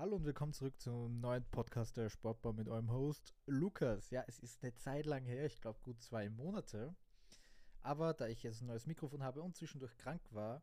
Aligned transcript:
Hallo 0.00 0.16
und 0.16 0.24
willkommen 0.24 0.54
zurück 0.54 0.80
zum 0.80 1.20
neuen 1.20 1.44
Podcast 1.50 1.98
der 1.98 2.08
Sportbar 2.08 2.54
mit 2.54 2.70
eurem 2.70 2.90
Host 2.90 3.34
Lukas. 3.44 4.08
Ja, 4.08 4.24
es 4.26 4.38
ist 4.38 4.62
eine 4.62 4.74
Zeit 4.74 5.04
lang 5.04 5.26
her, 5.26 5.44
ich 5.44 5.60
glaube 5.60 5.78
gut 5.82 6.00
zwei 6.00 6.30
Monate. 6.30 6.96
Aber 7.82 8.14
da 8.14 8.26
ich 8.26 8.42
jetzt 8.42 8.62
ein 8.62 8.68
neues 8.68 8.86
Mikrofon 8.86 9.22
habe 9.22 9.42
und 9.42 9.58
zwischendurch 9.58 9.94
krank 9.98 10.22
war, 10.30 10.62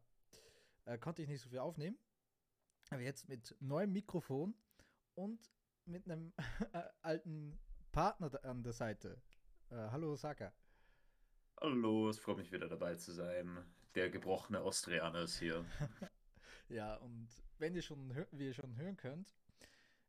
äh, 0.86 0.98
konnte 0.98 1.22
ich 1.22 1.28
nicht 1.28 1.42
so 1.42 1.50
viel 1.50 1.60
aufnehmen. 1.60 2.00
Aber 2.90 3.02
jetzt 3.02 3.30
mit 3.30 3.56
neuem 3.60 3.92
Mikrofon 3.92 4.56
und 5.14 5.52
mit 5.86 6.10
einem 6.10 6.34
äh, 6.74 6.82
alten 7.04 7.60
Partner 7.92 8.44
an 8.44 8.64
der 8.64 8.74
Seite. 8.74 9.22
Äh, 9.70 9.76
hallo 9.76 10.16
Saka. 10.16 10.52
Hallo, 11.62 12.10
es 12.10 12.18
freut 12.18 12.38
mich 12.38 12.52
wieder 12.52 12.68
dabei 12.68 12.96
zu 12.96 13.12
sein. 13.12 13.64
Der 13.94 14.10
gebrochene 14.10 14.62
Austrianer 14.62 15.22
ist 15.22 15.38
hier. 15.38 15.64
ja, 16.70 16.96
und 16.96 17.30
wenn 17.58 17.76
ihr 17.76 17.82
schon, 17.82 18.16
wie 18.32 18.46
ihr 18.48 18.54
schon 18.54 18.76
hören 18.76 18.98
könnt, 18.98 19.34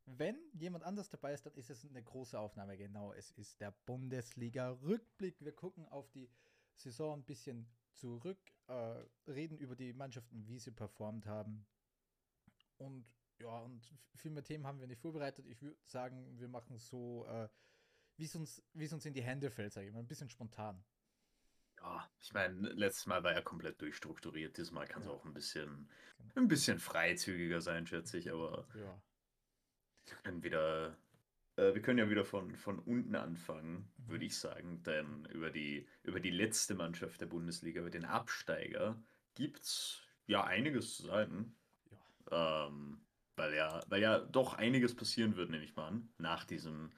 wenn 0.04 0.38
jemand 0.54 0.84
anders 0.84 1.10
dabei 1.10 1.34
ist, 1.34 1.44
dann 1.44 1.54
ist 1.54 1.70
es 1.70 1.84
eine 1.84 2.02
große 2.02 2.38
Aufnahme. 2.38 2.76
Genau, 2.76 3.12
es 3.12 3.30
ist 3.32 3.60
der 3.60 3.72
Bundesliga-Rückblick. 3.86 5.44
Wir 5.44 5.52
gucken 5.52 5.86
auf 5.86 6.10
die 6.10 6.30
Saison 6.74 7.18
ein 7.18 7.24
bisschen 7.24 7.68
zurück, 7.92 8.38
äh, 8.68 9.04
reden 9.26 9.58
über 9.58 9.76
die 9.76 9.92
Mannschaften, 9.92 10.46
wie 10.46 10.58
sie 10.58 10.70
performt 10.70 11.26
haben. 11.26 11.66
Und 12.78 13.06
ja, 13.40 13.58
und 13.60 13.92
viel 14.14 14.30
mehr 14.30 14.44
Themen 14.44 14.66
haben 14.66 14.80
wir 14.80 14.86
nicht 14.86 15.00
vorbereitet. 15.00 15.46
Ich 15.46 15.60
würde 15.62 15.78
sagen, 15.84 16.38
wir 16.38 16.48
machen 16.48 16.78
so, 16.78 17.26
äh, 17.26 17.48
wie 18.16 18.24
es 18.24 18.34
uns, 18.34 18.62
uns 18.74 19.06
in 19.06 19.12
die 19.12 19.22
Hände 19.22 19.50
fällt, 19.50 19.72
sage 19.72 19.86
ich 19.86 19.92
mal, 19.92 20.00
ein 20.00 20.08
bisschen 20.08 20.30
spontan. 20.30 20.82
Ja, 21.80 22.08
ich 22.20 22.32
meine, 22.32 22.68
letztes 22.70 23.06
Mal 23.06 23.22
war 23.22 23.32
er 23.32 23.42
komplett 23.42 23.80
durchstrukturiert. 23.80 24.56
Dieses 24.56 24.72
Mal 24.72 24.86
kann 24.86 25.02
es 25.02 25.08
ja. 25.08 25.14
auch 25.14 25.24
ein 25.24 25.34
bisschen, 25.34 25.88
genau. 26.18 26.32
ein 26.36 26.48
bisschen 26.48 26.78
freizügiger 26.78 27.60
sein, 27.60 27.86
schätze 27.86 28.18
ich, 28.18 28.32
aber 28.32 28.66
ja. 28.74 29.00
wir 30.06 30.16
können 30.22 30.42
wieder, 30.42 30.96
äh, 31.56 31.74
wir 31.74 31.82
können 31.82 31.98
ja 31.98 32.10
wieder 32.10 32.24
von, 32.24 32.56
von 32.56 32.78
unten 32.80 33.14
anfangen, 33.14 33.90
mhm. 33.96 34.08
würde 34.08 34.24
ich 34.24 34.38
sagen. 34.38 34.82
Denn 34.82 35.24
über 35.26 35.50
die, 35.50 35.86
über 36.02 36.20
die 36.20 36.30
letzte 36.30 36.74
Mannschaft 36.74 37.20
der 37.20 37.26
Bundesliga, 37.26 37.80
über 37.80 37.90
den 37.90 38.04
Absteiger, 38.04 39.00
gibt 39.34 39.60
es 39.60 40.02
ja 40.26 40.44
einiges 40.44 40.96
zu 40.96 41.06
sagen. 41.06 41.56
Ja. 42.30 42.66
Ähm, 42.66 43.00
weil 43.36 43.54
ja, 43.54 43.80
weil 43.88 44.02
ja 44.02 44.18
doch 44.18 44.54
einiges 44.54 44.96
passieren 44.96 45.36
wird, 45.36 45.50
nehme 45.50 45.64
ich 45.64 45.76
mal 45.76 45.86
an, 45.86 46.08
nach 46.18 46.44
diesem 46.44 46.90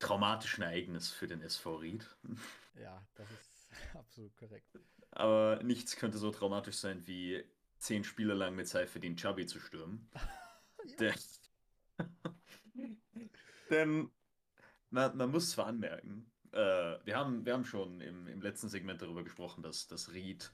traumatischen 0.00 0.64
Ereignis 0.64 1.10
für 1.10 1.28
den 1.28 1.40
SV 1.40 1.76
Ried. 1.76 2.16
Ja, 2.74 3.00
das 3.14 3.30
ist 3.30 3.53
Absolut 3.94 4.36
korrekt. 4.36 4.78
Aber 5.10 5.60
nichts 5.62 5.96
könnte 5.96 6.18
so 6.18 6.30
traumatisch 6.30 6.76
sein, 6.76 7.06
wie 7.06 7.44
zehn 7.78 8.04
Spiele 8.04 8.34
lang 8.34 8.54
mit 8.54 8.68
Seifedin 8.68 9.16
Chubby 9.16 9.46
zu 9.46 9.60
stürmen. 9.60 10.10
Denn, 10.98 11.14
denn 13.70 14.10
man, 14.90 15.16
man, 15.16 15.30
muss 15.30 15.52
zwar 15.52 15.66
anmerken, 15.66 16.30
äh, 16.52 16.58
wir, 17.04 17.16
haben, 17.16 17.46
wir 17.46 17.54
haben 17.54 17.64
schon 17.64 18.02
im, 18.02 18.26
im 18.26 18.42
letzten 18.42 18.68
Segment 18.68 19.00
darüber 19.00 19.24
gesprochen, 19.24 19.62
dass, 19.62 19.86
dass 19.86 20.12
Ried 20.12 20.52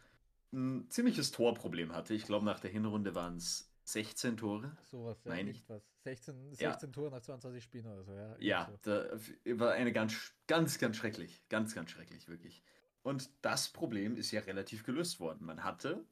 ein 0.53 0.89
ziemliches 0.89 1.33
Torproblem 1.33 1.93
hatte. 1.93 2.15
Ich 2.15 2.25
glaube, 2.25 2.45
nach 2.45 2.61
der 2.61 2.71
Hinrunde 2.71 3.17
waren 3.17 3.37
es 3.37 3.73
16 3.85 4.37
Tore. 4.37 4.77
Sowas, 4.85 5.19
ja, 5.25 5.43
nicht 5.43 5.69
was. 5.69 5.83
16, 6.05 6.55
16 6.55 6.89
ja. 6.89 6.93
Tore 6.93 7.11
nach 7.11 7.21
22 7.21 7.63
Spielen 7.63 7.87
oder 7.87 8.05
so, 8.05 8.15
ja. 8.15 8.37
Ja, 8.39 8.71
so. 8.71 8.79
da 8.83 9.59
war 9.59 9.73
eine 9.73 9.93
ganz, 9.93 10.33
ganz, 10.47 10.79
ganz 10.79 10.97
schrecklich. 10.97 11.43
Ganz, 11.49 11.75
ganz 11.75 11.91
schrecklich, 11.91 12.29
wirklich. 12.29 12.63
Und 13.03 13.31
das 13.43 13.69
Problem 13.69 14.17
ist 14.17 14.31
ja 14.31 14.41
relativ 14.41 14.85
gelöst 14.85 15.21
worden. 15.21 15.47
Man 15.47 15.65
hatte 15.65 16.05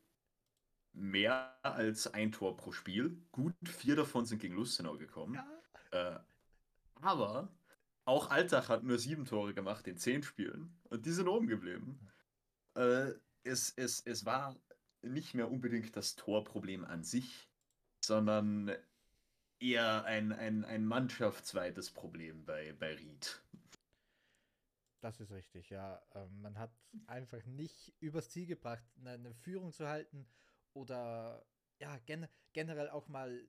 mehr 0.93 1.55
als 1.63 2.07
ein 2.13 2.33
Tor 2.33 2.57
pro 2.57 2.73
Spiel. 2.73 3.23
Gut, 3.31 3.55
vier 3.65 3.97
davon 3.97 4.25
sind 4.25 4.41
gegen 4.41 4.55
Lustenau 4.55 4.97
gekommen. 4.97 5.35
Ja. 5.35 6.17
Äh, 6.17 6.21
aber 7.01 7.49
auch 8.05 8.31
Alltag 8.31 8.69
hat 8.69 8.85
nur 8.85 8.99
sieben 8.99 9.27
Tore 9.27 9.55
gemacht 9.55 9.87
in 9.87 9.99
zehn 9.99 10.23
Spielen. 10.23 10.77
Und 10.85 11.05
die 11.05 11.13
sind 11.13 11.29
oben 11.29 11.47
geblieben. 11.47 12.01
Äh, 12.75 13.13
es, 13.45 13.73
es, 13.77 14.01
es 14.01 14.25
war 14.25 14.57
nicht 15.03 15.35
mehr 15.35 15.51
unbedingt 15.51 15.95
das 15.97 16.17
Torproblem 16.17 16.85
an 16.85 17.05
sich, 17.05 17.49
sondern 18.05 18.73
eher 19.61 20.05
ein, 20.05 20.33
ein, 20.33 20.65
ein 20.65 20.87
mannschaftsweites 20.87 21.91
Problem 21.91 22.45
bei, 22.45 22.75
bei 22.79 22.95
Ried. 22.95 23.43
Das 25.01 25.21
ist 25.21 25.31
richtig, 25.31 25.71
ja. 25.71 26.03
Ähm, 26.15 26.41
man 26.41 26.59
hat 26.59 26.73
einfach 27.07 27.45
nicht 27.45 27.95
übers 28.01 28.31
Ziel 28.31 28.47
gebracht, 28.47 28.85
eine, 29.05 29.35
Führung 29.35 29.73
zu 29.73 29.87
halten 29.87 30.27
oder 30.73 31.47
ja, 31.79 31.99
gen 31.99 32.27
generell 32.53 32.91
auch 32.91 33.09
mal 33.09 33.49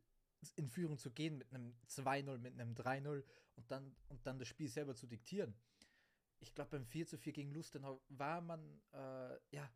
in 0.55 0.69
Führung 0.69 0.97
zu 0.97 1.11
gehen 1.11 1.37
mit 1.37 1.51
einem 1.53 1.75
2-0, 1.87 2.37
mit 2.37 2.53
einem 2.53 2.75
3-0 2.75 3.23
und 3.55 3.71
dann, 3.71 3.95
und 4.07 4.25
dann 4.25 4.39
das 4.39 4.47
Spiel 4.47 4.69
selber 4.69 4.95
zu 4.95 5.07
diktieren. 5.07 5.55
Ich 6.39 6.53
glaube, 6.53 6.71
beim 6.71 6.85
4 6.85 7.07
zu 7.07 7.17
4 7.17 7.33
gegen 7.33 7.51
Lustenau 7.51 8.01
war 8.09 8.41
man, 8.41 8.81
äh, 8.93 9.37
ja, 9.51 9.69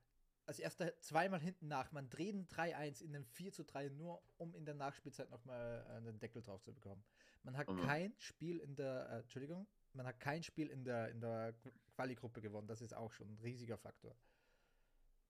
als 0.46 0.60
erster 0.60 0.98
zweimal 1.00 1.40
hinten 1.40 1.68
nach. 1.68 1.92
Man 1.92 2.10
dreht 2.10 2.36
ein 2.36 2.48
3-1 2.48 3.02
in 3.02 3.16
einem 3.16 3.26
4 3.26 3.52
zu 3.52 3.64
3, 3.64 3.90
nur 3.90 4.22
um 4.38 4.56
in 4.56 4.66
der 4.66 4.76
Nachspielzeit 4.76 5.30
nochmal 5.30 5.86
äh, 5.90 5.94
einen 5.94 6.20
Deckel 6.20 6.42
drauf 6.42 6.62
zu 6.62 6.74
bekommen. 6.74 7.04
Man 7.44 7.58
hat 7.58 7.70
mhm. 7.70 7.82
kein 7.82 8.14
Spiel 8.18 8.60
in 8.60 8.76
der, 8.76 9.10
äh, 9.10 9.20
Entschuldigung, 9.20 9.68
man 9.94 10.06
hat 10.06 10.20
kein 10.20 10.44
Spiel 10.44 10.68
in 10.70 10.84
der, 10.84 11.10
in 11.10 11.22
der 11.22 11.54
Quali-Gruppe 11.96 12.42
gewonnen. 12.42 12.68
Das 12.68 12.82
ist 12.82 12.96
auch 12.96 13.12
schon 13.12 13.28
ein 13.28 13.40
riesiger 13.44 13.78
Faktor. 13.78 14.16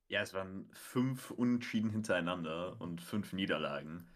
Ja, 0.08 0.22
es 0.22 0.34
waren 0.34 0.70
fünf 0.74 1.32
Unentschieden 1.32 1.90
hintereinander 1.90 2.80
und 2.80 3.02
fünf 3.02 3.34
Niederlagen. 3.34 4.08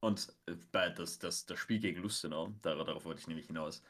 Und 0.00 0.34
äh, 0.46 0.56
das, 0.72 1.18
das, 1.18 1.46
das 1.46 1.58
Spiel 1.58 1.78
gegen 1.78 2.00
Lustenau, 2.00 2.52
darauf 2.62 3.04
wollte 3.04 3.20
ich 3.20 3.28
nämlich 3.28 3.46
hinaus, 3.46 3.82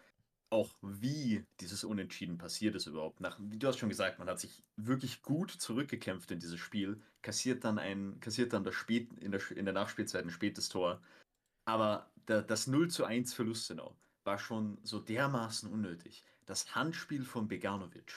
auch 0.51 0.71
wie 0.83 1.47
dieses 1.61 1.83
Unentschieden 1.83 2.37
passiert 2.37 2.75
ist 2.75 2.87
überhaupt. 2.87 3.21
Nach, 3.21 3.39
du 3.41 3.67
hast 3.67 3.79
schon 3.79 3.89
gesagt, 3.89 4.19
man 4.19 4.29
hat 4.29 4.39
sich 4.39 4.63
wirklich 4.77 5.23
gut 5.23 5.51
zurückgekämpft 5.51 6.31
in 6.31 6.41
dieses 6.41 6.61
Spiel, 6.61 7.01
kassiert 7.23 7.65
dann 7.65 7.79
ein, 7.79 8.21
kassiert 8.21 8.53
dann 8.53 8.63
das 8.63 8.75
Spät, 8.75 9.11
in, 9.21 9.31
der, 9.31 9.41
in 9.53 9.65
der 9.65 9.73
Nachspielzeit 9.73 10.25
ein 10.25 10.31
spätes 10.31 10.69
Tor. 10.69 11.01
Aber 11.65 12.11
da, 12.27 12.43
das 12.43 12.67
0 12.67 12.91
zu 12.91 13.05
1 13.05 13.33
für 13.33 13.45
Lustenau 13.45 13.97
war 14.25 14.39
schon 14.39 14.79
so 14.83 14.99
dermaßen 15.01 15.71
unnötig. 15.71 16.25
Das 16.47 16.75
Handspiel 16.75 17.25
von 17.25 17.49
Beganovic 17.49 18.13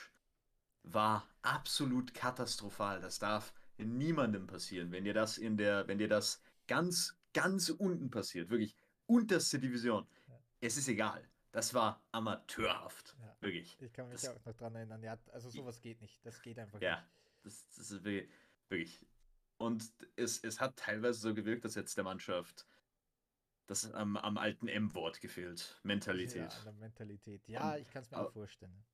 war 0.83 1.27
absolut 1.41 2.13
katastrophal. 2.13 3.01
Das 3.01 3.19
darf 3.19 3.53
niemandem 3.77 4.47
passieren. 4.47 4.91
Wenn 4.91 5.03
dir 5.03 5.13
das 5.13 5.37
in 5.37 5.57
der, 5.57 5.87
wenn 5.87 5.97
dir 5.97 6.07
das 6.07 6.41
ganz, 6.67 7.17
ganz 7.33 7.69
unten 7.69 8.09
passiert, 8.09 8.49
wirklich 8.49 8.75
unterste 9.05 9.59
Division, 9.59 10.07
ja. 10.27 10.39
es 10.61 10.77
ist 10.77 10.87
egal. 10.87 11.27
Das 11.51 11.73
war 11.73 12.03
amateurhaft. 12.11 13.15
Ja. 13.19 13.37
Wirklich. 13.39 13.77
Ich 13.79 13.93
kann 13.93 14.09
mich 14.09 14.21
das, 14.21 14.29
auch 14.29 14.45
noch 14.45 14.55
dran 14.55 14.75
erinnern. 14.75 15.01
Ja, 15.03 15.17
also 15.31 15.49
sowas 15.49 15.81
geht 15.81 16.01
nicht. 16.01 16.25
Das 16.25 16.41
geht 16.41 16.59
einfach 16.59 16.81
ja, 16.81 16.97
nicht. 16.97 17.07
Das, 17.43 17.67
das 17.75 17.91
ist 17.91 18.03
wirklich. 18.03 19.05
Und 19.57 19.89
es, 20.17 20.43
es 20.43 20.59
hat 20.59 20.75
teilweise 20.75 21.19
so 21.19 21.33
gewirkt, 21.33 21.63
dass 21.63 21.75
jetzt 21.75 21.95
der 21.95 22.03
Mannschaft 22.03 22.65
das 23.67 23.91
am, 23.93 24.17
am 24.17 24.37
alten 24.37 24.67
M-Wort 24.67 25.21
gefehlt. 25.21 25.79
Mentalität. 25.83 26.53
Ja, 26.65 26.71
Mentalität. 26.73 27.47
Ja, 27.47 27.73
Und, 27.73 27.81
ich 27.81 27.89
kann 27.89 28.03
es 28.03 28.11
mir 28.11 28.17
aber, 28.17 28.29
auch 28.29 28.33
vorstellen. 28.33 28.85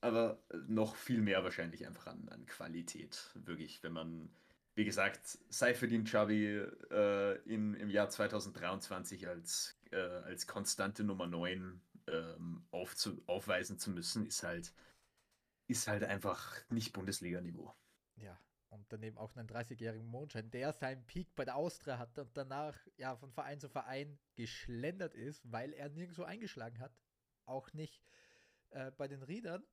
Aber 0.00 0.42
noch 0.66 0.96
viel 0.96 1.20
mehr 1.20 1.44
wahrscheinlich 1.44 1.86
einfach 1.86 2.06
an, 2.06 2.28
an 2.28 2.46
Qualität. 2.46 3.30
Wirklich, 3.34 3.82
wenn 3.82 3.92
man, 3.92 4.34
wie 4.74 4.84
gesagt, 4.84 5.38
Seifedin 5.48 6.06
Chavi 6.06 6.58
äh, 6.90 7.38
in, 7.42 7.74
im 7.74 7.90
Jahr 7.90 8.08
2023 8.08 9.28
als, 9.28 9.78
äh, 9.90 9.96
als 9.96 10.46
konstante 10.46 11.04
Nummer 11.04 11.26
9 11.26 11.80
ähm, 12.08 12.66
aufzu, 12.70 13.22
aufweisen 13.26 13.78
zu 13.78 13.90
müssen, 13.90 14.26
ist 14.26 14.42
halt, 14.42 14.72
ist 15.68 15.88
halt 15.88 16.04
einfach 16.04 16.56
nicht 16.70 16.92
Bundesliga-Niveau. 16.92 17.74
Ja, 18.16 18.38
daneben 18.88 19.18
auch 19.18 19.34
einen 19.36 19.48
30-jährigen 19.48 20.06
Mondschein, 20.06 20.50
der 20.50 20.72
seinen 20.72 21.04
Peak 21.06 21.34
bei 21.34 21.44
der 21.44 21.56
Austria 21.56 21.98
hatte 21.98 22.22
und 22.22 22.36
danach 22.36 22.78
ja 22.96 23.16
von 23.16 23.30
Verein 23.32 23.60
zu 23.60 23.68
Verein 23.68 24.18
geschlendert 24.34 25.14
ist, 25.14 25.40
weil 25.50 25.72
er 25.72 25.88
nirgendwo 25.88 26.22
eingeschlagen 26.22 26.78
hat. 26.78 26.92
Auch 27.44 27.72
nicht 27.72 28.02
äh, 28.70 28.90
bei 28.92 29.08
den 29.08 29.22
Riedern. 29.22 29.64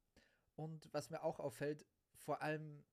Und 0.56 0.94
was 0.94 1.10
mir 1.10 1.24
auch 1.24 1.40
auffällt, 1.40 1.86
vor 2.14 2.42
allem 2.42 2.84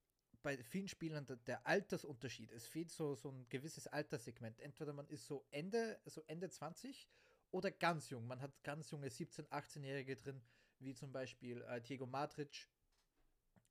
bei 0.42 0.56
vielen 0.62 0.88
Spielern 0.88 1.26
der, 1.26 1.36
der, 1.36 1.66
Altersunterschied. 1.66 2.50
Es 2.52 2.66
fehlt 2.66 2.90
so, 2.90 3.14
so 3.14 3.30
ein 3.30 3.46
gewisses 3.48 3.86
Alterssegment. 3.86 4.58
Entweder 4.60 4.92
man 4.92 5.06
ist 5.08 5.26
so 5.26 5.44
Ende, 5.50 6.00
so 6.06 6.22
Ende 6.26 6.48
20 6.48 7.08
oder 7.50 7.70
ganz 7.70 8.10
jung. 8.10 8.26
Man 8.26 8.40
hat 8.40 8.62
ganz 8.62 8.90
junge 8.90 9.08
17-, 9.08 9.48
18-Jährige 9.48 10.16
drin, 10.16 10.42
wie 10.78 10.94
zum 10.94 11.12
Beispiel 11.12 11.62
äh, 11.62 11.80
Diego 11.82 12.06
Matric, 12.06 12.68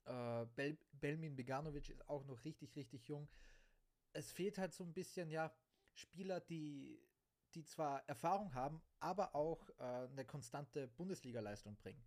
äh, 0.05 0.45
Bel 0.55 0.77
Belmin 0.93 1.35
Beganovic 1.35 1.89
ist 1.89 2.07
auch 2.09 2.25
noch 2.25 2.43
richtig, 2.43 2.75
richtig 2.75 3.07
jung. 3.07 3.27
Es 4.13 4.31
fehlt 4.31 4.57
halt 4.57 4.73
so 4.73 4.83
ein 4.83 4.93
bisschen, 4.93 5.29
ja, 5.29 5.53
Spieler, 5.93 6.39
die, 6.39 7.01
die 7.53 7.63
zwar 7.63 8.07
Erfahrung 8.07 8.53
haben, 8.53 8.81
aber 8.99 9.35
auch 9.35 9.69
äh, 9.77 9.83
eine 9.83 10.25
konstante 10.25 10.87
Bundesliga-Leistung 10.87 11.75
bringen. 11.77 12.03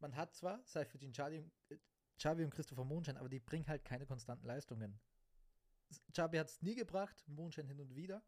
Man 0.00 0.14
hat 0.16 0.34
zwar 0.34 0.62
Seifedin 0.64 1.12
Xavi, 1.12 1.50
Xavi 2.18 2.44
und 2.44 2.50
Christopher 2.50 2.84
Mondschein, 2.84 3.16
aber 3.16 3.28
die 3.28 3.40
bringen 3.40 3.66
halt 3.66 3.84
keine 3.84 4.06
konstanten 4.06 4.46
Leistungen. 4.46 5.00
Xavi 6.12 6.36
hat 6.36 6.48
es 6.48 6.62
nie 6.62 6.74
gebracht, 6.74 7.22
Mondschein 7.26 7.66
hin 7.66 7.80
und 7.80 7.94
wieder. 7.94 8.22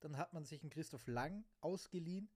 Dann 0.00 0.16
hat 0.16 0.32
man 0.32 0.44
sich 0.44 0.62
einen 0.62 0.70
Christoph 0.70 1.06
Lang 1.06 1.44
ausgeliehen, 1.60 2.30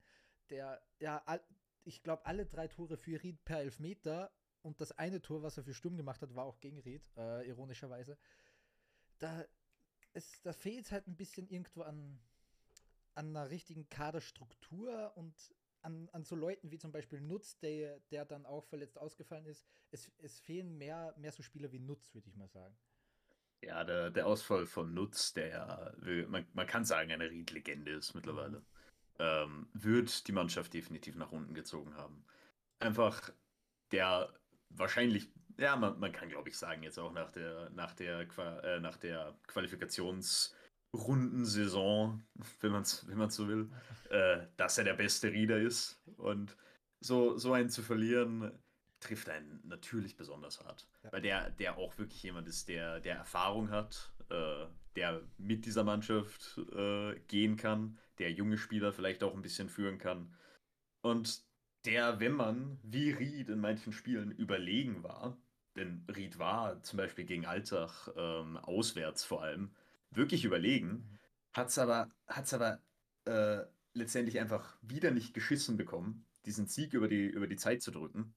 der, 0.51 0.83
ja, 0.99 1.23
all, 1.27 1.43
ich 1.85 2.03
glaube, 2.03 2.25
alle 2.27 2.47
drei 2.47 2.69
Tore 2.69 2.97
für 2.97 3.23
Ried 3.23 3.45
per 3.45 3.61
Elfmeter 3.61 4.31
und 4.63 4.81
das 4.81 4.93
eine 4.93 5.21
Tor, 5.21 5.43
was 5.43 5.57
er 5.57 5.65
für 5.65 5.75
Sturm 5.75 5.97
gemacht 5.97 6.23
hat, 6.23 6.35
war 6.35 6.45
auch 6.45 6.61
gegen 6.61 6.79
Ried, 6.81 7.09
äh, 7.17 7.47
ironischerweise. 7.49 8.19
Da, 9.19 9.45
es, 10.13 10.41
da 10.43 10.53
fehlt 10.53 10.91
halt 10.91 11.07
ein 11.07 11.17
bisschen 11.17 11.49
irgendwo 11.49 11.83
an, 11.83 12.19
an 13.15 13.29
einer 13.29 13.51
richtigen 13.51 13.89
Kaderstruktur 13.89 15.13
und 15.17 15.35
an, 15.83 16.09
an 16.13 16.25
so 16.25 16.35
Leuten 16.35 16.71
wie 16.71 16.79
zum 16.79 16.93
Beispiel 16.93 17.21
Nutz, 17.21 17.59
der, 17.59 18.01
der 18.11 18.25
dann 18.25 18.47
auch 18.47 18.65
verletzt 18.65 18.99
ausgefallen 18.99 19.47
ist. 19.47 19.67
Es, 19.91 20.11
es 20.19 20.39
fehlen 20.41 20.77
mehr, 20.77 21.15
mehr 21.17 21.33
so 21.33 21.43
Spieler 21.43 21.73
wie 21.73 21.79
Nutz, 21.79 22.15
würde 22.15 22.29
ich 22.29 22.37
mal 22.37 22.49
sagen. 22.49 22.77
Ja, 23.61 23.83
der, 23.85 24.11
der 24.11 24.27
Ausfall 24.27 24.67
von 24.67 24.95
Nutz, 24.95 25.33
der, 25.33 25.97
man, 26.29 26.47
man 26.53 26.67
kann 26.67 26.85
sagen, 26.85 27.11
eine 27.11 27.31
Ried-Legende 27.31 27.93
ist 27.93 28.15
mittlerweile, 28.15 28.65
ähm, 29.19 29.69
wird 29.73 30.29
die 30.29 30.33
Mannschaft 30.33 30.75
definitiv 30.75 31.17
nach 31.17 31.33
unten 31.33 31.55
gezogen 31.55 31.97
haben. 31.97 32.25
Einfach 32.79 33.33
der 33.91 34.33
wahrscheinlich, 34.71 35.31
ja, 35.59 35.77
man, 35.77 35.99
man 35.99 36.13
kann 36.13 36.29
glaube 36.29 36.49
ich 36.49 36.57
sagen, 36.57 36.83
jetzt 36.83 36.99
auch 36.99 37.13
nach 37.13 37.31
der, 37.31 37.71
nach 37.71 37.95
der, 37.95 38.27
äh, 38.65 38.81
nach 38.81 38.97
der 38.97 39.37
Qualifikationsrundensaison, 39.47 42.23
wenn 42.61 42.73
man 42.73 42.83
es 42.83 43.07
wenn 43.09 43.31
so 43.31 43.49
will, 43.49 43.71
äh, 44.11 44.47
dass 44.57 44.79
er 44.79 44.85
der 44.85 44.95
beste 44.95 45.33
Rieder 45.33 45.59
ist. 45.59 46.01
Und 46.17 46.57
so, 47.01 47.37
so 47.37 47.53
einen 47.53 47.71
zu 47.71 47.83
verlieren, 47.83 48.53
trifft 49.01 49.29
einen 49.29 49.61
natürlich 49.65 50.17
besonders 50.17 50.65
hart. 50.65 50.89
Ja. 51.05 51.13
Weil 51.13 51.23
der, 51.23 51.51
der 51.51 51.79
auch 51.79 51.97
wirklich 51.99 52.23
jemand 52.23 52.49
ist, 52.49 52.69
der, 52.69 53.01
der 53.01 53.17
Erfahrung 53.17 53.71
hat, 53.71 54.13
äh, 54.31 54.67
der 54.97 55.23
mit 55.39 55.67
dieser 55.67 55.85
Mannschaft 55.85 56.59
äh, 56.75 57.19
gehen 57.29 57.57
kann, 57.57 57.99
der 58.19 58.33
junge 58.33 58.59
Spieler 58.59 58.93
vielleicht 58.93 59.23
auch 59.23 59.35
ein 59.35 59.43
bisschen 59.43 59.69
führen 59.69 59.99
kann. 59.99 60.35
Und 61.03 61.43
der, 61.85 62.21
wenn 62.21 62.33
man 62.33 62.79
wie 62.83 63.11
Ried 63.11 63.49
in 63.49 63.61
manchen 63.61 63.93
Spielen 63.93 64.31
überlegen 64.33 65.03
war, 65.03 65.37
denn 65.77 66.05
Ried 66.15 66.39
war 66.39 66.83
zum 66.83 66.97
Beispiel 66.97 67.25
gegen 67.25 67.47
Altach 67.47 68.09
ähm, 68.17 68.57
auswärts 68.57 69.25
vor 69.25 69.43
allem 69.43 69.75
wirklich 70.11 70.45
überlegen, 70.45 71.19
hat 71.53 71.69
es 71.69 71.79
aber, 71.79 72.11
hat's 72.27 72.55
aber 72.55 72.81
äh, 73.25 73.65
letztendlich 73.95 74.39
einfach 74.41 74.77
wieder 74.83 75.11
nicht 75.11 75.35
geschissen 75.35 75.77
bekommen, 75.77 76.27
diesen 76.45 76.67
Sieg 76.67 76.95
über 76.95 77.09
die, 77.09 77.27
über 77.27 77.47
die 77.47 77.57
Zeit 77.57 77.83
zu 77.83 77.91
drücken. 77.91 78.35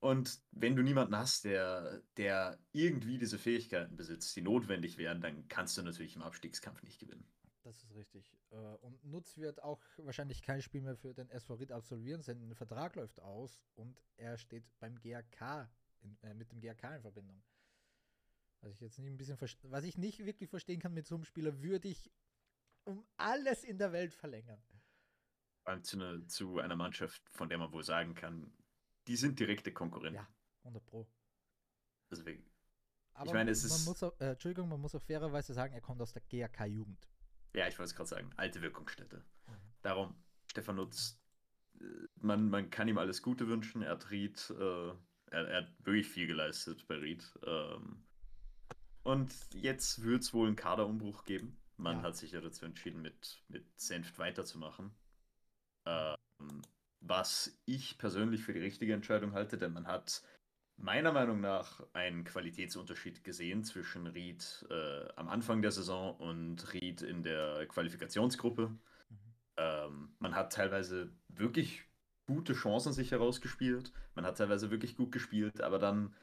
Und 0.00 0.42
wenn 0.50 0.76
du 0.76 0.82
niemanden 0.82 1.16
hast, 1.16 1.44
der, 1.44 2.02
der 2.18 2.58
irgendwie 2.72 3.16
diese 3.16 3.38
Fähigkeiten 3.38 3.96
besitzt, 3.96 4.36
die 4.36 4.42
notwendig 4.42 4.98
wären, 4.98 5.22
dann 5.22 5.48
kannst 5.48 5.78
du 5.78 5.82
natürlich 5.82 6.14
im 6.16 6.22
Abstiegskampf 6.22 6.82
nicht 6.82 6.98
gewinnen. 6.98 7.26
Das 7.64 7.82
ist 7.82 7.94
richtig. 7.94 8.36
Äh, 8.50 8.56
und 8.56 9.02
Nutz 9.04 9.38
wird 9.38 9.62
auch 9.62 9.80
wahrscheinlich 9.96 10.42
kein 10.42 10.60
Spiel 10.60 10.82
mehr 10.82 10.96
für 10.96 11.14
den 11.14 11.30
SV 11.30 11.54
Ried 11.54 11.72
absolvieren. 11.72 12.22
Sein 12.22 12.54
Vertrag 12.54 12.94
läuft 12.94 13.20
aus 13.20 13.58
und 13.74 13.98
er 14.16 14.36
steht 14.36 14.64
beim 14.78 15.00
GRK 15.00 15.70
in, 16.00 16.18
äh, 16.22 16.34
mit 16.34 16.52
dem 16.52 16.60
GRK 16.60 16.96
in 16.96 17.02
Verbindung. 17.02 17.42
Was 18.60 18.74
ich 18.74 18.80
jetzt 18.80 18.98
nicht 18.98 19.08
ein 19.08 19.16
bisschen 19.16 19.38
was 19.62 19.84
ich 19.84 19.96
nicht 19.96 20.24
wirklich 20.24 20.50
verstehen 20.50 20.78
kann 20.78 20.92
mit 20.92 21.06
so 21.06 21.14
einem 21.14 21.24
Spieler, 21.24 21.62
würde 21.62 21.88
ich 21.88 22.10
um 22.84 23.06
alles 23.16 23.64
in 23.64 23.78
der 23.78 23.92
Welt 23.92 24.12
verlängern. 24.12 24.62
Vor 25.62 25.72
allem 25.72 25.82
zu, 25.82 25.96
eine, 25.96 26.26
zu 26.26 26.58
einer 26.58 26.76
Mannschaft, 26.76 27.22
von 27.30 27.48
der 27.48 27.56
man 27.56 27.72
wohl 27.72 27.82
sagen 27.82 28.14
kann, 28.14 28.52
die 29.06 29.16
sind 29.16 29.40
direkte 29.40 29.72
Konkurrenten. 29.72 30.16
Ja, 30.16 30.28
100 30.64 30.84
Pro. 30.84 31.08
Deswegen. 32.10 32.44
Aber 33.14 33.26
ich 33.26 33.32
meine, 33.32 33.50
es 33.52 33.62
man 33.62 33.70
ist. 33.70 33.86
Muss 33.86 34.02
auch, 34.02 34.20
äh, 34.20 34.32
Entschuldigung, 34.32 34.68
man 34.68 34.80
muss 34.80 34.94
auch 34.94 35.02
fairerweise 35.02 35.54
sagen, 35.54 35.72
er 35.72 35.80
kommt 35.80 36.02
aus 36.02 36.12
der 36.12 36.22
GAK-Jugend. 36.22 37.08
Ja, 37.54 37.68
ich 37.68 37.78
wollte 37.78 37.90
es 37.90 37.94
gerade 37.96 38.08
sagen, 38.08 38.30
alte 38.36 38.62
Wirkungsstätte. 38.62 39.24
Darum, 39.82 40.14
Stefan 40.50 40.76
Nutz, 40.76 41.20
äh, 41.80 41.84
man, 42.16 42.50
man 42.50 42.70
kann 42.70 42.88
ihm 42.88 42.98
alles 42.98 43.22
Gute 43.22 43.48
wünschen. 43.48 43.82
Er 43.82 43.92
hat 43.92 44.10
Ried, 44.10 44.50
äh, 44.50 44.88
er, 45.30 45.48
er, 45.48 45.62
hat 45.62 45.86
wirklich 45.86 46.08
viel 46.08 46.26
geleistet 46.26 46.86
bei 46.88 46.96
Ried. 46.96 47.24
Ähm, 47.46 48.04
und 49.02 49.32
jetzt 49.52 50.02
wird 50.02 50.22
es 50.22 50.32
wohl 50.32 50.48
einen 50.48 50.56
Kaderumbruch 50.56 51.24
geben. 51.24 51.56
Man 51.76 51.98
ja. 51.98 52.02
hat 52.04 52.16
sich 52.16 52.32
ja 52.32 52.40
dazu 52.40 52.64
entschieden, 52.64 53.02
mit, 53.02 53.42
mit 53.48 53.66
Senft 53.78 54.18
weiterzumachen. 54.18 54.92
Ähm, 55.86 56.62
was 57.00 57.60
ich 57.66 57.98
persönlich 57.98 58.42
für 58.42 58.54
die 58.54 58.60
richtige 58.60 58.94
Entscheidung 58.94 59.32
halte, 59.32 59.58
denn 59.58 59.72
man 59.72 59.86
hat 59.86 60.22
meiner 60.76 61.12
Meinung 61.12 61.40
nach 61.40 61.82
einen 61.92 62.24
Qualitätsunterschied 62.24 63.24
gesehen 63.24 63.64
zwischen 63.64 64.06
Ried 64.06 64.66
äh, 64.70 65.08
am 65.16 65.28
Anfang 65.28 65.62
der 65.62 65.70
Saison 65.70 66.16
und 66.16 66.72
Ried 66.72 67.02
in 67.02 67.22
der 67.22 67.66
Qualifikationsgruppe. 67.66 68.68
Mhm. 68.68 68.78
Ähm, 69.56 70.16
man 70.18 70.34
hat 70.34 70.52
teilweise 70.52 71.12
wirklich 71.28 71.84
gute 72.26 72.54
Chancen 72.54 72.92
sich 72.92 73.10
herausgespielt. 73.10 73.92
Man 74.14 74.24
hat 74.24 74.38
teilweise 74.38 74.70
wirklich 74.70 74.96
gut 74.96 75.12
gespielt, 75.12 75.60
aber 75.60 75.78
dann, 75.78 76.14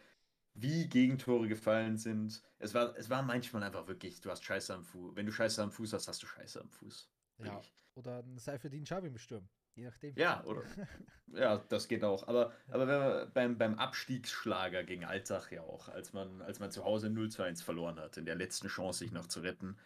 wie 0.53 0.87
Gegentore 0.87 1.47
gefallen 1.47 1.97
sind, 1.97 2.41
es 2.59 2.73
war, 2.73 2.95
es 2.97 3.09
war 3.09 3.21
manchmal 3.21 3.63
einfach 3.63 3.87
wirklich, 3.87 4.21
du 4.21 4.29
hast 4.29 4.43
Scheiße 4.43 4.73
am 4.73 4.83
Fuß. 4.83 5.15
Wenn 5.15 5.25
du 5.25 5.31
Scheiße 5.31 5.61
am 5.61 5.71
Fuß 5.71 5.93
hast, 5.93 6.07
hast 6.07 6.21
du 6.23 6.27
Scheiße 6.27 6.59
am 6.59 6.69
Fuß. 6.69 7.09
Ja, 7.39 7.61
oder 7.95 8.19
ein 8.19 8.37
Seifedin 8.37 8.85
Schabi 8.85 9.07
im 9.07 9.17
Sturm. 9.17 9.47
Je 9.75 9.85
nachdem. 9.85 10.15
Ja, 10.15 10.43
oder? 10.45 10.63
ja, 11.33 11.57
das 11.69 11.87
geht 11.87 12.03
auch. 12.03 12.27
Aber, 12.27 12.53
aber 12.69 12.87
wenn 12.87 12.99
man 12.99 13.33
beim, 13.33 13.57
beim 13.57 13.75
Abstiegsschlager 13.75 14.83
gegen 14.83 15.05
Altach 15.05 15.51
ja 15.51 15.61
auch, 15.61 15.89
als 15.89 16.13
man, 16.13 16.41
als 16.41 16.59
man 16.59 16.71
zu 16.71 16.83
Hause 16.83 17.09
0 17.09 17.29
zu 17.29 17.43
1 17.43 17.61
verloren 17.61 17.99
hat, 17.99 18.17
in 18.17 18.25
der 18.25 18.35
letzten 18.35 18.67
Chance, 18.67 18.99
sich 18.99 19.11
noch 19.11 19.27
zu 19.27 19.39
retten, 19.41 19.77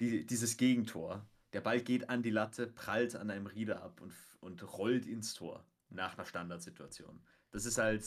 die, 0.00 0.26
dieses 0.26 0.56
Gegentor, 0.56 1.26
der 1.52 1.60
Ball 1.60 1.80
geht 1.80 2.10
an 2.10 2.22
die 2.22 2.30
Latte, 2.30 2.66
prallt 2.66 3.14
an 3.14 3.30
einem 3.30 3.46
Rieder 3.46 3.82
ab 3.82 4.00
und, 4.00 4.12
und 4.40 4.76
rollt 4.76 5.06
ins 5.06 5.34
Tor 5.34 5.64
nach 5.88 6.18
einer 6.18 6.26
Standardsituation. 6.26 7.22
Das 7.52 7.64
ist 7.64 7.78
halt, 7.78 8.04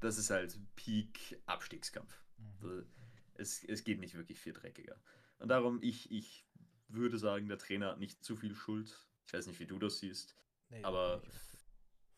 das 0.00 0.18
ist 0.18 0.30
halt 0.30 0.58
Peak-Abstiegskampf. 0.76 2.22
Mhm. 2.38 2.86
Es, 3.34 3.64
es 3.64 3.82
geht 3.82 3.98
nicht 3.98 4.14
wirklich 4.14 4.38
viel 4.38 4.52
dreckiger. 4.52 5.00
Und 5.38 5.48
darum, 5.48 5.78
ich, 5.82 6.10
ich 6.10 6.46
würde 6.88 7.18
sagen, 7.18 7.48
der 7.48 7.58
Trainer 7.58 7.88
hat 7.88 7.98
nicht 7.98 8.22
zu 8.22 8.36
viel 8.36 8.54
Schuld 8.54 9.05
ich 9.26 9.32
weiß 9.32 9.46
nicht, 9.46 9.60
wie 9.60 9.66
du 9.66 9.78
das 9.78 9.98
siehst. 9.98 10.36
Nee, 10.70 10.82
aber 10.82 11.22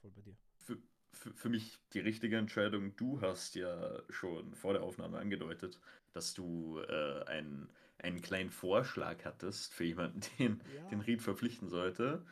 voll 0.01 0.11
bei 0.11 0.23
dir. 0.23 0.37
Für, 0.57 0.79
für, 1.13 1.33
für 1.33 1.49
mich 1.49 1.79
die 1.93 2.01
richtige 2.01 2.37
Entscheidung. 2.37 2.97
Du 2.97 3.21
hast 3.21 3.55
ja 3.55 4.03
schon 4.11 4.55
vor 4.55 4.75
der 4.75 4.83
Aufnahme 4.83 5.19
angedeutet, 5.19 5.81
dass 6.13 6.35
du 6.35 6.81
äh, 6.81 7.25
einen, 7.25 7.71
einen 7.99 8.21
kleinen 8.21 8.51
Vorschlag 8.51 9.25
hattest 9.25 9.75
für 9.75 9.85
jemanden, 9.85 10.21
den, 10.39 10.63
ja. 10.75 10.89
den 10.89 11.01
Ried 11.01 11.23
verpflichten 11.23 11.69
sollte, 11.69 12.25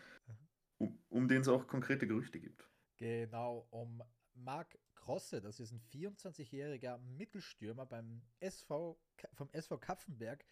um, 0.79 0.99
um 1.09 1.29
den 1.29 1.41
es 1.41 1.49
auch 1.49 1.67
konkrete 1.67 2.07
Gerüchte 2.07 2.39
gibt. 2.39 2.69
Genau, 2.97 3.67
um 3.71 4.03
Marc 4.35 4.79
Krosse, 4.95 5.41
das 5.41 5.61
ist 5.61 5.73
ein 5.73 5.81
24-jähriger 5.93 6.99
Mittelstürmer 6.99 7.87
beim 7.87 8.23
SV, 8.41 8.99
vom 9.35 9.49
SV 9.53 9.79
Kapfenberg, 9.79 10.45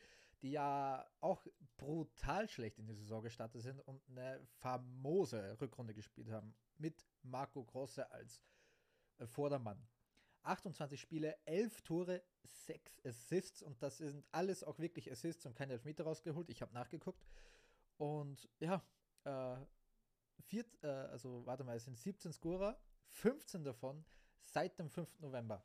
die 0.42 0.52
ja 0.52 1.06
auch 1.20 1.46
brutal 1.76 2.48
schlecht 2.48 2.78
in 2.78 2.86
die 2.86 2.94
Saison 2.94 3.22
gestartet 3.22 3.62
sind 3.62 3.80
und 3.80 4.02
eine 4.08 4.40
famose 4.60 5.60
Rückrunde 5.60 5.94
gespielt 5.94 6.30
haben 6.30 6.54
mit 6.76 7.06
Marco 7.22 7.64
Grosse 7.64 8.10
als 8.10 8.42
äh, 9.18 9.26
Vordermann. 9.26 9.86
28 10.42 11.00
Spiele, 11.00 11.36
11 11.46 11.82
Tore, 11.82 12.22
6 12.42 13.00
Assists 13.04 13.62
und 13.62 13.82
das 13.82 13.98
sind 13.98 14.26
alles 14.30 14.62
auch 14.62 14.78
wirklich 14.78 15.10
Assists 15.10 15.46
und 15.46 15.54
keine 15.54 15.72
Elfmeter 15.72 16.04
rausgeholt. 16.04 16.50
Ich 16.50 16.60
habe 16.60 16.74
nachgeguckt 16.74 17.24
und 17.96 18.48
ja, 18.60 18.82
äh, 19.24 19.56
vier, 20.42 20.64
äh, 20.82 20.86
also 20.86 21.46
warte 21.46 21.64
mal, 21.64 21.76
es 21.76 21.84
sind 21.84 21.98
17 21.98 22.32
Scorer, 22.32 22.78
15 23.08 23.64
davon 23.64 24.04
seit 24.42 24.78
dem 24.78 24.90
5. 24.90 25.20
November. 25.20 25.64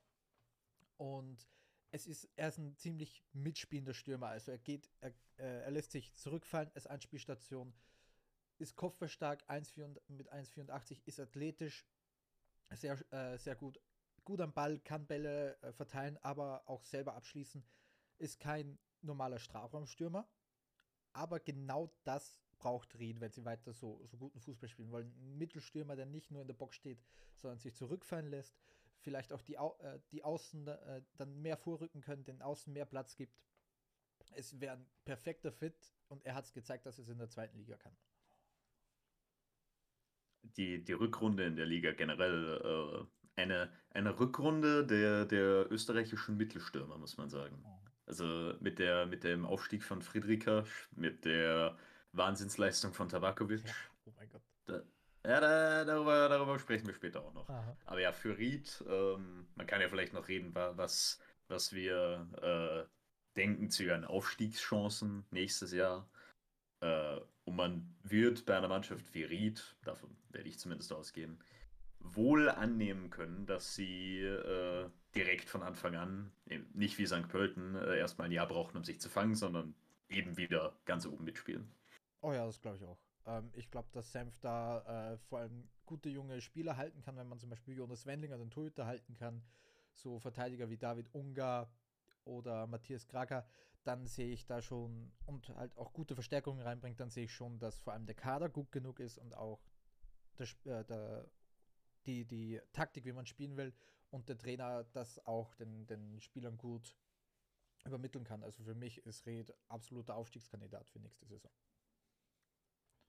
Und 0.97 1.47
es 1.91 2.07
ist, 2.07 2.29
er 2.35 2.49
ist 2.49 2.57
ein 2.57 2.75
ziemlich 2.77 3.23
mitspielender 3.33 3.93
Stürmer. 3.93 4.27
Also 4.27 4.51
er 4.51 4.59
geht, 4.59 4.89
er, 5.01 5.09
äh, 5.37 5.63
er 5.63 5.71
lässt 5.71 5.91
sich 5.91 6.13
zurückfallen 6.15 6.71
als 6.75 6.87
Anspielstation, 6.87 7.73
ist 8.57 8.75
kopfballstark, 8.75 9.43
1, 9.47 9.75
mit 10.07 10.31
1,84, 10.31 11.01
ist 11.05 11.19
athletisch, 11.19 11.85
sehr, 12.71 12.99
äh, 13.11 13.37
sehr 13.37 13.55
gut, 13.55 13.79
gut 14.23 14.41
am 14.41 14.53
Ball, 14.53 14.79
kann 14.79 15.07
Bälle 15.07 15.59
äh, 15.61 15.71
verteilen, 15.71 16.17
aber 16.21 16.67
auch 16.67 16.83
selber 16.85 17.15
abschließen, 17.15 17.63
ist 18.17 18.39
kein 18.39 18.77
normaler 19.01 19.39
Strafraumstürmer. 19.39 20.27
Aber 21.13 21.39
genau 21.39 21.91
das 22.03 22.39
braucht 22.59 22.99
Ried, 22.99 23.19
wenn 23.19 23.31
sie 23.31 23.45
weiter 23.45 23.73
so, 23.73 24.05
so 24.05 24.17
guten 24.17 24.39
Fußball 24.39 24.69
spielen 24.69 24.91
wollen. 24.91 25.11
Ein 25.19 25.37
Mittelstürmer, 25.37 25.95
der 25.95 26.05
nicht 26.05 26.29
nur 26.29 26.41
in 26.41 26.47
der 26.47 26.55
Box 26.55 26.75
steht, 26.75 27.01
sondern 27.35 27.57
sich 27.57 27.73
zurückfallen 27.73 28.29
lässt, 28.29 28.59
vielleicht 29.01 29.33
auch 29.33 29.41
die, 29.41 29.55
äh, 29.55 29.99
die 30.11 30.23
Außen 30.23 30.67
äh, 30.67 31.01
dann 31.17 31.41
mehr 31.41 31.57
vorrücken 31.57 32.01
können, 32.01 32.23
den 32.23 32.41
Außen 32.41 32.71
mehr 32.73 32.85
Platz 32.85 33.15
gibt. 33.15 33.41
Es 34.33 34.59
wäre 34.59 34.77
ein 34.77 34.85
perfekter 35.05 35.51
Fit 35.51 35.75
und 36.07 36.25
er 36.25 36.35
hat 36.35 36.45
es 36.45 36.53
gezeigt, 36.53 36.85
dass 36.85 36.97
er 36.97 37.03
es 37.03 37.09
in 37.09 37.17
der 37.17 37.29
zweiten 37.29 37.57
Liga 37.57 37.77
kann. 37.77 37.95
Die, 40.41 40.83
die 40.83 40.93
Rückrunde 40.93 41.45
in 41.45 41.55
der 41.55 41.65
Liga 41.65 41.91
generell 41.91 43.07
äh, 43.37 43.41
eine, 43.41 43.71
eine 43.91 44.19
Rückrunde 44.19 44.85
der, 44.85 45.25
der 45.25 45.71
österreichischen 45.71 46.37
Mittelstürmer, 46.37 46.97
muss 46.97 47.17
man 47.17 47.29
sagen. 47.29 47.63
Oh. 47.65 47.79
Also 48.05 48.55
mit, 48.59 48.79
der, 48.79 49.05
mit 49.05 49.23
dem 49.23 49.45
Aufstieg 49.45 49.83
von 49.83 50.01
Friedrika, 50.01 50.65
mit 50.91 51.25
der 51.25 51.77
Wahnsinnsleistung 52.11 52.93
von 52.93 53.07
Tabakovic. 53.07 53.65
Ja, 53.65 53.73
oh 54.05 54.11
mein 54.15 54.29
Gott. 54.29 54.41
Da, 54.65 54.81
Ja, 55.29 55.39
da, 55.39 55.85
darüber, 55.85 56.27
darüber 56.27 56.57
sprechen 56.57 56.87
wir 56.87 56.95
später 56.95 57.23
auch 57.23 57.33
noch. 57.35 57.47
Aha. 57.47 57.77
Aber 57.85 58.01
ja, 58.01 58.11
für 58.11 58.35
Ried, 58.35 58.83
ähm, 58.89 59.45
man 59.53 59.67
kann 59.67 59.79
ja 59.79 59.87
vielleicht 59.87 60.11
noch 60.11 60.27
reden, 60.27 60.55
was, 60.55 61.19
was 61.47 61.71
wir 61.71 62.27
äh, 62.41 62.89
denken 63.37 63.69
zu 63.69 63.83
ihren 63.83 64.05
Aufstiegschancen 64.05 65.23
nächstes 65.29 65.71
Jahr. 65.71 66.09
Äh, 66.79 67.19
und 67.45 67.55
man 67.55 67.95
wird 68.01 68.47
bei 68.47 68.57
einer 68.57 68.69
Mannschaft 68.69 69.13
wie 69.13 69.21
Ried, 69.21 69.75
davon 69.83 70.09
werde 70.31 70.49
ich 70.49 70.57
zumindest 70.57 70.91
ausgehen, 70.93 71.37
wohl 71.99 72.49
annehmen 72.49 73.11
können, 73.11 73.45
dass 73.45 73.75
sie 73.75 74.21
äh, 74.21 74.89
direkt 75.13 75.47
von 75.47 75.61
Anfang 75.61 75.95
an, 75.95 76.31
nicht 76.73 76.97
wie 76.97 77.05
St. 77.05 77.27
Pölten, 77.27 77.75
äh, 77.75 77.99
erstmal 77.99 78.25
ein 78.29 78.31
Jahr 78.31 78.47
brauchen, 78.47 78.77
um 78.77 78.83
sich 78.83 78.99
zu 78.99 79.09
fangen, 79.09 79.35
sondern 79.35 79.75
eben 80.09 80.37
wieder 80.37 80.73
ganz 80.85 81.05
oben 81.05 81.23
mitspielen. 81.23 81.69
Oh 82.21 82.33
ja, 82.33 82.47
das 82.47 82.59
glaube 82.59 82.77
ich 82.77 82.83
auch. 82.83 82.97
Ähm, 83.29 83.51
ich 83.53 83.69
glaube, 83.69 83.89
dass 83.91 84.11
Senf 84.11 84.39
da 84.39 85.13
äh, 85.13 85.17
vor 85.17 85.39
allem 85.39 85.69
gute 85.85 86.09
junge 86.09 86.41
Spieler 86.41 86.77
halten 86.77 87.01
kann, 87.01 87.15
wenn 87.17 87.27
man 87.27 87.39
zum 87.39 87.49
Beispiel 87.49 87.77
Jonas 87.77 88.05
Wendlinger, 88.05 88.37
den 88.37 88.49
Torhüter, 88.49 88.85
halten 88.85 89.15
kann. 89.15 89.43
So 89.93 90.19
Verteidiger 90.19 90.69
wie 90.69 90.77
David 90.77 91.13
Ungar 91.13 91.71
oder 92.23 92.67
Matthias 92.67 93.07
Kraker, 93.07 93.45
dann 93.83 94.07
sehe 94.07 94.31
ich 94.31 94.45
da 94.45 94.61
schon 94.61 95.11
und 95.25 95.49
halt 95.49 95.75
auch 95.77 95.93
gute 95.93 96.15
Verstärkungen 96.15 96.61
reinbringt, 96.61 96.99
dann 96.99 97.09
sehe 97.09 97.25
ich 97.25 97.33
schon, 97.33 97.59
dass 97.59 97.79
vor 97.79 97.93
allem 97.93 98.05
der 98.05 98.15
Kader 98.15 98.49
gut 98.49 98.71
genug 98.71 98.99
ist 98.99 99.17
und 99.17 99.33
auch 99.35 99.61
der, 100.37 100.47
äh, 100.65 100.85
der, 100.85 101.29
die, 102.05 102.25
die 102.25 102.61
Taktik, 102.71 103.05
wie 103.05 103.13
man 103.13 103.25
spielen 103.25 103.57
will 103.57 103.73
und 104.09 104.29
der 104.29 104.37
Trainer 104.37 104.85
das 104.93 105.25
auch 105.25 105.53
den, 105.55 105.85
den 105.87 106.19
Spielern 106.21 106.57
gut 106.57 106.95
übermitteln 107.85 108.23
kann. 108.23 108.43
Also 108.43 108.63
für 108.63 108.75
mich 108.75 109.05
ist 109.05 109.25
Red 109.25 109.53
absoluter 109.67 110.15
Aufstiegskandidat 110.15 110.89
für 110.89 110.99
nächste 110.99 111.25
Saison. 111.25 111.51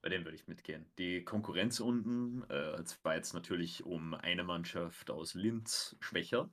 Bei 0.01 0.09
dem 0.09 0.25
würde 0.25 0.35
ich 0.35 0.47
mitgehen. 0.47 0.85
Die 0.97 1.23
Konkurrenz 1.23 1.79
unten 1.79 2.43
äh, 2.49 2.83
war 3.03 3.15
jetzt 3.15 3.33
natürlich 3.33 3.85
um 3.85 4.13
eine 4.15 4.43
Mannschaft 4.43 5.11
aus 5.11 5.35
Linz 5.35 5.95
schwächer, 5.99 6.49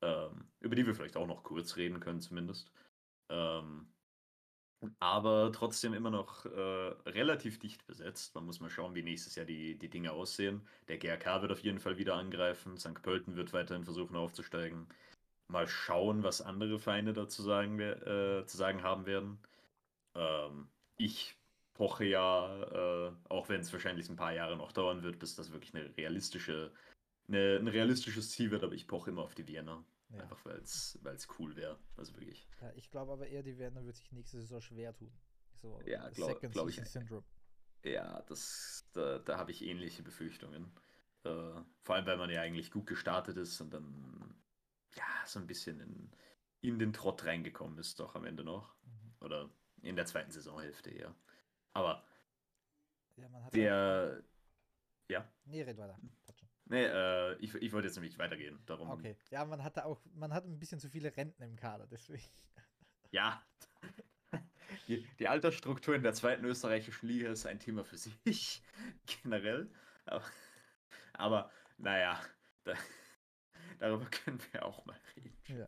ähm, 0.00 0.48
über 0.60 0.76
die 0.76 0.86
wir 0.86 0.94
vielleicht 0.94 1.16
auch 1.16 1.26
noch 1.26 1.42
kurz 1.42 1.76
reden 1.76 1.98
können 1.98 2.20
zumindest. 2.20 2.70
Ähm, 3.30 3.88
aber 5.00 5.50
trotzdem 5.52 5.94
immer 5.94 6.10
noch 6.10 6.46
äh, 6.46 6.94
relativ 7.06 7.58
dicht 7.58 7.86
besetzt. 7.86 8.34
Man 8.34 8.44
muss 8.44 8.60
mal 8.60 8.70
schauen, 8.70 8.94
wie 8.94 9.02
nächstes 9.02 9.34
Jahr 9.34 9.46
die, 9.46 9.76
die 9.78 9.88
Dinge 9.88 10.12
aussehen. 10.12 10.66
Der 10.88 10.98
GRK 10.98 11.42
wird 11.42 11.52
auf 11.52 11.60
jeden 11.60 11.78
Fall 11.78 11.98
wieder 11.98 12.14
angreifen. 12.16 12.76
St. 12.76 13.02
Pölten 13.02 13.36
wird 13.36 13.52
weiterhin 13.52 13.84
versuchen 13.84 14.16
aufzusteigen. 14.16 14.86
Mal 15.48 15.68
schauen, 15.68 16.22
was 16.22 16.42
andere 16.42 16.78
Feinde 16.78 17.12
dazu 17.12 17.42
sagen, 17.42 17.78
äh, 17.80 18.44
zu 18.46 18.56
sagen 18.56 18.82
haben 18.82 19.06
werden. 19.06 19.38
Ähm, 20.14 20.68
ich 20.96 21.36
poche 21.74 22.04
ja, 22.04 23.08
äh, 23.08 23.12
auch 23.28 23.48
wenn 23.48 23.60
es 23.60 23.72
wahrscheinlich 23.72 24.08
ein 24.08 24.16
paar 24.16 24.32
Jahre 24.32 24.56
noch 24.56 24.72
dauern 24.72 25.02
wird, 25.02 25.18
bis 25.18 25.34
das 25.34 25.52
wirklich 25.52 25.74
eine 25.74 25.94
realistische, 25.96 26.72
eine, 27.28 27.56
ein 27.56 27.68
realistisches 27.68 28.30
Ziel 28.30 28.50
wird, 28.50 28.64
aber 28.64 28.74
ich 28.74 28.86
poche 28.86 29.10
immer 29.10 29.22
auf 29.22 29.34
die 29.34 29.46
Vienna. 29.46 29.84
Ja. 30.10 30.22
Einfach 30.22 30.44
weil 30.44 30.58
es 30.60 31.28
cool 31.38 31.56
wäre. 31.56 31.78
Also 31.96 32.14
wirklich. 32.14 32.46
Ja, 32.60 32.72
ich 32.76 32.90
glaube 32.90 33.12
aber 33.12 33.26
eher, 33.26 33.42
die 33.42 33.58
Vienna 33.58 33.84
wird 33.84 33.96
sich 33.96 34.12
nächste 34.12 34.40
Saison 34.40 34.60
schwer 34.60 34.94
tun. 34.94 35.12
So 35.54 35.80
ja, 35.86 36.08
glaube 36.10 36.48
glaub 36.50 36.68
ich. 36.68 36.76
Syndrome. 36.84 37.24
Ja, 37.84 38.22
das, 38.22 38.88
da, 38.92 39.18
da 39.18 39.36
habe 39.38 39.50
ich 39.50 39.62
ähnliche 39.62 40.02
Befürchtungen. 40.02 40.72
Äh, 41.24 41.60
vor 41.82 41.94
allem, 41.94 42.06
weil 42.06 42.16
man 42.16 42.30
ja 42.30 42.40
eigentlich 42.40 42.70
gut 42.70 42.86
gestartet 42.86 43.36
ist 43.36 43.60
und 43.60 43.72
dann 43.72 44.34
ja 44.94 45.04
so 45.26 45.38
ein 45.38 45.46
bisschen 45.46 45.80
in, 45.80 46.10
in 46.60 46.78
den 46.78 46.92
Trott 46.92 47.24
reingekommen 47.24 47.78
ist, 47.78 47.98
doch 47.98 48.14
am 48.14 48.24
Ende 48.24 48.44
noch. 48.44 48.74
Mhm. 48.84 49.14
Oder 49.20 49.50
in 49.82 49.96
der 49.96 50.06
zweiten 50.06 50.30
Saisonhälfte 50.30 50.90
eher. 50.90 51.14
Aber 51.74 52.04
ja, 53.16 53.28
der. 53.50 54.22
Ja. 55.08 55.28
Nee, 55.44 55.62
red 55.62 55.76
weiter. 55.76 55.98
Nee, 56.66 56.84
äh, 56.84 57.36
ich, 57.36 57.54
ich 57.54 57.72
wollte 57.72 57.88
jetzt 57.88 57.96
nämlich 57.96 58.18
weitergehen. 58.18 58.58
Darum. 58.64 58.90
Okay. 58.90 59.16
Ja, 59.30 59.44
man 59.44 59.62
hatte 59.62 59.84
auch, 59.84 60.00
man 60.14 60.32
hat 60.32 60.44
ein 60.44 60.58
bisschen 60.58 60.80
zu 60.80 60.88
viele 60.88 61.14
Renten 61.14 61.42
im 61.42 61.56
Kader, 61.56 61.86
deswegen. 61.86 62.22
Ja. 63.10 63.46
Die, 64.88 65.06
die 65.20 65.28
Altersstruktur 65.28 65.94
in 65.94 66.02
der 66.02 66.14
zweiten 66.14 66.44
österreichischen 66.44 67.06
Liga 67.06 67.30
ist 67.30 67.46
ein 67.46 67.60
Thema 67.60 67.84
für 67.84 67.96
sich, 67.96 68.60
generell. 69.22 69.70
Aber, 70.04 70.24
aber 71.12 71.50
naja, 71.78 72.20
da, 72.64 72.74
darüber 73.78 74.06
können 74.06 74.40
wir 74.50 74.64
auch 74.64 74.84
mal 74.84 74.98
reden. 75.14 75.36
Ja, 75.46 75.66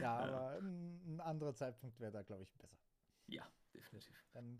ja 0.00 0.16
aber 0.16 0.50
ein, 0.52 1.16
ein 1.16 1.20
anderer 1.20 1.54
Zeitpunkt 1.54 2.00
wäre 2.00 2.12
da, 2.12 2.22
glaube 2.22 2.44
ich, 2.44 2.52
besser. 2.54 2.78
Ja, 3.26 3.46
definitiv. 3.74 4.24
Dann 4.32 4.58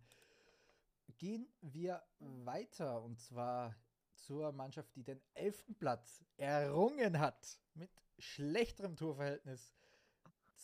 gehen 1.11 1.49
wir 1.61 2.03
weiter 2.19 3.03
und 3.03 3.19
zwar 3.19 3.77
zur 4.15 4.53
Mannschaft, 4.53 4.95
die 4.97 5.03
den 5.03 5.21
elften 5.35 5.75
Platz 5.75 6.25
errungen 6.37 7.19
hat 7.19 7.59
mit 7.75 7.91
schlechterem 8.19 8.97
Torverhältnis. 8.97 9.75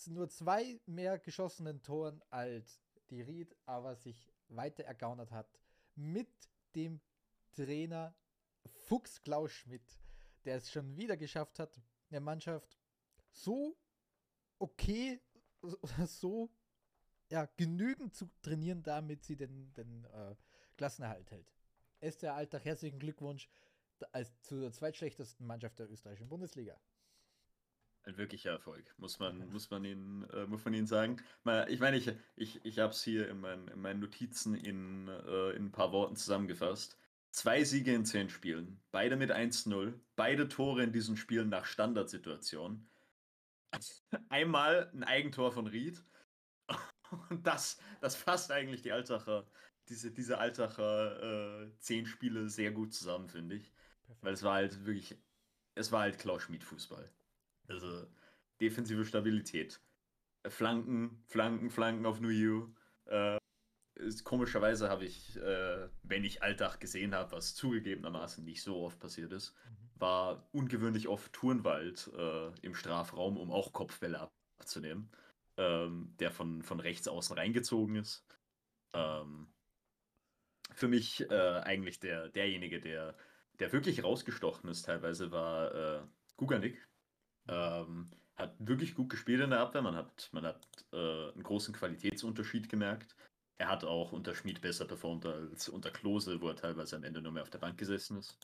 Nur 0.07 0.29
zwei 0.29 0.79
mehr 0.85 1.19
geschossenen 1.19 1.83
Toren 1.83 2.23
als 2.29 2.83
die 3.09 3.23
Ried, 3.23 3.57
aber 3.65 3.97
sich 3.97 4.31
weiter 4.49 4.85
ergaunert 4.85 5.33
hat 5.33 5.59
mit 5.95 6.29
dem 6.75 7.01
Trainer 7.55 8.15
Fuchs 8.85 9.23
Klaus 9.23 9.53
Schmidt, 9.53 9.99
der 10.45 10.57
es 10.57 10.71
schon 10.71 10.97
wieder 10.97 11.17
geschafft 11.17 11.59
hat, 11.59 11.81
der 12.11 12.21
Mannschaft 12.21 12.79
so 13.31 13.77
okay, 14.59 15.21
so 16.07 16.51
ja, 17.31 17.49
genügend 17.57 18.15
zu 18.15 18.29
trainieren, 18.43 18.83
damit 18.83 19.25
sie 19.25 19.37
den, 19.37 19.73
den 19.75 20.05
äh, 20.05 20.35
Klassenerhalt 20.77 21.31
hält. 21.31 21.47
Esther 22.01 22.35
Alltag, 22.35 22.65
herzlichen 22.65 22.99
Glückwunsch 22.99 23.49
als 24.13 24.41
zur 24.43 24.71
zweitschlechtesten 24.73 25.47
Mannschaft 25.47 25.79
der 25.79 25.91
österreichischen 25.91 26.29
Bundesliga. 26.29 26.79
Ein 28.05 28.19
wirklicher 28.19 28.51
Erfolg, 28.51 28.95
muss 28.99 29.19
man, 29.19 29.39
muss 29.53 29.71
man, 29.71 29.85
ihn, 29.85 30.25
äh, 30.33 30.47
muss 30.47 30.65
man 30.65 30.75
ihn 30.75 30.87
sagen. 30.87 31.17
Ich 31.69 31.81
meine, 31.81 31.97
ich, 31.97 32.13
ich, 32.37 32.65
ich 32.65 32.79
habe 32.79 32.93
es 32.93 33.03
hier 33.03 33.29
in, 33.29 33.41
mein, 33.41 33.69
in, 33.69 33.81
meinen 33.81 34.01
Notizen 34.01 34.55
in, 34.55 35.09
äh, 35.09 35.51
in 35.51 35.67
ein 35.67 35.73
paar 35.73 35.93
Worten 35.93 36.17
zusammengefasst. 36.17 36.99
Zwei 37.33 37.65
Siege 37.65 37.93
in 37.93 38.07
zehn 38.07 38.31
Spielen, 38.31 38.81
beide 38.93 39.17
mit 39.17 39.31
1-0, 39.31 39.93
beide 40.15 40.49
Tore 40.49 40.85
in 40.85 40.93
diesen 40.93 41.17
Spielen 41.17 41.49
nach 41.49 41.67
Standardsituationen. 41.67 42.89
Einmal 44.29 44.91
ein 44.95 45.05
Eigentor 45.05 45.53
von 45.53 45.67
Ried. 45.67 46.03
Und 47.31 47.47
das, 47.47 47.79
das 48.01 48.17
fasst 48.17 48.51
eigentlich 48.51 48.83
die 48.83 48.93
Altacher 48.93 49.47
diese, 49.89 50.11
diese 50.11 50.39
Altacher 50.39 51.63
äh, 51.63 51.71
zehn 51.79 52.07
Spiele 52.07 52.49
sehr 52.49 52.73
gut 52.73 52.95
zusammen, 52.95 53.29
finde 53.29 53.57
ich. 53.57 53.73
Perfekt. 54.05 54.25
Weil 54.25 54.35
es 54.35 54.43
war 54.43 54.55
halt 54.55 54.87
wirklich, 54.87 55.17
es 55.75 55.93
war 55.93 56.03
halt 56.03 56.19
Klaus 56.19 56.43
Schmid 56.43 56.65
Fußball. 56.65 57.11
Also 57.69 58.07
defensive 58.61 59.05
Stabilität. 59.05 59.81
Flanken, 60.49 61.23
Flanken, 61.27 61.71
Flanken 61.71 62.07
auf 62.07 62.21
New 62.21 62.29
You. 62.29 62.69
Äh, 63.07 63.39
komischerweise 64.25 64.89
habe 64.89 65.05
ich, 65.05 65.37
äh, 65.37 65.89
wenn 66.03 66.25
ich 66.25 66.43
Alltag 66.43 66.81
gesehen 66.81 67.15
habe, 67.15 67.33
was 67.33 67.55
zugegebenermaßen 67.55 68.45
nicht 68.45 68.63
so 68.63 68.83
oft 68.83 68.99
passiert 68.99 69.33
ist, 69.33 69.55
mhm. 69.55 70.01
war 70.01 70.49
ungewöhnlich 70.53 71.09
oft 71.09 71.33
Turnwald 71.33 72.11
äh, 72.17 72.51
im 72.61 72.75
Strafraum, 72.75 73.37
um 73.37 73.51
auch 73.51 73.73
Kopfbälle 73.73 74.29
abzunehmen, 74.59 75.11
ähm, 75.57 76.15
der 76.19 76.31
von, 76.31 76.63
von 76.63 76.81
rechts 76.81 77.09
außen 77.09 77.37
reingezogen 77.37 77.97
ist. 77.97 78.25
Ähm, 78.93 79.49
für 80.73 80.89
mich 80.89 81.29
äh, 81.31 81.61
eigentlich 81.61 82.01
der, 82.01 82.29
derjenige, 82.29 82.81
der, 82.81 83.17
der 83.59 83.73
wirklich 83.73 84.03
rausgestochen 84.03 84.69
ist, 84.71 84.83
teilweise 84.83 85.31
war 85.33 85.75
äh, 85.75 86.03
Guganik. 86.37 86.87
Ähm, 87.49 88.11
hat 88.37 88.55
wirklich 88.59 88.95
gut 88.95 89.09
gespielt 89.09 89.41
in 89.41 89.51
der 89.51 89.61
Abwehr. 89.61 89.83
Man 89.83 89.95
hat, 89.95 90.29
man 90.33 90.45
hat 90.45 90.69
äh, 90.93 90.97
einen 91.33 91.43
großen 91.43 91.75
Qualitätsunterschied 91.75 92.69
gemerkt. 92.69 93.17
Er 93.59 93.69
hat 93.69 93.85
auch 93.85 94.13
unter 94.13 94.35
Schmid 94.35 94.61
besser 94.61 94.85
performt 94.85 95.25
als 95.25 95.71
unter 95.71 95.91
Klose, 95.91 96.41
wo 96.43 96.49
er 96.49 96.57
teilweise 96.57 96.97
am 96.97 97.05
Ende 97.05 97.23
nur 97.23 97.33
mehr 97.33 97.43
auf 97.43 97.51
der 97.51 97.59
Bank 97.59 97.79
gesessen 97.79 98.19
ist. 98.19 98.39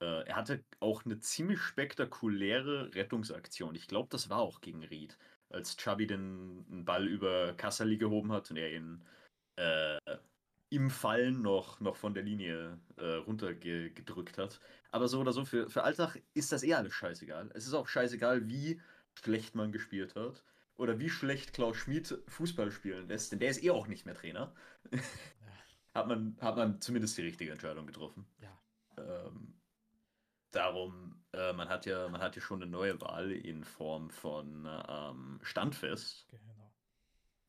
Äh, 0.00 0.26
er 0.26 0.36
hatte 0.36 0.62
auch 0.80 1.04
eine 1.06 1.18
ziemlich 1.20 1.60
spektakuläre 1.60 2.94
Rettungsaktion. 2.94 3.74
Ich 3.74 3.88
glaube, 3.88 4.08
das 4.10 4.28
war 4.28 4.40
auch 4.40 4.60
gegen 4.60 4.84
Ried, 4.84 5.16
als 5.50 5.76
Chubby 5.76 6.06
den 6.06 6.84
Ball 6.84 7.06
über 7.06 7.54
Kassali 7.54 7.96
gehoben 7.96 8.32
hat 8.32 8.50
und 8.50 8.56
er 8.56 8.72
ihn 8.72 9.04
äh, 9.56 9.98
im 10.70 10.90
Fallen 10.90 11.42
noch, 11.42 11.80
noch 11.80 11.96
von 11.96 12.14
der 12.14 12.24
Linie 12.24 12.78
äh, 12.96 13.14
runtergedrückt 13.14 14.38
hat. 14.38 14.58
Aber 14.90 15.08
so 15.08 15.20
oder 15.20 15.32
so, 15.32 15.44
für, 15.44 15.68
für 15.70 15.84
Alltag 15.84 16.20
ist 16.34 16.50
das 16.52 16.62
eh 16.64 16.74
alles 16.74 16.94
scheißegal. 16.94 17.50
Es 17.54 17.66
ist 17.66 17.74
auch 17.74 17.86
scheißegal, 17.86 18.48
wie 18.48 18.80
schlecht 19.14 19.54
man 19.54 19.72
gespielt 19.72 20.16
hat. 20.16 20.42
Oder 20.76 20.98
wie 20.98 21.08
schlecht 21.08 21.52
Klaus 21.52 21.76
Schmid 21.76 22.18
Fußball 22.26 22.72
spielen 22.72 23.06
lässt, 23.06 23.30
denn 23.30 23.38
der 23.38 23.50
ist 23.50 23.62
eh 23.62 23.70
auch 23.70 23.86
nicht 23.86 24.06
mehr 24.06 24.14
Trainer. 24.14 24.54
Hat, 25.94 26.08
man, 26.08 26.36
hat 26.40 26.56
man 26.56 26.80
zumindest 26.80 27.16
die 27.16 27.22
richtige 27.22 27.52
Entscheidung 27.52 27.86
getroffen. 27.86 28.26
Ja. 28.40 28.60
Ähm, 28.98 29.54
darum, 30.54 31.24
äh, 31.32 31.52
man, 31.52 31.68
hat 31.68 31.86
ja, 31.86 32.08
man 32.08 32.20
hat 32.20 32.36
ja 32.36 32.42
schon 32.42 32.62
eine 32.62 32.70
neue 32.70 33.00
Wahl 33.00 33.32
in 33.32 33.64
Form 33.64 34.10
von 34.10 34.68
ähm, 34.88 35.40
Standfest. 35.42 36.28
Genau. 36.28 36.72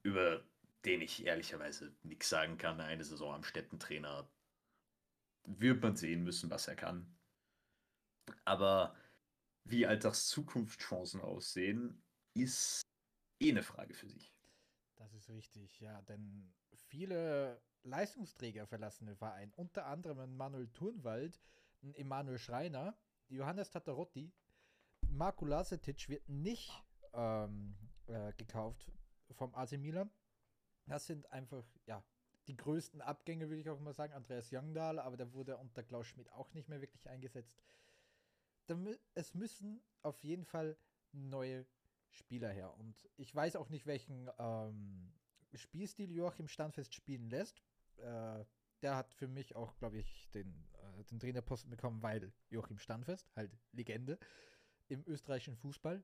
Über 0.04 0.44
den 0.86 1.02
ich 1.02 1.26
ehrlicherweise 1.26 1.96
nichts 2.04 2.30
sagen 2.30 2.58
kann. 2.58 2.80
Eine 2.80 3.04
Saison 3.04 3.34
am 3.34 3.44
Städtentrainer 3.44 4.30
wird 5.44 5.82
man 5.82 5.96
sehen 5.96 6.24
müssen, 6.24 6.50
was 6.50 6.68
er 6.68 6.76
kann. 6.76 7.16
Aber 8.44 8.96
wie 9.64 9.86
Alltags 9.86 10.28
Zukunftschancen 10.28 11.22
aussehen, 11.22 12.04
ist 12.34 12.82
eh 13.40 13.52
eine 13.52 13.64
Frage 13.64 13.94
für 13.94 14.10
sich. 14.10 14.34
Das 14.96 15.14
ist 15.14 15.30
richtig, 15.30 15.80
ja, 15.80 16.02
denn 16.04 16.54
viele 16.74 17.62
Leistungsträger 17.84 18.66
verlassen 18.68 19.08
den 19.08 19.18
Verein, 19.18 19.52
unter 19.56 19.86
anderem 19.88 20.36
Manuel 20.38 20.68
Turnwald, 20.70 21.40
Emanuel 21.94 22.40
Schreiner, 22.40 22.98
Johannes 23.28 23.70
Tatarotti, 23.70 24.32
Marco 25.10 25.46
Lasetic 25.46 26.10
wird 26.10 26.28
nicht 26.28 26.72
ähm, 27.14 27.76
äh, 28.08 28.34
gekauft 28.34 28.92
vom 29.32 29.54
AC 29.56 29.74
Milan. 29.74 30.10
Das 30.88 31.08
sind 31.08 31.32
einfach, 31.32 31.66
ja, 31.86 32.04
die 32.48 32.56
größten 32.56 33.02
Abgänge, 33.02 33.50
würde 33.50 33.62
ich 33.62 33.70
auch 33.70 33.80
mal 33.80 33.94
sagen. 33.94 34.14
Andreas 34.14 34.52
Youngdahl, 34.52 35.00
aber 35.00 35.18
der 35.18 35.34
wurde 35.34 35.58
unter 35.58 35.84
Klaus 35.84 36.08
Schmidt 36.08 36.32
auch 36.32 36.54
nicht 36.54 36.70
mehr 36.70 36.82
wirklich 36.82 37.10
eingesetzt. 37.10 37.64
Es 39.14 39.34
müssen 39.34 39.82
auf 40.02 40.24
jeden 40.24 40.46
Fall 40.46 40.78
neue 41.12 41.66
Spieler 42.12 42.50
her. 42.50 42.74
Und 42.78 43.10
ich 43.18 43.34
weiß 43.34 43.56
auch 43.56 43.70
nicht, 43.70 43.86
welchen 43.86 44.30
ähm, 44.38 45.14
Spielstil 45.54 46.12
Joachim 46.12 46.48
Standfest 46.48 46.94
spielen 46.94 47.30
lässt. 47.30 47.62
Äh, 47.98 48.46
der 48.82 48.96
hat 48.96 49.14
für 49.14 49.28
mich 49.28 49.56
auch, 49.56 49.76
glaube 49.78 49.98
ich, 49.98 50.30
den, 50.32 50.68
den 51.04 51.20
Trainerposten 51.20 51.70
bekommen, 51.70 52.02
weil 52.02 52.32
Joachim 52.50 52.78
Standfest, 52.78 53.30
halt 53.36 53.52
Legende 53.72 54.18
im 54.88 55.04
österreichischen 55.08 55.58
Fußball. 55.58 56.04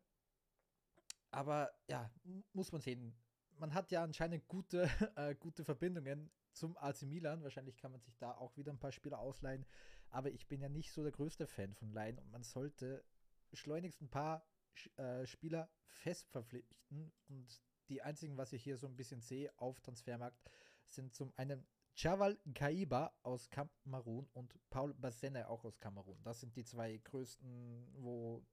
Aber 1.31 1.71
ja, 1.87 2.11
muss 2.53 2.71
man 2.71 2.81
sehen. 2.81 3.15
Man 3.57 3.73
hat 3.73 3.91
ja 3.91 4.03
anscheinend 4.03 4.47
gute, 4.47 4.83
äh, 5.15 5.35
gute 5.35 5.63
Verbindungen 5.63 6.31
zum 6.51 6.77
AC 6.77 7.03
Milan. 7.03 7.43
Wahrscheinlich 7.43 7.77
kann 7.77 7.91
man 7.91 8.01
sich 8.01 8.17
da 8.17 8.31
auch 8.33 8.55
wieder 8.57 8.71
ein 8.71 8.79
paar 8.79 8.91
Spieler 8.91 9.19
ausleihen. 9.19 9.65
Aber 10.09 10.29
ich 10.31 10.47
bin 10.47 10.61
ja 10.61 10.69
nicht 10.69 10.91
so 10.91 11.03
der 11.03 11.11
größte 11.11 11.47
Fan 11.47 11.73
von 11.73 11.93
Laien 11.93 12.19
und 12.19 12.29
man 12.31 12.43
sollte 12.43 13.05
schleunigst 13.53 14.01
ein 14.01 14.09
paar 14.09 14.45
äh, 14.97 15.25
Spieler 15.25 15.69
fest 15.85 16.29
verpflichten. 16.31 17.13
Und 17.29 17.61
die 17.87 18.01
einzigen, 18.01 18.37
was 18.37 18.53
ich 18.53 18.63
hier 18.63 18.77
so 18.77 18.87
ein 18.87 18.95
bisschen 18.95 19.21
sehe 19.21 19.57
auf 19.57 19.79
Transfermarkt, 19.79 20.41
sind 20.85 21.13
zum 21.13 21.31
einen 21.37 21.65
Chaval 22.01 22.35
Kaiba 22.55 23.13
aus 23.21 23.47
Kamerun 23.51 24.27
und 24.33 24.55
Paul 24.71 24.91
Basene 24.95 25.47
auch 25.47 25.63
aus 25.63 25.79
Kamerun. 25.79 26.17
Das 26.23 26.39
sind 26.39 26.55
die 26.55 26.63
zwei 26.63 26.97
größten, 26.97 27.93
wo 27.97 28.43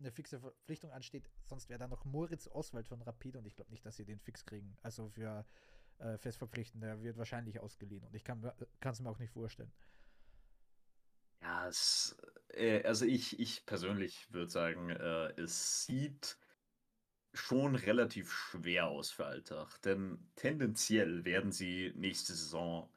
eine 0.00 0.10
fixe 0.10 0.40
Verpflichtung 0.40 0.90
ansteht. 0.90 1.30
Sonst 1.44 1.68
wäre 1.68 1.78
da 1.78 1.86
noch 1.86 2.04
Moritz 2.04 2.48
Oswald 2.48 2.88
von 2.88 3.00
Rapid 3.00 3.36
und 3.36 3.46
ich 3.46 3.54
glaube 3.54 3.70
nicht, 3.70 3.86
dass 3.86 3.94
sie 3.94 4.04
den 4.04 4.18
fix 4.18 4.44
kriegen. 4.44 4.76
Also 4.82 5.08
für 5.08 5.46
äh, 5.98 6.18
fest 6.18 6.38
verpflichten, 6.38 6.80
der 6.80 7.00
wird 7.00 7.16
wahrscheinlich 7.16 7.60
ausgeliehen 7.60 8.04
und 8.04 8.12
ich 8.16 8.24
kann 8.24 8.42
es 8.82 9.00
mir 9.00 9.08
auch 9.08 9.20
nicht 9.20 9.30
vorstellen. 9.30 9.72
Ja, 11.42 11.68
es, 11.68 12.16
äh, 12.48 12.82
also 12.82 13.04
ich, 13.04 13.38
ich 13.38 13.66
persönlich 13.66 14.32
würde 14.32 14.50
sagen, 14.50 14.90
äh, 14.90 15.28
es 15.40 15.84
sieht 15.84 16.38
schon 17.34 17.76
relativ 17.76 18.32
schwer 18.32 18.88
aus 18.88 19.12
für 19.12 19.26
Alltag, 19.26 19.80
denn 19.82 20.28
tendenziell 20.34 21.24
werden 21.24 21.52
sie 21.52 21.92
nächste 21.94 22.34
Saison 22.34 22.90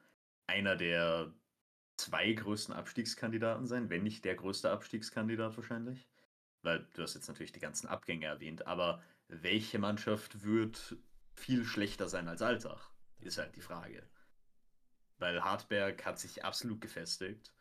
einer 0.50 0.76
der 0.76 1.32
zwei 1.98 2.34
größten 2.34 2.74
Abstiegskandidaten 2.74 3.68
sein, 3.68 3.90
wenn 3.90 4.04
nicht 4.04 4.26
der 4.26 4.36
größte 4.36 4.72
Abstiegskandidat 4.72 5.56
wahrscheinlich. 5.56 6.08
Weil 6.62 6.88
du 6.94 7.04
hast 7.04 7.14
jetzt 7.14 7.28
natürlich 7.28 7.54
die 7.54 7.60
ganzen 7.60 7.88
Abgänge 7.88 8.26
erwähnt, 8.26 8.68
aber 8.68 9.02
welche 9.28 9.80
Mannschaft 9.80 10.44
wird 10.44 10.98
viel 11.34 11.64
schlechter 11.64 12.10
sein 12.10 12.28
als 12.28 12.42
Alltag, 12.42 12.90
ist 13.20 13.38
halt 13.38 13.56
die 13.56 13.62
Frage. 13.62 14.04
Weil 15.20 15.44
Hartberg 15.44 16.06
hat 16.06 16.20
sich 16.20 16.44
absolut 16.44 16.82
gefestigt. 16.82 17.54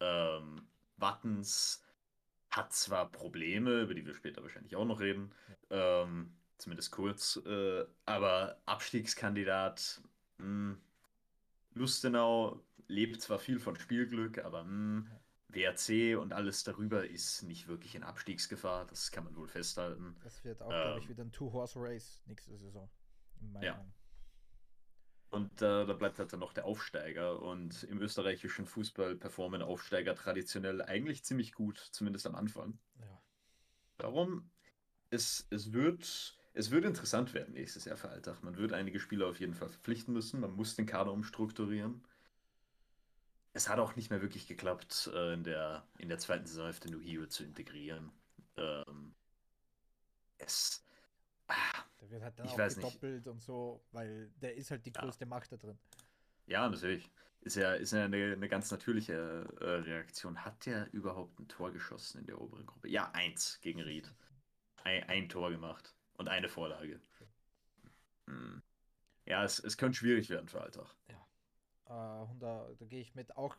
Ähm, 0.00 0.66
Wattens 0.96 1.84
hat 2.50 2.72
zwar 2.72 3.10
Probleme, 3.10 3.80
über 3.80 3.94
die 3.94 4.06
wir 4.06 4.14
später 4.14 4.42
wahrscheinlich 4.42 4.76
auch 4.76 4.84
noch 4.84 5.00
reden, 5.00 5.34
ähm, 5.70 6.36
zumindest 6.58 6.92
kurz, 6.92 7.36
äh, 7.44 7.84
aber 8.06 8.60
Abstiegskandidat, 8.66 10.00
mh, 10.38 10.44
hm, 10.44 10.80
Lustenau 11.74 12.60
lebt 12.88 13.20
zwar 13.20 13.38
viel 13.38 13.58
von 13.58 13.76
Spielglück, 13.76 14.38
aber 14.44 14.64
mh, 14.64 15.06
hm, 15.06 15.10
WRC 15.48 16.18
und 16.18 16.32
alles 16.32 16.64
darüber 16.64 17.06
ist 17.06 17.42
nicht 17.42 17.68
wirklich 17.68 17.94
in 17.94 18.02
Abstiegsgefahr, 18.02 18.86
das 18.86 19.10
kann 19.10 19.24
man 19.24 19.36
wohl 19.36 19.48
festhalten. 19.48 20.16
Das 20.22 20.44
wird 20.44 20.62
auch, 20.62 20.70
ähm, 20.72 20.82
glaube 20.82 21.00
ich, 21.00 21.08
wieder 21.08 21.24
ein 21.24 21.32
Two-Horse-Race 21.32 22.22
nächste 22.26 22.56
Saison. 22.56 22.90
ja. 23.60 23.72
Meinung. 23.72 23.92
Und 25.32 25.62
äh, 25.62 25.86
da 25.86 25.94
bleibt 25.94 26.18
halt 26.18 26.30
dann 26.34 26.40
noch 26.40 26.52
der 26.52 26.66
Aufsteiger. 26.66 27.40
Und 27.40 27.84
im 27.84 28.02
österreichischen 28.02 28.66
Fußball 28.66 29.16
performen 29.16 29.62
Aufsteiger 29.62 30.14
traditionell 30.14 30.82
eigentlich 30.82 31.24
ziemlich 31.24 31.54
gut, 31.54 31.78
zumindest 31.78 32.26
am 32.26 32.34
Anfang. 32.34 32.78
Ja. 33.00 33.22
Darum, 33.96 34.50
es, 35.08 35.46
es, 35.48 35.72
wird, 35.72 36.36
es 36.54 36.70
wird 36.70 36.84
interessant 36.84 37.32
werden 37.34 37.54
nächstes 37.54 37.84
Jahr 37.84 37.96
für 37.96 38.10
Alltag. 38.10 38.42
Man 38.42 38.56
wird 38.56 38.72
einige 38.72 39.00
Spieler 39.00 39.26
auf 39.28 39.40
jeden 39.40 39.54
Fall 39.54 39.68
verpflichten 39.68 40.12
müssen. 40.12 40.40
Man 40.40 40.52
muss 40.52 40.76
den 40.76 40.86
Kader 40.86 41.12
umstrukturieren. 41.12 42.04
Es 43.54 43.68
hat 43.68 43.78
auch 43.78 43.96
nicht 43.96 44.10
mehr 44.10 44.22
wirklich 44.22 44.46
geklappt, 44.46 45.10
äh, 45.14 45.34
in, 45.34 45.44
der, 45.44 45.86
in 45.98 46.08
der 46.08 46.18
zweiten 46.18 46.46
Saisonhälfte 46.46 46.90
Nuhio 46.90 47.26
zu 47.26 47.44
integrieren. 47.44 48.10
Ähm, 48.56 49.14
es. 50.38 50.84
Ah, 51.48 51.54
der 52.00 52.10
wird 52.10 52.22
halt 52.22 52.38
dann 52.38 52.46
ich 52.46 52.52
auch 52.52 52.68
gedoppelt 52.68 53.26
nicht. 53.26 53.26
und 53.28 53.42
so, 53.42 53.84
weil 53.92 54.30
der 54.40 54.54
ist 54.54 54.70
halt 54.70 54.84
die 54.86 54.92
größte 54.92 55.24
ja. 55.24 55.28
Macht 55.28 55.52
da 55.52 55.56
drin. 55.56 55.78
Ja, 56.46 56.68
natürlich. 56.68 57.10
Ist 57.40 57.56
ja, 57.56 57.74
ist 57.74 57.92
ja 57.92 58.04
eine, 58.04 58.32
eine 58.32 58.48
ganz 58.48 58.70
natürliche 58.70 59.14
äh, 59.60 59.64
Reaktion. 59.64 60.44
Hat 60.44 60.64
der 60.64 60.92
überhaupt 60.92 61.38
ein 61.40 61.48
Tor 61.48 61.72
geschossen 61.72 62.20
in 62.20 62.26
der 62.26 62.40
oberen 62.40 62.66
Gruppe? 62.66 62.88
Ja, 62.88 63.10
eins 63.12 63.60
gegen 63.60 63.80
Ried. 63.80 64.14
Ein, 64.84 65.02
ein 65.08 65.28
Tor 65.28 65.50
gemacht 65.50 65.94
und 66.22 66.28
eine 66.28 66.48
Vorlage. 66.48 67.00
Hm. 68.26 68.62
Ja, 69.26 69.44
es, 69.44 69.58
es 69.58 69.76
könnte 69.76 69.98
schwierig 69.98 70.30
werden 70.30 70.48
für 70.48 70.60
Alltag. 70.60 70.94
Ja. 71.08 72.22
Äh, 72.22 72.30
und 72.30 72.40
da, 72.40 72.68
da 72.78 72.86
gehe 72.86 73.00
ich 73.00 73.14
mit. 73.14 73.36
Auch, 73.36 73.56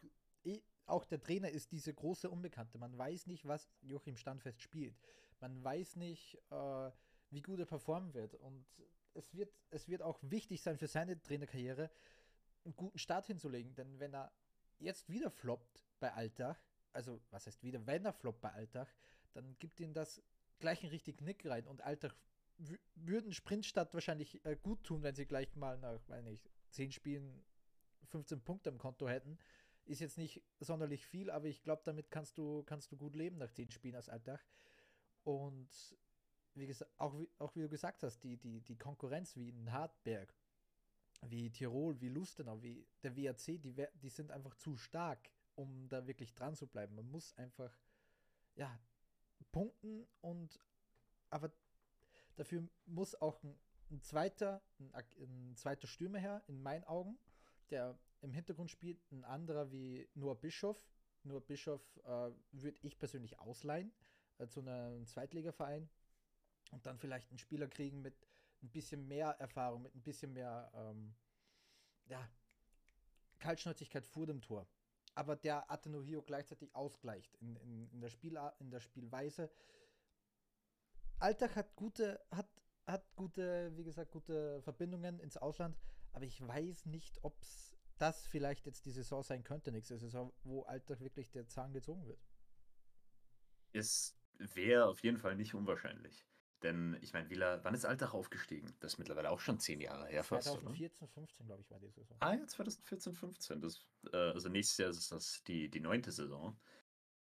auch 0.86 1.06
der 1.06 1.22
Trainer 1.22 1.50
ist 1.50 1.72
diese 1.72 1.94
große 1.94 2.30
Unbekannte. 2.30 2.78
Man 2.78 2.98
weiß 2.98 3.28
nicht, 3.28 3.46
was 3.46 3.70
Joachim 3.82 4.16
Standfest 4.16 4.62
spielt. 4.62 4.98
Man 5.42 5.62
weiß 5.64 5.98
nicht, 5.98 6.38
äh, 6.52 6.92
wie 7.32 7.42
gut 7.42 7.60
er 7.60 7.66
performen 7.66 8.14
wird. 8.14 8.36
Und 8.36 8.66
es 9.14 9.34
wird, 9.34 9.54
es 9.70 9.90
wird 9.90 10.02
auch 10.02 10.20
wichtig 10.22 10.62
sein 10.62 10.78
für 10.78 10.88
seine 10.88 11.22
Trainerkarriere, 11.22 11.92
einen 12.64 12.76
guten 12.78 12.98
Start 12.98 13.28
hinzulegen. 13.28 13.76
Denn 13.76 14.00
wenn 14.00 14.14
er 14.14 14.32
jetzt 14.80 15.10
wieder 15.10 15.30
floppt 15.30 15.86
bei 16.00 16.14
Alltag, 16.14 16.58
also 16.94 17.22
was 17.30 17.46
heißt 17.46 17.62
wieder, 17.62 17.86
wenn 17.86 18.06
er 18.06 18.14
floppt 18.14 18.40
bei 18.40 18.54
Alltag, 18.54 18.88
dann 19.34 19.58
gibt 19.60 19.82
ihm 19.82 19.94
das 19.94 20.22
gleich 20.60 20.82
einen 20.82 20.92
richtigen 20.92 21.26
Nick 21.26 21.46
rein. 21.46 21.68
Und 21.68 21.82
Alltag 21.82 22.16
würden 22.96 23.34
Sprintstadt 23.34 23.94
wahrscheinlich 23.94 24.44
äh, 24.46 24.56
gut 24.56 24.84
tun, 24.84 25.04
wenn 25.04 25.16
sie 25.16 25.26
gleich 25.26 25.56
mal 25.56 25.78
nach, 25.78 26.08
weiß 26.08 26.24
nicht, 26.24 26.50
10 26.70 26.92
Spielen 26.92 27.44
15 28.08 28.42
Punkte 28.42 28.70
im 28.70 28.78
Konto 28.78 29.08
hätten. 29.08 29.38
Ist 29.86 30.00
jetzt 30.00 30.18
nicht 30.18 30.42
sonderlich 30.60 31.06
viel, 31.06 31.30
aber 31.30 31.48
ich 31.48 31.62
glaube, 31.64 31.82
damit 31.84 32.10
kannst 32.10 32.38
du, 32.38 32.64
kannst 32.64 32.92
du 32.92 32.98
gut 32.98 33.16
leben 33.16 33.38
nach 33.38 33.52
10 33.52 33.70
Spielen 33.72 33.96
als 33.96 34.10
Alltag. 34.10 34.46
Und 35.24 35.70
wie 36.56 36.68
gesagt, 36.68 36.92
auch, 36.98 37.18
wie, 37.18 37.30
auch 37.40 37.56
wie 37.56 37.62
du 37.62 37.70
gesagt 37.70 38.04
hast, 38.04 38.20
die, 38.24 38.38
die, 38.38 38.62
die 38.62 38.78
Konkurrenz 38.78 39.36
wie 39.36 39.50
in 39.50 39.72
Hartberg, 39.72 40.34
wie 41.22 41.50
Tirol, 41.50 42.00
wie 42.00 42.10
Lustenau, 42.10 42.62
wie 42.62 42.86
der 43.02 43.16
WRC, 43.16 43.62
die, 43.62 43.76
die 43.96 44.10
sind 44.10 44.32
einfach 44.32 44.56
zu 44.56 44.78
stark, 44.78 45.30
um 45.56 45.88
da 45.90 46.06
wirklich 46.08 46.34
dran 46.34 46.56
zu 46.56 46.68
bleiben. 46.68 46.96
Man 46.96 47.10
muss 47.10 47.34
einfach, 47.38 47.78
ja, 48.56 48.80
punkten 49.52 50.06
und, 50.22 50.60
aber 51.30 51.52
dafür 52.36 52.68
muss 52.86 53.16
auch 53.16 53.42
ein, 53.44 53.58
ein 53.92 54.02
zweiter, 54.02 54.62
ein, 54.80 54.94
ein, 54.94 55.56
zweiter 55.56 55.88
Stürmer 55.88 56.20
her, 56.20 56.44
in 56.48 56.62
meinen 56.62 56.84
Augen, 56.86 57.18
der 57.70 57.98
im 58.22 58.32
Hintergrund 58.32 58.72
spielt, 58.72 59.00
ein 59.12 59.24
anderer 59.24 59.72
wie 59.72 60.08
Noah 60.16 60.40
Bischof. 60.40 60.78
Noah 61.24 61.42
Bischof 61.42 61.82
äh, 62.06 62.32
würde 62.52 62.80
ich 62.82 62.98
persönlich 62.98 63.40
ausleihen 63.40 63.92
äh, 64.40 64.48
zu 64.48 64.62
einem 64.62 65.06
Zweitligaverein 65.06 65.90
und 66.72 66.86
dann 66.86 66.98
vielleicht 66.98 67.30
einen 67.30 67.38
Spieler 67.38 67.68
kriegen 67.68 68.02
mit 68.02 68.16
ein 68.62 68.70
bisschen 68.70 69.08
mehr 69.08 69.30
Erfahrung, 69.40 69.82
mit 69.84 69.96
ein 69.96 70.02
bisschen 70.02 70.34
mehr 70.34 70.72
ähm, 70.74 71.14
ja, 72.08 72.28
Kaltschnäuzigkeit 73.40 74.06
vor 74.06 74.26
dem 74.26 74.42
Tor. 74.42 74.68
Aber 75.16 75.36
der 75.36 75.70
Atenohio 75.70 76.22
gleichzeitig 76.22 76.74
ausgleicht 76.76 77.36
in, 77.36 77.56
in, 77.58 77.90
in, 77.92 78.02
der 78.02 78.10
Spielart, 78.10 78.60
in 78.60 78.72
der 78.72 78.80
Spielweise. 78.80 79.52
Alltag 81.24 81.56
hat 81.56 81.76
gute, 81.76 82.20
hat, 82.32 82.50
hat 82.86 83.16
gute, 83.16 83.72
wie 83.78 83.86
gesagt, 83.86 84.12
gute 84.12 84.62
Verbindungen 84.62 85.20
ins 85.22 85.38
Ausland, 85.38 85.78
aber 86.12 86.26
ich 86.26 86.46
weiß 86.46 86.86
nicht, 86.86 87.24
ob 87.24 87.42
es 87.42 87.74
das 87.98 88.28
vielleicht 88.28 88.66
jetzt 88.66 88.86
die 88.86 88.92
Saison 88.92 89.24
sein 89.24 89.44
könnte, 89.44 89.72
nächste 89.72 89.98
Saison, 89.98 90.34
wo 90.44 90.64
Alltag 90.64 91.00
wirklich 91.00 91.32
der 91.32 91.48
Zahn 91.48 91.72
gezogen 91.72 92.06
wird. 92.06 92.20
Es 93.72 94.18
wäre 94.38 94.88
auf 94.88 95.02
jeden 95.02 95.18
Fall 95.18 95.36
nicht 95.36 95.56
unwahrscheinlich. 95.56 96.26
Denn 96.62 96.98
ich 97.02 97.14
meine, 97.14 97.30
wann 97.64 97.74
ist 97.74 97.86
Altach 97.86 98.14
aufgestiegen? 98.14 98.74
Das 98.80 98.94
ist 98.94 98.98
mittlerweile 98.98 99.30
auch 99.32 99.40
schon 99.40 99.60
zehn 99.60 99.82
Jahre 99.82 100.08
her 100.08 100.24
fast. 100.24 100.48
2014, 100.48 101.08
15, 101.08 101.46
glaube 101.46 101.62
ich, 101.62 101.70
war 101.70 101.80
die 101.80 101.90
Saison. 101.90 102.18
Ah 102.20 102.34
ja, 102.34 102.48
2014, 102.48 103.14
15. 103.14 103.62
Das, 103.62 103.86
äh, 104.12 104.18
also 104.18 104.50
nächstes 104.50 104.78
Jahr 104.78 104.90
ist 104.90 105.12
das 105.12 105.44
die, 105.44 105.70
die 105.70 105.82
neunte 105.82 106.12
Saison. 106.12 106.58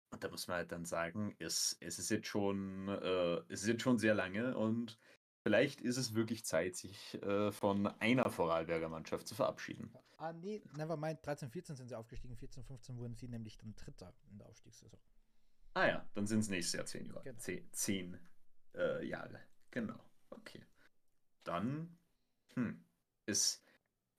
Und 0.09 0.23
da 0.23 0.29
muss 0.29 0.47
man 0.47 0.57
halt 0.57 0.71
dann 0.71 0.85
sagen, 0.85 1.35
es, 1.39 1.77
es 1.81 1.99
ist 1.99 2.09
jetzt 2.09 2.27
schon, 2.27 2.87
äh, 2.87 3.41
es 3.49 3.61
ist 3.63 3.67
jetzt 3.67 3.81
schon 3.81 3.99
sehr 3.99 4.15
lange 4.15 4.55
und 4.57 4.97
vielleicht 5.41 5.81
ist 5.81 5.97
es 5.97 6.13
wirklich 6.13 6.45
Zeit, 6.45 6.75
sich 6.75 7.21
äh, 7.23 7.51
von 7.51 7.87
einer 7.99 8.29
Vorarlberger 8.29 8.89
Mannschaft 8.89 9.27
zu 9.27 9.35
verabschieden. 9.35 9.93
Ah, 10.17 10.33
nee, 10.33 10.63
never 10.75 10.97
mind. 10.97 11.19
13, 11.25 11.49
14 11.49 11.75
sind 11.75 11.89
sie 11.89 11.95
aufgestiegen, 11.95 12.35
14, 12.35 12.63
15 12.63 12.97
wurden 12.97 13.15
sie 13.15 13.27
nämlich 13.27 13.57
dann 13.57 13.75
Dritter 13.75 14.13
in 14.31 14.37
der 14.37 14.47
Aufstiegssaison. 14.47 14.99
Ah 15.73 15.87
ja, 15.87 16.09
dann 16.15 16.25
sind 16.25 16.39
es 16.39 16.49
nächstes 16.49 16.73
Jahr 16.73 16.85
zehn 16.85 17.05
Jahre. 17.05 17.23
Genau. 17.23 17.37
Zehn, 17.37 17.71
zehn 17.71 18.19
äh, 18.75 19.05
Jahre. 19.05 19.39
Genau. 19.71 19.99
Okay. 20.31 20.65
Dann, 21.43 21.97
hm, 22.55 22.83
ist, 23.25 23.63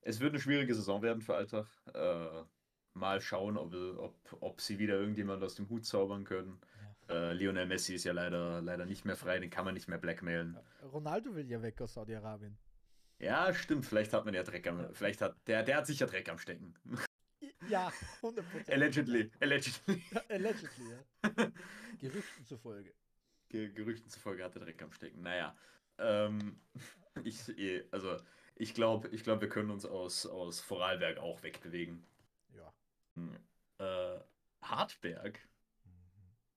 es 0.03 0.21
wird 0.21 0.35
eine 0.35 0.41
schwierige 0.41 0.75
Saison 0.75 1.03
werden 1.03 1.21
für 1.21 1.35
Alltag. 1.35 1.67
Äh, 1.93 2.45
mal 2.99 3.21
schauen, 3.21 3.57
ob, 3.57 3.75
ob, 3.99 4.15
ob 4.41 4.61
sie 4.61 4.79
wieder 4.79 4.95
irgendjemand 4.95 5.43
aus 5.43 5.55
dem 5.55 5.69
Hut 5.69 5.85
zaubern 5.85 6.25
können. 6.25 6.61
Ja. 7.09 7.15
Äh, 7.15 7.33
Lionel 7.33 7.67
Messi 7.67 7.95
ist 7.95 8.05
ja 8.05 8.13
leider, 8.13 8.61
leider 8.61 8.85
nicht 8.85 9.05
mehr 9.05 9.17
frei, 9.17 9.39
den 9.39 9.51
kann 9.51 9.65
man 9.65 9.75
nicht 9.75 9.89
mehr 9.89 9.99
blackmailen. 9.99 10.59
Ronaldo 10.93 11.35
will 11.35 11.51
ja 11.51 11.63
weg 11.63 11.81
aus 11.81 11.95
Saudi-Arabien. 11.95 12.59
Ja, 13.21 13.53
stimmt, 13.53 13.85
vielleicht 13.85 14.13
hat 14.13 14.25
man 14.25 14.35
ja 14.35 14.43
Dreck 14.43 14.67
am, 14.69 14.95
vielleicht 14.95 15.21
hat, 15.21 15.37
der, 15.47 15.63
der 15.65 15.79
hat 15.79 15.87
sicher 15.87 16.07
Dreck 16.07 16.29
am 16.29 16.39
Stecken. 16.39 16.75
Ja, 17.69 17.93
100%. 18.23 18.71
Allegedly, 18.71 19.31
allegedly. 19.41 20.03
allegedly, 20.29 20.91
ja. 20.91 21.51
Gerüchten 21.99 22.45
zufolge. 22.45 22.95
Ge 23.49 23.71
Gerüchten 23.73 24.09
zufolge 24.09 24.45
hat 24.45 24.55
er 24.55 24.63
Dreck 24.63 24.81
am 24.83 24.93
Stecken. 24.93 25.23
Naja, 25.23 25.57
ähm, 25.99 26.61
ich, 27.25 27.49
eh, 27.59 27.85
also, 27.91 28.17
ich 28.55 28.75
glaube, 28.75 29.09
ich 29.09 29.25
glaub, 29.25 29.41
wir 29.41 29.49
können 29.49 29.71
uns 29.71 29.85
aus, 29.85 30.27
aus 30.27 30.61
Vorarlberg 30.61 31.19
auch 31.19 31.43
wegbewegen. 31.43 32.05
Äh, 33.79 34.19
Hartberg. 34.63 35.41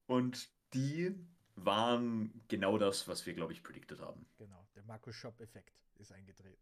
Und 0.08 0.50
die 0.74 1.15
waren 1.56 2.43
genau 2.47 2.78
das, 2.78 3.08
was 3.08 3.26
wir, 3.26 3.34
glaube 3.34 3.54
ich, 3.54 3.63
predicted 3.63 4.00
haben. 4.02 4.26
Genau, 4.38 4.67
der 4.76 4.84
Marco 4.84 5.12
Shop-Effekt 5.12 5.74
ist 5.95 6.12
eingetreten. 6.12 6.62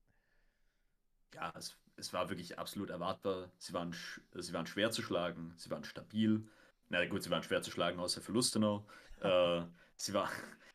Ja, 1.34 1.54
es, 1.56 1.78
es 1.96 2.12
war 2.14 2.30
wirklich 2.30 2.58
absolut 2.58 2.90
erwartbar. 2.90 3.52
Sie 3.58 3.74
waren, 3.74 3.96
sie 4.34 4.54
waren 4.54 4.66
schwer 4.66 4.92
zu 4.92 5.02
schlagen, 5.02 5.54
sie 5.58 5.70
waren 5.70 5.84
stabil. 5.84 6.48
Na 6.90 7.06
gut, 7.06 7.24
sie 7.24 7.30
waren 7.30 7.44
schwer 7.44 7.62
zu 7.62 7.72
schlagen, 7.72 8.00
außer 8.00 8.22
für 8.22 8.32
Lustenau. 8.32 8.86
äh, 9.22 9.64
sie, 9.96 10.14
war, 10.14 10.30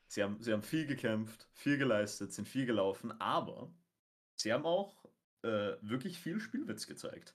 sie, 0.06 0.22
haben, 0.22 0.40
sie 0.40 0.52
haben 0.52 0.62
viel 0.62 0.86
gekämpft, 0.86 1.48
viel 1.52 1.76
geleistet, 1.76 2.32
sind 2.32 2.48
viel 2.48 2.66
gelaufen, 2.66 3.12
aber 3.20 3.70
sie 4.36 4.52
haben 4.52 4.64
auch 4.64 5.04
äh, 5.42 5.76
wirklich 5.82 6.18
viel 6.18 6.40
Spielwitz 6.40 6.86
gezeigt. 6.86 7.34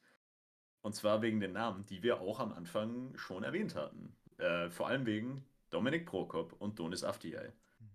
Und 0.82 0.96
zwar 0.96 1.22
wegen 1.22 1.40
den 1.40 1.54
Namen, 1.54 1.86
die 1.86 2.04
wir 2.04 2.22
auch 2.22 2.40
am 2.40 2.54
Anfang 2.54 3.18
schon 3.18 3.44
erwähnt 3.44 3.76
hatten. 3.76 4.16
Äh, 4.38 4.70
vor 4.70 4.88
allem 4.88 5.06
wegen 5.06 5.44
Dominik 5.70 6.06
Prokop 6.06 6.54
und 6.60 6.80
Donis 6.80 7.04
Avdiay. 7.04 7.48
Mhm. 7.48 7.86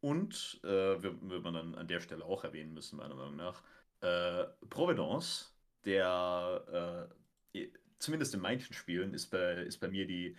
Und, 0.00 0.60
äh, 0.62 1.02
wird 1.02 1.42
man 1.42 1.54
dann 1.54 1.74
an 1.74 1.88
der 1.88 2.00
Stelle 2.00 2.24
auch 2.24 2.44
erwähnen 2.44 2.72
müssen, 2.72 2.96
meiner 2.96 3.14
Meinung 3.14 3.36
nach, 3.36 3.62
äh, 4.00 4.44
Providence, 4.70 5.52
der 5.84 7.08
äh, 7.54 7.68
zumindest 7.98 8.34
in 8.34 8.40
manchen 8.40 8.74
Spielen 8.74 9.14
ist 9.14 9.30
bei, 9.30 9.54
ist 9.54 9.78
bei 9.78 9.88
mir 9.88 10.06
die, 10.06 10.36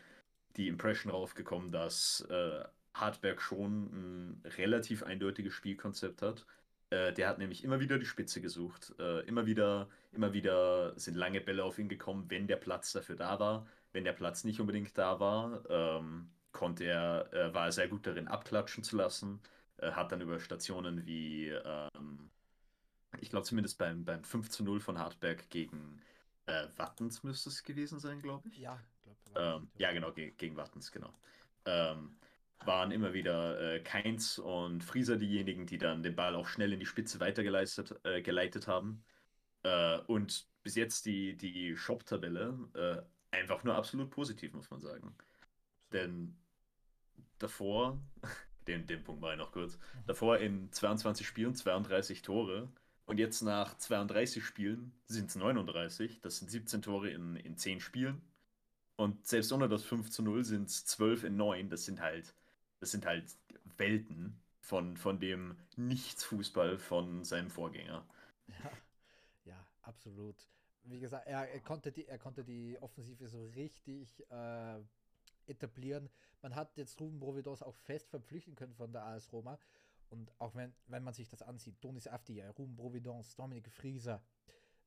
die 0.55 0.67
Impression 0.67 1.11
raufgekommen, 1.11 1.71
dass 1.71 2.21
äh, 2.29 2.63
Hartberg 2.93 3.41
schon 3.41 3.85
ein 3.91 4.41
relativ 4.57 5.03
eindeutiges 5.03 5.53
Spielkonzept 5.53 6.21
hat 6.21 6.45
äh, 6.89 7.13
der 7.13 7.27
hat 7.27 7.37
nämlich 7.39 7.63
immer 7.63 7.79
wieder 7.79 7.97
die 7.97 8.05
Spitze 8.05 8.41
gesucht. 8.41 8.93
Äh, 8.99 9.21
immer 9.27 9.45
wieder, 9.45 9.87
immer 10.11 10.33
wieder 10.33 10.97
sind 10.97 11.15
lange 11.15 11.41
Bälle 11.41 11.63
auf 11.63 11.79
ihn 11.79 11.89
gekommen, 11.89 12.25
wenn 12.29 12.47
der 12.47 12.57
Platz 12.57 12.91
dafür 12.93 13.15
da 13.15 13.39
war. 13.39 13.67
Wenn 13.93 14.03
der 14.03 14.13
Platz 14.13 14.43
nicht 14.43 14.59
unbedingt 14.59 14.97
da 14.97 15.19
war, 15.19 15.63
ähm, 15.69 16.29
konnte 16.51 16.85
er, 16.85 17.33
äh, 17.33 17.53
war 17.53 17.65
er 17.65 17.71
sehr 17.71 17.87
gut 17.87 18.05
darin, 18.07 18.27
abklatschen 18.27 18.83
zu 18.83 18.97
lassen. 18.97 19.39
hat 19.81 20.11
dann 20.11 20.21
über 20.21 20.39
Stationen 20.39 21.05
wie, 21.05 21.49
ähm, 21.49 22.29
ich 23.19 23.29
glaube 23.29 23.45
zumindest 23.45 23.77
beim, 23.77 24.05
beim 24.05 24.23
5 24.23 24.49
zu 24.49 24.63
0 24.63 24.79
von 24.79 24.97
Hartberg 24.97 25.49
gegen 25.49 26.01
äh, 26.45 26.67
Wattens 26.77 27.23
müsste 27.23 27.49
es 27.49 27.63
gewesen 27.63 27.99
sein, 27.99 28.21
glaube 28.21 28.47
ich. 28.49 28.57
Ja, 28.59 28.79
glaube 29.03 29.19
ähm, 29.35 29.67
Ja, 29.77 29.91
genau, 29.91 30.11
ge 30.11 30.31
gegen 30.37 30.55
Wattens, 30.55 30.91
genau. 30.91 31.13
Ähm, 31.65 32.15
waren 32.63 32.91
immer 32.91 33.13
wieder 33.13 33.59
äh, 33.59 33.79
Keins 33.81 34.39
und 34.39 34.83
Frieser 34.83 35.17
diejenigen, 35.17 35.65
die 35.65 35.77
dann 35.77 36.03
den 36.03 36.15
Ball 36.15 36.35
auch 36.35 36.47
schnell 36.47 36.73
in 36.73 36.79
die 36.79 36.85
Spitze 36.85 37.19
weitergeleitet 37.19 37.95
äh, 38.03 38.21
geleitet 38.21 38.67
haben. 38.67 39.03
Äh, 39.63 39.99
und 40.07 40.47
bis 40.63 40.75
jetzt 40.75 41.05
die, 41.05 41.35
die 41.37 41.75
Shop-Tabelle 41.75 42.57
äh, 42.73 43.35
einfach 43.35 43.63
nur 43.63 43.75
absolut 43.75 44.09
positiv, 44.09 44.53
muss 44.53 44.69
man 44.69 44.81
sagen. 44.81 45.15
Denn 45.91 46.37
davor, 47.37 47.99
den, 48.67 48.87
den 48.87 49.03
Punkt 49.03 49.21
mal 49.21 49.37
noch 49.37 49.51
kurz, 49.51 49.77
davor 50.07 50.37
in 50.37 50.71
22 50.71 51.27
Spielen 51.27 51.55
32 51.55 52.21
Tore 52.21 52.69
und 53.05 53.19
jetzt 53.19 53.41
nach 53.41 53.77
32 53.77 54.43
Spielen 54.43 54.91
sind 55.05 55.29
es 55.29 55.35
39. 55.35 56.21
Das 56.21 56.37
sind 56.37 56.49
17 56.49 56.81
Tore 56.81 57.09
in, 57.09 57.35
in 57.35 57.57
10 57.57 57.79
Spielen. 57.79 58.21
Und 58.95 59.27
selbst 59.27 59.51
ohne 59.51 59.67
das 59.67 59.83
5 59.83 60.09
zu 60.09 60.23
0 60.23 60.43
sind 60.45 60.69
es 60.69 60.85
12 60.85 61.25
in 61.25 61.37
9. 61.37 61.69
Das 61.69 61.85
sind 61.85 62.01
halt 62.01 62.33
das 62.79 62.91
sind 62.91 63.05
halt 63.05 63.35
Welten 63.77 64.41
von, 64.59 64.97
von 64.97 65.19
dem 65.19 65.57
Nichtsfußball 65.75 66.77
von 66.77 67.23
seinem 67.23 67.49
Vorgänger. 67.49 68.05
Ja, 68.47 68.71
ja 69.45 69.67
absolut. 69.81 70.35
Wie 70.83 70.99
gesagt, 70.99 71.27
er, 71.27 71.49
er, 71.49 71.59
konnte 71.61 71.91
die, 71.91 72.07
er 72.07 72.19
konnte 72.19 72.43
die 72.43 72.77
Offensive 72.81 73.27
so 73.27 73.45
richtig 73.55 74.23
äh, 74.29 74.79
etablieren. 75.47 76.09
Man 76.41 76.55
hat 76.55 76.77
jetzt 76.77 76.99
Ruben 76.99 77.19
Providence 77.19 77.63
auch 77.63 77.75
fest 77.75 78.09
verpflichten 78.09 78.55
können 78.55 78.75
von 78.75 78.91
der 78.91 79.03
AS 79.03 79.31
Roma. 79.31 79.57
Und 80.09 80.31
auch 80.39 80.53
wenn, 80.55 80.73
wenn 80.87 81.03
man 81.03 81.13
sich 81.13 81.27
das 81.27 81.41
ansieht, 81.41 81.83
Donis 81.83 82.07
Afdia, 82.07 82.49
Ruben 82.51 82.75
Providence, 82.75 83.35
Dominik 83.35 83.71
Frieser, 83.71 84.23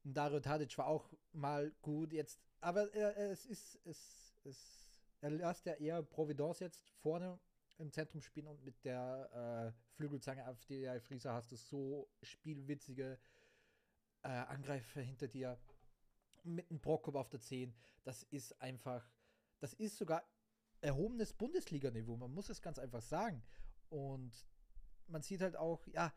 Dario 0.05 0.41
Tadic 0.41 0.77
war 0.79 0.87
auch 0.87 1.13
mal 1.33 1.73
gut 1.83 2.13
jetzt, 2.13 2.41
aber 2.61 2.93
äh, 2.95 3.31
es 3.31 3.47
ist, 3.47 3.81
es, 3.85 4.35
es, 4.45 4.89
er 5.21 5.31
lässt 5.31 5.67
ja 5.67 5.75
eher 5.75 6.03
Providence 6.03 6.61
jetzt 6.61 6.83
vorne 7.03 7.39
im 7.79 7.93
Zentrum 7.93 8.21
spielen 8.21 8.49
und 8.49 8.63
mit 8.65 8.85
der 8.85 9.73
äh, 9.73 9.95
Flügelzange 9.97 10.47
auf 10.49 10.65
der 10.67 11.01
Frieser 11.01 11.33
hast 11.33 11.53
du 11.53 11.57
so 11.57 12.11
spielwitzige 12.23 13.19
äh, 14.23 14.29
Angreifer 14.29 15.01
hinter 15.01 15.29
dir. 15.29 15.59
Mit 16.45 16.71
einem 16.71 16.81
Prokop 16.81 17.15
auf 17.17 17.29
der 17.29 17.41
10. 17.41 17.75
Das 18.05 18.23
ist 18.25 18.61
einfach, 18.61 19.09
das 19.61 19.75
ist 19.75 19.97
sogar 19.97 20.25
erhobenes 20.81 21.33
Bundesliga-Niveau. 21.33 22.17
Man 22.17 22.33
muss 22.33 22.49
es 22.49 22.63
ganz 22.63 22.79
einfach 22.79 23.03
sagen. 23.03 23.43
Und 23.91 24.47
man 25.09 25.23
sieht 25.23 25.41
halt 25.41 25.57
auch, 25.57 25.87
ja, 25.89 26.13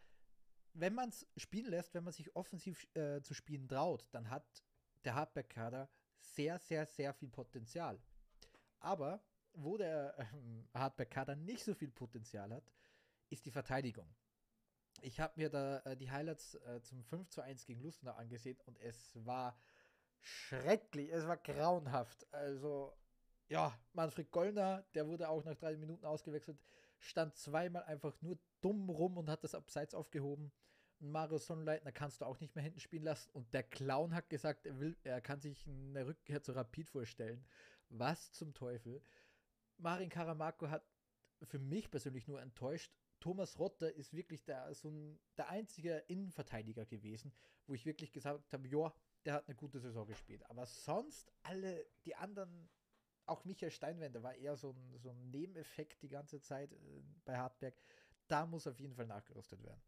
wenn 0.73 0.93
man 0.93 1.09
es 1.09 1.27
spielen 1.37 1.69
lässt, 1.69 1.93
wenn 1.93 2.03
man 2.03 2.13
sich 2.13 2.35
offensiv 2.35 2.87
äh, 2.95 3.21
zu 3.21 3.33
spielen 3.33 3.67
traut, 3.67 4.07
dann 4.11 4.29
hat 4.29 4.63
der 5.03 5.15
Hardback-Kader 5.15 5.89
sehr, 6.19 6.59
sehr, 6.59 6.85
sehr 6.85 7.13
viel 7.13 7.29
Potenzial. 7.29 7.99
Aber 8.79 9.23
wo 9.53 9.77
der 9.77 10.15
ähm, 10.17 10.67
Hardback-Kader 10.73 11.35
nicht 11.35 11.63
so 11.63 11.73
viel 11.73 11.91
Potenzial 11.91 12.53
hat, 12.53 12.71
ist 13.29 13.45
die 13.45 13.51
Verteidigung. 13.51 14.07
Ich 15.01 15.19
habe 15.19 15.33
mir 15.37 15.49
da 15.49 15.79
äh, 15.79 15.95
die 15.95 16.11
Highlights 16.11 16.55
äh, 16.55 16.81
zum 16.81 17.03
5 17.03 17.29
zu 17.29 17.41
1 17.41 17.65
gegen 17.65 17.81
Lustenau 17.81 18.13
angesehen 18.13 18.59
und 18.65 18.77
es 18.79 19.15
war 19.25 19.57
schrecklich, 20.19 21.11
es 21.11 21.25
war 21.25 21.37
grauenhaft. 21.37 22.31
Also, 22.33 22.93
ja, 23.47 23.77
Manfred 23.93 24.31
Gollner, 24.31 24.85
der 24.93 25.07
wurde 25.07 25.29
auch 25.29 25.43
nach 25.43 25.55
drei 25.55 25.75
Minuten 25.77 26.05
ausgewechselt, 26.05 26.61
stand 26.99 27.35
zweimal 27.35 27.83
einfach 27.83 28.21
nur 28.21 28.37
dumm 28.61 28.89
rum 28.89 29.17
und 29.17 29.29
hat 29.29 29.43
das 29.43 29.55
abseits 29.55 29.95
aufgehoben. 29.95 30.51
Mario 30.99 31.39
Sonnenleitner 31.39 31.91
kannst 31.91 32.21
du 32.21 32.25
auch 32.25 32.39
nicht 32.39 32.55
mehr 32.55 32.63
hinten 32.63 32.79
spielen 32.79 33.03
lassen. 33.03 33.31
Und 33.31 33.51
der 33.53 33.63
Clown 33.63 34.13
hat 34.13 34.29
gesagt, 34.29 34.67
er, 34.67 34.79
will, 34.79 34.95
er 35.03 35.19
kann 35.19 35.41
sich 35.41 35.67
eine 35.67 36.05
Rückkehr 36.05 36.43
zu 36.43 36.51
Rapid 36.51 36.89
vorstellen. 36.89 37.43
Was 37.89 38.31
zum 38.31 38.53
Teufel? 38.53 39.01
Marin 39.81 40.09
Karamarko 40.09 40.69
hat 40.69 40.85
für 41.43 41.59
mich 41.59 41.89
persönlich 41.89 42.27
nur 42.27 42.41
enttäuscht. 42.41 42.93
Thomas 43.19 43.59
Rotter 43.59 43.93
ist 43.93 44.13
wirklich 44.13 44.43
der, 44.43 44.73
so 44.73 44.89
ein, 44.89 45.19
der 45.37 45.49
einzige 45.49 45.97
Innenverteidiger 46.07 46.85
gewesen, 46.85 47.33
wo 47.67 47.73
ich 47.73 47.85
wirklich 47.85 48.11
gesagt 48.11 48.51
habe, 48.53 48.67
ja, 48.67 48.93
der 49.25 49.35
hat 49.35 49.47
eine 49.47 49.55
gute 49.55 49.79
Saison 49.79 50.07
gespielt. 50.07 50.43
Aber 50.49 50.65
sonst 50.65 51.31
alle, 51.43 51.85
die 52.05 52.15
anderen, 52.15 52.69
auch 53.25 53.45
Michael 53.45 53.71
Steinwender 53.71 54.23
war 54.23 54.35
eher 54.35 54.55
so 54.55 54.71
ein, 54.71 54.97
so 54.97 55.09
ein 55.09 55.29
Nebeneffekt 55.29 56.01
die 56.01 56.09
ganze 56.09 56.41
Zeit 56.41 56.73
äh, 56.73 57.01
bei 57.25 57.37
Hartberg. 57.37 57.75
Da 58.27 58.45
muss 58.45 58.67
auf 58.67 58.79
jeden 58.79 58.95
Fall 58.95 59.07
nachgerüstet 59.07 59.63
werden. 59.63 59.81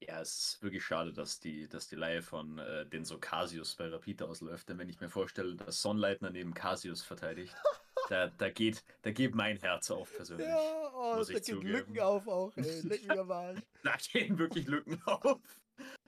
Ja, 0.00 0.20
es 0.20 0.38
ist 0.38 0.62
wirklich 0.62 0.84
schade, 0.84 1.12
dass 1.12 1.40
die, 1.40 1.68
dass 1.68 1.88
die 1.88 1.96
Leihe 1.96 2.20
von 2.20 2.58
äh, 2.58 2.86
den 2.86 3.04
so 3.04 3.18
Casius 3.18 3.74
bei 3.76 3.88
Rapid 3.88 4.22
ausläuft. 4.22 4.68
Denn 4.68 4.78
wenn 4.78 4.90
ich 4.90 5.00
mir 5.00 5.08
vorstelle, 5.08 5.56
dass 5.56 5.80
Sonnleitner 5.80 6.30
neben 6.30 6.52
Casius 6.52 7.02
verteidigt, 7.02 7.54
da, 8.08 8.28
da, 8.28 8.50
geht, 8.50 8.84
da 9.02 9.10
geht 9.10 9.34
mein 9.34 9.56
Herz 9.58 9.90
auf 9.90 10.14
persönlich. 10.14 10.46
Ja, 10.46 10.92
oh, 10.94 11.16
muss 11.16 11.28
da 11.28 11.34
geht 11.34 11.48
Lücken 11.48 11.98
auf 12.00 12.26
auch, 12.28 12.56
ey. 12.56 12.80
Leck 12.82 13.02
mich 13.02 13.18
am 13.18 13.30
Arsch. 13.30 13.60
Da 13.82 13.96
gehen 14.12 14.38
wirklich 14.38 14.66
Lücken 14.66 15.00
auf. 15.04 15.40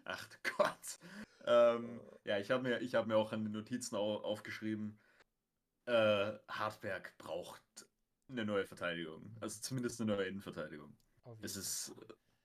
Ach 0.04 0.28
Gott. 0.56 0.98
Ähm, 1.44 2.00
ja, 2.24 2.38
ich 2.38 2.50
habe 2.50 2.62
mir, 2.62 2.80
hab 2.80 3.06
mir 3.06 3.16
auch 3.16 3.32
an 3.32 3.44
den 3.44 3.52
Notizen 3.52 3.96
au 3.96 4.16
aufgeschrieben, 4.16 4.98
äh, 5.86 6.32
Hartberg 6.48 7.16
braucht 7.18 7.62
eine 8.28 8.44
neue 8.44 8.64
Verteidigung. 8.64 9.34
Also 9.40 9.60
zumindest 9.60 10.00
eine 10.00 10.14
neue 10.14 10.26
Innenverteidigung. 10.26 10.96
Es 11.40 11.56
ist 11.56 11.94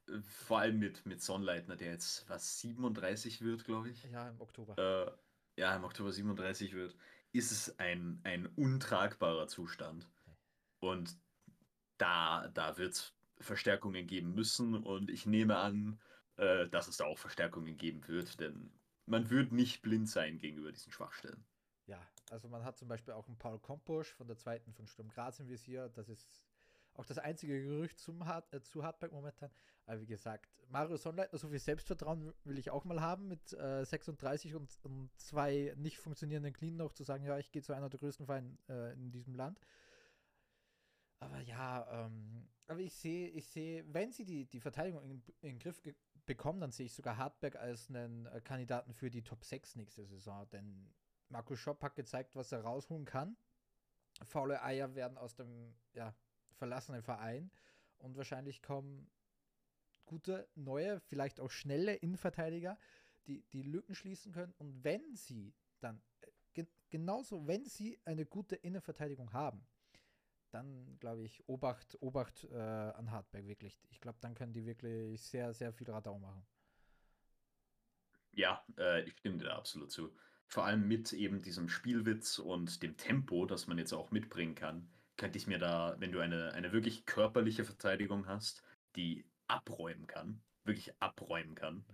äh, 0.08 0.20
vor 0.22 0.60
allem 0.60 0.80
mit, 0.80 1.06
mit 1.06 1.22
Sonnleitner, 1.22 1.76
der 1.76 1.92
jetzt 1.92 2.28
was 2.30 2.60
37 2.60 3.42
wird, 3.42 3.66
glaube 3.66 3.90
ich. 3.90 4.04
Ja, 4.06 4.30
im 4.30 4.40
Oktober. 4.40 4.78
Äh, 4.78 5.62
ja, 5.62 5.76
im 5.76 5.84
Oktober 5.84 6.12
37 6.12 6.74
wird, 6.74 6.96
ist 7.34 7.52
es 7.52 7.80
ein, 7.80 8.22
ein 8.24 8.46
untragbarer 8.46 9.48
Zustand. 9.48 10.10
Und 10.80 11.18
da, 11.98 12.48
da 12.50 12.78
wird 12.78 12.94
es 12.94 13.14
Verstärkungen 13.40 14.08
geben 14.08 14.34
müssen 14.34 14.76
und 14.76 15.10
ich 15.10 15.26
nehme 15.26 15.58
an, 15.58 16.00
äh, 16.38 16.68
dass 16.70 16.88
es 16.88 16.98
da 16.98 17.06
auch 17.06 17.18
Verstärkungen 17.18 17.78
geben 17.78 18.08
wird, 18.08 18.40
denn 18.40 18.72
man 19.06 19.30
wird 19.30 19.52
nicht 19.52 19.82
blind 19.82 20.10
sein 20.10 20.38
gegenüber 20.38 20.72
diesen 20.72 20.92
Schwachstellen. 20.92 21.46
Ja, 21.86 22.02
also 22.30 22.48
man 22.48 22.64
hat 22.64 22.78
zum 22.78 22.88
Beispiel 22.88 23.14
auch 23.14 23.28
einen 23.28 23.38
Paul 23.38 23.60
Komposch 23.60 24.14
von 24.14 24.28
der 24.28 24.38
zweiten 24.38 24.74
von 24.74 24.88
Sturm 24.88 25.10
Graz 25.10 25.40
im 25.40 25.50
Visier. 25.50 25.90
Das 25.90 26.08
ist 26.08 26.42
auch 26.94 27.06
das 27.06 27.18
einzige 27.18 27.62
Gerücht 27.62 28.00
zum 28.00 28.26
Hart, 28.26 28.52
äh, 28.54 28.62
zu 28.62 28.84
Hartberg 28.84 29.12
momentan. 29.12 29.50
Aber 29.86 30.00
wie 30.00 30.06
gesagt, 30.06 30.50
Mario 30.70 30.98
Sonnleitner, 30.98 31.38
so 31.38 31.50
viel 31.50 31.60
Selbstvertrauen 31.60 32.34
will 32.44 32.58
ich 32.58 32.70
auch 32.70 32.86
mal 32.86 33.02
haben, 33.02 33.28
mit 33.28 33.54
äh, 33.54 33.84
36 33.84 34.56
und, 34.56 34.72
und, 34.84 35.10
zwei 35.18 35.74
nicht 35.78 35.98
funktionierenden 35.98 36.54
Knien 36.54 36.78
noch 36.78 36.94
zu 36.94 37.04
sagen, 37.04 37.26
ja, 37.26 37.38
ich 37.38 37.52
gehe 37.52 37.62
zu 37.62 37.74
einer 37.74 37.90
der 37.90 38.00
größten 38.00 38.26
Vereine 38.26 38.58
äh, 38.70 38.94
in 38.94 39.12
diesem 39.12 39.36
Land. 39.36 39.60
Aber 41.20 41.40
ja, 41.40 42.06
ähm, 42.06 42.48
aber 42.68 42.80
ich 42.80 42.94
sehe, 42.94 43.30
ich 43.30 43.48
sehe, 43.48 43.86
wenn 43.94 44.12
sie 44.12 44.26
die, 44.26 44.46
die 44.46 44.60
Verteidigung 44.60 45.04
in, 45.04 45.24
in 45.42 45.50
den 45.50 45.60
Griff 45.60 45.82
bekommen, 46.26 46.62
dann 46.62 46.72
sehe 46.72 46.86
ich 46.86 46.94
sogar 46.94 47.18
Hartberg 47.18 47.56
als 47.56 47.90
einen 47.90 48.26
äh, 48.28 48.42
Kandidaten 48.42 48.94
für 48.94 49.10
die 49.10 49.24
Top 49.24 49.44
6 49.44 49.76
nächste 49.76 50.06
Saison. 50.06 50.48
Denn 50.50 50.94
Marco 51.30 51.56
Schopp 51.56 51.82
hat 51.84 51.96
gezeigt, 51.96 52.36
was 52.36 52.52
er 52.52 52.62
rausholen 52.62 53.06
kann. 53.06 53.36
Faule 54.26 54.62
Eier 54.64 54.96
werden 54.96 55.18
aus 55.18 55.36
dem 55.36 55.76
ja, 55.94 56.16
verlassenen 56.54 57.04
Verein 57.04 57.52
und 57.98 58.18
wahrscheinlich 58.18 58.62
kommen 58.62 59.10
gute, 60.06 60.48
neue, 60.56 61.00
vielleicht 61.02 61.40
auch 61.40 61.52
schnelle 61.52 61.96
Innenverteidiger, 61.96 62.78
die 63.28 63.44
die 63.54 63.64
Lücken 63.64 63.96
schließen 63.96 64.32
können. 64.32 64.54
Und 64.58 64.84
wenn 64.84 65.16
sie 65.16 65.54
dann, 65.80 66.02
äh, 66.22 66.28
ge 66.54 66.68
genauso, 66.90 67.48
wenn 67.48 67.66
sie 67.66 68.00
eine 68.06 68.26
gute 68.26 68.56
Innenverteidigung 68.56 69.34
haben, 69.34 69.66
dann 70.52 71.00
glaube 71.00 71.24
ich, 71.24 71.48
Obacht, 71.48 71.98
Obacht 72.02 72.44
äh, 72.52 72.58
an 72.58 73.10
Hartberg 73.10 73.48
wirklich. 73.48 73.82
Ich 73.90 74.00
glaube, 74.00 74.20
dann 74.22 74.36
können 74.36 74.54
die 74.54 74.66
wirklich 74.66 75.24
sehr, 75.24 75.54
sehr 75.54 75.74
viel 75.74 75.90
Radau 75.90 76.20
machen. 76.20 76.46
Ja, 78.34 78.64
äh, 78.78 79.04
ich 79.04 79.18
stimme 79.18 79.38
dir 79.38 79.46
da 79.46 79.58
absolut 79.58 79.92
zu 79.92 80.16
vor 80.54 80.66
allem 80.66 80.88
mit 80.88 81.14
eben 81.14 81.42
diesem 81.42 81.68
Spielwitz 81.68 82.38
und 82.38 82.84
dem 82.84 82.96
Tempo, 82.96 83.46
das 83.48 83.66
man 83.66 83.80
jetzt 83.80 83.92
auch 83.92 84.12
mitbringen 84.12 84.54
kann, 84.54 84.88
könnte 85.18 85.38
ich 85.38 85.48
mir 85.48 85.60
da, 85.60 85.96
wenn 86.00 86.12
du 86.12 86.20
eine, 86.20 86.54
eine 86.54 86.72
wirklich 86.72 87.06
körperliche 87.06 87.64
Verteidigung 87.64 88.28
hast, 88.28 88.64
die 88.96 89.26
abräumen 89.48 90.08
kann, 90.08 90.42
wirklich 90.64 90.94
abräumen 91.00 91.56
kann, 91.56 91.86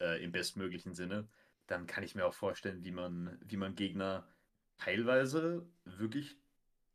äh, 0.00 0.22
im 0.22 0.32
bestmöglichen 0.32 0.94
Sinne, 0.94 1.28
dann 1.66 1.86
kann 1.86 2.04
ich 2.04 2.14
mir 2.14 2.26
auch 2.26 2.34
vorstellen, 2.34 2.84
wie 2.84 2.92
man, 2.92 3.38
wie 3.44 3.56
man 3.56 3.74
Gegner 3.74 4.26
teilweise 4.78 5.66
wirklich 5.84 6.36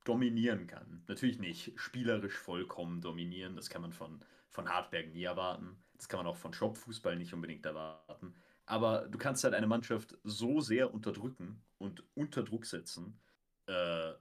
dominieren 0.04 0.68
kann. 0.68 1.04
Natürlich 1.08 1.40
nicht 1.40 1.74
spielerisch 1.76 2.36
vollkommen 2.38 3.02
dominieren, 3.02 3.56
das 3.56 3.70
kann 3.70 3.82
man 3.82 3.94
von, 3.94 4.24
von 4.50 4.70
Hartberg 4.70 5.14
nie 5.14 5.24
erwarten. 5.24 5.78
Das 5.96 6.10
kann 6.10 6.20
man 6.20 6.28
auch 6.28 6.38
von 6.38 6.54
Shop-Fußball 6.54 7.16
nicht 7.16 7.34
unbedingt 7.34 7.66
erwarten. 7.66 8.36
Aber 8.66 9.08
du 9.08 9.18
kannst 9.18 9.44
halt 9.44 9.54
eine 9.54 9.68
Mannschaft 9.68 10.18
so 10.24 10.62
sehr 10.62 10.94
unterdrücken 10.94 11.62
und 11.78 12.04
unter 12.16 12.44
Druck 12.44 12.66
setzen, 12.66 13.20
äh, 13.68 14.14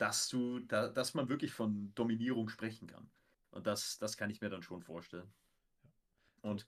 dass 0.00 0.30
du, 0.30 0.60
da, 0.60 0.88
dass 0.88 1.12
man 1.12 1.28
wirklich 1.28 1.52
von 1.52 1.92
Dominierung 1.94 2.48
sprechen 2.48 2.86
kann. 2.86 3.10
Und 3.50 3.66
das, 3.66 3.98
das 3.98 4.16
kann 4.16 4.30
ich 4.30 4.40
mir 4.40 4.48
dann 4.48 4.62
schon 4.62 4.80
vorstellen. 4.82 5.30
Und 6.40 6.66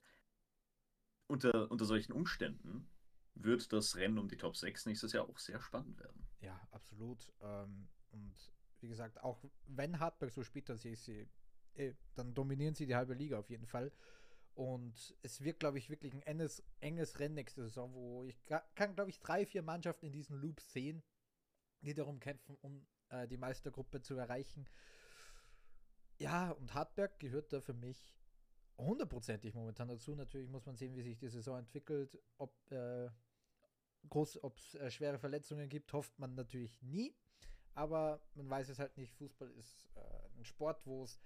unter, 1.25 1.71
unter 1.71 1.85
solchen 1.85 2.11
Umständen 2.11 2.87
wird 3.33 3.73
das 3.73 3.95
Rennen 3.95 4.19
um 4.19 4.27
die 4.27 4.37
Top 4.37 4.55
6 4.55 4.85
nächstes 4.85 5.13
Jahr 5.13 5.27
auch 5.27 5.39
sehr 5.39 5.59
spannend 5.59 5.97
werden. 5.99 6.27
Ja, 6.41 6.61
absolut. 6.69 7.33
Ähm, 7.41 7.87
und 8.11 8.53
wie 8.81 8.87
gesagt, 8.87 9.19
auch 9.23 9.43
wenn 9.65 9.99
Hartberg 9.99 10.31
so 10.31 10.43
spielt, 10.43 10.69
dass 10.69 10.85
ich 10.85 11.01
sie, 11.01 11.27
eh, 11.73 11.95
dann 12.13 12.35
dominieren 12.35 12.75
sie 12.75 12.85
die 12.85 12.95
halbe 12.95 13.15
Liga 13.15 13.39
auf 13.39 13.49
jeden 13.49 13.65
Fall. 13.65 13.91
Und 14.53 15.17
es 15.23 15.41
wird, 15.41 15.59
glaube 15.59 15.79
ich, 15.79 15.89
wirklich 15.89 16.13
ein 16.13 16.21
enges, 16.21 16.61
enges 16.81 17.17
Rennen 17.17 17.33
nächste 17.33 17.63
Saison, 17.63 17.91
wo 17.95 18.25
ich 18.25 18.39
kann, 18.75 18.93
glaube 18.93 19.09
ich, 19.09 19.19
drei, 19.21 19.47
vier 19.47 19.63
Mannschaften 19.63 20.05
in 20.05 20.11
diesem 20.11 20.35
Loop 20.35 20.61
sehen, 20.61 21.01
die 21.81 21.95
darum 21.95 22.19
kämpfen, 22.19 22.55
um 22.61 22.85
äh, 23.13 23.27
die 23.27 23.37
Meistergruppe 23.37 24.01
zu 24.01 24.15
erreichen. 24.15 24.67
Ja, 26.17 26.51
und 26.51 26.73
Hartberg 26.73 27.19
gehört 27.19 27.53
da 27.53 27.61
für 27.61 27.73
mich 27.73 28.15
hundertprozentig 28.77 29.53
momentan 29.53 29.87
dazu. 29.87 30.15
Natürlich 30.15 30.49
muss 30.49 30.65
man 30.65 30.75
sehen, 30.75 30.95
wie 30.95 31.01
sich 31.01 31.17
die 31.17 31.29
Saison 31.29 31.59
entwickelt, 31.59 32.17
ob 32.37 32.53
äh, 32.71 33.09
es 34.11 34.75
äh, 34.75 34.91
schwere 34.91 35.17
Verletzungen 35.17 35.69
gibt, 35.69 35.93
hofft 35.93 36.17
man 36.19 36.35
natürlich 36.35 36.81
nie. 36.81 37.15
Aber 37.75 38.21
man 38.35 38.49
weiß 38.49 38.69
es 38.69 38.79
halt 38.79 38.97
nicht. 38.97 39.13
Fußball 39.13 39.49
ist 39.51 39.89
äh, 39.95 40.37
ein 40.37 40.45
Sport, 40.45 40.85
wo 40.85 41.03
es 41.03 41.19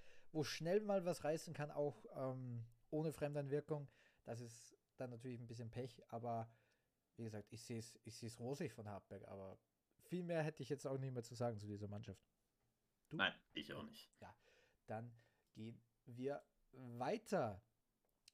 schnell 0.47 0.81
mal 0.81 1.05
was 1.05 1.23
reißen 1.23 1.53
kann, 1.53 1.71
auch 1.71 2.05
ähm, 2.15 2.65
ohne 2.89 3.11
Fremdeinwirkung. 3.11 3.89
Das 4.23 4.39
ist 4.39 4.77
dann 4.97 5.09
natürlich 5.09 5.39
ein 5.39 5.47
bisschen 5.47 5.69
Pech, 5.69 6.01
aber 6.09 6.49
wie 7.17 7.23
gesagt, 7.23 7.51
ich 7.51 7.63
sehe 7.63 7.79
es 7.79 7.99
ich 8.03 8.39
rosig 8.39 8.73
von 8.73 8.87
Hartberg, 8.87 9.27
aber 9.27 9.57
viel 10.07 10.23
mehr 10.23 10.43
hätte 10.43 10.63
ich 10.63 10.69
jetzt 10.69 10.85
auch 10.87 10.97
nicht 10.97 11.13
mehr 11.13 11.23
zu 11.23 11.35
sagen 11.35 11.57
zu 11.59 11.67
dieser 11.67 11.87
Mannschaft. 11.87 12.21
Du? 13.09 13.17
Nein, 13.17 13.33
ich 13.53 13.73
auch 13.73 13.83
nicht. 13.83 14.09
Ja, 14.19 14.35
dann 14.87 15.11
gehen 15.53 15.81
wir 16.05 16.43
weiter 16.71 17.61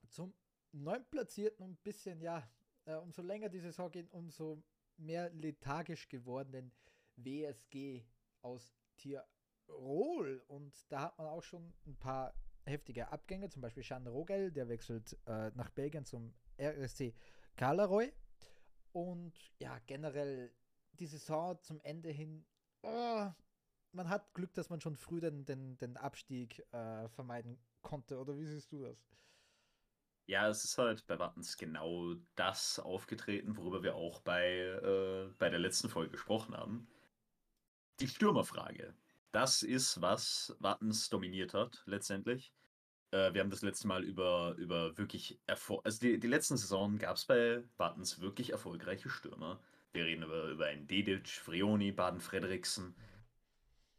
zum 0.09 0.33
neuntplatzierten 0.71 1.65
ein 1.65 1.77
bisschen, 1.77 2.21
ja, 2.21 2.47
äh, 2.86 2.95
umso 2.95 3.21
länger 3.21 3.49
die 3.49 3.59
Saison 3.59 3.91
geht, 3.91 4.12
umso 4.12 4.63
mehr 4.97 5.29
lethargisch 5.31 6.09
gewordenen 6.09 6.71
WSG 7.15 8.03
aus 8.41 8.75
Tirol. 8.97 10.43
Und 10.47 10.91
da 10.91 11.01
hat 11.01 11.17
man 11.17 11.27
auch 11.27 11.43
schon 11.43 11.73
ein 11.86 11.97
paar 11.97 12.33
heftige 12.65 13.09
Abgänge, 13.09 13.49
zum 13.49 13.62
Beispiel 13.62 13.83
Jean 13.83 14.07
Rogel, 14.07 14.51
der 14.51 14.69
wechselt 14.69 15.17
äh, 15.25 15.51
nach 15.51 15.69
Belgien 15.69 16.05
zum 16.05 16.33
RSC 16.59 17.13
Karleroy. 17.55 18.12
Und 18.91 19.33
ja, 19.59 19.79
generell 19.86 20.53
die 20.99 21.06
Saison 21.06 21.60
zum 21.62 21.79
Ende 21.82 22.10
hin, 22.10 22.45
oh, 22.82 23.29
man 23.91 24.10
hat 24.10 24.34
Glück, 24.34 24.53
dass 24.53 24.69
man 24.69 24.82
schon 24.82 24.95
früh 24.95 25.19
den, 25.19 25.45
den, 25.45 25.77
den 25.77 25.97
Abstieg 25.97 26.60
äh, 26.71 27.08
vermeiden 27.10 27.60
konnte. 27.82 28.17
Oder 28.17 28.38
wie 28.38 28.45
siehst 28.45 28.71
du 28.71 28.84
das? 28.84 28.97
Ja, 30.25 30.47
es 30.47 30.63
ist 30.63 30.77
halt 30.77 31.06
bei 31.06 31.19
Wattens 31.19 31.58
genau 31.58 32.15
das 32.36 32.79
aufgetreten, 32.79 33.58
worüber 33.58 33.84
wir 33.84 33.95
auch 33.95 34.21
bei, 34.21 34.47
äh, 34.47 35.34
bei 35.38 35.49
der 35.49 35.60
letzten 35.60 35.89
Folge 35.89 36.12
gesprochen 36.12 36.56
haben. 36.56 36.88
Die 37.99 38.08
Stürmerfrage 38.08 38.95
das 39.34 39.63
ist, 39.63 39.99
was 39.99 40.56
Wattens 40.60 41.10
dominiert 41.10 41.53
hat, 41.53 41.82
letztendlich. 41.86 42.53
Äh, 43.12 43.34
wir 43.34 43.41
haben 43.41 43.49
das 43.49 43.63
letzte 43.63 43.88
Mal 43.88 44.03
über, 44.03 44.53
über 44.58 44.97
wirklich 44.97 45.39
Erfolg. 45.47 45.82
Also 45.84 45.99
die, 45.99 46.19
die 46.19 46.27
letzten 46.27 46.56
Saisonen 46.56 46.99
gab 46.99 47.17
es 47.17 47.25
bei 47.25 47.63
Wattens 47.77 48.21
wirklich 48.21 48.51
erfolgreiche 48.51 49.10
Stürmer. 49.10 49.60
Wir 49.93 50.06
reden 50.06 50.23
über, 50.23 50.49
über 50.49 50.65
einen 50.65 50.88
Dedic, 50.88 51.29
Frioni, 51.29 51.91
Baden-Frederiksen. 51.91 52.95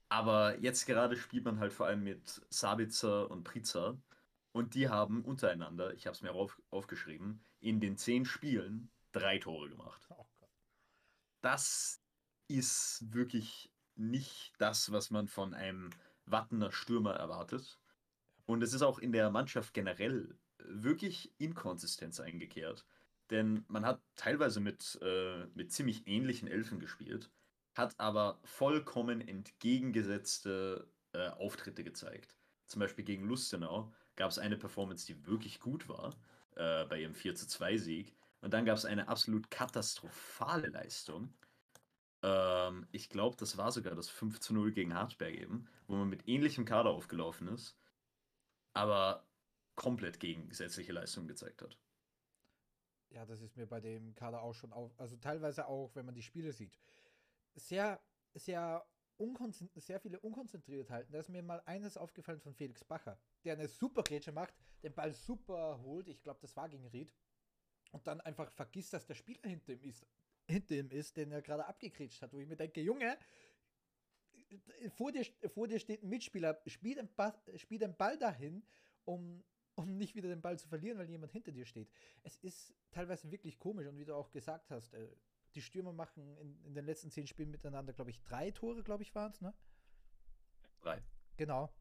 Aber 0.08 0.58
jetzt 0.58 0.86
gerade 0.86 1.16
spielt 1.16 1.44
man 1.44 1.60
halt 1.60 1.72
vor 1.72 1.86
allem 1.86 2.04
mit 2.04 2.42
Sabitzer 2.50 3.30
und 3.30 3.44
Priza. 3.44 3.96
Und 4.52 4.74
die 4.74 4.88
haben 4.88 5.24
untereinander, 5.24 5.94
ich 5.94 6.06
habe 6.06 6.14
es 6.14 6.22
mir 6.22 6.32
auf, 6.32 6.60
aufgeschrieben, 6.70 7.44
in 7.60 7.80
den 7.80 7.96
zehn 7.96 8.24
Spielen 8.24 8.90
drei 9.12 9.38
Tore 9.38 9.68
gemacht. 9.68 10.06
Oh 10.10 10.26
das 11.44 12.00
ist 12.48 13.04
wirklich 13.12 13.70
nicht 13.96 14.54
das, 14.58 14.90
was 14.92 15.10
man 15.10 15.28
von 15.28 15.52
einem 15.52 15.90
Wattener 16.24 16.72
Stürmer 16.72 17.14
erwartet. 17.14 17.78
Und 18.46 18.62
es 18.62 18.72
ist 18.72 18.82
auch 18.82 18.98
in 18.98 19.12
der 19.12 19.30
Mannschaft 19.30 19.74
generell 19.74 20.38
wirklich 20.58 21.32
Inkonsistenz 21.38 22.18
eingekehrt. 22.18 22.86
Denn 23.30 23.64
man 23.68 23.86
hat 23.86 24.02
teilweise 24.16 24.60
mit, 24.60 24.98
äh, 25.02 25.46
mit 25.54 25.72
ziemlich 25.72 26.06
ähnlichen 26.06 26.48
Elfen 26.48 26.78
gespielt, 26.78 27.30
hat 27.74 27.98
aber 27.98 28.40
vollkommen 28.44 29.20
entgegengesetzte 29.26 30.90
äh, 31.12 31.28
Auftritte 31.30 31.84
gezeigt. 31.84 32.36
Zum 32.66 32.80
Beispiel 32.80 33.04
gegen 33.04 33.26
Lustenau 33.26 33.92
gab 34.16 34.30
es 34.30 34.38
eine 34.38 34.56
Performance, 34.56 35.06
die 35.06 35.26
wirklich 35.26 35.60
gut 35.60 35.88
war, 35.88 36.16
äh, 36.56 36.84
bei 36.86 37.00
ihrem 37.00 37.14
4 37.14 37.34
zu 37.34 37.46
2 37.48 37.76
Sieg. 37.78 38.14
Und 38.40 38.52
dann 38.54 38.64
gab 38.66 38.76
es 38.76 38.84
eine 38.84 39.08
absolut 39.08 39.50
katastrophale 39.50 40.68
Leistung 40.68 41.34
Ähm, 42.22 42.86
ich 42.92 43.08
glaube, 43.10 43.36
das 43.36 43.56
war 43.58 43.70
sogar 43.72 43.94
das 43.94 44.08
5 44.10 44.40
zu 44.40 44.54
0 44.54 44.72
gegen 44.72 44.94
Hartberg 44.94 45.34
eben, 45.34 45.68
wo 45.86 45.96
man 45.96 46.08
mit 46.08 46.26
ähnlichem 46.28 46.64
Kader 46.64 46.90
aufgelaufen 46.90 47.48
ist, 47.48 47.76
aber 48.74 49.26
komplett 49.76 50.20
gegensätzliche 50.20 50.92
Leistungen 50.92 51.28
gezeigt 51.28 51.62
hat. 51.62 51.78
Ja, 53.14 53.24
das 53.24 53.40
ist 53.40 53.56
mir 53.56 53.66
bei 53.66 53.80
dem 53.80 54.14
Kader 54.14 54.42
auch 54.42 54.54
schon 54.54 54.72
auf, 54.72 54.98
also 54.98 55.16
teilweise 55.16 55.66
auch, 55.66 55.94
wenn 55.94 56.04
man 56.04 56.14
die 56.14 56.22
Spiele 56.22 56.52
sieht. 56.52 56.76
Sehr, 57.54 58.00
sehr, 58.34 58.84
sehr 59.76 60.00
viele 60.00 60.18
unkonzentriert 60.20 60.90
halten. 60.90 61.12
Da 61.12 61.20
ist 61.20 61.28
mir 61.28 61.42
mal 61.42 61.62
eines 61.66 61.96
aufgefallen 61.96 62.40
von 62.40 62.54
Felix 62.54 62.82
Bacher, 62.82 63.18
der 63.44 63.54
eine 63.54 63.68
super 63.68 64.02
Grätsche 64.02 64.32
macht, 64.32 64.54
den 64.82 64.92
Ball 64.92 65.12
super 65.12 65.80
holt. 65.82 66.08
Ich 66.08 66.22
glaube, 66.22 66.40
das 66.42 66.56
war 66.56 66.68
gegen 66.68 66.86
Ried. 66.88 67.14
Und 67.92 68.06
dann 68.08 68.20
einfach 68.20 68.50
vergisst, 68.50 68.92
dass 68.92 69.06
der 69.06 69.14
Spieler 69.14 69.48
hinter 69.48 69.72
ihm 69.72 69.82
ist 69.82 70.04
hinter 70.46 70.74
ihm 70.74 70.90
ist, 70.90 71.16
den 71.16 71.32
er 71.32 71.42
gerade 71.42 71.66
abgekretscht 71.66 72.22
hat, 72.22 72.32
wo 72.32 72.40
ich 72.40 72.46
mir 72.46 72.56
denke, 72.56 72.80
Junge, 72.80 73.18
vor 74.96 75.12
dir, 75.12 75.24
vor 75.48 75.66
dir 75.66 75.78
steht 75.78 76.02
ein 76.02 76.08
Mitspieler, 76.08 76.60
spiel 76.66 76.94
den, 76.94 77.08
Ball, 77.14 77.34
spiel 77.56 77.78
den 77.78 77.96
Ball 77.96 78.18
dahin, 78.18 78.62
um, 79.04 79.42
um 79.74 79.96
nicht 79.96 80.14
wieder 80.14 80.28
den 80.28 80.40
Ball 80.40 80.58
zu 80.58 80.68
verlieren, 80.68 80.98
weil 80.98 81.08
jemand 81.08 81.32
hinter 81.32 81.52
dir 81.52 81.66
steht. 81.66 81.90
Es 82.22 82.36
ist 82.36 82.74
teilweise 82.90 83.30
wirklich 83.30 83.58
komisch 83.58 83.86
und 83.86 83.98
wie 83.98 84.04
du 84.04 84.14
auch 84.14 84.30
gesagt 84.30 84.70
hast, 84.70 84.94
äh, 84.94 85.08
die 85.54 85.62
Stürmer 85.62 85.92
machen 85.92 86.36
in, 86.38 86.64
in 86.64 86.74
den 86.74 86.84
letzten 86.84 87.10
zehn 87.10 87.26
Spielen 87.26 87.50
miteinander, 87.50 87.92
glaube 87.92 88.10
ich, 88.10 88.22
drei 88.22 88.50
Tore, 88.50 88.82
glaube 88.82 89.02
ich, 89.02 89.14
waren 89.14 89.30
es, 89.32 89.40
ne? 89.40 89.54
Drei. 90.80 91.02
Genau. 91.36 91.72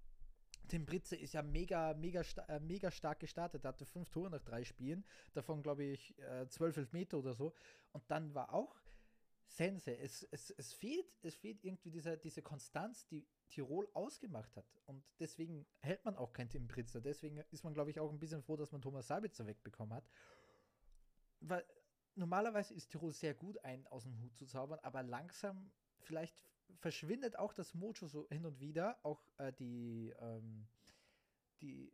Tim 0.68 0.86
Britze 0.86 1.16
ist 1.16 1.34
ja 1.34 1.42
mega, 1.42 1.94
mega, 1.94 2.22
äh, 2.48 2.60
mega 2.60 2.90
stark 2.90 3.20
gestartet. 3.20 3.66
Er 3.66 3.70
hatte 3.70 3.86
fünf 3.86 4.10
Tore 4.10 4.30
nach 4.30 4.42
drei 4.42 4.64
Spielen, 4.64 5.06
davon 5.34 5.62
glaube 5.62 5.84
ich 5.84 6.18
äh, 6.20 6.48
zwölf 6.48 6.78
Elfmeter 6.78 7.18
oder 7.18 7.34
so. 7.34 7.54
Und 7.92 8.10
dann 8.10 8.34
war 8.34 8.54
auch 8.54 8.82
Sense. 9.46 9.96
Es, 9.96 10.24
es, 10.32 10.52
es, 10.52 10.74
fehlt, 10.74 11.06
es 11.22 11.36
fehlt 11.36 11.64
irgendwie 11.64 11.92
diese, 11.92 12.18
diese 12.18 12.42
Konstanz, 12.42 13.06
die 13.08 13.28
Tirol 13.54 13.88
ausgemacht 13.94 14.56
hat. 14.56 14.66
Und 14.86 15.04
deswegen 15.20 15.66
hält 15.82 16.04
man 16.06 16.18
auch 16.18 16.34
kein 16.34 16.50
Tim 16.50 16.68
Britzer. 16.68 17.02
Deswegen 17.02 17.38
ist 17.52 17.64
man, 17.64 17.74
glaube 17.74 17.92
ich, 17.92 18.00
auch 18.00 18.12
ein 18.12 18.20
bisschen 18.20 18.42
froh, 18.42 18.58
dass 18.58 18.72
man 18.72 18.82
Thomas 18.82 19.08
Sabitzer 19.08 19.46
wegbekommen 19.46 19.94
hat. 19.94 20.10
Weil 21.40 21.64
normalerweise 22.16 22.74
ist 22.74 22.90
Tirol 22.90 23.14
sehr 23.14 23.36
gut, 23.36 23.64
einen 23.64 23.86
aus 23.88 24.04
dem 24.04 24.20
Hut 24.22 24.36
zu 24.36 24.48
zaubern, 24.48 24.80
aber 24.82 25.04
langsam 25.04 25.72
vielleicht 26.00 26.36
verschwindet 26.80 27.38
auch 27.38 27.54
das 27.54 27.74
Mojo 27.76 28.08
so 28.08 28.28
hin 28.30 28.46
und 28.46 28.60
wieder. 28.60 28.98
Auch 29.04 29.24
äh, 29.38 29.54
die, 29.54 30.14
ähm, 30.20 30.68
die 31.62 31.94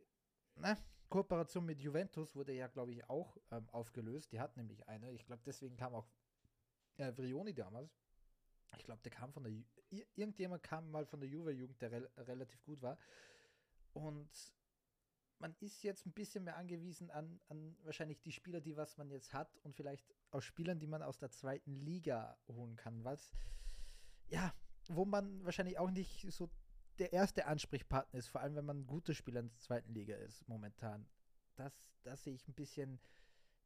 na, 0.54 0.78
Kooperation 1.10 1.66
mit 1.66 1.80
Juventus 1.80 2.34
wurde 2.34 2.52
ja, 2.52 2.68
glaube 2.68 2.92
ich, 2.92 3.08
auch 3.10 3.36
ähm, 3.50 3.68
aufgelöst. 3.70 4.32
Die 4.32 4.40
hat 4.40 4.56
nämlich 4.56 4.88
eine. 4.88 5.12
Ich 5.12 5.26
glaube, 5.26 5.42
deswegen 5.44 5.76
kam 5.76 5.94
auch 5.94 6.08
äh, 6.96 7.12
Vrioni 7.16 7.52
damals. 7.52 8.00
Ich 8.78 8.84
glaube, 8.84 9.02
der 9.02 9.12
kam 9.12 9.32
von 9.32 9.42
der. 9.42 9.52
Irgendjemand 10.14 10.62
kam 10.62 10.90
mal 10.90 11.04
von 11.04 11.20
der 11.20 11.28
Juve-Jugend, 11.28 11.80
der 11.80 11.92
re 11.92 12.10
relativ 12.18 12.62
gut 12.64 12.80
war. 12.80 12.96
Und 13.92 14.30
man 15.40 15.54
ist 15.60 15.82
jetzt 15.82 16.06
ein 16.06 16.12
bisschen 16.12 16.44
mehr 16.44 16.56
angewiesen 16.56 17.10
an, 17.10 17.40
an 17.48 17.76
wahrscheinlich 17.82 18.20
die 18.20 18.32
Spieler, 18.32 18.60
die 18.60 18.76
was 18.76 18.96
man 18.98 19.10
jetzt 19.10 19.32
hat 19.32 19.58
und 19.64 19.74
vielleicht 19.74 20.14
aus 20.30 20.44
Spielern, 20.44 20.78
die 20.78 20.86
man 20.86 21.02
aus 21.02 21.18
der 21.18 21.30
zweiten 21.30 21.74
Liga 21.74 22.38
holen 22.48 22.76
kann. 22.76 23.02
Was, 23.04 23.34
ja, 24.28 24.54
wo 24.88 25.04
man 25.04 25.44
wahrscheinlich 25.44 25.78
auch 25.78 25.90
nicht 25.90 26.30
so 26.30 26.50
der 26.98 27.12
erste 27.12 27.46
Ansprechpartner 27.46 28.18
ist, 28.18 28.28
vor 28.28 28.42
allem 28.42 28.54
wenn 28.54 28.66
man 28.66 28.80
ein 28.80 28.86
guter 28.86 29.14
Spieler 29.14 29.40
in 29.40 29.48
der 29.48 29.58
zweiten 29.58 29.92
Liga 29.94 30.14
ist 30.16 30.46
momentan. 30.46 31.06
Das, 31.56 31.72
das 32.02 32.22
sehe 32.22 32.34
ich 32.34 32.46
ein 32.46 32.54
bisschen, 32.54 33.00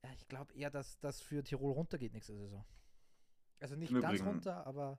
ja, 0.02 0.12
ich 0.12 0.28
glaube 0.28 0.54
eher, 0.54 0.70
dass 0.70 0.98
das 1.00 1.20
für 1.20 1.42
Tirol 1.42 1.72
runtergeht 1.72 2.12
nächste 2.12 2.36
Saison. 2.36 2.64
Also 3.60 3.76
nicht 3.76 3.92
ganz 4.00 4.22
runter, 4.22 4.66
aber. 4.66 4.98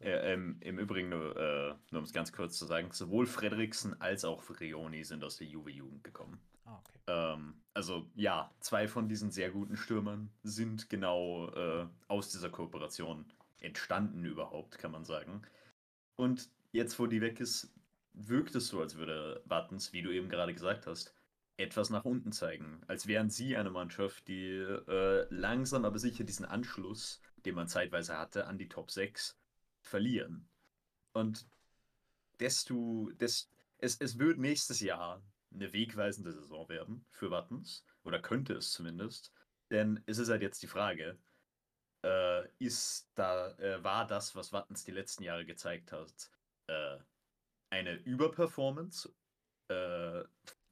Äh, 0.00 0.32
ähm, 0.32 0.56
Im 0.60 0.78
Übrigen, 0.78 1.08
nur, 1.08 1.36
äh, 1.36 1.74
nur 1.90 2.00
um 2.00 2.04
es 2.04 2.12
ganz 2.12 2.32
kurz 2.32 2.58
zu 2.58 2.66
sagen, 2.66 2.90
sowohl 2.92 3.26
Frederiksen 3.26 4.00
als 4.00 4.24
auch 4.24 4.42
Frioni 4.42 5.04
sind 5.04 5.24
aus 5.24 5.36
der 5.36 5.46
Juve-Jugend 5.46 6.04
gekommen. 6.04 6.40
Ah, 6.64 6.78
okay. 6.78 6.98
Ähm, 7.06 7.54
also 7.74 8.06
ja, 8.14 8.50
zwei 8.60 8.88
von 8.88 9.08
diesen 9.08 9.30
sehr 9.30 9.50
guten 9.50 9.76
Stürmern 9.76 10.30
sind 10.42 10.90
genau 10.90 11.50
äh, 11.50 11.86
aus 12.08 12.30
dieser 12.30 12.50
Kooperation 12.50 13.26
entstanden 13.60 14.24
überhaupt, 14.24 14.78
kann 14.78 14.92
man 14.92 15.04
sagen. 15.04 15.42
Und 16.16 16.48
jetzt, 16.72 16.98
wo 16.98 17.06
die 17.06 17.20
weg 17.20 17.40
ist, 17.40 17.72
wirkt 18.12 18.54
es 18.54 18.68
so, 18.68 18.80
als 18.80 18.96
würde 18.96 19.42
Wattens, 19.46 19.92
wie 19.92 20.02
du 20.02 20.10
eben 20.10 20.28
gerade 20.28 20.52
gesagt 20.52 20.86
hast, 20.86 21.14
etwas 21.56 21.90
nach 21.90 22.04
unten 22.04 22.32
zeigen. 22.32 22.80
Als 22.86 23.06
wären 23.06 23.30
sie 23.30 23.56
eine 23.56 23.70
Mannschaft, 23.70 24.28
die 24.28 24.56
äh, 24.56 25.26
langsam 25.30 25.84
aber 25.84 25.98
sicher 25.98 26.24
diesen 26.24 26.46
Anschluss, 26.46 27.20
den 27.44 27.54
man 27.54 27.68
zeitweise 27.68 28.18
hatte, 28.18 28.46
an 28.46 28.58
die 28.58 28.68
Top 28.68 28.90
6 28.90 29.39
verlieren. 29.82 30.48
Und 31.12 31.46
desto, 32.38 33.10
des, 33.12 33.50
es, 33.78 33.96
es 33.96 34.18
wird 34.18 34.38
nächstes 34.38 34.80
Jahr 34.80 35.22
eine 35.52 35.72
wegweisende 35.72 36.32
Saison 36.32 36.68
werden 36.68 37.04
für 37.10 37.30
Wattens, 37.30 37.84
oder 38.04 38.20
könnte 38.20 38.54
es 38.54 38.72
zumindest. 38.72 39.32
Denn 39.70 40.02
es 40.06 40.18
ist 40.18 40.28
halt 40.28 40.42
jetzt 40.42 40.62
die 40.62 40.68
Frage, 40.68 41.18
äh, 42.02 42.48
ist 42.58 43.10
da, 43.14 43.56
äh, 43.58 43.82
war 43.82 44.06
das, 44.06 44.34
was 44.34 44.52
Wattens 44.52 44.84
die 44.84 44.92
letzten 44.92 45.22
Jahre 45.24 45.44
gezeigt 45.44 45.92
hat, 45.92 46.30
äh, 46.66 46.98
eine 47.70 47.94
Überperformance, 47.94 49.12
äh, 49.68 50.24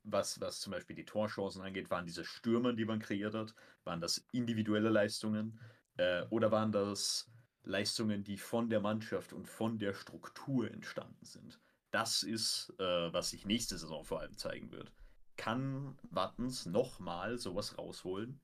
was, 0.05 0.41
was 0.41 0.61
zum 0.61 0.73
Beispiel 0.73 0.97
die 0.97 1.05
Torchancen 1.05 1.63
angeht, 1.63 1.91
waren 1.91 2.07
diese 2.07 2.25
Stürmer, 2.25 2.73
die 2.73 2.85
man 2.85 2.99
kreiert 2.99 3.35
hat, 3.35 3.55
waren 3.85 4.01
das 4.01 4.27
individuelle 4.33 4.89
Leistungen 4.89 5.61
äh, 5.97 6.23
oder 6.31 6.51
waren 6.51 6.73
das 6.73 7.31
Leistungen, 7.69 8.25
die 8.25 8.39
von 8.39 8.69
der 8.71 8.81
Mannschaft 8.81 9.33
und 9.33 9.47
von 9.49 9.79
der 9.79 9.95
Struktur 9.95 10.71
entstanden 10.71 11.25
sind? 11.25 11.61
Das 11.91 12.23
ist, 12.23 12.75
äh, 12.79 13.13
was 13.13 13.31
sich 13.31 13.47
nächste 13.47 13.79
Saison 13.79 14.05
vor 14.05 14.21
allem 14.21 14.37
zeigen 14.37 14.73
wird. 14.73 14.93
Kann 15.37 15.97
Wattens 16.11 16.67
nochmal 16.67 17.39
sowas 17.39 17.79
rausholen? 17.79 18.41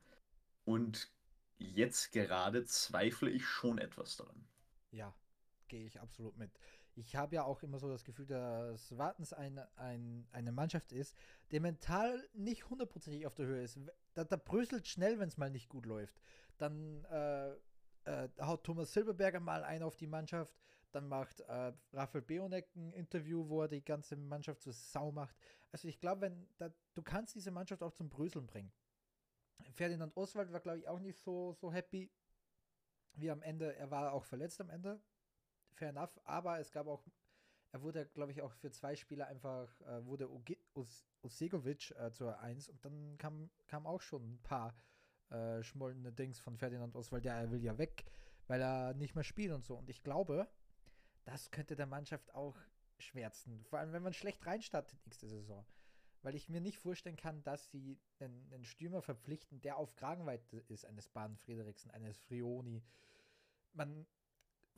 Und 0.65 1.13
jetzt 1.59 2.13
gerade 2.13 2.65
zweifle 2.65 3.31
ich 3.31 3.45
schon 3.45 3.79
etwas 3.79 4.17
daran. 4.17 4.47
Ja, 4.93 5.15
gehe 5.69 5.85
ich 5.85 6.01
absolut 6.01 6.37
mit. 6.37 6.51
Ich 6.97 7.17
habe 7.17 7.35
ja 7.35 7.45
auch 7.45 7.63
immer 7.63 7.79
so 7.79 7.89
das 7.89 8.05
Gefühl, 8.05 8.27
dass 8.27 8.97
Wartens 8.97 9.33
ein, 9.33 9.59
ein, 9.77 10.27
eine 10.31 10.53
Mannschaft 10.53 10.93
ist, 10.93 11.17
die 11.51 11.59
mental 11.59 12.29
nicht 12.35 12.71
hundertprozentig 12.71 13.27
auf 13.27 13.35
der 13.35 13.47
Höhe 13.47 13.63
ist. 13.63 13.79
Da, 14.15 14.25
da 14.25 14.37
bröselt 14.37 14.87
schnell, 14.87 15.19
wenn 15.19 15.29
es 15.29 15.37
mal 15.37 15.51
nicht 15.51 15.69
gut 15.69 15.87
läuft. 15.87 16.21
Dann 16.57 17.05
äh, 17.07 17.53
äh, 18.05 18.29
haut 18.41 18.65
Thomas 18.65 18.93
Silberberger 18.93 19.41
mal 19.41 19.65
ein 19.65 19.83
auf 19.83 19.97
die 19.97 20.07
Mannschaft. 20.07 20.55
Dann 20.93 21.09
macht 21.09 21.41
äh, 21.41 21.73
Raphael 21.93 22.23
Beonek 22.23 22.75
ein 22.77 22.93
Interview, 22.93 23.49
wo 23.49 23.63
er 23.63 23.69
die 23.69 23.85
ganze 23.85 24.17
Mannschaft 24.17 24.63
zur 24.63 24.73
Sau 24.73 25.11
macht. 25.11 25.37
Also 25.73 25.89
ich 25.89 25.99
glaube, 25.99 26.23
wenn 26.23 26.49
da, 26.57 26.71
du 26.95 27.03
kannst 27.03 27.35
diese 27.35 27.51
Mannschaft 27.51 27.83
auch 27.83 27.93
zum 27.93 28.09
Bröseln 28.09 28.47
bringen. 28.47 28.73
Ferdinand 29.73 30.17
Oswald 30.17 30.53
war, 30.53 30.61
glaube 30.61 30.79
ich, 30.79 30.89
auch 30.89 31.01
nicht 31.01 31.19
so, 31.19 31.53
so 31.55 31.73
happy 31.73 32.11
wie 33.15 33.31
am 33.31 33.43
Ende. 33.43 33.75
Er 33.77 33.91
war 33.91 34.13
auch 34.13 34.25
verletzt 34.25 34.61
am 34.61 34.71
Ende. 34.71 35.01
Fair 35.73 35.89
enough. 35.91 36.21
Aber 36.25 36.61
es 36.61 36.71
gab 36.71 36.87
auch, 36.87 37.05
er 37.73 37.83
wurde, 37.83 38.07
glaube 38.07 38.33
ich, 38.33 38.43
auch 38.43 38.53
für 38.53 38.71
zwei 38.71 38.95
Spieler 38.95 39.27
einfach, 39.27 39.81
äh, 39.83 40.05
wurde 40.05 40.31
Osegovic 41.23 41.91
äh, 41.93 42.13
zur 42.13 42.39
Eins 42.39 42.69
und 42.69 42.85
dann 42.85 43.17
kam, 43.19 43.51
kam 43.67 43.87
auch 43.87 44.01
schon 44.01 44.35
ein 44.35 44.43
paar 44.43 44.77
äh, 45.31 45.63
schmollende 45.63 46.13
Dings 46.13 46.39
von 46.39 46.57
Ferdinand 46.57 46.97
Oswald. 46.97 47.25
Ja, 47.25 47.39
er 47.41 47.51
will 47.51 47.63
ja 47.63 47.79
weg, 47.79 48.05
weil 48.47 48.61
er 48.61 48.95
nicht 48.95 49.15
mehr 49.15 49.25
spielt 49.25 49.53
und 49.53 49.65
so. 49.65 49.77
Und 49.77 49.89
ich 49.89 50.03
glaube, 50.03 50.49
das 51.25 51.51
könnte 51.51 51.77
der 51.77 51.87
Mannschaft 51.87 52.35
auch 52.35 52.57
schwärzen. 52.99 53.65
Vor 53.65 53.79
allem, 53.79 53.93
wenn 53.93 54.03
man 54.03 54.13
schlecht 54.13 54.47
reinstartet 54.47 54.99
nächste 55.05 55.29
Saison 55.29 55.65
weil 56.25 56.35
ich 56.35 56.49
mir 56.49 56.61
nicht 56.61 56.79
vorstellen 56.79 57.17
kann, 57.17 57.43
dass 57.43 57.71
sie 57.71 58.01
einen, 58.19 58.51
einen 58.53 58.65
Stürmer 58.65 59.03
verpflichten, 59.03 59.61
der 59.61 59.77
auf 59.77 59.95
Kragenweite 59.95 60.57
ist, 60.69 60.87
eines 60.87 61.07
Bahn 61.07 61.37
Frederiksen, 61.37 61.91
eines 61.91 62.17
Frioni. 62.17 62.83
Man 63.75 64.07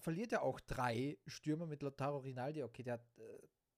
verliert 0.01 0.33
ja 0.33 0.43
auch 0.43 0.59
drei 0.59 1.17
Stürmer 1.27 1.67
mit 1.67 1.83
Lautaro 1.83 2.19
Rinaldi. 2.19 2.65
Okay, 2.65 2.83
der, 2.83 3.01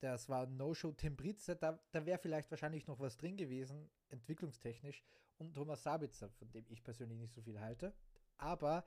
das 0.01 0.31
war 0.31 0.47
No-Show 0.47 0.93
Tim 0.93 1.15
Britze, 1.15 1.57
da, 1.57 1.79
da 1.93 2.07
wäre 2.07 2.19
vielleicht 2.19 2.51
wahrscheinlich 2.51 2.87
noch 2.87 3.01
was 3.01 3.19
drin 3.19 3.37
gewesen, 3.37 3.91
entwicklungstechnisch. 4.09 5.05
Und 5.39 5.55
Thomas 5.55 5.83
Sabitzer, 5.83 6.29
von 6.31 6.51
dem 6.51 6.67
ich 6.69 6.83
persönlich 6.83 7.19
nicht 7.19 7.33
so 7.33 7.41
viel 7.43 7.61
halte. 7.61 7.95
Aber 8.37 8.85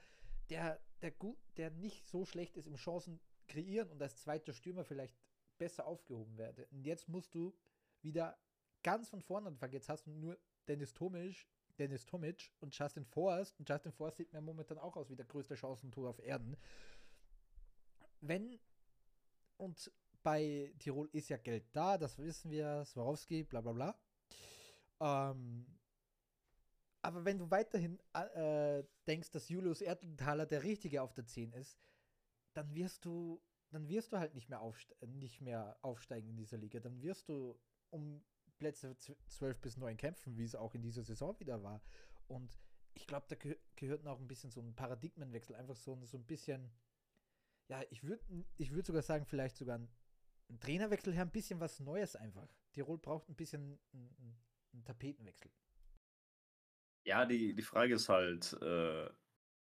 der, 0.49 0.79
der, 1.01 1.11
gut, 1.11 1.37
der 1.57 1.71
nicht 1.71 2.05
so 2.05 2.25
schlecht 2.25 2.57
ist 2.57 2.67
im 2.67 2.75
Chancen 2.75 3.19
kreieren 3.47 3.89
und 3.89 4.01
als 4.01 4.17
zweiter 4.17 4.53
Stürmer 4.53 4.83
vielleicht 4.83 5.15
besser 5.57 5.85
aufgehoben 5.85 6.37
werde. 6.37 6.67
Und 6.67 6.85
jetzt 6.85 7.07
musst 7.07 7.33
du 7.33 7.53
wieder 8.01 8.37
ganz 8.83 9.09
von 9.09 9.21
vorne 9.21 9.47
anfangen. 9.47 9.73
Jetzt 9.73 9.89
hast 9.89 10.07
du 10.07 10.11
nur 10.11 10.37
Dennis 10.67 10.93
Tomic, 10.93 11.47
Dennis 11.77 12.05
Tomic 12.05 12.51
und 12.59 12.77
Justin 12.77 13.05
Forrest. 13.05 13.57
Und 13.59 13.69
Justin 13.69 13.91
Forrest 13.91 14.17
sieht 14.17 14.33
mir 14.33 14.41
momentan 14.41 14.77
auch 14.77 14.95
aus 14.97 15.09
wie 15.09 15.15
der 15.15 15.25
größte 15.25 15.55
Chancentor 15.55 16.09
auf 16.09 16.19
Erden. 16.19 16.57
Wenn 18.19 18.59
und 19.57 19.91
bei 20.23 20.73
Tirol 20.79 21.09
ist 21.11 21.29
ja 21.29 21.37
Geld 21.37 21.65
da, 21.73 21.97
das 21.97 22.17
wissen 22.17 22.51
wir, 22.51 22.83
Swarovski, 22.85 23.43
bla 23.43 23.61
bla 23.61 23.71
bla. 23.71 23.95
Ähm, 24.99 25.65
aber 27.01 27.25
wenn 27.25 27.39
du 27.39 27.49
weiterhin 27.49 27.99
äh, 28.13 28.83
denkst, 29.07 29.31
dass 29.31 29.49
Julius 29.49 29.81
Erdenthaler 29.81 30.45
der 30.45 30.63
Richtige 30.63 31.01
auf 31.01 31.13
der 31.13 31.25
10 31.25 31.53
ist, 31.53 31.79
dann 32.53 32.73
wirst 32.75 33.05
du, 33.05 33.41
dann 33.71 33.87
wirst 33.87 34.11
du 34.11 34.17
halt 34.17 34.35
nicht 34.35 34.49
mehr, 34.49 34.61
nicht 35.07 35.41
mehr 35.41 35.77
aufsteigen 35.81 36.29
in 36.29 36.37
dieser 36.37 36.57
Liga. 36.57 36.79
Dann 36.79 37.01
wirst 37.01 37.29
du 37.29 37.59
um 37.89 38.23
Plätze 38.57 38.95
12 38.95 39.59
bis 39.59 39.77
9 39.77 39.97
kämpfen, 39.97 40.37
wie 40.37 40.43
es 40.43 40.55
auch 40.55 40.75
in 40.75 40.83
dieser 40.83 41.03
Saison 41.03 41.39
wieder 41.39 41.63
war. 41.63 41.81
Und 42.27 42.59
ich 42.93 43.07
glaube, 43.07 43.25
da 43.27 43.35
geh 43.35 43.57
gehört 43.75 44.03
noch 44.03 44.19
ein 44.19 44.27
bisschen 44.27 44.51
so 44.51 44.61
ein 44.61 44.75
Paradigmenwechsel, 44.75 45.55
einfach 45.55 45.75
so, 45.75 45.97
so 46.05 46.17
ein 46.17 46.25
bisschen, 46.25 46.71
ja, 47.67 47.81
ich 47.89 48.03
würde 48.03 48.23
ich 48.57 48.71
würd 48.71 48.85
sogar 48.85 49.01
sagen, 49.01 49.25
vielleicht 49.25 49.57
sogar 49.57 49.79
ein, 49.79 49.89
ein, 50.49 50.59
Trainerwechsel 50.59 51.13
her, 51.13 51.23
ein 51.23 51.31
bisschen 51.31 51.59
was 51.59 51.79
Neues 51.79 52.15
einfach. 52.15 52.53
Tirol 52.73 52.99
braucht 52.99 53.29
ein 53.29 53.35
bisschen 53.35 53.79
einen 53.93 54.83
Tapetenwechsel. 54.83 55.51
Ja, 57.05 57.25
die, 57.25 57.53
die 57.53 57.61
Frage 57.61 57.95
ist 57.95 58.09
halt, 58.09 58.53
äh, 58.61 59.09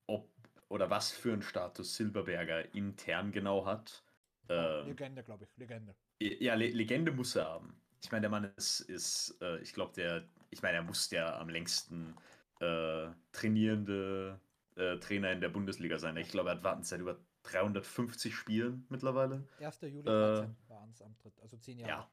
ob 0.08 0.30
oder 0.70 0.90
was 0.90 1.12
für 1.12 1.34
einen 1.34 1.42
Status 1.42 1.96
Silberberger 1.96 2.74
intern 2.74 3.32
genau 3.32 3.66
hat. 3.66 4.04
Ähm, 4.50 4.88
Legende, 4.88 5.24
glaube 5.24 5.46
ich, 5.46 5.58
Legende. 5.58 5.96
Ja, 6.20 6.56
Le 6.56 6.70
Legende 6.70 7.12
muss 7.12 7.36
er 7.36 7.46
haben. 7.46 7.80
Ich 8.04 8.12
meine, 8.12 8.22
der 8.22 8.30
Mann 8.30 8.52
ist, 8.56 8.82
ist 8.82 9.38
äh, 9.42 9.60
ich 9.60 9.74
glaube, 9.74 9.94
der, 9.94 10.28
ich 10.50 10.62
meine, 10.62 10.78
er 10.78 10.84
muss 10.84 11.10
der 11.10 11.40
am 11.40 11.50
längsten 11.50 12.16
äh, 12.60 13.08
trainierende 13.32 14.40
äh, 14.76 14.98
Trainer 14.98 15.32
in 15.32 15.42
der 15.42 15.50
Bundesliga 15.50 16.00
sein. 16.00 16.18
Ich 16.18 16.30
glaube, 16.30 16.50
er 16.50 16.56
hat 16.56 16.64
Wartenzeit 16.64 17.00
über 17.00 17.20
350 17.44 18.36
Spielen 18.36 18.86
mittlerweile. 18.90 19.48
1. 19.60 19.82
Juli 19.82 20.04
13 20.04 20.46
äh, 20.46 20.70
war 20.70 20.82
ans 20.82 21.02
Antritt, 21.02 21.40
also 21.42 21.58
zehn 21.58 21.80
Jahre. 21.80 21.92
Ja, 21.92 22.12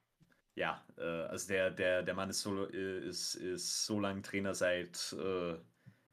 ja, 0.54 0.84
äh, 0.98 1.02
also 1.02 1.48
der, 1.48 1.70
der, 1.70 2.02
der 2.02 2.14
Mann 2.14 2.30
ist 2.30 2.40
so, 2.40 2.68
äh, 2.68 3.08
ist, 3.08 3.34
ist 3.34 3.86
so 3.86 4.00
lange 4.00 4.22
Trainer 4.22 4.54
seit, 4.54 5.14
äh, 5.18 5.56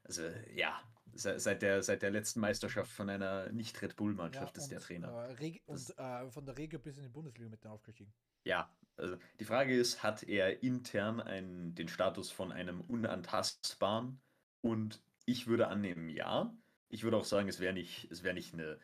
also 0.04 0.22
ja, 0.54 0.80
seit 1.14 1.62
der, 1.62 1.82
seit 1.82 2.02
der 2.02 2.10
letzten 2.10 2.40
Meisterschaft 2.40 2.90
von 2.90 3.10
einer 3.10 3.50
Nicht-Red 3.50 3.96
Bull-Mannschaft 3.96 4.56
ja, 4.56 4.62
ist 4.62 4.70
der 4.70 4.80
Trainer. 4.80 5.28
Äh, 5.38 5.60
und 5.66 5.98
äh, 5.98 6.30
von 6.30 6.46
der 6.46 6.56
Regio 6.56 6.78
bis 6.78 6.96
in 6.98 7.04
die 7.04 7.08
Bundesliga 7.08 7.50
mit 7.50 7.66
aufgestiegen. 7.66 8.12
Ja, 8.44 8.72
also 8.96 9.16
die 9.40 9.44
Frage 9.44 9.76
ist, 9.76 10.02
hat 10.02 10.22
er 10.22 10.62
intern 10.62 11.20
einen, 11.20 11.74
den 11.74 11.88
Status 11.88 12.30
von 12.30 12.52
einem 12.52 12.80
unantastbaren? 12.82 14.20
Und 14.60 15.00
ich 15.24 15.46
würde 15.46 15.68
annehmen, 15.68 16.08
ja. 16.08 16.54
Ich 16.88 17.04
würde 17.04 17.16
auch 17.16 17.24
sagen, 17.24 17.48
es 17.48 17.60
wäre 17.60 17.74
nicht, 17.74 18.10
es 18.10 18.22
wäre 18.22 18.34
nicht 18.34 18.54
eine 18.54 18.78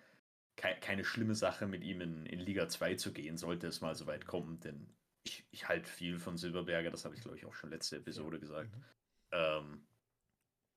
keine 0.56 1.04
schlimme 1.04 1.34
Sache, 1.34 1.66
mit 1.66 1.82
ihm 1.82 2.00
in, 2.00 2.26
in 2.26 2.38
Liga 2.38 2.68
2 2.68 2.94
zu 2.94 3.12
gehen, 3.12 3.36
sollte 3.36 3.66
es 3.66 3.80
mal 3.80 3.94
so 3.94 4.06
weit 4.06 4.26
kommen, 4.26 4.60
denn 4.60 4.86
ich, 5.24 5.44
ich 5.50 5.68
halte 5.68 5.88
viel 5.88 6.18
von 6.18 6.36
Silberberger, 6.36 6.90
das 6.90 7.04
habe 7.04 7.14
ich 7.14 7.20
glaube 7.20 7.36
ich 7.36 7.46
auch 7.46 7.54
schon 7.54 7.70
letzte 7.70 7.96
Episode 7.96 8.38
gesagt. 8.38 8.74
Mhm. 8.74 8.84
Ähm, 9.32 9.86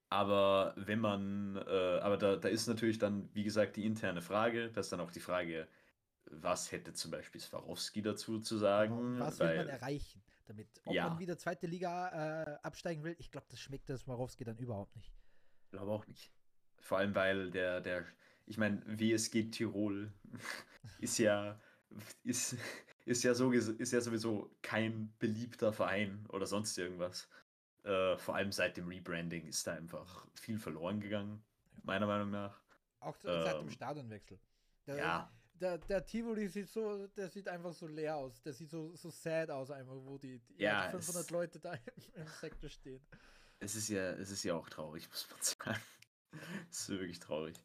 aber 0.10 0.74
wenn 0.78 1.00
man, 1.00 1.58
äh, 1.58 2.00
aber 2.00 2.18
da, 2.18 2.38
da 2.38 2.48
ist 2.48 2.68
natürlich 2.68 2.98
dann, 2.98 3.30
wie 3.34 3.44
gesagt, 3.44 3.76
die 3.76 3.86
interne 3.86 4.22
Frage, 4.22 4.72
das 4.72 4.88
ist 4.88 4.92
dann 4.92 5.02
auch 5.02 5.12
die 5.12 5.20
Frage, 5.20 5.68
was 6.32 6.72
hätte 6.72 6.94
zum 6.94 7.12
Beispiel 7.12 7.42
Swarovski 7.42 8.02
dazu 8.02 8.40
zu 8.40 8.58
sagen? 8.58 9.14
Genau, 9.14 9.26
was 9.26 9.40
will 9.40 9.56
man 9.56 9.68
erreichen 9.68 10.24
damit? 10.46 10.68
Ob 10.86 10.94
ja. 10.94 11.10
man 11.10 11.20
wieder 11.20 11.38
zweite 11.38 11.68
Liga 11.68 12.44
äh, 12.44 12.58
absteigen 12.64 13.04
will, 13.04 13.16
ich 13.20 13.32
glaube, 13.32 13.48
das 13.50 13.60
schmeckt 13.60 13.90
der 13.90 13.98
Swarovski 13.98 14.46
dann 14.46 14.58
überhaupt 14.58 14.96
nicht. 14.96 15.14
Ich 15.66 15.72
glaube 15.72 15.92
auch 15.92 16.08
nicht. 16.08 16.32
Vor 16.80 17.00
allem, 17.00 17.14
weil 17.14 17.52
der, 17.52 17.82
der, 17.82 18.06
ich 18.46 18.58
meine, 18.58 18.82
WSG 18.86 19.50
Tirol 19.50 20.14
ist 21.00 21.18
ja, 21.18 21.60
ist, 22.24 22.56
ist 23.08 23.24
ja, 23.24 23.34
so, 23.34 23.52
ist 23.52 23.94
ja 23.94 24.02
sowieso 24.02 24.52
kein 24.62 25.14
beliebter 25.18 25.72
Verein 25.72 26.26
oder 26.30 26.46
sonst 26.46 26.78
irgendwas. 26.78 27.30
Äh, 27.84 28.18
vor 28.18 28.36
allem 28.36 28.52
seit 28.52 28.76
dem 28.76 28.88
Rebranding 28.88 29.48
ist 29.48 29.66
da 29.66 29.74
einfach 29.74 30.28
viel 30.36 30.60
verloren 30.60 31.00
gegangen, 31.00 31.42
meiner 31.84 32.06
Meinung 32.06 32.32
nach. 32.32 32.62
Auch 33.00 33.16
seit 33.16 33.56
ähm, 33.56 33.62
dem 33.62 33.72
Stadionwechsel. 33.72 34.38
Der, 34.86 34.98
ja. 34.98 35.32
Der, 35.54 35.78
der 35.78 36.06
Tivoli 36.06 36.48
sieht 36.50 36.70
so, 36.70 37.08
der 37.08 37.30
sieht 37.30 37.48
einfach 37.48 37.74
so 37.74 37.88
leer 37.88 38.18
aus. 38.18 38.42
Der 38.42 38.54
sieht 38.54 38.70
so, 38.70 38.94
so 38.96 39.10
sad 39.10 39.50
aus, 39.50 39.72
einfach, 39.72 39.96
wo 39.96 40.18
die, 40.18 40.40
die 40.40 40.62
ja, 40.62 40.90
500 40.92 41.24
es, 41.24 41.30
Leute 41.32 41.60
da 41.60 41.74
im, 42.16 42.22
im, 42.22 42.28
Sektor 42.28 42.70
stehen. 42.70 43.02
Es 43.60 43.76
ist 43.76 43.88
ja, 43.88 44.12
es 44.12 44.30
ist 44.30 44.44
ja 44.44 44.54
auch 44.54 44.70
traurig, 44.70 45.08
muss 45.10 45.28
man 45.32 45.40
sagen. 45.42 45.82
es 46.70 46.82
ist 46.82 46.90
wirklich 46.90 47.20
traurig. 47.20 47.56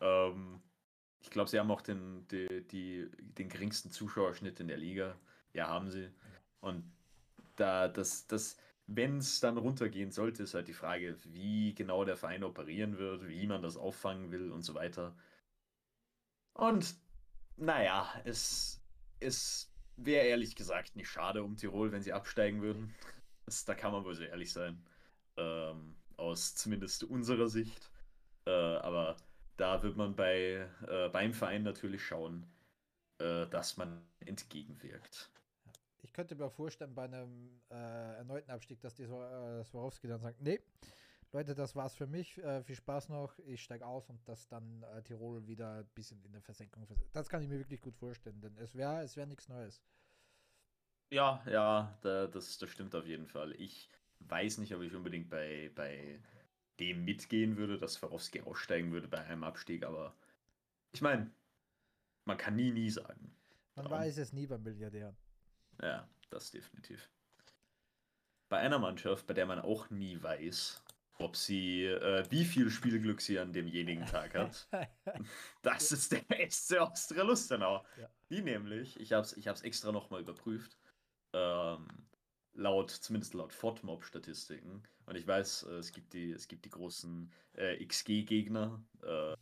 Ähm, 0.00 0.62
ich 1.20 1.30
glaube, 1.30 1.50
sie 1.50 1.58
haben 1.58 1.70
auch 1.70 1.82
den, 1.82 2.26
die, 2.28 2.62
die, 2.68 3.08
den 3.18 3.48
geringsten 3.48 3.90
Zuschauerschnitt 3.90 4.60
in 4.60 4.68
der 4.68 4.76
Liga. 4.76 5.18
Ja, 5.52 5.68
haben 5.68 5.90
sie. 5.90 6.10
Und 6.60 6.84
da, 7.56 7.88
das, 7.88 8.26
das, 8.26 8.56
wenn 8.86 9.18
es 9.18 9.40
dann 9.40 9.58
runtergehen 9.58 10.12
sollte, 10.12 10.42
ist 10.42 10.54
halt 10.54 10.68
die 10.68 10.72
Frage, 10.72 11.16
wie 11.24 11.74
genau 11.74 12.04
der 12.04 12.16
Verein 12.16 12.44
operieren 12.44 12.98
wird, 12.98 13.28
wie 13.28 13.46
man 13.46 13.62
das 13.62 13.76
auffangen 13.76 14.30
will 14.30 14.52
und 14.52 14.62
so 14.62 14.74
weiter. 14.74 15.16
Und 16.54 16.94
naja, 17.56 18.08
es, 18.24 18.80
es 19.20 19.72
wäre 19.96 20.26
ehrlich 20.26 20.54
gesagt 20.56 20.96
nicht 20.96 21.08
schade 21.08 21.42
um 21.42 21.56
Tirol, 21.56 21.92
wenn 21.92 22.02
sie 22.02 22.12
absteigen 22.12 22.62
würden. 22.62 22.94
Das, 23.46 23.64
da 23.64 23.74
kann 23.74 23.92
man 23.92 24.04
wohl 24.04 24.14
so 24.14 24.22
ehrlich 24.22 24.52
sein. 24.52 24.82
Ähm, 25.36 25.96
aus 26.16 26.54
zumindest 26.54 27.04
unserer 27.04 27.48
Sicht. 27.48 27.90
Äh, 28.46 28.50
aber 28.50 29.16
da 29.56 29.82
wird 29.82 29.96
man 29.96 30.14
bei, 30.14 30.68
äh, 30.86 31.08
beim 31.08 31.32
Verein 31.32 31.62
natürlich 31.62 32.04
schauen, 32.04 32.46
äh, 33.18 33.46
dass 33.46 33.76
man 33.76 34.02
entgegenwirkt. 34.20 35.30
Ich 36.02 36.12
könnte 36.12 36.34
mir 36.34 36.50
vorstellen, 36.50 36.94
bei 36.94 37.04
einem 37.04 37.60
äh, 37.70 37.74
erneuten 37.74 38.50
Abstieg, 38.50 38.80
dass 38.80 38.94
die 38.94 39.04
äh, 39.04 39.64
Swarovski 39.64 40.06
dann 40.06 40.20
sagt, 40.20 40.40
nee, 40.40 40.60
Leute, 41.32 41.54
das 41.54 41.74
war's 41.74 41.94
für 41.94 42.06
mich. 42.06 42.38
Äh, 42.38 42.62
viel 42.62 42.76
Spaß 42.76 43.08
noch. 43.08 43.38
Ich 43.40 43.62
steige 43.62 43.86
aus 43.86 44.08
und 44.08 44.26
dass 44.28 44.46
dann 44.48 44.82
äh, 44.82 45.02
Tirol 45.02 45.46
wieder 45.46 45.80
ein 45.80 45.88
bisschen 45.94 46.22
in 46.24 46.32
der 46.32 46.40
Versenkung 46.42 46.86
versetzt. 46.86 47.14
Das 47.14 47.28
kann 47.28 47.42
ich 47.42 47.48
mir 47.48 47.58
wirklich 47.58 47.80
gut 47.80 47.96
vorstellen, 47.96 48.40
denn 48.40 48.56
es 48.58 48.74
wäre 48.74 49.02
es 49.02 49.16
wär 49.16 49.26
nichts 49.26 49.48
Neues. 49.48 49.82
Ja, 51.10 51.42
ja, 51.46 51.96
da, 52.02 52.26
das, 52.26 52.58
das 52.58 52.70
stimmt 52.70 52.94
auf 52.94 53.06
jeden 53.06 53.26
Fall. 53.26 53.52
Ich 53.60 53.88
weiß 54.20 54.58
nicht, 54.58 54.74
ob 54.74 54.82
ich 54.82 54.94
unbedingt 54.94 55.28
bei, 55.28 55.70
bei 55.74 56.20
dem 56.80 57.04
mitgehen 57.04 57.56
würde, 57.56 57.78
dass 57.78 57.94
Swarovski 57.94 58.42
aussteigen 58.42 58.92
würde 58.92 59.08
bei 59.08 59.18
einem 59.18 59.44
Abstieg, 59.44 59.84
aber 59.84 60.14
ich 60.92 61.00
meine, 61.00 61.30
man 62.24 62.36
kann 62.36 62.56
nie, 62.56 62.70
nie 62.70 62.90
sagen. 62.90 63.34
Man 63.74 63.84
Darum. 63.84 63.98
weiß 63.98 64.18
es 64.18 64.32
nie 64.32 64.46
beim 64.46 64.62
Milliardären. 64.62 65.16
Ja, 65.82 66.08
das 66.30 66.50
definitiv. 66.50 67.10
Bei 68.48 68.58
einer 68.58 68.78
Mannschaft, 68.78 69.26
bei 69.26 69.34
der 69.34 69.46
man 69.46 69.60
auch 69.60 69.90
nie 69.90 70.22
weiß, 70.22 70.82
ob 71.18 71.36
sie, 71.36 71.84
äh, 71.84 72.24
wie 72.30 72.44
viel 72.44 72.70
Spielglück 72.70 73.20
sie 73.20 73.38
an 73.38 73.52
demjenigen 73.52 74.06
Tag 74.06 74.34
hat, 74.34 74.68
das 75.62 75.92
ist 75.92 76.12
der 76.12 76.50
SC 76.50 76.78
Austria 76.78 77.22
Lustenau. 77.22 77.84
Ja. 77.98 78.08
Die 78.30 78.42
nämlich, 78.42 78.98
ich 79.00 79.12
habe 79.12 79.22
es 79.22 79.36
ich 79.36 79.46
extra 79.46 79.92
nochmal 79.92 80.20
überprüft, 80.20 80.76
ähm, 81.32 82.05
laut, 82.56 82.90
zumindest 82.90 83.34
laut 83.34 83.52
FODMOB-Statistiken, 83.52 84.82
und 85.06 85.16
ich 85.16 85.26
weiß, 85.26 85.64
äh, 85.64 85.74
es, 85.76 85.92
gibt 85.92 86.12
die, 86.12 86.32
es 86.32 86.48
gibt 86.48 86.64
die 86.64 86.70
großen 86.70 87.30
äh, 87.54 87.84
XG-Gegner. 87.84 88.82
Äh, 89.02 89.36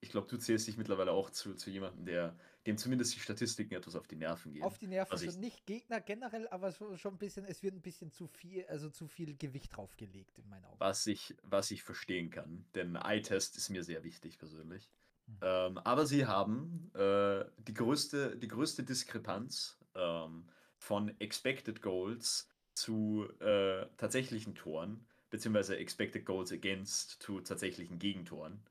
ich 0.00 0.10
glaube, 0.10 0.26
du 0.28 0.36
zählst 0.36 0.66
dich 0.66 0.76
mittlerweile 0.76 1.12
auch 1.12 1.30
zu, 1.30 1.54
zu 1.54 1.70
jemandem, 1.70 2.04
der 2.06 2.36
dem 2.66 2.78
zumindest 2.78 3.14
die 3.14 3.20
Statistiken 3.20 3.74
etwas 3.74 3.94
auf 3.94 4.06
die 4.06 4.16
Nerven 4.16 4.52
gehen. 4.52 4.62
Auf 4.62 4.78
die 4.78 4.86
Nerven, 4.86 5.12
also 5.12 5.26
ich, 5.26 5.36
nicht 5.36 5.66
Gegner 5.66 6.00
generell, 6.00 6.48
aber 6.48 6.72
so, 6.72 6.96
schon 6.96 7.14
ein 7.14 7.18
bisschen, 7.18 7.44
es 7.44 7.62
wird 7.62 7.74
ein 7.74 7.82
bisschen 7.82 8.10
zu 8.10 8.26
viel, 8.26 8.64
also 8.66 8.88
zu 8.88 9.06
viel 9.06 9.36
Gewicht 9.36 9.76
draufgelegt 9.76 10.38
in 10.38 10.48
meinen 10.48 10.64
Augen. 10.64 10.80
Was 10.80 11.06
ich, 11.06 11.34
was 11.42 11.70
ich 11.70 11.82
verstehen 11.82 12.30
kann, 12.30 12.64
denn 12.74 12.96
Eye-Test 12.96 13.56
ist 13.58 13.68
mir 13.68 13.84
sehr 13.84 14.02
wichtig 14.02 14.38
persönlich. 14.38 14.90
Hm. 15.26 15.36
Ähm, 15.42 15.78
aber 15.78 16.06
sie 16.06 16.24
haben 16.24 16.90
äh, 16.94 17.44
die, 17.58 17.74
größte, 17.74 18.36
die 18.36 18.48
größte 18.48 18.82
Diskrepanz 18.82 19.78
ähm, 19.94 20.46
von 20.84 21.18
Expected 21.18 21.80
Goals 21.80 22.46
zu 22.74 23.26
äh, 23.40 23.86
tatsächlichen 23.96 24.54
Toren, 24.54 25.06
beziehungsweise 25.30 25.78
Expected 25.78 26.26
Goals 26.26 26.52
Against 26.52 27.22
zu 27.22 27.40
tatsächlichen 27.40 27.98
Gegentoren, 27.98 28.62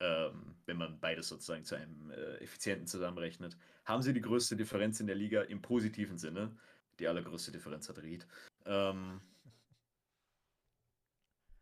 ähm, 0.00 0.54
wenn 0.64 0.78
man 0.78 0.98
beides 0.98 1.28
sozusagen 1.28 1.64
zu 1.64 1.74
einem 1.74 2.10
äh, 2.10 2.36
effizienten 2.36 2.86
zusammenrechnet, 2.86 3.58
haben 3.84 4.00
sie 4.00 4.14
die 4.14 4.22
größte 4.22 4.56
Differenz 4.56 5.00
in 5.00 5.08
der 5.08 5.16
Liga 5.16 5.42
im 5.42 5.60
positiven 5.60 6.16
Sinne. 6.16 6.56
Die 7.00 7.06
allergrößte 7.06 7.52
Differenz 7.52 7.88
hat 7.90 8.02
Ried. 8.02 8.26
Ähm, 8.64 9.20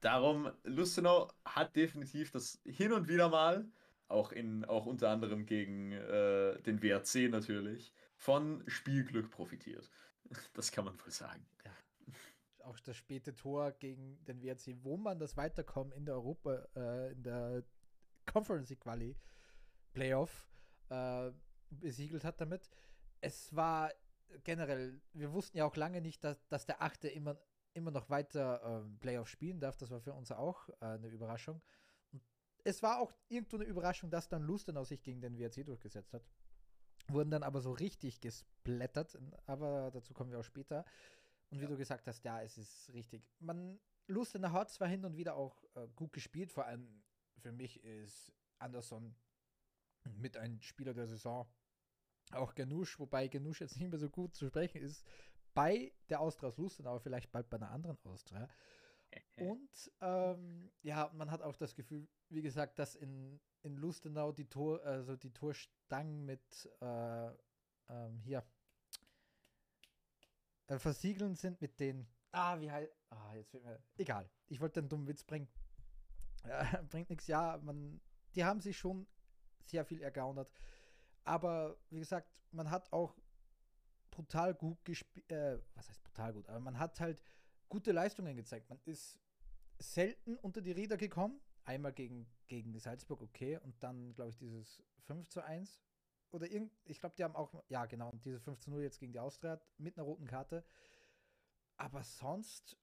darum, 0.00 0.52
Lustenau 0.62 1.32
hat 1.44 1.74
definitiv 1.74 2.30
das 2.30 2.60
hin 2.64 2.92
und 2.92 3.08
wieder 3.08 3.28
mal, 3.28 3.68
auch, 4.06 4.30
in, 4.30 4.64
auch 4.66 4.86
unter 4.86 5.10
anderem 5.10 5.46
gegen 5.46 5.90
äh, 5.90 6.60
den 6.62 6.80
WRC 6.80 7.28
natürlich, 7.28 7.92
von 8.16 8.62
Spielglück 8.66 9.30
profitiert. 9.30 9.90
Das 10.54 10.72
kann 10.72 10.84
man 10.84 10.98
wohl 11.04 11.12
sagen. 11.12 11.46
Ja. 11.64 11.70
Auch 12.64 12.80
das 12.80 12.96
späte 12.96 13.32
Tor 13.32 13.70
gegen 13.70 14.24
den 14.24 14.42
WRC, 14.42 14.76
wo 14.82 14.96
man 14.96 15.20
das 15.20 15.36
Weiterkommen 15.36 15.92
in 15.92 16.04
der 16.04 16.16
Europa, 16.16 16.66
äh, 16.74 17.12
in 17.12 17.22
der 17.22 17.62
Conference 18.26 18.74
Quali 18.80 19.16
Playoff 19.92 20.48
äh, 20.88 21.30
besiegelt 21.70 22.24
hat 22.24 22.40
damit. 22.40 22.68
Es 23.20 23.54
war 23.54 23.92
generell, 24.44 25.00
wir 25.12 25.32
wussten 25.32 25.58
ja 25.58 25.64
auch 25.64 25.76
lange 25.76 26.00
nicht, 26.00 26.22
dass, 26.24 26.46
dass 26.48 26.66
der 26.66 26.82
Achte 26.82 27.08
immer, 27.08 27.36
immer 27.74 27.90
noch 27.90 28.10
weiter 28.10 28.82
äh, 28.84 28.98
Playoff 28.98 29.28
spielen 29.28 29.60
darf. 29.60 29.76
Das 29.76 29.90
war 29.90 30.00
für 30.00 30.12
uns 30.12 30.30
auch 30.32 30.68
äh, 30.80 30.86
eine 30.86 31.08
Überraschung. 31.08 31.62
Es 32.64 32.82
war 32.82 32.98
auch 32.98 33.12
irgendwo 33.28 33.56
eine 33.56 33.64
Überraschung, 33.64 34.10
dass 34.10 34.28
dann 34.28 34.42
Lustenau 34.42 34.84
sich 34.84 35.02
gegen 35.02 35.20
den 35.20 35.38
WRC 35.38 35.64
durchgesetzt 35.64 36.12
hat. 36.12 36.26
Wurden 37.08 37.30
dann 37.30 37.42
aber 37.42 37.60
so 37.60 37.72
richtig 37.72 38.20
gesplättert, 38.20 39.16
aber 39.46 39.90
dazu 39.92 40.12
kommen 40.12 40.30
wir 40.30 40.40
auch 40.40 40.44
später. 40.44 40.84
Und 41.50 41.60
wie 41.60 41.64
ja. 41.64 41.70
du 41.70 41.76
gesagt 41.76 42.06
hast, 42.08 42.24
ja, 42.24 42.42
es 42.42 42.58
ist 42.58 42.92
richtig. 42.92 43.22
Man, 43.38 43.78
Lustenau 44.08 44.50
hat 44.50 44.70
zwar 44.70 44.88
hin 44.88 45.04
und 45.04 45.16
wieder 45.16 45.36
auch 45.36 45.62
äh, 45.74 45.86
gut 45.94 46.12
gespielt, 46.12 46.50
vor 46.50 46.66
allem 46.66 47.04
für 47.38 47.52
mich 47.52 47.82
ist 47.84 48.32
Anderson 48.58 49.14
mit 50.04 50.36
einem 50.36 50.60
Spieler 50.60 50.94
der 50.94 51.06
Saison. 51.06 51.46
Auch 52.32 52.54
Ganusch, 52.54 52.98
wobei 52.98 53.28
Ganusch 53.28 53.60
jetzt 53.60 53.78
nicht 53.78 53.90
mehr 53.90 54.00
so 54.00 54.10
gut 54.10 54.34
zu 54.34 54.48
sprechen 54.48 54.82
ist, 54.82 55.04
bei 55.54 55.92
der 56.08 56.20
Austria 56.20 56.48
aus 56.48 56.56
Lustenau, 56.58 56.98
vielleicht 56.98 57.30
bald 57.30 57.48
bei 57.48 57.56
einer 57.56 57.70
anderen 57.70 57.98
Austria. 58.04 58.48
Und 59.36 59.92
ähm, 60.00 60.70
ja, 60.82 61.10
man 61.14 61.30
hat 61.30 61.42
auch 61.42 61.56
das 61.56 61.74
Gefühl, 61.74 62.08
wie 62.28 62.42
gesagt, 62.42 62.78
dass 62.78 62.96
in, 62.96 63.40
in 63.66 63.76
Lustenau 63.76 64.32
die 64.32 64.48
Tor, 64.48 64.82
also 64.84 65.16
die 65.16 65.32
Torstangen 65.32 66.24
mit 66.24 66.70
äh, 66.80 67.30
ähm, 67.88 68.20
hier 68.22 68.44
äh, 70.68 70.78
versiegeln 70.78 71.34
sind 71.34 71.60
mit 71.60 71.78
den. 71.80 72.06
Ah, 72.30 72.58
wie 72.60 72.70
heißt. 72.70 72.92
Ah, 73.10 73.34
jetzt 73.34 73.52
wird 73.52 73.64
mir. 73.64 73.82
Egal. 73.96 74.30
Ich 74.46 74.60
wollte 74.60 74.80
einen 74.80 74.88
dummen 74.88 75.06
Witz 75.08 75.24
bringen. 75.24 75.48
Äh, 76.44 76.82
bringt 76.90 77.10
nichts. 77.10 77.26
Ja, 77.26 77.58
man. 77.62 78.00
Die 78.34 78.44
haben 78.44 78.60
sich 78.60 78.76
schon 78.76 79.06
sehr 79.64 79.84
viel 79.84 80.00
ergaunert. 80.00 80.50
Aber 81.24 81.76
wie 81.90 81.98
gesagt, 81.98 82.30
man 82.52 82.70
hat 82.70 82.92
auch 82.92 83.16
brutal 84.10 84.54
gut 84.54 84.84
gespielt. 84.84 85.30
Äh, 85.30 85.58
was 85.74 85.88
heißt 85.88 86.02
brutal 86.04 86.32
gut? 86.32 86.48
Aber 86.48 86.60
man 86.60 86.78
hat 86.78 87.00
halt 87.00 87.22
gute 87.68 87.92
Leistungen 87.92 88.36
gezeigt. 88.36 88.68
Man 88.68 88.80
ist 88.84 89.18
selten 89.78 90.36
unter 90.36 90.60
die 90.60 90.72
Räder 90.72 90.96
gekommen. 90.96 91.40
Einmal 91.64 91.92
gegen, 91.92 92.28
gegen 92.48 92.78
Salzburg, 92.78 93.22
okay. 93.22 93.58
Und 93.58 93.82
dann, 93.82 94.14
glaube 94.14 94.30
ich, 94.30 94.36
dieses 94.36 94.82
5 95.04 95.28
zu 95.28 95.42
1. 95.42 95.80
Oder 96.30 96.50
irgend, 96.50 96.72
ich 96.84 97.00
glaube, 97.00 97.14
die 97.16 97.24
haben 97.24 97.36
auch, 97.36 97.62
ja 97.68 97.86
genau, 97.86 98.12
diese 98.24 98.40
5 98.40 98.58
zu 98.58 98.70
0 98.70 98.82
jetzt 98.82 98.98
gegen 98.98 99.12
die 99.12 99.20
Austria 99.20 99.60
mit 99.78 99.96
einer 99.96 100.04
roten 100.04 100.26
Karte. 100.26 100.64
Aber 101.76 102.02
sonst, 102.04 102.76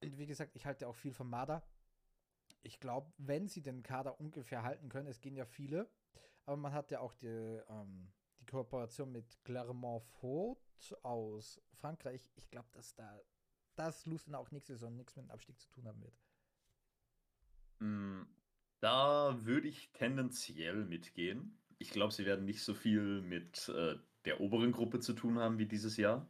wie 0.00 0.26
gesagt, 0.26 0.56
ich 0.56 0.66
halte 0.66 0.88
auch 0.88 0.96
viel 0.96 1.12
von 1.12 1.28
Marder. 1.28 1.62
Ich 2.62 2.80
glaube, 2.80 3.12
wenn 3.18 3.48
sie 3.48 3.62
den 3.62 3.82
Kader 3.82 4.20
ungefähr 4.20 4.62
halten 4.62 4.88
können, 4.88 5.08
es 5.08 5.20
gehen 5.20 5.36
ja 5.36 5.44
viele, 5.44 5.90
aber 6.44 6.56
man 6.56 6.72
hat 6.72 6.90
ja 6.90 7.00
auch 7.00 7.14
die, 7.14 7.26
ähm, 7.26 8.12
die 8.40 8.46
Kooperation 8.46 9.12
mit 9.12 9.42
Clermont-Faute 9.44 11.04
aus 11.04 11.60
Frankreich. 11.74 12.30
Ich 12.36 12.50
glaube, 12.50 12.68
dass 12.72 12.94
da 12.94 13.20
dass 13.78 14.06
Lustenau 14.06 14.40
auch 14.40 14.50
nächste 14.50 14.72
Saison 14.72 14.96
nichts 14.96 15.14
mit 15.14 15.26
dem 15.26 15.30
Abstieg 15.30 15.60
zu 15.60 15.68
tun 15.70 15.86
haben 15.86 16.02
wird. 16.02 16.18
Mm, 17.78 18.22
da 18.80 19.36
würde 19.44 19.68
ich 19.68 19.92
tendenziell 19.92 20.84
mitgehen. 20.84 21.58
Ich 21.78 21.90
glaube, 21.90 22.12
sie 22.12 22.26
werden 22.26 22.44
nicht 22.44 22.62
so 22.62 22.74
viel 22.74 23.22
mit 23.22 23.68
äh, 23.68 23.96
der 24.24 24.40
oberen 24.40 24.72
Gruppe 24.72 25.00
zu 25.00 25.12
tun 25.12 25.38
haben 25.38 25.58
wie 25.58 25.66
dieses 25.66 25.96
Jahr. 25.96 26.28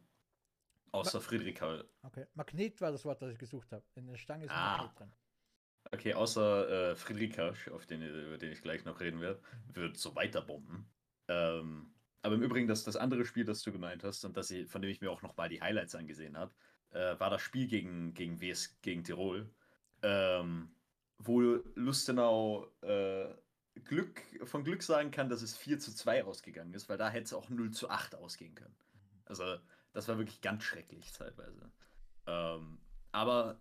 Außer 0.91 1.19
Ma 1.19 1.23
Friedrich 1.23 1.61
Okay. 2.01 2.25
Magnet 2.33 2.81
war 2.81 2.91
das 2.91 3.05
Wort, 3.05 3.21
das 3.21 3.31
ich 3.31 3.39
gesucht 3.39 3.71
habe. 3.71 3.83
In 3.95 4.07
der 4.07 4.17
Stange 4.17 4.45
ist 4.45 4.51
ah. 4.51 4.77
Magnet 4.77 4.99
drin. 4.99 5.11
Okay, 5.91 6.13
außer 6.13 6.91
äh, 6.91 6.95
Friedrich 6.95 7.39
auf 7.71 7.85
den, 7.85 8.01
über 8.01 8.37
den 8.37 8.51
ich 8.51 8.61
gleich 8.61 8.85
noch 8.85 8.99
reden 8.99 9.21
werde, 9.21 9.41
mhm. 9.67 9.75
wird 9.75 9.97
so 9.97 10.15
weiter 10.15 10.41
bomben. 10.41 10.91
Ähm, 11.27 11.93
aber 12.21 12.35
im 12.35 12.43
Übrigen, 12.43 12.67
das, 12.67 12.83
das 12.83 12.95
andere 12.95 13.25
Spiel, 13.25 13.45
das 13.45 13.63
du 13.63 13.71
gemeint 13.71 14.03
hast 14.03 14.25
und 14.25 14.35
das 14.35 14.51
ich, 14.51 14.69
von 14.69 14.81
dem 14.81 14.91
ich 14.91 15.01
mir 15.01 15.09
auch 15.09 15.21
noch 15.21 15.37
mal 15.37 15.49
die 15.49 15.61
Highlights 15.61 15.95
angesehen 15.95 16.37
habe, 16.37 16.53
äh, 16.91 17.19
war 17.19 17.29
das 17.29 17.41
Spiel 17.41 17.67
gegen, 17.67 18.13
gegen 18.13 18.41
WS, 18.41 18.79
gegen 18.81 19.03
Tirol, 19.03 19.49
ähm, 20.01 20.75
wo 21.19 21.41
Lustenau 21.75 22.67
äh, 22.81 23.27
Glück, 23.85 24.21
von 24.45 24.63
Glück 24.63 24.83
sagen 24.83 25.11
kann, 25.11 25.29
dass 25.29 25.41
es 25.41 25.55
4 25.55 25.79
zu 25.79 25.93
2 25.93 26.25
ausgegangen 26.25 26.73
ist, 26.73 26.89
weil 26.89 26.97
da 26.97 27.09
hätte 27.09 27.25
es 27.25 27.33
auch 27.33 27.49
0 27.49 27.71
zu 27.71 27.89
8 27.89 28.15
ausgehen 28.15 28.55
können. 28.55 28.75
Also, 29.25 29.57
das 29.93 30.07
war 30.07 30.17
wirklich 30.17 30.41
ganz 30.41 30.63
schrecklich 30.63 31.13
zeitweise. 31.13 31.71
Ähm, 32.25 32.79
aber 33.11 33.57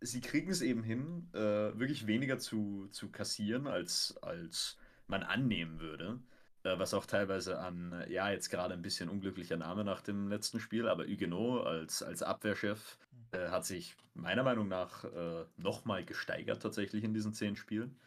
sie 0.00 0.20
kriegen 0.20 0.50
es 0.50 0.62
eben 0.62 0.82
hin, 0.82 1.28
äh, 1.32 1.78
wirklich 1.78 2.06
weniger 2.06 2.38
zu, 2.38 2.88
zu 2.88 3.10
kassieren, 3.10 3.66
als, 3.66 4.16
als 4.22 4.78
man 5.06 5.22
annehmen 5.22 5.80
würde. 5.80 6.20
Äh, 6.64 6.78
was 6.78 6.94
auch 6.94 7.06
teilweise 7.06 7.58
an, 7.60 8.04
ja, 8.08 8.30
jetzt 8.30 8.50
gerade 8.50 8.74
ein 8.74 8.82
bisschen 8.82 9.08
unglücklicher 9.08 9.56
Name 9.56 9.84
nach 9.84 10.00
dem 10.00 10.28
letzten 10.28 10.60
Spiel, 10.60 10.88
aber 10.88 11.04
Huguenot 11.04 11.66
als, 11.66 12.02
als 12.02 12.22
Abwehrchef 12.22 12.98
hm. 13.10 13.40
äh, 13.40 13.48
hat 13.48 13.64
sich 13.64 13.96
meiner 14.14 14.42
Meinung 14.42 14.68
nach 14.68 15.04
äh, 15.04 15.44
nochmal 15.56 16.04
gesteigert 16.04 16.62
tatsächlich 16.62 17.04
in 17.04 17.14
diesen 17.14 17.32
zehn 17.32 17.56
Spielen. 17.56 17.98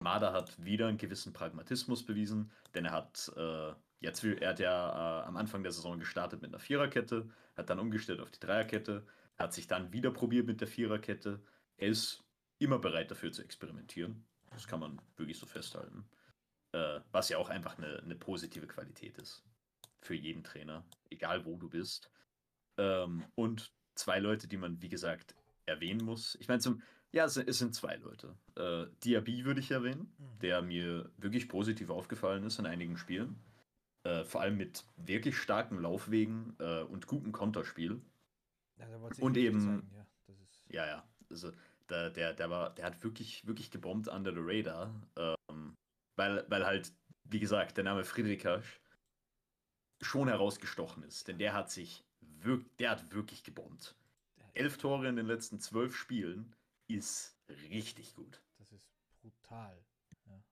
Marder 0.00 0.32
hat 0.32 0.62
wieder 0.62 0.88
einen 0.88 0.98
gewissen 0.98 1.32
Pragmatismus 1.32 2.04
bewiesen, 2.04 2.50
denn 2.74 2.84
er 2.84 2.92
hat 2.92 3.32
äh, 3.36 3.72
jetzt, 4.00 4.24
er 4.24 4.50
hat 4.50 4.58
ja 4.58 5.22
äh, 5.22 5.26
am 5.26 5.36
Anfang 5.36 5.62
der 5.62 5.72
Saison 5.72 5.98
gestartet 5.98 6.42
mit 6.42 6.50
einer 6.50 6.60
Viererkette, 6.60 7.28
hat 7.56 7.70
dann 7.70 7.78
umgestellt 7.78 8.20
auf 8.20 8.30
die 8.30 8.40
Dreierkette, 8.40 9.06
hat 9.38 9.52
sich 9.52 9.66
dann 9.66 9.92
wieder 9.92 10.10
probiert 10.10 10.46
mit 10.46 10.60
der 10.60 10.68
Viererkette. 10.68 11.40
Er 11.76 11.88
ist 11.88 12.22
immer 12.58 12.78
bereit 12.78 13.10
dafür 13.10 13.32
zu 13.32 13.42
experimentieren. 13.42 14.24
Das 14.50 14.66
kann 14.66 14.80
man 14.80 15.00
wirklich 15.16 15.38
so 15.38 15.46
festhalten. 15.46 16.04
Äh, 16.74 17.00
was 17.12 17.28
ja 17.28 17.38
auch 17.38 17.50
einfach 17.50 17.78
eine, 17.78 18.00
eine, 18.00 18.16
positive 18.16 18.66
Qualität 18.66 19.16
ist. 19.18 19.44
Für 20.00 20.14
jeden 20.14 20.42
Trainer, 20.42 20.84
egal 21.08 21.44
wo 21.44 21.56
du 21.56 21.68
bist. 21.68 22.10
Ähm, 22.78 23.22
und 23.36 23.72
zwei 23.94 24.18
Leute, 24.18 24.48
die 24.48 24.56
man, 24.56 24.82
wie 24.82 24.88
gesagt, 24.88 25.36
erwähnen 25.66 26.04
muss. 26.04 26.36
Ich 26.40 26.48
meine, 26.48 26.58
zum, 26.58 26.82
ja, 27.12 27.26
es, 27.26 27.36
es, 27.36 27.58
sind 27.58 27.76
zwei 27.76 27.94
Leute. 27.94 28.34
Äh, 28.56 28.86
Diaby 29.04 29.44
würde 29.44 29.60
ich 29.60 29.70
erwähnen, 29.70 30.12
mhm. 30.18 30.38
der 30.40 30.62
mir 30.62 31.12
wirklich 31.16 31.48
positiv 31.48 31.90
aufgefallen 31.90 32.42
ist 32.42 32.58
in 32.58 32.66
einigen 32.66 32.96
Spielen. 32.96 33.36
Äh, 34.02 34.24
vor 34.24 34.40
allem 34.40 34.56
mit 34.56 34.84
wirklich 34.96 35.38
starken 35.38 35.78
Laufwegen 35.80 36.56
äh, 36.58 36.82
und 36.82 37.06
gutem 37.06 37.30
Konterspiel. 37.30 38.00
Ja, 38.78 38.86
und 39.20 39.36
eben. 39.36 39.60
Zeigen, 39.60 39.90
ja. 39.94 40.06
ja, 40.70 40.86
ja. 40.86 41.04
Also, 41.30 41.52
der, 41.88 42.10
der, 42.10 42.32
der, 42.32 42.50
war, 42.50 42.74
der 42.74 42.86
hat 42.86 43.04
wirklich, 43.04 43.46
wirklich 43.46 43.70
gebombt 43.70 44.08
under 44.08 44.32
the 44.32 44.40
radar. 44.42 44.92
Ähm, 45.16 45.34
weil, 46.16 46.44
weil 46.48 46.66
halt, 46.66 46.92
wie 47.24 47.40
gesagt, 47.40 47.76
der 47.76 47.84
Name 47.84 48.04
Friedrichs 48.04 48.80
schon 50.00 50.28
herausgestochen 50.28 51.02
ist. 51.02 51.28
Denn 51.28 51.38
der 51.38 51.54
hat 51.54 51.70
sich 51.70 52.04
wirklich, 52.20 52.76
der 52.76 52.90
hat 52.90 53.12
wirklich 53.12 53.42
gebombt. 53.44 53.96
Elf 54.52 54.78
Tore 54.78 55.08
in 55.08 55.16
den 55.16 55.26
letzten 55.26 55.58
zwölf 55.60 55.96
Spielen 55.96 56.54
ist 56.86 57.36
richtig 57.48 58.14
gut. 58.14 58.40
Das 58.58 58.70
ist 58.70 58.88
brutal. 59.20 59.84
Ja. 60.26 60.42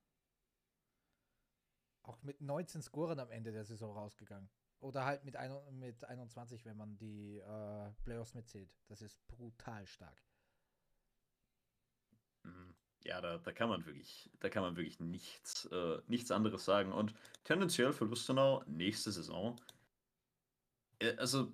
Auch 2.03 2.21
mit 2.23 2.41
19 2.41 2.83
Scoren 2.83 3.21
am 3.21 3.31
Ende 3.31 3.53
der 3.53 3.65
Saison 3.65 3.97
rausgegangen. 3.97 4.51
Oder 4.81 5.05
halt 5.05 5.25
mit, 5.25 5.37
ein, 5.37 5.53
mit 5.79 6.05
21, 6.05 6.65
wenn 6.65 6.77
man 6.77 6.97
die 6.97 7.39
äh, 7.39 7.93
Playoffs 8.03 8.35
mitzählt. 8.35 8.75
Das 8.89 9.01
ist 9.01 9.25
brutal 9.29 9.87
stark. 9.87 10.21
Mhm 12.43 12.75
ja, 13.05 13.21
da, 13.21 13.39
da 13.39 13.53
kann 13.53 13.69
man 13.69 13.85
wirklich, 13.87 14.31
da 14.41 14.49
kann 14.49 14.63
man 14.63 14.77
wirklich 14.77 15.01
nichts, 15.01 15.67
äh, 15.67 15.99
nichts 16.07 16.31
anderes 16.31 16.65
sagen. 16.65 16.93
Und 16.93 17.15
tendenziell 17.45 17.93
für 17.93 18.05
Lustenau 18.05 18.63
nächste 18.67 19.13
Saison. 19.13 19.61
Äh, 20.99 21.17
also 21.17 21.53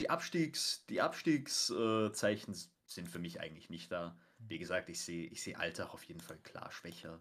die 0.00 0.10
Abstiegs, 0.10 0.84
die 0.86 1.00
Abstiegszeichen 1.00 2.54
äh, 2.54 2.58
sind 2.86 3.08
für 3.08 3.18
mich 3.18 3.40
eigentlich 3.40 3.70
nicht 3.70 3.90
da. 3.92 4.18
Wie 4.38 4.58
gesagt, 4.58 4.88
ich 4.88 5.00
sehe, 5.00 5.26
ich 5.26 5.42
sehe 5.42 5.58
Alltag 5.58 5.92
auf 5.92 6.04
jeden 6.04 6.20
Fall 6.20 6.38
klar 6.38 6.70
schwächer. 6.70 7.20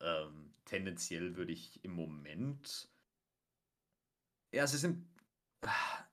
Ähm, 0.00 0.54
tendenziell 0.64 1.36
würde 1.36 1.52
ich 1.52 1.82
im 1.84 1.92
Moment. 1.92 2.88
Ja, 4.52 4.66
sie 4.66 4.78
sind. 4.78 5.06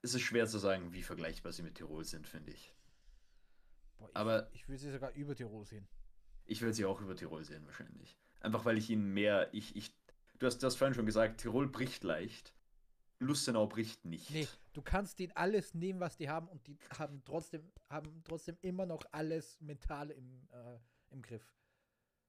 Es 0.01 0.13
ist 0.13 0.21
schwer 0.21 0.47
zu 0.47 0.59
sagen, 0.59 0.93
wie 0.93 1.03
vergleichbar 1.03 1.51
sie 1.51 1.63
mit 1.63 1.75
Tirol 1.75 2.05
sind, 2.05 2.27
finde 2.27 2.51
ich. 2.51 2.73
Boah, 3.97 4.09
ich. 4.09 4.15
Aber 4.15 4.53
ich 4.53 4.67
würde 4.67 4.79
sie 4.79 4.91
sogar 4.91 5.11
über 5.13 5.35
Tirol 5.35 5.65
sehen. 5.65 5.87
Ich 6.49 6.61
will 6.61 6.73
sie 6.73 6.85
auch 6.85 6.99
über 6.99 7.15
Tirol 7.15 7.43
sehen, 7.43 7.65
wahrscheinlich. 7.65 8.17
Einfach 8.39 8.65
weil 8.65 8.77
ich 8.77 8.89
ihnen 8.89 9.13
mehr. 9.13 9.53
Ich, 9.53 9.75
ich, 9.75 9.93
du, 10.39 10.47
hast, 10.47 10.57
du 10.57 10.65
hast 10.67 10.77
vorhin 10.77 10.95
schon 10.95 11.05
gesagt, 11.05 11.41
Tirol 11.41 11.67
bricht 11.67 12.03
leicht. 12.03 12.53
Lustenau 13.19 13.67
bricht 13.67 14.05
nicht. 14.05 14.31
Nee, 14.31 14.47
du 14.73 14.81
kannst 14.81 15.19
denen 15.19 15.33
alles 15.35 15.73
nehmen, 15.73 15.99
was 15.99 16.15
die 16.15 16.29
haben, 16.29 16.47
und 16.47 16.65
die 16.65 16.77
haben 16.97 17.21
trotzdem, 17.25 17.69
haben 17.89 18.23
trotzdem 18.23 18.57
immer 18.61 18.85
noch 18.85 19.03
alles 19.11 19.59
mental 19.61 20.09
im, 20.09 20.47
äh, 20.51 20.79
im 21.11 21.21
Griff. 21.21 21.53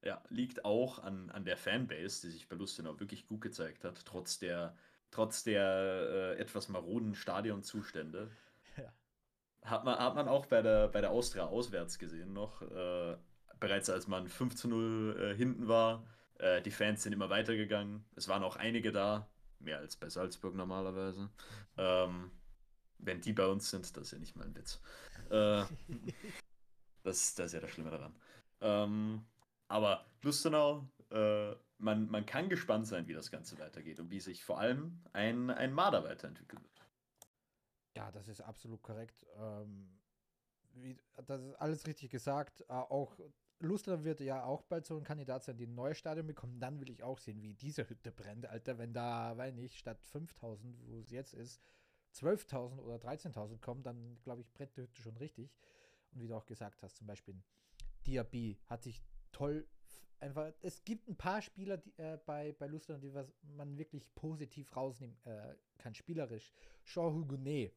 Ja, 0.02 0.22
liegt 0.28 0.64
auch 0.64 0.98
an, 0.98 1.30
an 1.30 1.44
der 1.44 1.56
Fanbase, 1.56 2.26
die 2.26 2.32
sich 2.32 2.48
bei 2.48 2.56
Lustenau 2.56 2.98
wirklich 2.98 3.26
gut 3.26 3.40
gezeigt 3.40 3.84
hat, 3.84 4.04
trotz 4.04 4.38
der, 4.38 4.76
trotz 5.10 5.44
der 5.44 6.36
äh, 6.36 6.40
etwas 6.40 6.68
maroden 6.68 7.14
Stadionzustände. 7.14 8.30
Ja. 8.76 8.92
Hat 9.68 9.84
man, 9.84 9.98
hat 9.98 10.14
man 10.14 10.28
auch 10.28 10.46
bei 10.46 10.62
der, 10.62 10.88
bei 10.88 11.00
der 11.00 11.10
Austria 11.10 11.46
auswärts 11.46 11.98
gesehen 11.98 12.32
noch. 12.32 12.62
Äh, 12.62 13.16
bereits 13.60 13.90
als 13.90 14.08
man 14.08 14.28
5 14.28 14.56
zu 14.56 14.68
0 14.68 15.16
äh, 15.20 15.36
hinten 15.36 15.68
war. 15.68 16.04
Äh, 16.38 16.62
die 16.62 16.70
Fans 16.70 17.02
sind 17.02 17.12
immer 17.12 17.30
weitergegangen. 17.30 18.04
Es 18.16 18.28
waren 18.28 18.42
auch 18.42 18.56
einige 18.56 18.92
da, 18.92 19.28
mehr 19.58 19.78
als 19.78 19.96
bei 19.96 20.08
Salzburg 20.08 20.54
normalerweise. 20.54 21.30
Ähm, 21.76 22.30
wenn 22.98 23.20
die 23.20 23.32
bei 23.32 23.46
uns 23.46 23.70
sind, 23.70 23.96
das 23.96 24.04
ist 24.04 24.12
ja 24.12 24.18
nicht 24.18 24.36
mal 24.36 24.46
ein 24.46 24.54
Witz. 24.56 24.80
Äh, 25.30 25.64
das, 27.02 27.34
das 27.34 27.46
ist 27.46 27.52
ja 27.52 27.60
das 27.60 27.70
Schlimme 27.70 27.90
daran. 27.90 28.14
Ähm, 28.60 29.24
Aber 29.68 30.06
Lustenau, 30.22 30.88
äh, 31.10 31.54
man, 31.78 32.10
man 32.10 32.26
kann 32.26 32.48
gespannt 32.48 32.86
sein, 32.86 33.06
wie 33.08 33.14
das 33.14 33.30
Ganze 33.30 33.58
weitergeht 33.58 34.00
und 34.00 34.10
wie 34.10 34.20
sich 34.20 34.44
vor 34.44 34.58
allem 34.58 35.02
ein, 35.12 35.50
ein 35.50 35.72
Marder 35.72 36.04
weiterentwickelt 36.04 36.62
wird. 36.62 36.86
Ja, 37.96 38.10
das 38.12 38.28
ist 38.28 38.40
absolut 38.40 38.82
korrekt. 38.82 39.26
Ähm, 39.36 39.98
wie, 40.74 40.96
das 41.26 41.42
ist 41.42 41.54
alles 41.56 41.86
richtig 41.86 42.10
gesagt. 42.10 42.62
Äh, 42.62 42.72
auch 42.72 43.18
Lustenau 43.60 44.04
wird 44.04 44.20
ja 44.20 44.44
auch 44.44 44.62
bald 44.62 44.86
so 44.86 44.96
ein 44.96 45.04
Kandidat 45.04 45.44
sein, 45.44 45.56
die 45.56 45.66
ein 45.66 45.74
neues 45.74 45.98
Stadion 45.98 46.26
bekommen. 46.26 46.58
Dann 46.60 46.80
will 46.80 46.90
ich 46.90 47.02
auch 47.02 47.18
sehen, 47.18 47.42
wie 47.42 47.54
diese 47.54 47.88
Hütte 47.88 48.10
brennt, 48.10 48.46
Alter. 48.46 48.78
Wenn 48.78 48.92
da, 48.92 49.36
weiß 49.36 49.54
nicht, 49.54 49.76
statt 49.76 50.00
5000, 50.02 50.76
wo 50.86 50.98
es 50.98 51.10
jetzt 51.10 51.34
ist, 51.34 51.60
12.000 52.14 52.78
oder 52.80 52.96
13.000 52.96 53.60
kommen, 53.60 53.82
dann 53.82 54.18
glaube 54.22 54.40
ich, 54.40 54.52
brennt 54.52 54.76
die 54.76 54.82
Hütte 54.82 55.02
schon 55.02 55.16
richtig. 55.18 55.54
Und 56.12 56.20
wie 56.20 56.28
du 56.28 56.36
auch 56.36 56.46
gesagt 56.46 56.82
hast, 56.82 56.96
zum 56.96 57.06
Beispiel 57.06 57.34
Diaby 58.06 58.58
hat 58.66 58.82
sich 58.82 59.02
toll 59.30 59.68
einfach, 60.20 60.52
es 60.60 60.84
gibt 60.84 61.08
ein 61.08 61.16
paar 61.16 61.42
Spieler 61.42 61.78
die, 61.78 61.96
äh, 61.98 62.18
bei, 62.26 62.52
bei 62.52 62.66
Lustenau, 62.66 62.98
die 62.98 63.12
was 63.12 63.32
man 63.42 63.76
wirklich 63.78 64.12
positiv 64.14 64.74
rausnehmen 64.76 65.16
äh, 65.24 65.54
kann, 65.78 65.94
spielerisch. 65.94 66.52
Jean 66.84 67.12
Hugonet 67.12 67.74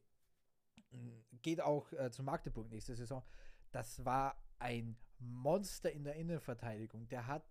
mm, 0.90 1.08
geht 1.42 1.60
auch 1.60 1.90
äh, 1.92 2.10
zu 2.10 2.22
Magdeburg 2.22 2.68
nächste 2.70 2.94
Saison. 2.94 3.22
Das 3.72 4.04
war 4.04 4.36
ein 4.58 4.96
Monster 5.24 5.90
in 5.90 6.04
der 6.04 6.16
Innenverteidigung. 6.16 7.08
Der 7.08 7.26
hat 7.26 7.44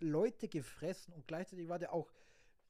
Leute 0.00 0.48
gefressen 0.48 1.12
und 1.14 1.26
gleichzeitig 1.26 1.68
war 1.68 1.78
der 1.78 1.92
auch 1.92 2.10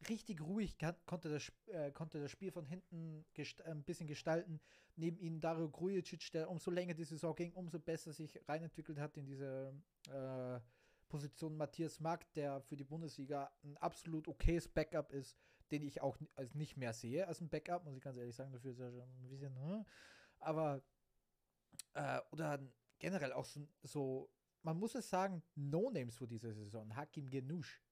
richtig 0.08 0.40
ruhig, 0.40 0.78
kann, 0.78 0.96
konnte, 1.06 1.28
das, 1.28 1.52
äh, 1.66 1.90
konnte 1.92 2.20
das 2.20 2.30
Spiel 2.30 2.50
von 2.50 2.64
hinten 2.64 3.24
gest 3.34 3.62
ein 3.62 3.82
bisschen 3.84 4.06
gestalten. 4.06 4.60
Neben 4.96 5.18
ihm 5.18 5.40
Dario 5.40 5.68
Grujicic, 5.68 6.32
der 6.32 6.50
umso 6.50 6.70
länger 6.70 6.94
die 6.94 7.04
Saison 7.04 7.34
ging, 7.34 7.52
umso 7.52 7.78
besser 7.78 8.12
sich 8.12 8.38
reinentwickelt 8.48 8.98
hat 8.98 9.16
in 9.16 9.26
diese 9.26 9.74
äh, 10.08 10.60
Position. 11.08 11.56
Matthias 11.56 12.00
Mark, 12.00 12.32
der 12.32 12.60
für 12.62 12.76
die 12.76 12.84
Bundesliga 12.84 13.50
ein 13.62 13.76
absolut 13.78 14.28
okayes 14.28 14.68
Backup 14.68 15.12
ist, 15.12 15.36
den 15.70 15.82
ich 15.82 16.00
auch 16.00 16.16
als 16.34 16.54
nicht 16.54 16.76
mehr 16.76 16.92
sehe 16.92 17.26
als 17.28 17.40
ein 17.40 17.48
Backup, 17.48 17.84
muss 17.84 17.96
ich 17.96 18.02
ganz 18.02 18.16
ehrlich 18.16 18.34
sagen. 18.34 18.52
Dafür 18.52 18.72
ist 18.72 18.80
er 18.80 18.90
schon 18.90 19.08
ein 19.22 19.28
bisschen, 19.28 19.54
hm. 19.56 19.84
aber 20.38 20.82
äh, 21.94 22.20
oder 22.30 22.58
generell 23.01 23.32
auch 23.32 23.44
so, 23.44 23.66
so, 23.82 24.30
man 24.62 24.78
muss 24.78 24.94
es 24.94 25.11
sagen, 25.11 25.42
No-Names 25.57 26.16
für 26.16 26.28
diese 26.28 26.53
Saison. 26.53 26.94
Hakim 26.94 27.28
Genusch. 27.28 27.82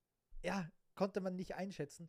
Ja, 0.43 0.71
konnte 0.95 1.21
man 1.21 1.35
nicht 1.35 1.57
einschätzen. 1.57 2.09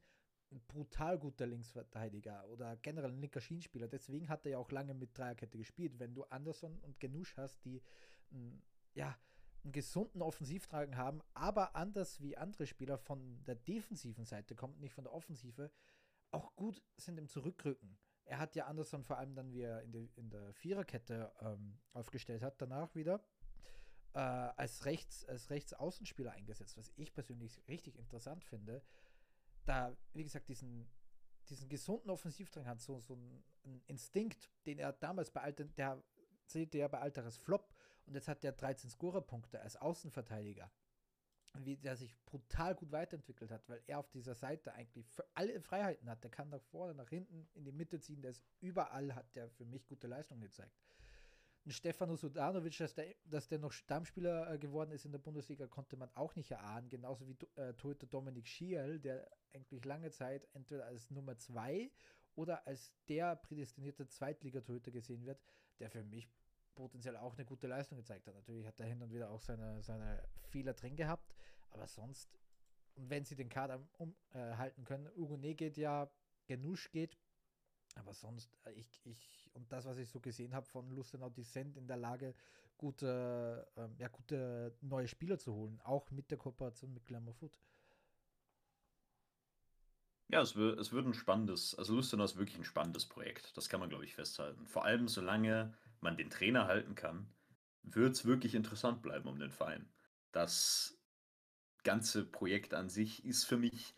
Ein 0.52 0.62
brutal 0.68 1.18
guter 1.18 1.48
Linksverteidiger 1.48 2.48
oder 2.50 2.76
generell 2.78 3.12
ein 3.12 3.22
linker 3.22 3.42
Schienenspieler. 3.42 3.88
Deswegen 3.88 4.30
hat 4.30 4.46
er 4.46 4.54
ja 4.54 4.58
auch 4.58 4.72
lange 4.72 4.94
mit 4.94 5.18
Dreierkette 5.18 5.58
gespielt. 5.58 6.00
Wenn 6.00 6.14
du 6.14 6.24
Anderson 6.26 6.78
und 6.80 7.00
Genusch 7.00 7.38
hast, 7.38 7.64
die 7.66 7.82
ja, 8.94 9.18
einen 9.64 9.74
gesunden 9.74 10.22
Offensivtragen 10.22 10.98
haben, 10.98 11.22
aber 11.34 11.76
anders 11.76 12.22
wie 12.22 12.38
andere 12.38 12.66
Spieler 12.66 12.98
von 12.98 13.44
der 13.46 13.56
defensiven 13.56 14.26
Seite 14.26 14.56
kommt, 14.56 14.80
nicht 14.80 14.94
von 14.94 15.04
der 15.04 15.14
Offensive, 15.14 15.72
auch 16.32 16.56
gut 16.56 16.82
sind 16.98 17.18
im 17.18 17.28
Zurückrücken. 17.28 17.98
Er 18.30 18.38
hat 18.38 18.56
ja 18.56 18.68
Anderson 18.68 19.04
vor 19.04 19.18
allem 19.18 19.34
dann, 19.34 19.52
wie 19.52 19.62
er 19.62 19.82
in, 19.82 19.92
die, 19.92 20.12
in 20.16 20.30
der 20.30 20.54
Viererkette 20.54 21.32
ähm, 21.42 21.80
aufgestellt 21.94 22.44
hat, 22.44 22.62
danach 22.62 22.94
wieder 22.94 23.24
äh, 24.14 24.20
als, 24.20 24.86
Rechts, 24.86 25.26
als 25.26 25.50
Rechtsaußenspieler 25.50 26.32
eingesetzt, 26.34 26.78
was 26.78 26.94
ich 26.96 27.12
persönlich 27.12 27.60
richtig 27.68 27.98
interessant 27.98 28.44
finde. 28.44 28.84
Da, 29.66 29.98
wie 30.14 30.24
gesagt, 30.24 30.48
diesen, 30.48 30.88
diesen 31.50 31.70
gesunden 31.70 32.12
Offensivdrang 32.12 32.68
hat, 32.68 32.82
so, 32.82 33.00
so 33.00 33.16
ein 33.16 33.82
Instinkt, 33.88 34.52
den 34.68 34.78
er 34.78 34.94
damals 34.94 35.32
bei 35.32 35.42
Alter, 35.42 35.66
der 35.66 36.04
zählte 36.46 36.78
ja 36.78 36.88
bei 36.88 37.00
Alteres 37.00 37.38
Flop 37.38 37.74
und 38.06 38.14
jetzt 38.14 38.28
hat 38.28 38.44
der 38.44 38.52
13 38.52 38.92
Scorerpunkte 38.92 39.60
als 39.60 39.76
Außenverteidiger. 39.76 40.72
Wie 41.58 41.78
der 41.78 41.96
sich 41.96 42.16
brutal 42.26 42.76
gut 42.76 42.92
weiterentwickelt 42.92 43.52
hat, 43.52 43.68
weil 43.68 43.82
er 43.88 44.00
auf 44.00 44.10
dieser 44.10 44.36
Seite 44.36 44.74
eigentlich 44.74 45.10
für 45.10 45.26
alle 45.34 45.60
Freiheiten 45.60 46.10
hat. 46.10 46.24
Der 46.24 46.32
kann 46.32 46.50
nach 46.50 46.62
vorne, 46.62 46.94
nach 46.94 47.10
hinten, 47.10 47.50
in 47.54 47.66
die 47.66 47.72
Mitte 47.72 48.00
ziehen, 48.00 48.22
der 48.22 48.32
ist 48.32 48.44
überall, 48.62 49.16
hat 49.16 49.36
der 49.36 49.50
für 49.50 49.66
mich 49.66 49.86
gute 49.86 50.08
Leistungen 50.08 50.42
gezeigt. 50.42 50.76
Stefano 51.68 52.16
Sudanovic, 52.16 52.78
dass 52.78 52.94
der, 52.94 53.16
dass 53.26 53.48
der 53.48 53.60
noch 53.60 53.72
Stammspieler 53.72 54.54
äh, 54.54 54.58
geworden 54.58 54.92
ist 54.92 55.06
in 55.06 55.12
der 55.12 55.20
Bundesliga, 55.20 55.68
konnte 55.68 55.98
man 55.98 56.10
auch 56.16 56.36
nicht 56.36 56.52
erahnen. 56.52 56.90
Genauso 56.90 57.28
wie 57.28 57.38
äh, 57.56 57.74
Torhüter 57.74 58.08
Dominik 58.08 58.48
Schiel, 58.48 59.00
der 59.00 59.30
eigentlich 59.54 59.84
lange 59.86 60.12
Zeit 60.12 60.48
entweder 60.54 60.86
als 60.86 61.10
Nummer 61.12 61.38
2 61.38 61.92
oder 62.36 62.66
als 62.66 62.94
der 63.08 63.36
prädestinierte 63.36 64.08
Zweitligatorhüter 64.08 64.92
gesehen 64.92 65.26
wird, 65.26 65.42
der 65.80 65.90
für 65.90 66.04
mich 66.04 66.30
potenziell 66.76 67.18
auch 67.18 67.36
eine 67.36 67.46
gute 67.46 67.68
Leistung 67.68 67.98
gezeigt 67.98 68.28
hat. 68.28 68.36
Natürlich 68.36 68.66
hat 68.66 68.80
er 68.80 68.86
hin 68.86 69.02
und 69.02 69.12
wieder 69.12 69.30
auch 69.30 69.42
seine, 69.42 69.82
seine 69.82 70.24
Fehler 70.50 70.74
drin 70.74 70.96
gehabt, 70.96 71.36
aber 71.72 71.88
sonst, 71.88 72.40
wenn 72.96 73.26
sie 73.26 73.36
den 73.36 73.50
Kader 73.50 73.82
umhalten 73.98 74.82
äh, 74.82 74.86
können, 74.86 75.10
Ugo 75.16 75.38
Ne 75.38 75.56
geht 75.56 75.78
ja, 75.78 76.10
Genusch 76.48 76.92
geht, 76.92 77.18
aber 77.96 78.14
sonst, 78.14 78.58
äh, 78.66 78.72
ich, 78.72 79.06
ich, 79.06 79.50
und 79.54 79.72
das, 79.72 79.86
was 79.86 79.98
ich 79.98 80.10
so 80.10 80.20
gesehen 80.20 80.54
habe 80.54 80.66
von 80.66 80.90
Lustenau, 80.90 81.30
die 81.30 81.44
sind 81.44 81.78
in 81.78 81.88
der 81.88 81.98
Lage, 81.98 82.36
gute, 82.78 83.68
ähm, 83.76 83.96
ja, 83.98 84.08
gute 84.08 84.76
neue 84.82 85.08
Spieler 85.08 85.38
zu 85.38 85.54
holen, 85.54 85.80
auch 85.84 86.10
mit 86.12 86.32
der 86.32 86.38
Kooperation 86.38 86.94
mit 86.94 87.06
Glamour 87.06 87.34
Food. 87.34 87.60
Ja, 90.30 90.42
es 90.42 90.56
wird, 90.56 90.80
es 90.80 90.92
wird 90.92 91.08
ein 91.08 91.16
spannendes, 91.16 91.76
also 91.76 91.96
Lustenau 91.96 92.24
ist 92.24 92.38
wirklich 92.38 92.58
ein 92.58 92.64
spannendes 92.64 93.08
Projekt. 93.08 93.58
Das 93.58 93.68
kann 93.68 93.80
man, 93.80 93.90
glaube 93.90 94.06
ich, 94.06 94.14
festhalten. 94.14 94.68
Vor 94.68 94.86
allem, 94.86 95.08
solange 95.08 95.76
man 96.02 96.18
den 96.18 96.30
Trainer 96.30 96.68
halten 96.68 96.94
kann, 96.94 97.34
wird 97.82 98.16
es 98.16 98.26
wirklich 98.26 98.54
interessant 98.54 99.02
bleiben 99.02 99.28
um 99.28 99.40
den 99.40 99.52
Verein. 99.52 99.92
Das 100.32 100.99
ganze 101.84 102.26
Projekt 102.26 102.74
an 102.74 102.90
sich 102.90 103.26
ist 103.26 103.46
für 103.46 103.58
mich 103.58 103.96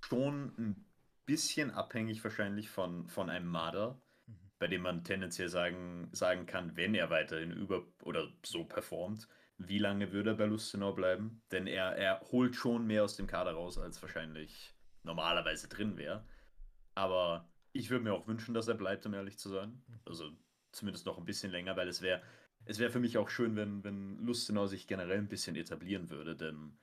schon 0.00 0.52
ein 0.58 0.86
bisschen 1.26 1.70
abhängig 1.70 2.22
wahrscheinlich 2.24 2.70
von, 2.70 3.06
von 3.08 3.30
einem 3.30 3.46
Marder, 3.46 4.00
mhm. 4.26 4.34
bei 4.58 4.66
dem 4.66 4.82
man 4.82 5.04
tendenziell 5.04 5.48
sagen, 5.48 6.08
sagen 6.12 6.46
kann, 6.46 6.76
wenn 6.76 6.94
er 6.94 7.10
weiterhin 7.10 7.52
über 7.52 7.86
oder 8.02 8.28
so 8.44 8.64
performt, 8.64 9.28
wie 9.58 9.78
lange 9.78 10.12
würde 10.12 10.30
er 10.30 10.36
bei 10.36 10.46
Lustenau 10.46 10.92
bleiben? 10.92 11.42
Denn 11.52 11.66
er, 11.66 11.96
er 11.96 12.20
holt 12.32 12.56
schon 12.56 12.86
mehr 12.86 13.04
aus 13.04 13.16
dem 13.16 13.26
Kader 13.26 13.52
raus, 13.52 13.78
als 13.78 14.00
wahrscheinlich 14.00 14.74
normalerweise 15.02 15.68
drin 15.68 15.98
wäre. 15.98 16.26
Aber 16.94 17.48
ich 17.72 17.90
würde 17.90 18.04
mir 18.04 18.14
auch 18.14 18.26
wünschen, 18.26 18.54
dass 18.54 18.68
er 18.68 18.74
bleibt, 18.74 19.04
um 19.06 19.14
ehrlich 19.14 19.38
zu 19.38 19.50
sein. 19.50 19.82
Mhm. 19.86 20.00
Also 20.06 20.30
zumindest 20.72 21.04
noch 21.04 21.18
ein 21.18 21.24
bisschen 21.24 21.52
länger, 21.52 21.76
weil 21.76 21.88
es 21.88 22.00
wäre 22.00 22.22
es 22.64 22.78
wäre 22.78 22.90
für 22.90 23.00
mich 23.00 23.18
auch 23.18 23.28
schön, 23.28 23.56
wenn, 23.56 23.84
wenn 23.84 24.18
Lustenau 24.18 24.66
sich 24.66 24.86
generell 24.86 25.18
ein 25.18 25.28
bisschen 25.28 25.56
etablieren 25.56 26.10
würde, 26.10 26.36
denn 26.36 26.76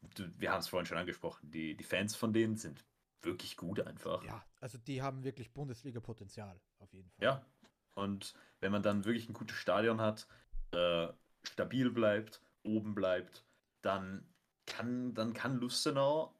wir 0.00 0.52
haben 0.52 0.60
es 0.60 0.68
vorhin 0.68 0.86
schon 0.86 0.98
angesprochen, 0.98 1.50
die, 1.50 1.76
die 1.76 1.84
Fans 1.84 2.16
von 2.16 2.32
denen 2.32 2.56
sind 2.56 2.84
wirklich 3.22 3.56
gut 3.56 3.80
einfach. 3.80 4.22
Ja, 4.24 4.44
also 4.60 4.78
die 4.78 5.02
haben 5.02 5.24
wirklich 5.24 5.52
Bundesliga-Potenzial, 5.52 6.60
auf 6.78 6.92
jeden 6.92 7.10
Fall. 7.10 7.24
Ja, 7.24 7.46
und 7.94 8.34
wenn 8.60 8.72
man 8.72 8.82
dann 8.82 9.04
wirklich 9.04 9.28
ein 9.28 9.34
gutes 9.34 9.56
Stadion 9.56 10.00
hat, 10.00 10.28
äh, 10.72 11.08
stabil 11.42 11.90
bleibt, 11.90 12.40
oben 12.62 12.94
bleibt, 12.94 13.44
dann 13.82 14.28
kann, 14.66 15.14
dann 15.14 15.32
kann 15.32 15.58
Lustenau 15.58 16.34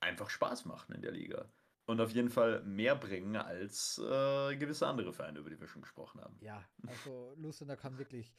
einfach 0.00 0.30
Spaß 0.30 0.64
machen 0.64 0.94
in 0.94 1.02
der 1.02 1.12
Liga. 1.12 1.50
Und 1.86 2.00
auf 2.00 2.12
jeden 2.12 2.30
Fall 2.30 2.62
mehr 2.62 2.94
bringen 2.94 3.34
als 3.36 3.98
äh, 3.98 4.56
gewisse 4.56 4.86
andere 4.86 5.12
Vereine, 5.12 5.40
über 5.40 5.50
die 5.50 5.58
wir 5.58 5.66
schon 5.66 5.82
gesprochen 5.82 6.20
haben. 6.20 6.36
Ja, 6.40 6.64
also 6.86 7.34
Lustenau 7.36 7.74
kann 7.74 7.98
wirklich 7.98 8.32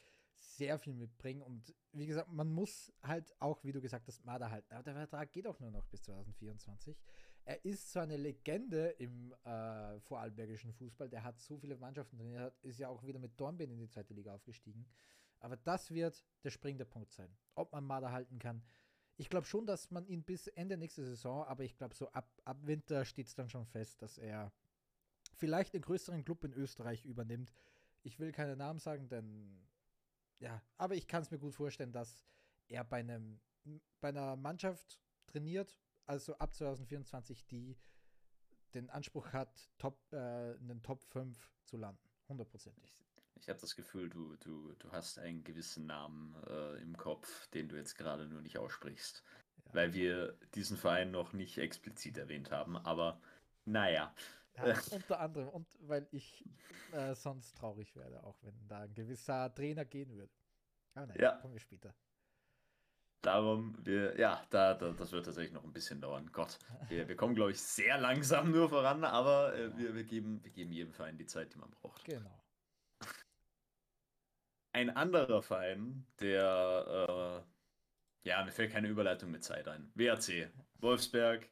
sehr 0.62 0.78
viel 0.78 0.94
mitbringen. 0.94 1.42
Und 1.42 1.74
wie 1.92 2.06
gesagt, 2.06 2.30
man 2.30 2.48
muss 2.48 2.92
halt 3.02 3.34
auch, 3.40 3.64
wie 3.64 3.72
du 3.72 3.80
gesagt 3.80 4.06
hast, 4.06 4.24
Marder 4.24 4.48
halten. 4.48 4.72
Aber 4.72 4.84
der 4.84 4.94
Vertrag 4.94 5.32
geht 5.32 5.44
auch 5.48 5.58
nur 5.58 5.72
noch 5.72 5.84
bis 5.86 6.02
2024. 6.02 6.96
Er 7.44 7.64
ist 7.64 7.90
zwar 7.90 8.04
eine 8.04 8.16
Legende 8.16 8.90
im 8.98 9.34
äh, 9.44 9.98
vorarlbergischen 9.98 10.72
Fußball, 10.72 11.08
der 11.08 11.24
hat 11.24 11.40
so 11.40 11.58
viele 11.58 11.76
Mannschaften 11.76 12.16
drin, 12.16 12.34
er 12.34 12.52
ist 12.62 12.78
ja 12.78 12.88
auch 12.88 13.02
wieder 13.02 13.18
mit 13.18 13.32
Dornbirn 13.40 13.72
in 13.72 13.80
die 13.80 13.88
zweite 13.88 14.14
Liga 14.14 14.32
aufgestiegen. 14.32 14.86
Aber 15.40 15.56
das 15.56 15.90
wird 15.90 16.24
der 16.44 16.50
springende 16.50 16.84
Punkt 16.84 17.10
sein, 17.10 17.36
ob 17.56 17.72
man 17.72 17.84
Marder 17.84 18.12
halten 18.12 18.38
kann. 18.38 18.62
Ich 19.16 19.28
glaube 19.28 19.46
schon, 19.48 19.66
dass 19.66 19.90
man 19.90 20.06
ihn 20.06 20.22
bis 20.22 20.46
Ende 20.46 20.76
nächste 20.76 21.04
Saison, 21.04 21.44
aber 21.44 21.64
ich 21.64 21.76
glaube 21.76 21.96
so 21.96 22.08
ab, 22.12 22.30
ab 22.44 22.58
Winter 22.62 23.04
steht 23.04 23.26
es 23.26 23.34
dann 23.34 23.50
schon 23.50 23.66
fest, 23.66 24.00
dass 24.00 24.16
er 24.16 24.52
vielleicht 25.34 25.74
einen 25.74 25.82
größeren 25.82 26.24
Club 26.24 26.44
in 26.44 26.52
Österreich 26.52 27.04
übernimmt. 27.04 27.52
Ich 28.04 28.20
will 28.20 28.30
keine 28.30 28.56
Namen 28.56 28.78
sagen, 28.78 29.08
denn 29.08 29.66
ja, 30.42 30.60
aber 30.76 30.94
ich 30.94 31.06
kann 31.06 31.22
es 31.22 31.30
mir 31.30 31.38
gut 31.38 31.54
vorstellen, 31.54 31.92
dass 31.92 32.24
er 32.68 32.84
bei 32.84 32.98
einem 32.98 33.40
bei 34.00 34.08
einer 34.08 34.34
Mannschaft 34.34 35.00
trainiert, 35.28 35.78
also 36.06 36.36
ab 36.38 36.52
2024, 36.52 37.46
die 37.46 37.78
den 38.74 38.90
Anspruch 38.90 39.32
hat, 39.32 39.70
top, 39.78 40.00
äh, 40.12 40.54
in 40.56 40.66
den 40.66 40.82
Top 40.82 41.04
5 41.04 41.38
zu 41.64 41.76
landen. 41.76 42.02
Hundertprozentig. 42.28 42.92
Ich 43.36 43.48
habe 43.48 43.60
das 43.60 43.76
Gefühl, 43.76 44.08
du, 44.08 44.36
du, 44.36 44.74
du 44.78 44.90
hast 44.90 45.18
einen 45.18 45.44
gewissen 45.44 45.86
Namen 45.86 46.34
äh, 46.46 46.80
im 46.82 46.96
Kopf, 46.96 47.46
den 47.48 47.68
du 47.68 47.76
jetzt 47.76 47.96
gerade 47.96 48.26
nur 48.26 48.40
nicht 48.40 48.58
aussprichst. 48.58 49.22
Ja. 49.66 49.74
Weil 49.74 49.94
wir 49.94 50.36
diesen 50.54 50.76
Verein 50.76 51.12
noch 51.12 51.32
nicht 51.32 51.58
explizit 51.58 52.18
erwähnt 52.18 52.50
haben, 52.50 52.76
aber 52.76 53.20
naja. 53.64 54.14
Ja, 54.56 54.74
unter 54.90 55.20
anderem 55.20 55.48
und 55.48 55.66
weil 55.80 56.06
ich 56.10 56.44
äh, 56.92 57.14
sonst 57.14 57.56
traurig 57.56 57.96
werde, 57.96 58.22
auch 58.22 58.36
wenn 58.42 58.54
da 58.68 58.80
ein 58.80 58.94
gewisser 58.94 59.52
Trainer 59.54 59.84
gehen 59.84 60.14
würde. 60.14 60.32
Aber 60.94 61.06
naja, 61.06 61.22
ja. 61.22 61.36
kommen 61.36 61.54
wir 61.54 61.60
später. 61.60 61.94
Darum, 63.22 63.78
wir, 63.84 64.18
ja, 64.18 64.44
da, 64.50 64.74
da, 64.74 64.90
das 64.90 65.12
wird 65.12 65.24
tatsächlich 65.24 65.52
noch 65.52 65.62
ein 65.62 65.72
bisschen 65.72 66.00
dauern. 66.00 66.28
Gott, 66.32 66.58
wir, 66.88 67.06
wir 67.06 67.16
kommen, 67.16 67.36
glaube 67.36 67.52
ich, 67.52 67.62
sehr 67.62 67.96
langsam 67.96 68.50
nur 68.50 68.68
voran, 68.68 69.04
aber 69.04 69.54
äh, 69.54 69.76
wir, 69.78 69.94
wir, 69.94 70.04
geben, 70.04 70.42
wir 70.42 70.50
geben 70.50 70.72
jedem 70.72 70.92
Verein 70.92 71.16
die 71.16 71.26
Zeit, 71.26 71.54
die 71.54 71.58
man 71.58 71.70
braucht. 71.70 72.04
Genau. 72.04 72.42
Ein 74.72 74.90
anderer 74.90 75.40
Verein, 75.40 76.04
der, 76.18 77.44
äh, 78.24 78.28
ja, 78.28 78.44
mir 78.44 78.50
fällt 78.50 78.72
keine 78.72 78.88
Überleitung 78.88 79.30
mit 79.30 79.44
Zeit 79.44 79.68
ein. 79.68 79.92
WRC, 79.94 80.50
Wolfsberg, 80.80 81.48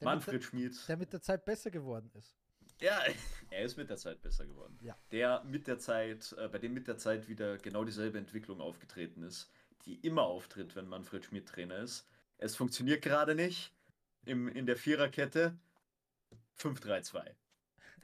der 0.00 0.04
Manfred 0.06 0.42
der, 0.42 0.46
Schmid. 0.46 0.88
Der 0.88 0.96
mit 0.96 1.12
der 1.12 1.22
Zeit 1.22 1.44
besser 1.44 1.70
geworden 1.70 2.10
ist. 2.14 2.36
Ja, 2.80 3.00
er 3.50 3.64
ist 3.64 3.76
mit 3.76 3.88
der 3.90 3.96
Zeit 3.96 4.20
besser 4.22 4.46
geworden. 4.46 4.78
Ja. 4.82 4.96
Der 5.10 5.42
mit 5.44 5.66
der 5.66 5.78
Zeit, 5.78 6.34
äh, 6.38 6.48
bei 6.48 6.58
dem 6.58 6.74
mit 6.74 6.88
der 6.88 6.98
Zeit 6.98 7.28
wieder 7.28 7.58
genau 7.58 7.84
dieselbe 7.84 8.18
Entwicklung 8.18 8.60
aufgetreten 8.60 9.22
ist 9.22 9.50
die 9.86 9.94
immer 10.00 10.22
auftritt, 10.22 10.76
wenn 10.76 10.88
Manfred 10.88 11.24
Schmidt 11.24 11.48
Trainer 11.48 11.78
ist. 11.78 12.06
Es 12.38 12.56
funktioniert 12.56 13.02
gerade 13.02 13.34
nicht 13.34 13.72
im, 14.24 14.48
in 14.48 14.66
der 14.66 14.76
Viererkette. 14.76 15.56
5-3-2. 16.58 17.34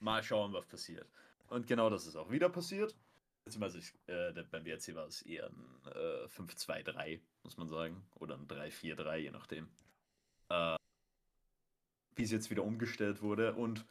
Mal 0.00 0.22
schauen, 0.22 0.52
was 0.52 0.66
passiert. 0.66 1.08
Und 1.48 1.66
genau 1.66 1.90
das 1.90 2.06
ist 2.06 2.16
auch 2.16 2.30
wieder 2.30 2.48
passiert. 2.48 2.96
Beziehungsweise 3.44 3.92
äh, 4.06 4.32
beim 4.50 4.64
WRC 4.64 4.94
war 4.94 5.06
es 5.06 5.22
eher 5.22 5.48
ein 5.48 5.80
äh, 5.86 6.26
5-2-3, 6.26 7.20
muss 7.42 7.56
man 7.56 7.68
sagen. 7.68 8.06
Oder 8.14 8.36
ein 8.36 8.46
3-4-3, 8.46 9.16
je 9.16 9.30
nachdem. 9.30 9.68
Äh, 10.48 10.76
wie 12.16 12.22
es 12.22 12.30
jetzt 12.30 12.50
wieder 12.50 12.64
umgestellt 12.64 13.22
wurde. 13.22 13.54
Und 13.54 13.84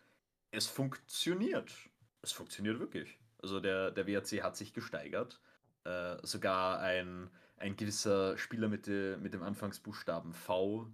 es 0.51 0.67
funktioniert. 0.67 1.73
Es 2.21 2.31
funktioniert 2.31 2.79
wirklich. 2.79 3.19
Also 3.41 3.59
der, 3.59 3.91
der 3.91 4.07
WRC 4.07 4.43
hat 4.43 4.55
sich 4.55 4.73
gesteigert. 4.73 5.39
Äh, 5.83 6.17
sogar 6.23 6.79
ein 6.79 7.29
ein 7.61 7.77
gewisser 7.77 8.37
Spieler 8.37 8.67
mit, 8.67 8.87
de, 8.87 9.17
mit 9.17 9.33
dem 9.33 9.43
Anfangsbuchstaben 9.43 10.33
V 10.33 10.87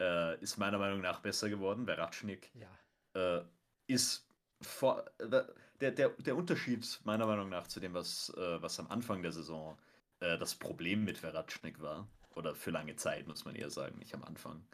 äh, 0.00 0.40
ist 0.40 0.56
meiner 0.56 0.78
Meinung 0.78 1.00
nach 1.00 1.20
besser 1.20 1.48
geworden. 1.48 1.84
Veratschnik 1.84 2.50
ja. 2.54 3.38
äh, 3.38 3.44
ist 3.86 4.26
vor, 4.60 5.04
äh, 5.18 5.42
der, 5.80 5.90
der, 5.92 6.08
der 6.10 6.36
Unterschied 6.36 7.00
meiner 7.04 7.26
Meinung 7.26 7.48
nach 7.48 7.66
zu 7.66 7.80
dem, 7.80 7.94
was, 7.94 8.32
äh, 8.36 8.62
was 8.62 8.78
am 8.80 8.88
Anfang 8.88 9.22
der 9.22 9.32
Saison 9.32 9.76
äh, 10.20 10.38
das 10.38 10.54
Problem 10.54 11.04
mit 11.04 11.18
Veratschnik 11.18 11.80
war, 11.80 12.08
oder 12.34 12.54
für 12.54 12.70
lange 12.70 12.94
Zeit, 12.94 13.26
muss 13.26 13.44
man 13.44 13.56
eher 13.56 13.70
sagen, 13.70 13.98
nicht 13.98 14.14
am 14.14 14.22
Anfang, 14.22 14.64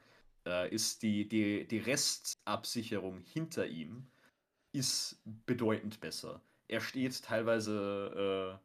äh, 0.46 0.72
ist 0.72 1.02
die, 1.02 1.28
die, 1.28 1.66
die 1.66 1.78
Restabsicherung 1.78 3.20
hinter 3.20 3.66
ihm 3.66 4.06
ist 4.72 5.22
bedeutend 5.46 6.00
besser. 6.00 6.40
Er 6.66 6.80
steht 6.80 7.22
teilweise 7.22 8.58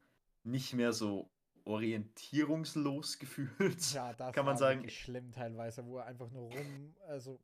nicht 0.43 0.73
mehr 0.73 0.93
so 0.93 1.29
orientierungslos 1.65 3.19
gefühlt. 3.19 3.93
Ja, 3.93 4.13
das 4.13 4.33
kann 4.33 4.45
man 4.45 4.57
sagen. 4.57 4.89
schlimm 4.89 5.31
teilweise, 5.31 5.85
wo 5.85 5.97
er 5.97 6.05
einfach 6.05 6.31
nur 6.31 6.51
rum, 6.51 6.95
also 7.07 7.39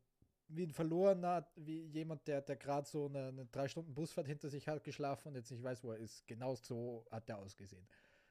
wie 0.48 0.64
ein 0.64 0.72
verlorener, 0.72 1.48
wie 1.56 1.86
jemand, 1.86 2.26
der, 2.28 2.40
der 2.40 2.56
gerade 2.56 2.86
so 2.86 3.06
eine, 3.06 3.28
eine 3.28 3.46
drei 3.46 3.68
Stunden 3.68 3.94
Busfahrt 3.94 4.28
hinter 4.28 4.48
sich 4.48 4.68
hat, 4.68 4.84
geschlafen 4.84 5.28
und 5.28 5.34
jetzt 5.34 5.50
nicht 5.50 5.62
weiß, 5.62 5.82
wo 5.82 5.92
er 5.92 5.98
ist. 5.98 6.26
Genau 6.26 6.54
so 6.54 7.04
hat 7.10 7.28
er 7.28 7.38
ausgesehen. 7.38 7.86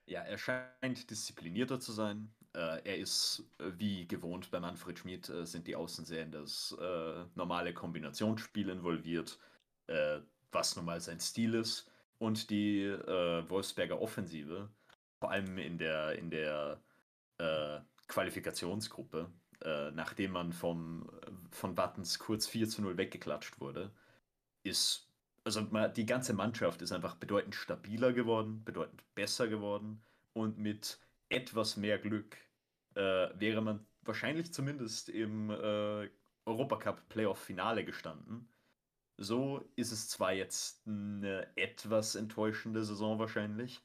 Ja, 0.07 0.21
er 0.21 0.37
scheint 0.37 1.09
disziplinierter 1.09 1.79
zu 1.79 1.91
sein. 1.91 2.31
Äh, 2.53 2.81
er 2.83 2.97
ist 2.97 3.43
äh, 3.59 3.71
wie 3.77 4.07
gewohnt 4.07 4.51
bei 4.51 4.59
Manfred 4.59 4.99
Schmid, 4.99 5.29
äh, 5.29 5.45
sind 5.45 5.67
die 5.67 5.75
Außen 5.75 6.05
sehr 6.05 6.23
in 6.23 6.31
das 6.31 6.75
äh, 6.79 7.25
normale 7.35 7.73
Kombinationsspiel 7.73 8.69
involviert, 8.69 9.39
äh, 9.87 10.19
was 10.51 10.75
nun 10.75 10.85
mal 10.85 11.01
sein 11.01 11.19
Stil 11.19 11.55
ist. 11.55 11.91
Und 12.19 12.49
die 12.49 12.83
äh, 12.83 13.49
Wolfsberger 13.49 13.99
Offensive 14.01 14.69
vor 15.19 15.31
allem 15.31 15.57
in 15.57 15.77
der, 15.77 16.17
in 16.17 16.29
der 16.29 16.81
Qualifikationsgruppe, 18.07 19.29
nachdem 19.93 20.31
man 20.31 20.53
vom, 20.53 21.09
von 21.51 21.75
Wattens 21.75 22.17
kurz 22.19 22.47
4 22.47 22.69
zu 22.69 22.81
0 22.81 22.97
weggeklatscht 22.97 23.59
wurde, 23.59 23.91
ist, 24.63 25.04
also 25.45 25.61
die 25.61 26.05
ganze 26.05 26.33
Mannschaft 26.33 26.81
ist 26.81 26.91
einfach 26.91 27.15
bedeutend 27.15 27.55
stabiler 27.55 28.11
geworden, 28.13 28.63
bedeutend 28.65 29.03
besser 29.13 29.47
geworden 29.47 30.03
und 30.33 30.57
mit 30.57 30.99
etwas 31.29 31.77
mehr 31.77 31.99
Glück 31.99 32.35
äh, 32.95 33.29
wäre 33.39 33.61
man 33.61 33.85
wahrscheinlich 34.01 34.51
zumindest 34.53 35.09
im 35.09 35.51
äh, 35.51 36.09
Europacup 36.45 37.07
Playoff 37.09 37.39
Finale 37.39 37.85
gestanden. 37.85 38.49
So 39.17 39.63
ist 39.75 39.91
es 39.91 40.09
zwar 40.09 40.33
jetzt 40.33 40.85
eine 40.87 41.47
etwas 41.55 42.15
enttäuschende 42.15 42.83
Saison 42.83 43.19
wahrscheinlich, 43.19 43.81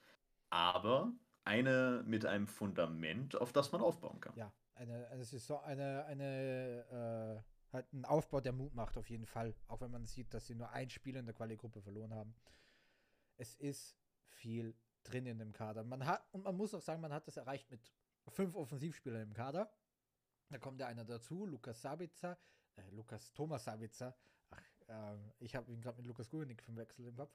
aber 0.49 1.13
eine 1.45 2.03
mit 2.07 2.27
einem 2.27 2.47
Fundament, 2.47 3.37
auf 3.37 3.53
das 3.53 3.71
man 3.71 3.83
aufbauen 3.83 4.21
kann. 4.21 4.35
Ja, 4.37 4.53
eine, 4.75 5.09
eine 5.09 5.25
Saison, 5.25 5.63
eine, 5.63 6.05
eine, 6.07 7.43
äh, 7.45 7.50
halt 7.73 7.93
ein 7.93 8.05
Aufbau, 8.05 8.41
der 8.41 8.53
Mut 8.53 8.75
macht, 8.75 8.97
auf 8.97 9.09
jeden 9.09 9.27
Fall. 9.27 9.55
Auch 9.69 9.81
wenn 9.81 9.91
man 9.91 10.07
sieht, 10.07 10.33
dass 10.35 10.47
sie 10.47 10.55
nur 10.55 10.71
ein 10.71 10.91
Spiel 10.91 11.17
in 11.17 11.27
der 11.27 11.35
Quali-Gruppe 11.35 11.83
verloren 11.83 12.15
haben. 12.15 12.35
Es 13.37 13.55
ist 13.55 13.97
viel 14.27 14.75
drin 15.05 15.27
in 15.27 15.39
dem 15.39 15.53
Kader. 15.53 15.85
Man 15.85 16.05
hat, 16.07 16.23
und 16.33 16.45
man 16.45 16.57
muss 16.57 16.75
auch 16.75 16.83
sagen, 16.83 17.01
man 17.01 17.13
hat 17.13 17.27
das 17.27 17.37
erreicht 17.37 17.71
mit 17.71 17.81
fünf 18.29 18.55
Offensivspielern 18.55 19.23
im 19.23 19.33
Kader. 19.33 19.73
Da 20.51 20.59
kommt 20.59 20.81
ja 20.81 20.87
einer 20.87 21.05
dazu, 21.05 21.47
Lukas 21.47 21.81
Sabitzer, 21.81 22.39
äh, 22.77 22.91
Lukas 22.91 23.33
Thomas 23.33 23.65
Sabitzer. 23.65 24.17
Ach, 24.51 24.63
äh, 24.89 25.17
ich 25.39 25.55
habe 25.55 25.71
ihn 25.73 25.81
gerade 25.81 25.99
mit 25.99 26.07
Lukas 26.07 26.29
Gurenik 26.29 26.63
verwechselt 26.63 27.09
im 27.09 27.17
Kopf. 27.17 27.33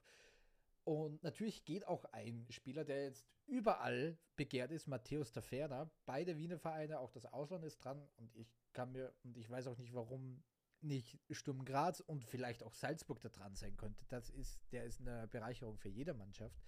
Und 0.84 1.22
natürlich 1.24 1.64
geht 1.64 1.86
auch 1.88 2.04
ein 2.12 2.46
Spieler, 2.50 2.84
der 2.84 3.04
jetzt 3.04 3.26
überall 3.46 4.16
begehrt 4.36 4.70
ist, 4.70 4.86
Matthäus 4.86 5.32
Taferna. 5.32 5.90
Beide 6.04 6.36
Wiener 6.36 6.58
Vereine, 6.58 7.00
auch 7.00 7.10
das 7.10 7.26
Ausland 7.26 7.64
ist 7.64 7.78
dran. 7.78 8.06
Und 8.16 8.34
ich 8.36 8.54
kann 8.76 8.92
mir, 8.92 9.12
und 9.24 9.36
ich 9.36 9.50
weiß 9.50 9.66
auch 9.66 9.78
nicht, 9.78 9.94
warum 9.94 10.44
nicht 10.82 11.18
Sturm 11.30 11.64
Graz 11.64 12.00
und 12.00 12.24
vielleicht 12.24 12.62
auch 12.62 12.74
Salzburg 12.74 13.20
da 13.20 13.30
dran 13.30 13.56
sein 13.56 13.76
könnte. 13.76 14.04
Das 14.08 14.28
ist, 14.30 14.60
der 14.70 14.84
ist 14.84 15.00
eine 15.00 15.26
Bereicherung 15.28 15.78
für 15.78 15.88
jede 15.88 16.14
Mannschaft. 16.14 16.60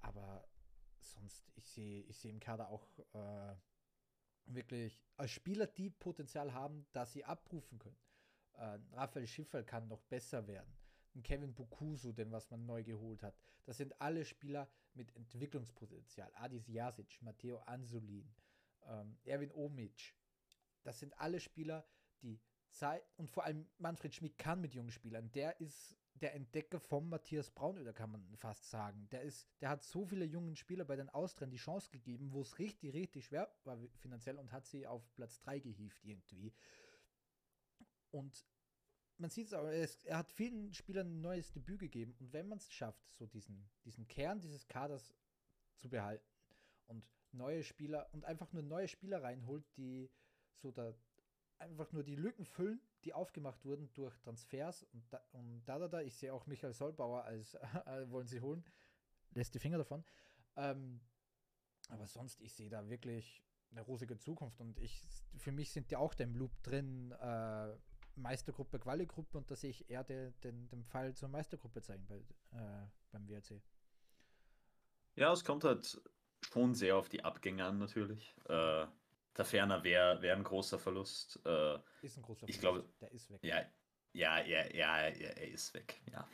Aber 0.00 0.46
sonst, 0.98 1.50
ich 1.54 1.70
sehe 1.70 2.02
ich 2.02 2.18
seh 2.18 2.28
im 2.28 2.40
Kader 2.40 2.68
auch 2.68 2.86
äh, 3.14 3.54
wirklich 4.46 5.00
als 5.16 5.30
Spieler, 5.30 5.66
die 5.66 5.90
Potenzial 5.90 6.52
haben, 6.52 6.86
dass 6.92 7.12
sie 7.12 7.24
abrufen 7.24 7.78
können. 7.78 7.98
Äh, 8.54 8.80
Raphael 8.92 9.26
Schiffer 9.26 9.62
kann 9.62 9.88
noch 9.88 10.02
besser 10.02 10.46
werden 10.46 10.76
Kevin 11.22 11.54
Bukusu, 11.54 12.12
den 12.12 12.32
was 12.32 12.50
man 12.50 12.64
neu 12.64 12.82
geholt 12.82 13.22
hat. 13.22 13.36
Das 13.64 13.76
sind 13.76 14.00
alle 14.00 14.24
Spieler 14.24 14.70
mit 14.94 15.14
Entwicklungspotenzial. 15.14 16.32
Adis 16.34 16.66
Jasic, 16.68 17.20
Matteo 17.20 17.58
Ansulin, 17.58 18.34
ähm, 18.86 19.18
Erwin 19.24 19.52
Omic. 19.52 20.14
Das 20.82 20.98
sind 20.98 21.18
alle 21.18 21.40
Spieler, 21.40 21.86
die 22.22 22.40
Zeit 22.70 23.04
und 23.16 23.30
vor 23.30 23.44
allem 23.44 23.68
Manfred 23.78 24.14
Schmidt 24.14 24.38
kann 24.38 24.60
mit 24.60 24.74
jungen 24.74 24.90
Spielern. 24.90 25.30
Der 25.32 25.60
ist 25.60 25.96
der 26.14 26.34
Entdecker 26.34 26.78
vom 26.80 27.08
Matthias 27.08 27.50
Braunöder, 27.50 27.92
kann 27.92 28.10
man 28.10 28.36
fast 28.36 28.70
sagen. 28.70 29.08
Der 29.10 29.22
ist, 29.22 29.48
der 29.60 29.70
hat 29.70 29.82
so 29.82 30.04
viele 30.06 30.24
jungen 30.24 30.56
Spieler 30.56 30.84
bei 30.84 30.96
den 30.96 31.10
Austrian 31.10 31.50
die 31.50 31.56
Chance 31.56 31.90
gegeben, 31.90 32.32
wo 32.32 32.42
es 32.42 32.58
richtig, 32.58 32.94
richtig 32.94 33.24
schwer 33.24 33.52
war 33.64 33.78
finanziell 33.98 34.38
und 34.38 34.52
hat 34.52 34.66
sie 34.66 34.86
auf 34.86 35.02
Platz 35.14 35.38
3 35.40 35.60
gehievt 35.60 36.04
irgendwie. 36.04 36.52
Und 38.10 38.46
man 39.18 39.30
sieht 39.30 39.48
es 39.48 39.52
aber, 39.52 39.72
er 39.72 40.18
hat 40.18 40.30
vielen 40.30 40.72
Spielern 40.74 41.06
ein 41.08 41.20
neues 41.20 41.52
Debüt 41.52 41.80
gegeben. 41.80 42.14
Und 42.18 42.32
wenn 42.32 42.48
man 42.48 42.58
es 42.58 42.70
schafft, 42.72 43.04
so 43.14 43.26
diesen, 43.26 43.70
diesen 43.84 44.06
Kern 44.06 44.40
dieses 44.40 44.66
Kaders 44.68 45.14
zu 45.76 45.88
behalten 45.88 46.26
und 46.86 47.04
neue 47.32 47.62
Spieler 47.62 48.08
und 48.12 48.24
einfach 48.24 48.52
nur 48.52 48.62
neue 48.62 48.88
Spieler 48.88 49.22
reinholt, 49.22 49.64
die 49.76 50.10
so 50.62 50.70
da 50.70 50.94
einfach 51.58 51.92
nur 51.92 52.02
die 52.02 52.16
Lücken 52.16 52.44
füllen, 52.44 52.80
die 53.04 53.12
aufgemacht 53.12 53.64
wurden 53.64 53.92
durch 53.94 54.16
Transfers 54.20 54.84
und 54.92 55.12
da, 55.12 55.22
und 55.32 55.62
da, 55.64 55.78
da, 55.78 55.88
da. 55.88 56.00
Ich 56.00 56.16
sehe 56.16 56.32
auch 56.32 56.46
Michael 56.46 56.72
Solbauer 56.72 57.24
als 57.24 57.54
äh, 57.86 58.10
wollen 58.10 58.26
sie 58.26 58.40
holen, 58.40 58.64
lässt 59.34 59.54
die 59.54 59.58
Finger 59.58 59.78
davon. 59.78 60.04
Ähm, 60.56 61.00
aber 61.88 62.06
sonst, 62.06 62.40
ich 62.40 62.52
sehe 62.54 62.70
da 62.70 62.88
wirklich 62.88 63.42
eine 63.70 63.82
rosige 63.82 64.18
Zukunft 64.18 64.60
und 64.60 64.78
ich, 64.78 65.02
für 65.38 65.52
mich 65.52 65.70
sind 65.70 65.90
die 65.90 65.96
auch 65.96 66.14
da 66.14 66.24
im 66.24 66.34
Loop 66.34 66.62
drin, 66.62 67.12
äh, 67.12 67.74
Meistergruppe, 68.14 68.78
Quali-Gruppe 68.78 69.38
und 69.38 69.50
da 69.50 69.56
sehe 69.56 69.70
ich 69.70 69.88
eher 69.88 70.04
den, 70.04 70.38
den, 70.40 70.68
den 70.68 70.84
Fall 70.84 71.14
zur 71.14 71.28
Meistergruppe 71.28 71.80
zeigen 71.80 72.06
bei, 72.06 72.18
äh, 72.18 72.86
beim 73.10 73.28
WRC. 73.28 73.62
Ja, 75.14 75.32
es 75.32 75.44
kommt 75.44 75.64
halt 75.64 76.00
schon 76.40 76.74
sehr 76.74 76.96
auf 76.96 77.08
die 77.08 77.24
Abgänge 77.24 77.64
an, 77.64 77.78
natürlich. 77.78 78.34
Äh, 78.48 78.86
Taferner 79.34 79.82
wäre 79.82 80.20
wär 80.22 80.36
ein 80.36 80.44
großer 80.44 80.78
Verlust. 80.78 81.40
Äh, 81.44 81.78
ist 82.02 82.16
ein 82.16 82.22
großer 82.22 82.40
Verlust. 82.40 82.48
Ich 82.48 82.60
glaube, 82.60 82.84
der 83.00 83.12
ist 83.12 83.30
weg. 83.30 83.40
Ja, 83.42 83.64
ja, 84.12 84.44
ja, 84.44 84.66
ja, 84.74 84.96
er 84.98 85.48
ist 85.48 85.72
weg. 85.74 86.00
Ja. 86.12 86.28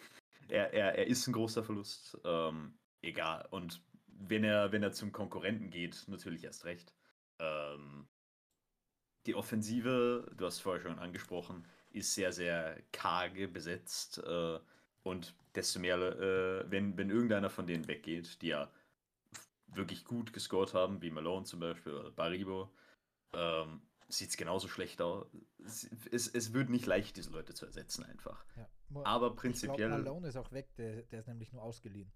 Er, 0.49 0.73
er, 0.73 0.95
er 0.97 1.07
ist 1.07 1.27
ein 1.27 1.33
großer 1.33 1.63
Verlust. 1.63 2.19
Ähm, 2.25 2.79
egal. 3.03 3.47
Und 3.51 3.83
wenn 4.07 4.45
er, 4.45 4.73
wenn 4.73 4.83
er 4.83 4.93
zum 4.93 5.13
Konkurrenten 5.13 5.71
geht, 5.71 6.05
natürlich 6.09 6.45
erst 6.45 6.65
recht. 6.65 6.93
Ähm, 7.39 8.09
die 9.27 9.35
Offensive, 9.35 10.31
du 10.37 10.47
hast 10.47 10.61
vorher 10.61 10.83
schon 10.83 10.99
angesprochen, 10.99 11.67
ist 11.91 12.15
sehr, 12.15 12.33
sehr 12.33 12.83
karge 12.93 13.47
besetzt. 13.47 14.19
Äh, 14.19 14.59
und 15.03 15.35
desto 15.55 15.79
mehr, 15.79 15.99
äh, 15.99 16.71
wenn, 16.71 16.97
wenn 16.97 17.11
irgendeiner 17.11 17.51
von 17.51 17.67
denen 17.67 17.87
weggeht, 17.87 18.43
die 18.43 18.49
ja 18.49 18.71
wirklich 19.69 20.05
gut 20.05 20.33
gescored 20.33 20.75
haben, 20.75 21.03
wie 21.03 21.11
Malone 21.11 21.45
zum 21.45 21.61
Beispiel 21.61 21.93
oder 21.93 22.11
Baribo, 22.11 22.73
ähm, 23.33 23.83
sieht 24.09 24.31
es 24.31 24.37
genauso 24.37 24.69
schlecht 24.69 25.01
aus. 25.01 25.27
Es, 26.11 26.29
es 26.29 26.53
wird 26.53 26.71
nicht 26.71 26.87
leicht, 26.87 27.17
diese 27.17 27.31
Leute 27.31 27.55
zu 27.55 27.67
ersetzen, 27.67 28.05
einfach. 28.05 28.45
Ja. 28.57 28.69
Aber 29.05 29.35
prinzipiell. 29.35 29.91
Ich 29.91 29.97
glaub, 29.97 30.05
Malone 30.05 30.29
ist 30.29 30.37
auch 30.37 30.53
weg, 30.53 30.75
der, 30.77 31.03
der 31.03 31.21
ist 31.21 31.29
nämlich 31.29 31.53
nur 31.53 31.63
ausgeliehen. 31.63 32.11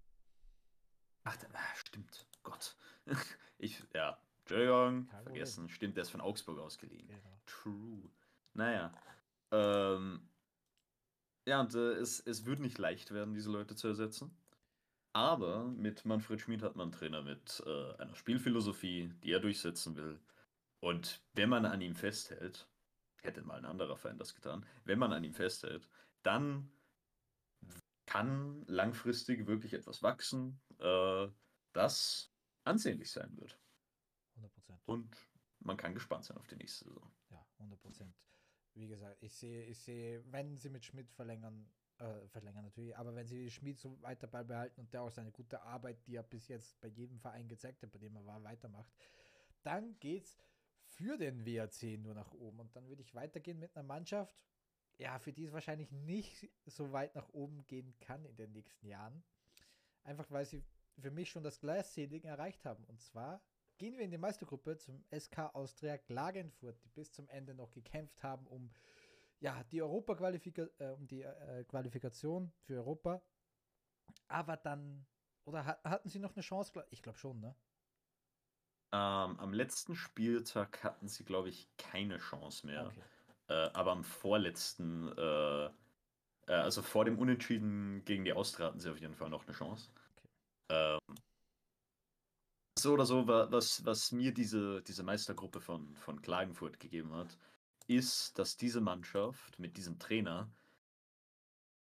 Ach, 1.23 1.37
ah, 1.53 1.75
stimmt. 1.75 2.27
Gott. 2.43 2.75
Ich, 3.59 3.81
ja, 3.93 4.17
Entschuldigung, 4.41 5.07
vergessen. 5.23 5.69
Stimmt, 5.69 5.95
der 5.95 6.01
ist 6.01 6.09
von 6.09 6.19
Augsburg 6.19 6.59
ausgeliehen. 6.59 7.07
Genau. 7.07 7.41
True. 7.45 8.09
Naja. 8.53 8.93
Ähm, 9.51 10.27
ja, 11.45 11.61
und 11.61 11.73
äh, 11.75 11.93
es, 11.93 12.19
es 12.19 12.45
wird 12.45 12.59
nicht 12.59 12.77
leicht 12.77 13.11
werden, 13.11 13.33
diese 13.33 13.49
Leute 13.49 13.75
zu 13.75 13.87
ersetzen. 13.87 14.35
Aber 15.13 15.65
mit 15.65 16.03
Manfred 16.03 16.41
Schmid 16.41 16.61
hat 16.61 16.75
man 16.75 16.85
einen 16.85 16.91
Trainer 16.91 17.21
mit 17.21 17.63
äh, 17.65 18.01
einer 18.01 18.15
Spielphilosophie, 18.15 19.13
die 19.23 19.31
er 19.31 19.39
durchsetzen 19.39 19.95
will. 19.95 20.19
Und 20.83 21.23
wenn 21.31 21.47
man 21.47 21.65
an 21.65 21.79
ihm 21.79 21.95
festhält, 21.95 22.67
hätte 23.21 23.41
mal 23.41 23.57
ein 23.57 23.63
anderer 23.63 23.95
Fan 23.95 24.17
das 24.17 24.35
getan, 24.35 24.65
wenn 24.83 24.99
man 24.99 25.13
an 25.13 25.23
ihm 25.23 25.33
festhält, 25.33 25.87
dann 26.23 26.69
kann 28.05 28.65
langfristig 28.67 29.47
wirklich 29.47 29.73
etwas 29.75 30.03
wachsen, 30.03 30.59
äh, 30.79 31.29
das 31.71 32.33
ansehnlich 32.65 33.09
sein 33.09 33.31
wird. 33.37 33.57
100%. 34.35 34.77
Und 34.83 35.15
man 35.61 35.77
kann 35.77 35.93
gespannt 35.93 36.25
sein 36.25 36.35
auf 36.35 36.47
die 36.47 36.57
nächste 36.57 36.83
Saison. 36.83 37.09
Ja, 37.29 37.47
100%. 37.59 38.13
Wie 38.73 38.89
gesagt, 38.89 39.23
ich 39.23 39.33
sehe, 39.37 39.63
ich 39.63 39.79
sehe, 39.79 40.21
wenn 40.33 40.57
sie 40.57 40.69
mit 40.69 40.83
Schmidt 40.83 41.09
verlängern, 41.13 41.65
äh, 41.99 42.27
verlängern 42.27 42.65
natürlich, 42.65 42.97
aber 42.97 43.15
wenn 43.15 43.25
sie 43.25 43.49
Schmidt 43.49 43.79
so 43.79 44.01
weiter 44.01 44.27
beibehalten 44.27 44.81
und 44.81 44.91
der 44.91 45.03
auch 45.03 45.11
seine 45.11 45.31
gute 45.31 45.61
Arbeit, 45.61 46.05
die 46.07 46.17
er 46.17 46.23
bis 46.23 46.49
jetzt 46.49 46.77
bei 46.81 46.89
jedem 46.89 47.21
Verein 47.21 47.47
gezeigt 47.47 47.83
hat, 47.83 47.91
bei 47.93 47.99
dem 47.99 48.17
er 48.17 48.25
war, 48.25 48.43
weitermacht, 48.43 48.91
dann 49.63 49.97
geht's 49.99 50.37
für 50.95 51.17
den 51.17 51.45
WRC 51.45 51.99
nur 51.99 52.13
nach 52.13 52.31
oben. 52.33 52.59
Und 52.59 52.75
dann 52.75 52.87
würde 52.87 53.01
ich 53.01 53.15
weitergehen 53.15 53.59
mit 53.59 53.75
einer 53.75 53.87
Mannschaft, 53.87 54.43
ja, 54.97 55.19
für 55.19 55.33
die 55.33 55.45
es 55.45 55.53
wahrscheinlich 55.53 55.91
nicht 55.91 56.49
so 56.65 56.91
weit 56.91 57.15
nach 57.15 57.29
oben 57.29 57.65
gehen 57.67 57.95
kann 57.99 58.25
in 58.25 58.35
den 58.35 58.51
nächsten 58.51 58.87
Jahren. 58.87 59.23
Einfach 60.03 60.29
weil 60.31 60.45
sie 60.45 60.63
für 60.99 61.11
mich 61.11 61.29
schon 61.29 61.43
das 61.43 61.59
Glass-Ceiling 61.59 62.23
erreicht 62.23 62.65
haben. 62.65 62.83
Und 62.85 63.01
zwar 63.01 63.41
gehen 63.77 63.97
wir 63.97 64.05
in 64.05 64.11
die 64.11 64.17
Meistergruppe 64.17 64.77
zum 64.77 65.03
SK 65.17 65.53
Austria 65.53 65.97
Klagenfurt, 65.97 66.83
die 66.83 66.89
bis 66.89 67.11
zum 67.11 67.27
Ende 67.29 67.55
noch 67.55 67.71
gekämpft 67.71 68.21
haben 68.21 68.45
um 68.47 68.71
ja, 69.39 69.61
die 69.65 69.81
Europa 69.81 70.13
äh, 70.29 70.89
um 70.91 71.05
die 71.07 71.23
äh, 71.23 71.65
Qualifikation 71.65 72.53
für 72.61 72.75
Europa. 72.75 73.21
Aber 74.27 74.55
dann 74.55 75.05
oder 75.45 75.65
ha 75.65 75.79
hatten 75.83 76.09
sie 76.09 76.19
noch 76.19 76.33
eine 76.33 76.41
Chance? 76.41 76.85
Ich 76.91 77.01
glaube 77.01 77.17
schon, 77.17 77.39
ne? 77.39 77.55
Ähm, 78.93 79.39
am 79.39 79.53
letzten 79.53 79.95
Spieltag 79.95 80.83
hatten 80.83 81.07
sie, 81.07 81.25
glaube 81.25 81.49
ich, 81.49 81.67
keine 81.77 82.19
Chance 82.19 82.67
mehr. 82.67 82.85
Okay. 82.85 83.01
Äh, 83.47 83.71
aber 83.73 83.91
am 83.91 84.03
vorletzten, 84.03 85.07
äh, 85.17 85.65
äh, 85.65 85.71
also 86.45 86.83
vor 86.83 87.03
dem 87.03 87.17
Unentschieden 87.17 88.05
gegen 88.05 88.23
die 88.23 88.33
Austria 88.33 88.67
hatten 88.67 88.79
sie 88.79 88.91
auf 88.91 88.99
jeden 88.99 89.15
Fall 89.15 89.31
noch 89.31 89.47
eine 89.47 89.55
Chance. 89.55 89.89
Okay. 89.89 90.29
Ähm, 90.69 91.15
so 92.77 92.93
oder 92.93 93.07
so, 93.07 93.27
was, 93.27 93.83
was 93.83 94.11
mir 94.11 94.31
diese, 94.31 94.83
diese 94.83 95.01
Meistergruppe 95.01 95.59
von, 95.59 95.95
von 95.95 96.21
Klagenfurt 96.21 96.79
gegeben 96.79 97.13
hat, 97.13 97.35
ist, 97.87 98.37
dass 98.37 98.57
diese 98.57 98.79
Mannschaft 98.79 99.57
mit 99.57 99.75
diesem 99.75 99.97
Trainer 99.97 100.51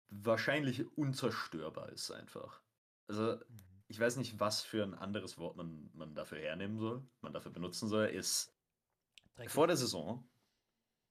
wahrscheinlich 0.10 0.88
unzerstörbar 0.98 1.90
ist 1.90 2.10
einfach. 2.10 2.62
Also, 3.08 3.36
mhm. 3.48 3.75
Ich 3.88 4.00
weiß 4.00 4.18
nicht, 4.18 4.40
was 4.40 4.64
für 4.64 4.84
ein 4.84 4.94
anderes 4.94 5.38
Wort 5.38 5.58
man, 5.58 5.90
man 5.94 6.16
dafür 6.16 6.40
hernehmen 6.40 6.78
soll, 6.80 7.08
man 7.22 7.34
dafür 7.34 7.52
benutzen 7.52 7.88
soll, 7.88 8.08
ist 8.08 8.54
Dreckig. 9.36 9.52
vor 9.52 9.68
der 9.68 9.78
Saison, 9.78 10.28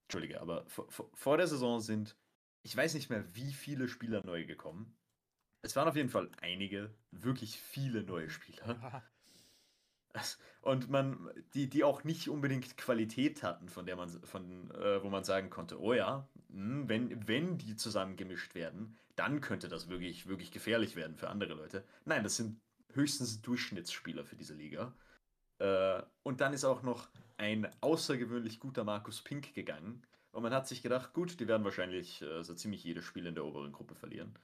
Entschuldige, 0.06 0.40
aber 0.40 0.66
vor, 0.66 0.88
vor 1.14 1.36
der 1.36 1.46
Saison 1.46 1.80
sind, 1.80 2.16
ich 2.62 2.76
weiß 2.76 2.94
nicht 2.94 3.10
mehr, 3.10 3.34
wie 3.34 3.52
viele 3.52 3.88
Spieler 3.88 4.24
neu 4.24 4.44
gekommen. 4.44 4.96
Es 5.62 5.76
waren 5.76 5.88
auf 5.88 5.96
jeden 5.96 6.10
Fall 6.10 6.30
einige, 6.40 6.94
wirklich 7.10 7.58
viele 7.58 8.02
neue 8.02 8.28
Spieler. 8.30 9.02
Und 10.62 10.88
man, 10.88 11.30
die, 11.52 11.68
die 11.68 11.84
auch 11.84 12.04
nicht 12.04 12.28
unbedingt 12.28 12.76
Qualität 12.76 13.42
hatten, 13.42 13.68
von 13.68 13.84
der 13.84 13.96
man, 13.96 14.08
von, 14.08 14.70
äh, 14.70 15.02
wo 15.02 15.10
man 15.10 15.24
sagen 15.24 15.50
konnte, 15.50 15.80
oh 15.80 15.92
ja, 15.92 16.26
mh, 16.48 16.56
hm, 16.56 16.88
wenn, 16.88 17.28
wenn 17.28 17.58
die 17.58 17.76
zusammengemischt 17.76 18.54
werden, 18.54 18.96
dann 19.16 19.40
könnte 19.40 19.68
das 19.68 19.88
wirklich, 19.88 20.26
wirklich 20.26 20.50
gefährlich 20.50 20.96
werden 20.96 21.16
für 21.16 21.28
andere 21.28 21.54
Leute. 21.54 21.84
Nein, 22.04 22.22
das 22.22 22.36
sind 22.36 22.60
höchstens 22.92 23.42
Durchschnittsspieler 23.42 24.24
für 24.24 24.36
diese 24.36 24.54
Liga. 24.54 24.94
Äh, 25.58 26.02
und 26.22 26.40
dann 26.40 26.52
ist 26.52 26.64
auch 26.64 26.82
noch 26.82 27.08
ein 27.36 27.68
außergewöhnlich 27.80 28.60
guter 28.60 28.84
Markus 28.84 29.22
Pink 29.22 29.54
gegangen. 29.54 30.02
Und 30.32 30.42
man 30.42 30.52
hat 30.54 30.66
sich 30.66 30.82
gedacht, 30.82 31.12
gut, 31.12 31.38
die 31.38 31.46
werden 31.46 31.64
wahrscheinlich 31.64 32.22
äh, 32.22 32.42
so 32.42 32.54
ziemlich 32.54 32.82
jedes 32.82 33.04
Spiel 33.04 33.26
in 33.26 33.34
der 33.34 33.44
oberen 33.44 33.72
Gruppe 33.72 33.94
verlieren. 33.94 34.36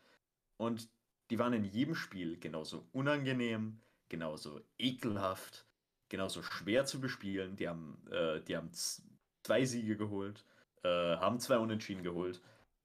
Und 0.57 0.89
die 1.31 1.39
waren 1.39 1.53
in 1.53 1.65
jedem 1.65 1.95
Spiel 1.95 2.39
genauso 2.39 2.87
unangenehm, 2.93 3.81
genauso 4.11 4.61
ekelhaft, 4.79 5.67
genauso 6.11 6.43
schwer 6.43 6.85
zu 6.85 7.01
bespielen. 7.01 7.57
Die 7.57 7.69
haben, 7.69 8.07
äh, 8.11 8.43
die 8.43 8.57
haben 8.57 8.71
zwei 8.73 9.65
Siege 9.65 9.97
geholt, 9.97 10.45
äh, 10.83 10.89
haben 10.89 11.41
zwei 11.41 11.59
Unentschieden 11.59 12.03
geholt, 12.03 12.43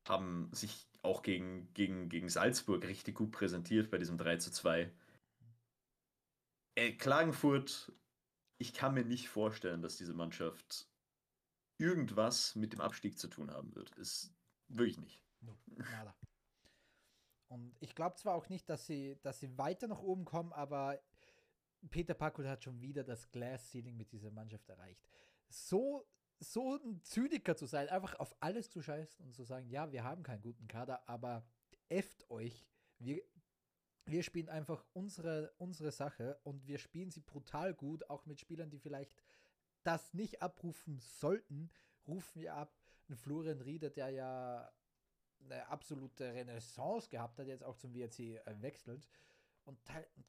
haben 0.08 0.50
sich 0.54 0.88
auch 1.02 1.22
gegen, 1.22 1.72
gegen, 1.74 2.10
gegen 2.10 2.30
Salzburg 2.30 2.86
richtig 2.86 3.16
gut 3.16 3.32
präsentiert 3.32 3.92
bei 3.92 3.98
diesem 3.98 4.18
3 4.18 4.38
zu 4.38 4.52
2. 4.52 4.92
Äh, 6.76 6.92
Klagenfurt, 6.94 7.92
ich 8.58 8.74
kann 8.74 8.94
mir 8.94 9.06
nicht 9.06 9.30
vorstellen, 9.30 9.82
dass 9.82 9.98
diese 9.98 10.14
Mannschaft 10.14 10.88
irgendwas 11.78 12.56
mit 12.56 12.74
dem 12.74 12.82
Abstieg 12.82 13.20
zu 13.20 13.28
tun 13.28 13.52
haben 13.52 13.76
wird. 13.76 13.92
Ist 13.98 14.34
wirklich 14.68 14.98
nicht. 14.98 15.22
No, 15.42 15.58
Und 17.48 17.76
ich 17.80 17.96
glaube 17.96 18.16
zwar 18.16 18.36
auch 18.36 18.50
nicht, 18.50 18.70
dass 18.70 18.86
sie, 18.86 19.20
dass 19.22 19.40
sie 19.40 19.58
weiter 19.58 19.88
nach 19.88 20.02
oben 20.02 20.26
kommen, 20.26 20.52
aber 20.54 21.00
Peter 21.90 22.14
Packel 22.14 22.50
hat 22.50 22.64
schon 22.64 22.82
wieder 22.82 23.04
das 23.04 23.30
Glass 23.32 23.72
Ceiling 23.72 23.98
mit 23.98 24.12
dieser 24.12 24.32
Mannschaft 24.32 24.68
erreicht. 24.70 25.02
So, 25.50 26.06
so 26.40 26.76
ein 26.76 27.02
Zyniker 27.04 27.56
zu 27.56 27.66
sein, 27.66 27.90
einfach 27.90 28.20
auf 28.20 28.36
alles 28.40 28.70
zu 28.70 28.82
scheißen 28.82 29.26
und 29.26 29.36
zu 29.36 29.44
sagen, 29.44 29.70
ja, 29.70 29.92
wir 29.92 30.04
haben 30.04 30.24
keinen 30.24 30.42
guten 30.42 30.68
Kader, 30.68 31.08
aber 31.08 31.46
efft 31.90 32.30
euch. 32.30 32.66
Wir, 33.00 33.22
wir 34.06 34.24
spielen 34.24 34.50
einfach 34.50 34.84
unsere, 34.94 35.54
unsere 35.58 35.92
Sache 35.92 36.40
und 36.44 36.68
wir 36.68 36.78
spielen 36.78 37.12
sie 37.12 37.22
brutal 37.22 37.74
gut, 37.74 38.10
auch 38.10 38.26
mit 38.26 38.40
Spielern, 38.40 38.70
die 38.70 38.80
vielleicht 38.80 39.14
das 39.84 40.14
nicht 40.14 40.42
abrufen 40.42 41.00
sollten, 41.00 41.70
rufen 42.08 42.42
wir 42.42 42.56
ab. 42.56 42.76
Ein 43.08 43.16
Florian 43.16 43.62
Rieder, 43.62 43.92
der 43.92 44.10
ja 44.10 44.72
eine 45.44 45.68
absolute 45.68 46.34
Renaissance 46.34 47.08
gehabt 47.08 47.38
hat, 47.38 47.48
jetzt 47.48 47.64
auch 47.64 47.78
zum 47.78 47.94
WRC 47.94 48.20
äh, 48.20 48.62
wechselt 48.62 49.08
und, 49.66 49.80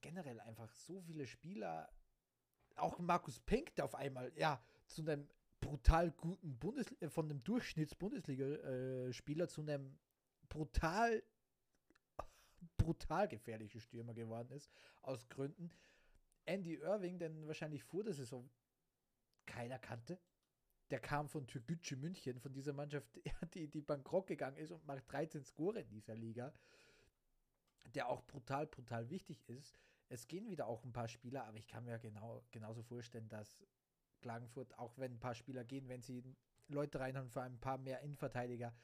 generell 0.00 0.40
einfach 0.40 0.72
so 0.72 1.00
viele 1.00 1.26
Spieler, 1.26 1.88
auch 2.76 2.98
Markus 2.98 3.40
Pink, 3.40 3.74
der 3.76 3.84
auf 3.84 3.94
einmal, 3.94 4.32
ja, 4.36 4.62
zu 4.86 5.02
einem 5.02 5.28
brutal 5.60 6.10
guten 6.12 6.58
Bundes 6.58 6.92
äh, 7.00 7.08
von 7.08 7.26
einem 7.26 7.42
Durchschnitts-Bundesliga-Spieler 7.44 9.44
äh, 9.44 9.48
zu 9.48 9.62
einem 9.62 9.98
brutal 10.48 11.22
brutal 12.76 13.28
gefährlichen 13.28 13.80
Stürmer 13.80 14.14
geworden 14.14 14.50
ist, 14.52 14.70
aus 15.02 15.28
Gründen. 15.28 15.70
Andy 16.44 16.74
Irving, 16.74 17.18
den 17.18 17.46
wahrscheinlich 17.46 17.82
vor 17.82 18.04
der 18.04 18.14
Saison 18.14 18.48
keiner 19.46 19.78
kannte. 19.78 20.18
Der 20.90 21.00
kam 21.00 21.28
von 21.28 21.46
Türkgücü 21.46 21.96
München, 21.96 22.38
von 22.38 22.52
dieser 22.52 22.72
Mannschaft, 22.72 23.08
die, 23.54 23.68
die 23.68 23.80
bankrott 23.80 24.26
gegangen 24.26 24.56
ist 24.56 24.70
und 24.70 24.86
macht 24.86 25.10
13 25.10 25.44
Score 25.44 25.80
in 25.80 25.88
dieser 25.88 26.14
Liga 26.14 26.52
der 27.94 28.08
auch 28.08 28.22
brutal, 28.26 28.66
brutal 28.66 29.10
wichtig 29.10 29.48
ist. 29.48 29.78
Es 30.08 30.28
gehen 30.28 30.48
wieder 30.48 30.66
auch 30.66 30.84
ein 30.84 30.92
paar 30.92 31.08
Spieler, 31.08 31.44
aber 31.44 31.58
ich 31.58 31.66
kann 31.66 31.84
mir 31.84 31.98
genau, 31.98 32.42
genauso 32.50 32.82
vorstellen, 32.82 33.28
dass 33.28 33.58
Klagenfurt, 34.20 34.78
auch 34.78 34.96
wenn 34.98 35.12
ein 35.12 35.20
paar 35.20 35.34
Spieler 35.34 35.64
gehen, 35.64 35.88
wenn 35.88 36.02
sie 36.02 36.22
Leute 36.68 37.00
reinhauen, 37.00 37.30
vor 37.30 37.42
allem 37.42 37.54
ein 37.54 37.60
paar 37.60 37.78
mehr 37.78 38.00
Innenverteidiger, 38.00 38.74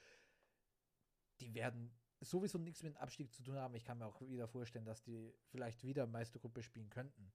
die 1.40 1.54
werden 1.54 1.92
sowieso 2.20 2.58
nichts 2.58 2.82
mit 2.82 2.94
dem 2.94 2.96
Abstieg 2.98 3.32
zu 3.32 3.42
tun 3.42 3.56
haben. 3.56 3.74
Ich 3.74 3.84
kann 3.84 3.98
mir 3.98 4.06
auch 4.06 4.20
wieder 4.20 4.46
vorstellen, 4.46 4.84
dass 4.84 5.02
die 5.02 5.34
vielleicht 5.46 5.82
wieder 5.84 6.06
Meistergruppe 6.06 6.62
spielen 6.62 6.90
könnten. 6.90 7.32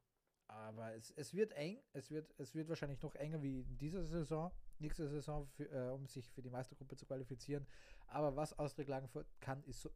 Aber 0.47 0.93
es, 0.93 1.11
es 1.11 1.33
wird 1.33 1.51
eng, 1.53 1.81
es 1.91 2.09
wird, 2.09 2.33
es 2.37 2.55
wird 2.55 2.69
wahrscheinlich 2.69 3.01
noch 3.01 3.15
enger 3.15 3.41
wie 3.41 3.61
in 3.61 3.77
dieser 3.77 4.05
Saison, 4.05 4.51
nächste 4.79 5.07
Saison, 5.09 5.45
für, 5.45 5.65
äh, 5.65 5.89
um 5.91 6.07
sich 6.07 6.29
für 6.29 6.41
die 6.41 6.49
Meistergruppe 6.49 6.95
zu 6.95 7.05
qualifizieren. 7.05 7.67
Aber 8.07 8.35
was 8.35 8.57
Austria 8.57 8.85
Klagenfurt 8.85 9.27
kann, 9.41 9.61
ist 9.63 9.81
so 9.81 9.91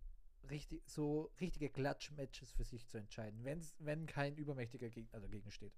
richtig, 0.52 0.84
so 0.86 1.32
richtige 1.40 1.70
Klatsch-Matches 1.70 2.52
für 2.52 2.64
sich 2.64 2.88
zu 2.88 2.98
entscheiden, 2.98 3.44
wenn's, 3.44 3.76
wenn 3.80 4.06
kein 4.06 4.36
übermächtiger 4.36 4.90
Gegner 4.90 5.20
dagegen 5.20 5.50
steht. 5.52 5.74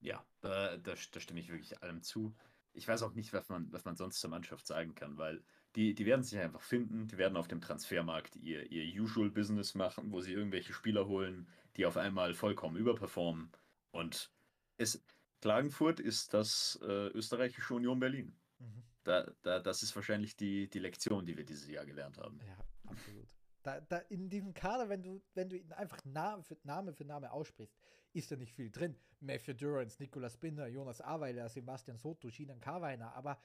Ja, 0.00 0.24
da, 0.40 0.76
da, 0.76 0.94
da, 0.94 1.20
stimme 1.20 1.40
ich 1.40 1.48
wirklich 1.48 1.80
allem 1.82 2.02
zu. 2.02 2.34
Ich 2.74 2.86
weiß 2.86 3.02
auch 3.02 3.14
nicht, 3.14 3.32
was 3.32 3.48
man, 3.48 3.72
was 3.72 3.84
man 3.84 3.96
sonst 3.96 4.20
zur 4.20 4.30
Mannschaft 4.30 4.66
sagen 4.66 4.94
kann, 4.94 5.18
weil 5.18 5.42
die, 5.74 5.94
die 5.94 6.06
werden 6.06 6.22
sich 6.22 6.38
einfach 6.38 6.62
finden, 6.62 7.06
die 7.06 7.18
werden 7.18 7.36
auf 7.36 7.48
dem 7.48 7.60
Transfermarkt 7.60 8.36
ihr, 8.36 8.70
ihr 8.70 9.02
Usual 9.02 9.30
Business 9.30 9.74
machen, 9.74 10.10
wo 10.12 10.20
sie 10.20 10.32
irgendwelche 10.32 10.72
Spieler 10.72 11.06
holen, 11.06 11.48
die 11.76 11.86
auf 11.86 11.96
einmal 11.96 12.34
vollkommen 12.34 12.76
überperformen. 12.76 13.50
Und 13.90 14.30
es, 14.76 15.02
Klagenfurt 15.40 16.00
ist 16.00 16.34
das 16.34 16.78
äh, 16.82 17.08
österreichische 17.08 17.74
Union 17.74 18.00
Berlin. 18.00 18.34
Mhm. 18.58 18.82
Da, 19.04 19.30
da, 19.42 19.58
das 19.58 19.82
ist 19.82 19.94
wahrscheinlich 19.96 20.36
die, 20.36 20.68
die 20.68 20.78
Lektion, 20.78 21.26
die 21.26 21.36
wir 21.36 21.44
dieses 21.44 21.68
Jahr 21.68 21.84
gelernt 21.84 22.18
haben. 22.18 22.38
Ja, 22.46 22.56
absolut. 22.90 23.28
Da, 23.62 23.80
da 23.80 23.98
in 23.98 24.28
diesem 24.28 24.54
Kader, 24.54 24.88
wenn 24.88 25.02
du, 25.02 25.22
wenn 25.34 25.48
du 25.48 25.56
ihn 25.56 25.72
einfach 25.72 26.04
Name 26.04 26.42
für 26.42 26.56
Name 26.64 26.92
für 26.92 27.04
Name 27.04 27.32
aussprichst, 27.32 27.76
ist 28.12 28.30
da 28.30 28.36
nicht 28.36 28.54
viel 28.54 28.70
drin. 28.70 28.96
Matthew 29.20 29.54
Durance, 29.54 30.00
Nicolas 30.00 30.36
Binder, 30.36 30.66
Jonas 30.66 31.00
Aweiler, 31.00 31.48
Sebastian 31.48 31.96
Soto, 31.96 32.28
Shinan 32.28 32.60
Karweiner, 32.60 33.14
aber 33.14 33.40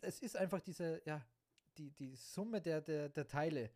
es 0.00 0.18
ist 0.18 0.36
einfach 0.36 0.60
diese, 0.60 1.00
ja, 1.04 1.24
die, 1.78 1.90
die 1.92 2.14
Summe 2.16 2.60
der, 2.60 2.80
der, 2.80 3.08
der 3.08 3.26
Teile, 3.26 3.70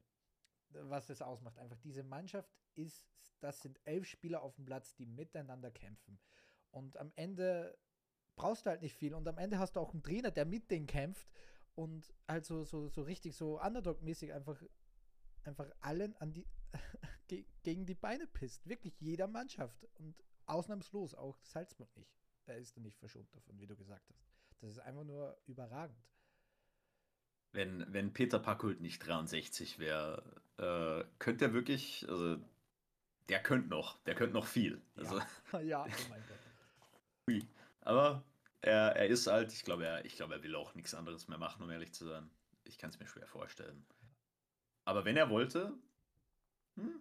was 0.71 1.09
es 1.09 1.23
ausmacht. 1.23 1.59
Einfach 1.59 1.79
diese 1.79 2.03
Mannschaft 2.03 2.51
ist, 2.75 3.07
das 3.41 3.63
sind 3.63 3.81
elf 3.85 4.07
Spieler 4.07 4.43
auf 4.43 4.57
dem 4.57 4.65
Platz, 4.65 4.95
die 4.95 5.07
miteinander 5.07 5.71
kämpfen. 5.71 6.19
Und 6.71 6.97
am 6.97 7.13
Ende 7.17 7.79
brauchst 8.37 8.67
du 8.67 8.71
halt 8.71 8.83
nicht 8.83 8.95
viel. 8.95 9.15
Und 9.15 9.27
am 9.27 9.39
Ende 9.39 9.59
hast 9.59 9.77
du 9.77 9.81
auch 9.81 9.93
einen 9.93 10.03
Trainer, 10.03 10.31
der 10.31 10.45
mit 10.45 10.71
denen 10.71 10.87
kämpft 10.87 11.27
und 11.75 12.13
halt 12.29 12.45
so, 12.45 12.65
so, 12.65 12.89
so 12.89 13.03
richtig 13.03 13.35
so 13.35 13.61
Underdog-mäßig 13.61 14.33
einfach, 14.33 14.63
einfach 15.45 15.67
allen 15.81 16.15
an 16.17 16.33
die 16.33 16.47
gegen 17.63 17.87
die 17.87 17.95
Beine 17.95 18.27
pisst. 18.27 18.69
Wirklich 18.69 19.01
jeder 19.01 19.27
Mannschaft. 19.27 19.85
Und 19.95 20.15
ausnahmslos 20.47 21.15
auch 21.15 21.37
Salzburg 21.43 21.95
nicht. 21.97 22.15
Da 22.45 22.55
ist 22.55 22.77
er 22.77 22.83
nicht 22.83 22.99
verschont 22.99 23.35
davon, 23.35 23.59
wie 23.59 23.67
du 23.67 23.77
gesagt 23.77 24.09
hast. 24.09 24.25
Das 24.61 24.71
ist 24.71 24.79
einfach 24.79 25.05
nur 25.05 25.37
überragend. 25.47 25.99
Wenn, 27.53 27.93
wenn 27.93 28.13
Peter 28.13 28.39
Packult 28.39 28.81
nicht 28.81 29.01
63 29.01 29.79
wäre, 29.79 30.23
äh, 30.59 31.05
könnte 31.19 31.47
er 31.47 31.53
wirklich, 31.53 32.07
also 32.09 32.37
der 33.29 33.43
könnte 33.43 33.69
noch, 33.69 33.99
der 34.05 34.15
könnte 34.15 34.35
noch 34.35 34.47
viel. 34.47 34.81
Also, 34.95 35.21
ja, 35.53 35.61
ja 35.61 35.85
oh 35.85 36.09
mein 36.11 36.23
Gott. 36.29 36.39
Ui. 37.29 37.47
Aber 37.87 38.25
er, 38.63 38.97
er 38.97 39.07
ist 39.07 39.29
alt, 39.29 39.53
ich 39.53 39.65
glaube, 39.65 39.87
er, 39.87 40.05
ich 40.05 40.17
glaube, 40.17 40.35
er 40.35 40.43
will 40.43 40.57
auch 40.57 40.75
nichts 40.75 40.95
anderes 40.95 41.29
mehr 41.29 41.39
machen, 41.39 41.63
um 41.63 41.71
ehrlich 41.71 41.95
zu 41.95 42.05
sein. 42.05 42.29
Ich 42.65 42.79
kann 42.79 42.91
es 42.91 42.99
mir 42.99 43.07
schwer 43.07 43.29
vorstellen. 43.29 43.87
Aber 44.85 45.05
wenn 45.05 45.17
er 45.17 45.31
wollte, 45.31 45.73
hm, 46.75 47.01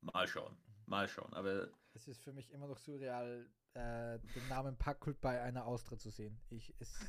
mal 0.00 0.28
schauen. 0.28 0.56
Mal 0.86 1.08
schauen. 1.08 1.34
Aber 1.34 1.68
es 1.94 2.06
ist 2.06 2.22
für 2.22 2.32
mich 2.32 2.52
immer 2.52 2.68
noch 2.68 2.78
surreal, 2.78 3.50
äh, 3.74 4.20
den 4.20 4.48
Namen 4.48 4.78
Packult 4.78 5.20
bei 5.20 5.42
einer 5.42 5.66
Austria 5.66 5.98
zu 5.98 6.10
sehen. 6.10 6.40
Ich, 6.50 6.72
es, 6.78 7.00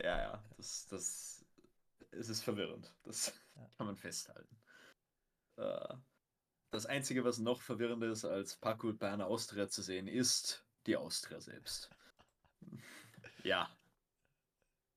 ja, 0.00 0.18
ja, 0.18 0.44
das, 0.56 0.86
das 0.86 1.44
es 2.12 2.28
ist 2.28 2.42
verwirrend. 2.42 2.94
Das 3.02 3.32
ja. 3.56 3.68
kann 3.76 3.86
man 3.86 3.96
festhalten. 3.96 4.56
Äh, 5.56 5.94
das 6.70 6.86
Einzige, 6.86 7.24
was 7.24 7.38
noch 7.38 7.60
verwirrender 7.60 8.08
ist, 8.08 8.24
als 8.24 8.56
Packult 8.56 8.98
bei 8.98 9.10
einer 9.10 9.26
Austria 9.26 9.68
zu 9.68 9.82
sehen, 9.82 10.06
ist 10.06 10.64
die 10.86 10.96
Austria 10.96 11.40
selbst. 11.40 11.90
Ja. 13.42 13.68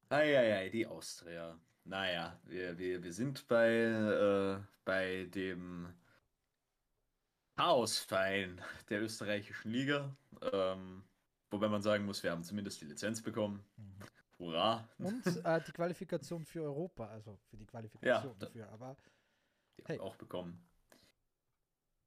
Eieiei, 0.09 0.70
die 0.70 0.88
Austria. 0.88 1.59
Naja, 1.84 2.39
wir, 2.43 2.78
wir, 2.78 3.03
wir 3.03 3.13
sind 3.13 3.47
bei, 3.47 3.70
äh, 3.70 4.59
bei 4.84 5.26
dem 5.26 5.93
Chaosverein 7.55 8.61
der 8.89 9.01
österreichischen 9.01 9.72
Liga. 9.72 10.15
Ähm, 10.51 11.03
wobei 11.49 11.68
man 11.68 11.82
sagen 11.82 12.05
muss, 12.05 12.22
wir 12.24 12.32
haben 12.32 12.43
zumindest 12.43 12.82
die 12.82 12.86
Lizenz 12.86 13.22
bekommen. 13.22 13.63
Mhm. 13.78 13.99
Hurra! 14.39 14.88
Und 14.99 15.26
äh, 15.26 15.61
die 15.65 15.72
Qualifikation 15.72 16.45
für 16.45 16.63
Europa, 16.63 17.07
also 17.07 17.38
für 17.49 17.57
die 17.57 17.65
Qualifikation 17.65 18.34
ja, 18.34 18.38
dafür, 18.38 18.70
aber. 18.70 18.95
Die 19.78 19.84
hey. 19.86 19.99
auch 19.99 20.15
bekommen. 20.15 20.63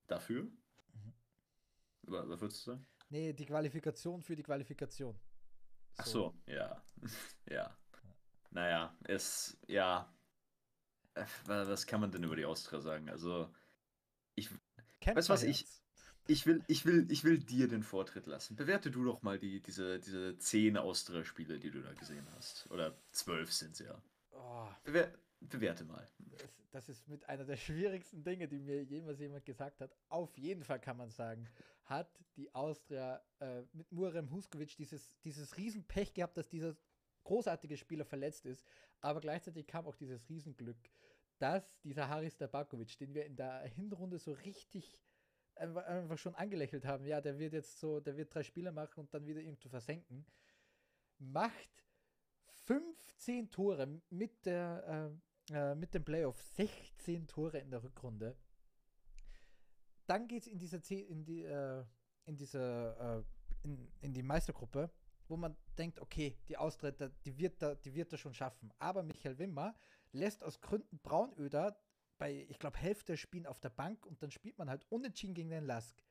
Dafür? 0.06 0.42
Mhm. 0.44 1.12
Was, 2.02 2.28
was 2.28 2.40
würdest 2.40 2.66
du 2.66 2.70
sagen? 2.72 2.86
Nee, 3.08 3.32
die 3.32 3.46
Qualifikation 3.46 4.22
für 4.22 4.36
die 4.36 4.42
Qualifikation. 4.42 5.18
Ach 6.00 6.06
so, 6.06 6.34
ja. 6.46 6.82
ja. 7.50 7.76
Naja, 8.50 8.96
es, 9.04 9.58
ja. 9.66 10.12
Äh, 11.14 11.24
was 11.46 11.86
kann 11.86 12.00
man 12.00 12.10
denn 12.10 12.24
über 12.24 12.36
die 12.36 12.44
Austria 12.44 12.80
sagen? 12.80 13.10
Also, 13.10 13.52
ich. 14.34 14.50
Weißt 15.04 15.28
du 15.28 15.32
was, 15.32 15.42
ich, 15.42 15.66
ich 16.26 16.46
will, 16.46 16.62
ich, 16.68 16.84
will, 16.84 17.06
ich 17.10 17.24
will 17.24 17.38
dir 17.38 17.68
den 17.68 17.82
Vortritt 17.82 18.26
lassen. 18.26 18.56
Bewerte 18.56 18.90
du 18.90 19.04
doch 19.04 19.22
mal 19.22 19.38
die, 19.38 19.60
diese, 19.60 19.98
diese 19.98 20.38
zehn 20.38 20.76
Austria-Spiele, 20.76 21.58
die 21.58 21.70
du 21.70 21.82
da 21.82 21.92
gesehen 21.92 22.26
hast. 22.36 22.70
Oder 22.70 22.96
zwölf 23.10 23.52
sind 23.52 23.76
sie 23.76 23.84
ja. 23.84 24.02
Oh. 24.32 24.68
Bewer 24.84 25.12
bewerte 25.40 25.84
mal. 25.84 26.08
Das, 26.70 26.88
ist 26.88 27.08
mit 27.08 27.28
einer 27.28 27.44
der 27.44 27.56
schwierigsten 27.56 28.22
Dinge, 28.22 28.48
die 28.48 28.58
mir 28.58 28.82
jemals 28.82 29.18
jemand 29.20 29.44
gesagt 29.44 29.80
hat. 29.80 29.94
Auf 30.08 30.36
jeden 30.38 30.62
Fall 30.62 30.80
kann 30.80 30.96
man 30.96 31.10
sagen, 31.10 31.48
hat 31.84 32.10
die 32.36 32.54
Austria 32.54 33.22
äh, 33.40 33.62
mit 33.72 33.90
Murem 33.90 34.30
Huskovic 34.30 34.76
dieses, 34.76 35.18
dieses 35.22 35.56
Riesenpech 35.56 36.14
gehabt, 36.14 36.36
dass 36.36 36.48
dieser 36.48 36.76
großartige 37.24 37.76
Spieler 37.76 38.04
verletzt 38.04 38.46
ist. 38.46 38.64
Aber 39.00 39.20
gleichzeitig 39.20 39.66
kam 39.66 39.86
auch 39.86 39.96
dieses 39.96 40.28
Riesenglück, 40.28 40.78
dass 41.38 41.80
dieser 41.80 42.08
Haris 42.08 42.36
Tabakovic, 42.36 42.98
den 42.98 43.14
wir 43.14 43.24
in 43.24 43.36
der 43.36 43.62
Hinrunde 43.62 44.18
so 44.18 44.32
richtig 44.32 44.98
einfach 45.56 46.18
schon 46.18 46.34
angelächelt 46.34 46.86
haben, 46.86 47.04
ja, 47.04 47.20
der 47.20 47.38
wird 47.38 47.52
jetzt 47.52 47.80
so, 47.80 48.00
der 48.00 48.16
wird 48.16 48.34
drei 48.34 48.42
Spiele 48.42 48.72
machen 48.72 49.00
und 49.00 49.12
dann 49.12 49.26
wieder 49.26 49.40
irgendwo 49.40 49.68
versenken, 49.68 50.24
macht 51.18 51.84
15 52.66 53.50
Tore 53.50 54.00
mit 54.10 54.46
der 54.46 55.12
äh, 55.12 55.29
äh, 55.50 55.74
mit 55.74 55.94
dem 55.94 56.04
Playoff, 56.04 56.40
16 56.56 57.26
Tore 57.26 57.58
in 57.58 57.70
der 57.70 57.82
Rückrunde. 57.82 58.36
Dann 60.06 60.26
geht 60.26 60.42
es 60.42 60.48
in 60.48 60.58
dieser 60.58 60.80
in 60.90 61.24
die 61.24 61.44
äh, 61.44 61.84
in 62.24 62.36
dieser 62.36 63.18
äh, 63.18 63.24
in, 63.62 63.92
in 64.00 64.12
die 64.12 64.22
Meistergruppe, 64.22 64.90
wo 65.28 65.36
man 65.36 65.56
denkt, 65.78 66.00
okay, 66.00 66.36
die 66.48 66.56
Austria, 66.56 66.90
die 66.90 67.38
wird 67.38 67.62
da, 67.62 67.74
die 67.74 67.94
wird 67.94 68.12
da 68.12 68.16
schon 68.16 68.34
schaffen. 68.34 68.72
Aber 68.78 69.02
Michael 69.02 69.38
Wimmer 69.38 69.74
lässt 70.12 70.42
aus 70.42 70.60
Gründen 70.60 70.98
Braunöder 70.98 71.80
bei, 72.18 72.46
ich 72.48 72.58
glaube, 72.58 72.78
Hälfte 72.78 73.16
spielen 73.16 73.46
auf 73.46 73.60
der 73.60 73.70
Bank 73.70 74.04
und 74.06 74.22
dann 74.22 74.30
spielt 74.30 74.58
man 74.58 74.68
halt 74.68 74.84
unentschieden 74.90 75.34
gegen 75.34 75.50
den 75.50 75.64
Lask. 75.64 76.02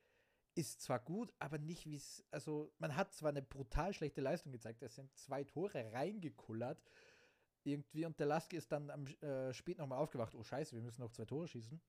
Ist 0.55 0.81
zwar 0.81 0.99
gut, 0.99 1.33
aber 1.37 1.59
nicht 1.59 1.85
wie 1.85 1.95
es, 1.95 2.25
also 2.31 2.73
man 2.79 2.95
hat 2.95 3.13
zwar 3.13 3.29
eine 3.29 3.43
brutal 3.43 3.93
schlechte 3.93 4.21
Leistung 4.21 4.51
gezeigt, 4.51 4.81
es 4.81 4.95
sind 4.95 5.15
zwei 5.15 5.43
Tore 5.43 5.93
reingekullert 5.93 6.81
irgendwie 7.63 8.05
und 8.05 8.19
der 8.19 8.27
Lask 8.27 8.53
ist 8.53 8.71
dann 8.71 8.89
am 8.89 9.05
äh, 9.07 9.53
spät 9.53 9.77
nochmal 9.77 9.99
aufgewacht, 9.99 10.35
oh 10.35 10.43
scheiße, 10.43 10.75
wir 10.75 10.81
müssen 10.81 11.01
noch 11.01 11.11
zwei 11.11 11.25
Tore 11.25 11.47
schießen. 11.47 11.81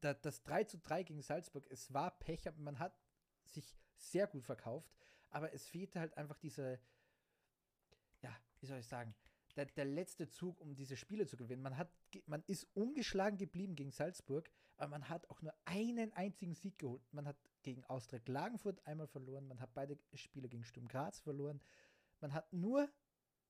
Da, 0.00 0.14
das 0.14 0.42
3 0.42 0.64
zu 0.64 0.78
3 0.78 1.02
gegen 1.02 1.22
Salzburg, 1.22 1.66
es 1.70 1.92
war 1.92 2.18
Pech, 2.18 2.44
man 2.56 2.78
hat 2.78 2.98
sich 3.44 3.76
sehr 3.96 4.26
gut 4.26 4.44
verkauft, 4.44 4.90
aber 5.30 5.52
es 5.52 5.66
fehlte 5.66 6.00
halt 6.00 6.16
einfach 6.16 6.38
diese, 6.38 6.80
ja, 8.22 8.34
wie 8.60 8.66
soll 8.66 8.78
ich 8.78 8.86
sagen, 8.86 9.14
der, 9.56 9.66
der 9.66 9.84
letzte 9.84 10.28
Zug, 10.28 10.60
um 10.60 10.74
diese 10.74 10.96
Spiele 10.96 11.26
zu 11.26 11.36
gewinnen. 11.36 11.62
Man, 11.62 11.76
hat, 11.76 11.92
man 12.26 12.42
ist 12.46 12.66
ungeschlagen 12.74 13.38
geblieben 13.38 13.74
gegen 13.74 13.90
Salzburg, 13.90 14.50
aber 14.76 14.90
man 14.90 15.08
hat 15.08 15.28
auch 15.28 15.42
nur 15.42 15.54
einen 15.64 16.12
einzigen 16.12 16.54
Sieg 16.54 16.78
geholt. 16.78 17.02
Man 17.12 17.26
hat 17.26 17.36
gegen 17.62 17.84
Austria 17.84 18.20
Klagenfurt 18.20 18.84
einmal 18.86 19.08
verloren, 19.08 19.46
man 19.46 19.60
hat 19.60 19.74
beide 19.74 19.98
Spiele 20.14 20.48
gegen 20.48 20.64
Sturm 20.64 20.88
Graz 20.88 21.20
verloren. 21.20 21.60
Man 22.20 22.32
hat 22.32 22.52
nur 22.52 22.90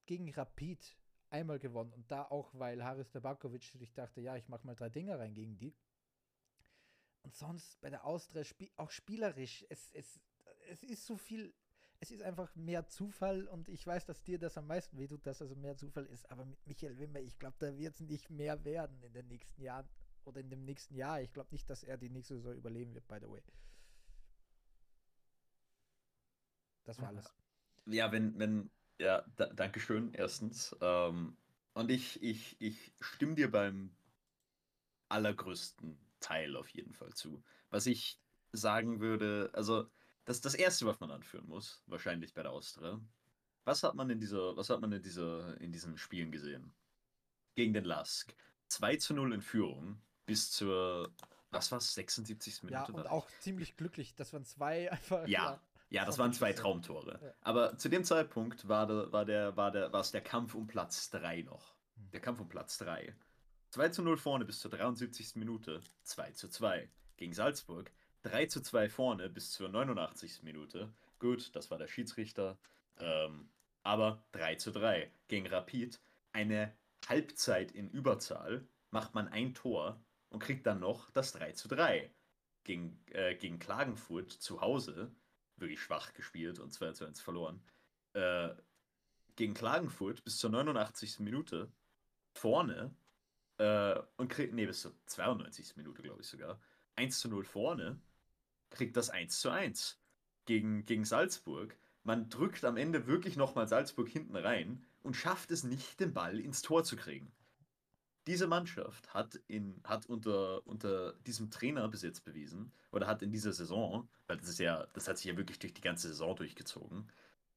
gegen 0.07 0.33
Rapid 0.33 0.97
einmal 1.31 1.59
gewonnen 1.59 1.93
und 1.93 2.11
da 2.11 2.25
auch, 2.25 2.53
weil 2.55 2.85
Haris 2.85 3.11
Tabakovic 3.11 3.65
sich 3.65 3.93
dachte, 3.93 4.21
ja, 4.21 4.37
ich 4.37 4.49
mache 4.49 4.67
mal 4.67 4.75
drei 4.75 4.89
Dinger 4.89 5.19
rein 5.19 5.35
gegen 5.35 5.57
die. 5.57 5.75
Und 7.23 7.35
sonst 7.35 7.81
bei 7.81 7.91
der 7.91 8.05
Austria 8.05 8.45
spiel, 8.45 8.71
auch 8.77 8.91
spielerisch, 8.91 9.65
es, 9.69 9.91
es, 9.93 10.21
es 10.69 10.83
ist 10.83 11.07
so 11.07 11.17
viel 11.17 11.55
es 12.01 12.11
ist 12.11 12.23
einfach 12.23 12.55
mehr 12.57 12.89
Zufall 12.89 13.47
und 13.47 13.69
ich 13.69 13.87
weiß, 13.87 14.07
dass 14.07 14.23
dir 14.23 14.39
das 14.39 14.57
am 14.57 14.67
meisten 14.67 14.97
wehtut, 14.97 15.27
dass 15.27 15.43
also 15.43 15.55
mehr 15.55 15.77
Zufall 15.77 16.07
ist. 16.07 16.31
Aber 16.31 16.47
mit 16.47 16.67
Michael 16.67 16.99
Wimmer, 16.99 17.21
ich 17.21 17.39
glaube, 17.39 17.57
da 17.59 17.77
wird 17.77 17.95
es 17.95 18.01
nicht 18.01 18.31
mehr 18.31 18.65
werden 18.65 19.03
in 19.03 19.13
den 19.13 19.29
nächsten 19.29 19.61
Jahren 19.61 19.87
oder 20.25 20.41
in 20.41 20.49
dem 20.49 20.65
nächsten 20.65 20.95
Jahr. 20.95 21.21
Ich 21.21 21.33
glaube 21.33 21.51
nicht, 21.53 21.69
dass 21.69 21.83
er 21.83 21.99
die 21.99 22.09
nächste 22.09 22.37
Saison 22.37 22.55
überleben 22.55 22.95
wird, 22.95 23.07
by 23.07 23.19
the 23.21 23.29
way. 23.29 23.43
Das 26.85 26.99
war 26.99 27.09
alles. 27.09 27.31
Ja, 27.85 28.11
wenn, 28.11 28.39
wenn, 28.39 28.71
ja, 29.01 29.25
da, 29.37 29.47
Dankeschön, 29.47 30.13
erstens. 30.13 30.77
Ähm, 30.81 31.37
und 31.75 31.91
ich, 31.91 32.23
ich, 32.23 32.57
ich 32.61 32.93
stimme 33.01 33.35
dir 33.35 33.51
beim 33.51 33.91
allergrößten 35.09 35.99
Teil 36.21 36.57
auf 36.57 36.69
jeden 36.69 36.93
Fall 36.93 37.13
zu. 37.15 37.43
Was 37.71 37.87
ich 37.87 38.21
sagen 38.53 39.01
würde, 39.01 39.51
also 39.55 39.89
das 40.25 40.41
das 40.41 40.55
Erste, 40.55 40.87
was 40.87 41.01
man 41.01 41.11
anführen 41.11 41.47
muss, 41.49 41.83
wahrscheinlich 41.87 42.35
bei 42.35 42.43
der 42.43 42.53
Austria. 42.53 43.01
Was 43.65 43.83
hat 43.83 43.95
man 43.95 44.11
in 44.11 44.21
dieser, 44.21 44.57
was 44.57 44.71
hat 44.71 44.81
man 44.81 44.93
in 44.93 45.03
dieser, 45.03 45.59
in 45.61 45.73
diesen 45.73 45.97
Spielen 45.97 46.31
gesehen? 46.31 46.73
Gegen 47.55 47.73
den 47.73 47.85
Lask. 47.85 48.35
2 48.69 48.97
zu 48.97 49.15
0 49.15 49.35
in 49.35 49.43
Führung 49.43 50.01
bis 50.27 50.51
zur, 50.51 51.13
was 51.51 51.73
war 51.73 51.79
es, 51.79 51.95
76. 51.95 52.63
Minute? 52.63 52.93
Ja, 52.93 52.99
und 52.99 53.07
auch 53.09 53.29
ziemlich 53.41 53.77
glücklich. 53.77 54.15
Das 54.15 54.33
waren 54.33 54.45
zwei 54.45 54.91
einfach. 54.93 55.27
Ja, 55.27 55.53
ja, 55.55 55.61
ja 55.91 56.05
das 56.05 56.19
waren 56.19 56.33
zwei 56.33 56.53
Traumtore. 56.53 57.21
Ja. 57.23 57.35
Aber 57.43 57.77
zu 57.77 57.89
dem 57.89 58.05
Zeitpunkt 58.05 58.67
war, 58.69 58.87
der, 58.87 59.13
war, 59.13 59.25
der, 59.25 59.57
war, 59.57 59.71
der, 59.71 59.93
war 59.93 60.01
es 60.01 60.11
der 60.11 60.23
Kampf 60.23 60.55
um 60.55 60.67
Platz 60.67 61.11
3 61.11 61.43
noch. 61.43 61.75
Hm. 61.97 62.11
Der 62.13 62.21
Kampf 62.21 62.41
um 62.41 62.49
Platz 62.49 62.79
3. 62.79 63.15
2 63.71 63.89
zu 63.91 64.03
0 64.03 64.17
vorne 64.17 64.45
bis 64.45 64.61
zur 64.61 64.71
73. 64.71 65.37
Minute. 65.37 65.81
2 66.03 66.33
zu 66.33 66.49
2. 66.49 66.89
Gegen 67.17 67.35
Salzburg 67.35 67.93
3 68.23 68.47
zu 68.47 68.61
2 68.61 68.89
vorne 68.91 69.31
bis 69.31 69.51
zur 69.51 69.69
89. 69.69 70.43
Minute, 70.43 70.93
gut, 71.19 71.55
das 71.57 71.71
war 71.71 71.79
der 71.79 71.89
Schiedsrichter. 71.89 72.59
Ähm, 72.99 73.49
aber 73.83 74.23
3 74.33 74.57
zu 74.57 74.73
3 74.73 75.11
gegen 75.29 75.47
Rapid. 75.47 76.01
Eine 76.33 76.75
Halbzeit 77.09 77.73
in 77.73 77.89
Überzahl 77.91 78.67
macht 78.91 79.15
man 79.15 79.29
ein 79.29 79.55
Tor 79.55 79.99
und 80.29 80.41
kriegt 80.43 80.67
dann 80.67 80.81
noch 80.81 81.11
das 81.13 81.33
3 81.33 81.53
zu 81.53 81.69
3. 81.69 82.11
Gegen, 82.65 83.03
äh, 83.13 83.35
gegen 83.37 83.59
Klagenfurt 83.59 84.31
zu 84.31 84.61
Hause, 84.61 85.11
wirklich 85.61 85.81
schwach 85.81 86.13
gespielt 86.13 86.59
und 86.59 86.73
2 86.73 86.93
zu 86.93 87.07
1 87.07 87.21
verloren. 87.21 87.63
Äh, 88.13 88.51
gegen 89.37 89.55
Klagenfurt 89.55 90.25
bis 90.25 90.39
zur 90.39 90.51
89. 90.51 91.21
Minute 91.21 91.73
vorne 92.35 92.95
äh, 93.59 93.99
und 94.17 94.29
kriegt, 94.29 94.55
nee, 94.55 94.67
bis 94.67 94.83
zur 94.83 94.95
92. 95.07 95.77
Minute, 95.77 96.03
glaube 96.03 96.23
ich 96.23 96.29
sogar, 96.29 96.61
1 96.97 97.21
zu 97.21 97.29
0 97.29 97.45
vorne, 97.45 98.01
kriegt 98.71 98.97
das 98.97 99.11
1 99.11 99.41
zu 99.41 99.51
1 99.51 100.01
gegen, 100.47 100.85
gegen 100.85 101.05
Salzburg. 101.05 101.77
Man 102.03 102.29
drückt 102.29 102.65
am 102.65 102.77
Ende 102.77 103.07
wirklich 103.07 103.37
nochmal 103.37 103.69
Salzburg 103.69 104.09
hinten 104.09 104.37
rein 104.37 104.85
und 105.03 105.17
schafft 105.17 105.51
es 105.51 105.65
nicht, 105.65 106.01
den 106.01 106.13
Ball 106.13 106.41
ins 106.41 106.63
Tor 106.63 106.85
zu 106.85 106.97
kriegen. 106.97 107.33
Diese 108.27 108.47
Mannschaft 108.47 109.13
hat, 109.15 109.37
in, 109.49 109.81
hat 109.85 110.07
unter, 110.07 110.67
unter 110.67 111.15
diesem 111.27 111.51
Trainer 111.51 111.89
bis 111.89 112.03
jetzt 112.03 112.25
bewiesen, 112.25 112.73
oder 112.93 113.07
hat 113.07 113.23
in 113.23 113.33
dieser 113.33 113.53
Saison, 113.53 114.09
weil 114.27 114.37
das 114.37 114.49
ist 114.49 114.59
ja, 114.59 114.87
das 114.93 115.09
hat 115.09 115.17
sich 115.17 115.27
ja 115.27 115.37
wirklich 115.37 115.59
durch 115.59 115.73
die 115.73 115.81
ganze 115.81 116.09
Saison 116.09 116.37
durchgezogen, 116.37 117.11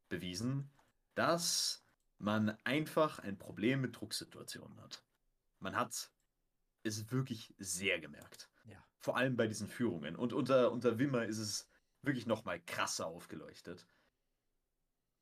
bewiesen, 0.09 0.69
dass 1.15 1.83
man 2.17 2.57
einfach 2.63 3.19
ein 3.19 3.37
Problem 3.37 3.81
mit 3.81 3.99
Drucksituationen 3.99 4.79
hat. 4.81 5.03
Man 5.59 5.75
hat 5.75 6.11
es 6.83 7.11
wirklich 7.11 7.53
sehr 7.57 7.99
gemerkt. 7.99 8.49
Ja. 8.65 8.83
Vor 8.99 9.17
allem 9.17 9.35
bei 9.35 9.47
diesen 9.47 9.67
Führungen. 9.67 10.15
Und 10.15 10.33
unter, 10.33 10.71
unter 10.71 10.97
Wimmer 10.97 11.25
ist 11.25 11.39
es 11.39 11.69
wirklich 12.01 12.25
nochmal 12.25 12.59
krasser 12.61 13.07
aufgeleuchtet. 13.07 13.87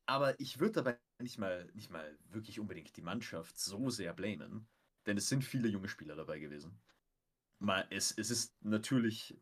Aber 0.06 0.38
ich 0.40 0.58
würde 0.58 0.82
dabei 0.82 0.98
nicht 1.18 1.38
mal, 1.38 1.70
nicht 1.74 1.90
mal 1.90 2.18
wirklich 2.30 2.58
unbedingt 2.60 2.96
die 2.96 3.02
Mannschaft 3.02 3.58
so 3.58 3.88
sehr 3.90 4.12
blamen, 4.12 4.66
denn 5.06 5.16
es 5.16 5.28
sind 5.28 5.44
viele 5.44 5.68
junge 5.68 5.88
Spieler 5.88 6.16
dabei 6.16 6.38
gewesen. 6.38 6.78
Mal, 7.58 7.86
es, 7.90 8.12
es 8.12 8.30
ist 8.30 8.54
natürlich 8.62 9.36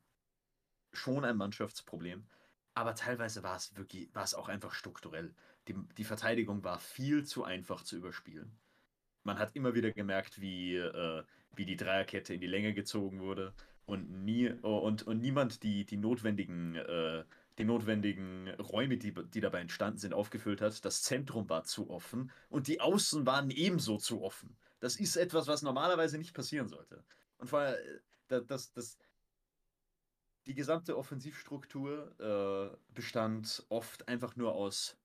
schon 0.93 1.25
ein 1.25 1.37
Mannschaftsproblem, 1.37 2.27
aber 2.75 2.95
teilweise 2.95 3.43
war 3.43 3.57
es 3.57 3.77
wirklich, 3.77 4.15
war 4.15 4.25
es 4.25 4.35
auch 4.35 4.49
einfach 4.49 4.75
strukturell. 4.75 5.35
Die, 5.69 5.75
die 5.97 6.05
Verteidigung 6.05 6.65
war 6.65 6.79
viel 6.79 7.25
zu 7.25 7.45
einfach 7.45 7.83
zu 7.83 7.97
überspielen. 7.97 8.59
Man 9.23 9.39
hat 9.39 9.55
immer 9.55 9.75
wieder 9.75 9.93
gemerkt, 9.93 10.41
wie, 10.41 10.77
äh, 10.77 11.23
wie 11.55 11.67
die 11.67 11.77
Dreierkette 11.77 12.35
in 12.35 12.41
die 12.41 12.47
Länge 12.47 12.75
gezogen 12.75 13.21
wurde 13.21 13.55
und, 13.87 14.25
nie, 14.25 14.53
oh, 14.63 14.79
und, 14.79 15.03
und 15.03 15.21
niemand 15.21 15.63
die, 15.63 15.85
die 15.85 15.97
notwendigen 15.97 16.77
äh, 16.77 17.25
die 17.61 17.65
notwendigen 17.67 18.49
Räume, 18.59 18.97
die, 18.97 19.13
die 19.13 19.41
dabei 19.41 19.61
entstanden 19.61 19.99
sind, 19.99 20.15
aufgefüllt 20.15 20.63
hat. 20.63 20.83
Das 20.85 21.03
Zentrum 21.03 21.49
war 21.51 21.65
zu 21.65 21.91
offen 21.91 22.31
und 22.49 22.69
die 22.69 22.81
Außen 22.81 23.27
waren 23.27 23.51
ebenso 23.51 23.99
zu 23.99 24.23
offen. 24.23 24.57
Das 24.81 24.97
ist 24.97 25.17
etwas, 25.17 25.47
was 25.47 25.63
normalerweise 25.63 26.19
nicht 26.19 26.35
passieren 26.35 26.69
sollte. 26.69 27.05
Und 27.37 27.49
vor 27.49 27.61
allem, 27.61 28.01
äh, 28.29 28.43
das, 28.47 28.73
das, 28.73 28.99
die 30.47 30.55
gesamte 30.55 30.97
Offensivstruktur 30.97 32.19
äh, 32.19 32.77
bestand 32.95 33.65
oft 33.69 34.09
einfach 34.09 34.37
nur 34.37 34.55
aus 34.55 34.99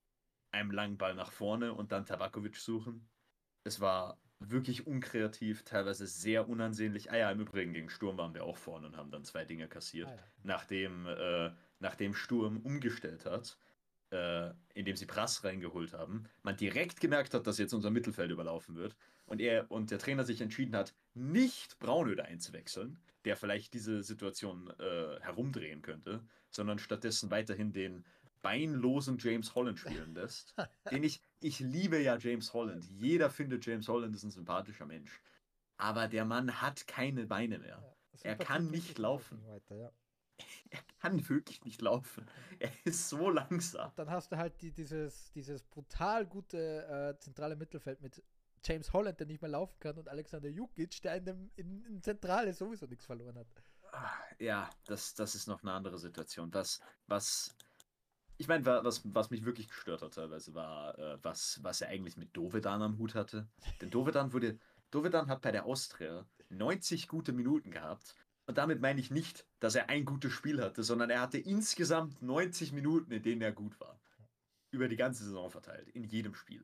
einem 0.51 0.71
langen 0.71 0.97
Ball 0.97 1.13
nach 1.13 1.31
vorne 1.31 1.73
und 1.73 1.91
dann 1.91 2.05
Tabakovic 2.05 2.55
suchen. 2.55 3.07
Es 3.63 3.81
war 3.81 4.17
wirklich 4.39 4.87
unkreativ, 4.87 5.63
teilweise 5.63 6.07
sehr 6.07 6.47
unansehnlich. 6.47 7.11
Ah 7.11 7.17
ja, 7.17 7.31
im 7.31 7.41
Übrigen 7.41 7.73
gegen 7.73 7.89
Sturm 7.89 8.17
waren 8.17 8.33
wir 8.33 8.43
auch 8.43 8.57
vorne 8.57 8.87
und 8.87 8.97
haben 8.97 9.11
dann 9.11 9.23
zwei 9.23 9.43
Dinge 9.43 9.67
kassiert, 9.67 10.07
ah 10.07 10.15
ja. 10.15 10.23
nachdem, 10.43 11.07
äh, 11.07 11.51
nachdem 11.79 12.13
Sturm 12.13 12.57
umgestellt 12.61 13.25
hat, 13.25 13.57
äh, 14.11 14.51
indem 14.73 14.95
sie 14.95 15.05
Prass 15.05 15.43
reingeholt 15.43 15.93
haben, 15.93 16.23
man 16.43 16.55
direkt 16.55 17.01
gemerkt 17.01 17.33
hat, 17.33 17.47
dass 17.47 17.57
jetzt 17.57 17.73
unser 17.73 17.89
Mittelfeld 17.89 18.31
überlaufen 18.31 18.75
wird 18.75 18.95
und 19.25 19.41
er 19.41 19.69
und 19.71 19.91
der 19.91 19.99
Trainer 19.99 20.23
sich 20.23 20.41
entschieden 20.41 20.75
hat, 20.75 20.93
nicht 21.13 21.79
Braunöder 21.79 22.25
einzuwechseln, 22.25 22.99
der 23.25 23.35
vielleicht 23.35 23.73
diese 23.73 24.03
Situation 24.03 24.71
äh, 24.79 25.19
herumdrehen 25.21 25.81
könnte, 25.81 26.23
sondern 26.49 26.79
stattdessen 26.79 27.31
weiterhin 27.31 27.73
den 27.73 28.05
beinlosen 28.41 29.17
James 29.17 29.55
Holland 29.55 29.79
spielen 29.79 30.13
lässt. 30.13 30.53
den 30.91 31.03
ich, 31.03 31.19
ich 31.39 31.59
liebe 31.59 31.99
ja 31.99 32.17
James 32.17 32.53
Holland. 32.53 32.85
Jeder 32.85 33.29
findet 33.31 33.65
James 33.65 33.87
Holland 33.87 34.15
ist 34.15 34.23
ein 34.23 34.31
sympathischer 34.31 34.85
Mensch. 34.85 35.19
Aber 35.77 36.07
der 36.07 36.25
Mann 36.25 36.61
hat 36.61 36.85
keine 36.87 37.25
Beine 37.25 37.57
mehr. 37.57 37.81
Ja, 38.23 38.29
er 38.29 38.35
kann 38.37 38.69
nicht 38.69 38.97
laufen. 38.99 39.43
Weiter, 39.47 39.75
ja. 39.75 39.91
Er 40.71 40.81
kann 40.99 41.29
wirklich 41.29 41.63
nicht 41.63 41.81
laufen. 41.81 42.25
Er 42.59 42.71
ist 42.83 43.07
so 43.07 43.29
langsam. 43.29 43.91
Dann 43.95 44.09
hast 44.09 44.31
du 44.31 44.37
halt 44.37 44.61
die, 44.61 44.71
dieses, 44.71 45.31
dieses 45.31 45.63
brutal 45.63 46.25
gute 46.25 46.85
äh, 46.87 47.19
zentrale 47.19 47.55
Mittelfeld 47.55 48.01
mit 48.01 48.21
James 48.65 48.91
Holland, 48.93 49.19
der 49.19 49.27
nicht 49.27 49.41
mehr 49.41 49.51
laufen 49.51 49.79
kann, 49.79 49.97
und 49.97 50.09
Alexander 50.09 50.49
Jukic, 50.49 51.01
der 51.01 51.15
in, 51.17 51.25
dem, 51.25 51.51
in, 51.55 51.85
in 51.85 52.01
Zentrale 52.01 52.53
sowieso 52.53 52.85
nichts 52.87 53.05
verloren 53.05 53.37
hat. 53.37 53.47
Ah, 53.91 54.11
ja, 54.39 54.69
das, 54.85 55.13
das 55.13 55.35
ist 55.35 55.47
noch 55.47 55.61
eine 55.61 55.71
andere 55.71 55.99
Situation. 55.99 56.53
Was, 56.53 56.81
was 57.07 57.55
ich 58.37 58.47
meine, 58.47 58.65
was, 58.65 59.01
was 59.05 59.29
mich 59.29 59.45
wirklich 59.45 59.69
gestört 59.69 60.01
hat 60.01 60.15
teilweise, 60.15 60.53
war, 60.53 60.97
äh, 60.99 61.17
was, 61.21 61.59
was 61.63 61.81
er 61.81 61.89
eigentlich 61.89 62.17
mit 62.17 62.35
Dovedan 62.35 62.81
am 62.81 62.97
Hut 62.97 63.15
hatte. 63.15 63.47
Denn 63.81 63.89
Dovedan 63.89 64.33
wurde, 64.33 64.59
Dovedan 64.91 65.29
hat 65.29 65.41
bei 65.41 65.51
der 65.51 65.65
Austria 65.65 66.25
90 66.49 67.07
gute 67.07 67.31
Minuten 67.31 67.71
gehabt. 67.71 68.15
Und 68.47 68.57
damit 68.57 68.81
meine 68.81 68.99
ich 68.99 69.09
nicht, 69.09 69.47
dass 69.59 69.75
er 69.75 69.89
ein 69.89 70.05
gutes 70.05 70.33
Spiel 70.33 70.61
hatte, 70.61 70.83
sondern 70.83 71.09
er 71.09 71.21
hatte 71.21 71.37
insgesamt 71.37 72.21
90 72.21 72.73
Minuten, 72.73 73.11
in 73.11 73.23
denen 73.23 73.41
er 73.41 73.51
gut 73.51 73.79
war. 73.79 73.99
Über 74.69 74.87
die 74.87 74.97
ganze 74.97 75.23
Saison 75.23 75.49
verteilt, 75.49 75.87
in 75.89 76.03
jedem 76.03 76.35
Spiel. 76.35 76.63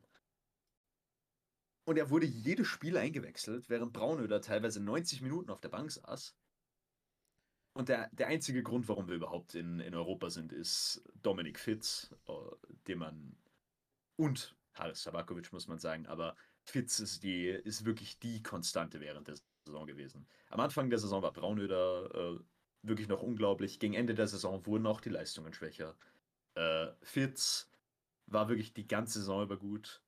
Und 1.91 1.97
er 1.97 2.09
wurde 2.09 2.25
jedes 2.25 2.67
Spiel 2.67 2.95
eingewechselt, 2.95 3.69
während 3.69 3.91
Braunöder 3.91 4.39
teilweise 4.39 4.79
90 4.79 5.19
Minuten 5.23 5.49
auf 5.49 5.59
der 5.59 5.67
Bank 5.67 5.91
saß. 5.91 6.33
Und 7.73 7.89
der, 7.89 8.09
der 8.13 8.27
einzige 8.27 8.63
Grund, 8.63 8.87
warum 8.87 9.09
wir 9.09 9.15
überhaupt 9.15 9.55
in, 9.55 9.81
in 9.81 9.93
Europa 9.93 10.29
sind, 10.29 10.53
ist 10.53 11.03
Dominik 11.21 11.59
Fitz, 11.59 12.15
äh, 12.29 12.31
den 12.87 12.99
man 12.99 13.35
und 14.15 14.55
Haris 14.73 15.03
Sabakovic, 15.03 15.51
muss 15.51 15.67
man 15.67 15.79
sagen, 15.79 16.07
aber 16.07 16.37
Fitz 16.63 17.01
ist, 17.01 17.23
die, 17.23 17.47
ist 17.47 17.83
wirklich 17.83 18.19
die 18.19 18.41
Konstante 18.41 19.01
während 19.01 19.27
der 19.27 19.35
Saison 19.65 19.85
gewesen. 19.85 20.25
Am 20.47 20.61
Anfang 20.61 20.89
der 20.89 20.99
Saison 20.99 21.21
war 21.21 21.33
Braunöder 21.33 22.09
äh, 22.15 22.39
wirklich 22.83 23.09
noch 23.09 23.21
unglaublich. 23.21 23.79
Gegen 23.79 23.95
Ende 23.95 24.15
der 24.15 24.27
Saison 24.27 24.65
wurden 24.65 24.87
auch 24.87 25.01
die 25.01 25.09
Leistungen 25.09 25.51
schwächer. 25.51 25.97
Äh, 26.55 26.87
Fitz 27.01 27.69
war 28.27 28.47
wirklich 28.47 28.71
die 28.71 28.87
ganze 28.87 29.19
Saison 29.19 29.43
über 29.43 29.57
gut. 29.57 30.01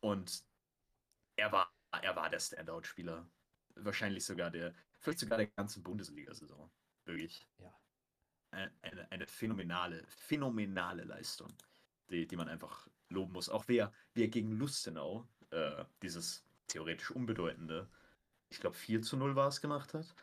Und 0.00 0.44
er 1.36 1.52
war, 1.52 1.72
er 1.90 2.16
war 2.16 2.30
der 2.30 2.40
Standout-Spieler. 2.40 3.28
Wahrscheinlich 3.76 4.24
sogar 4.24 4.50
der, 4.50 4.74
vielleicht 5.00 5.20
sogar 5.20 5.38
der 5.38 5.48
ganzen 5.48 5.82
Bundesliga-Saison. 5.82 6.70
Wirklich. 7.04 7.46
Ja. 7.58 7.72
Eine, 8.50 9.10
eine, 9.10 9.26
phänomenale, 9.26 10.04
phänomenale 10.06 11.04
Leistung, 11.04 11.52
die, 12.08 12.26
die 12.26 12.36
man 12.36 12.48
einfach 12.48 12.88
loben 13.10 13.32
muss. 13.32 13.48
Auch 13.48 13.64
wer, 13.68 13.92
wer 14.14 14.28
gegen 14.28 14.52
Lustenau 14.52 15.28
äh, 15.50 15.84
dieses 16.02 16.44
theoretisch 16.66 17.10
unbedeutende, 17.10 17.88
ich 18.48 18.60
glaube 18.60 18.76
4 18.76 19.02
zu 19.02 19.16
0 19.16 19.36
war 19.36 19.48
es 19.48 19.60
gemacht 19.60 19.92
hat, 19.92 20.14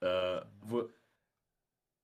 äh, 0.00 0.44
wo, 0.60 0.90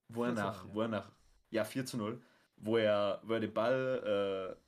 wo 0.09 0.24
er 0.24 0.32
nach, 0.32 0.66
wo 0.73 0.82
er 0.82 0.89
nach, 0.89 1.12
ja 1.51 1.65
4 1.65 1.85
zu 1.85 1.97
0, 1.99 2.23
wo 2.57 2.78
er, 2.78 3.20
wo 3.24 3.35
er 3.35 3.41
den 3.41 3.53
Ball, 3.53 4.57
äh, 4.57 4.62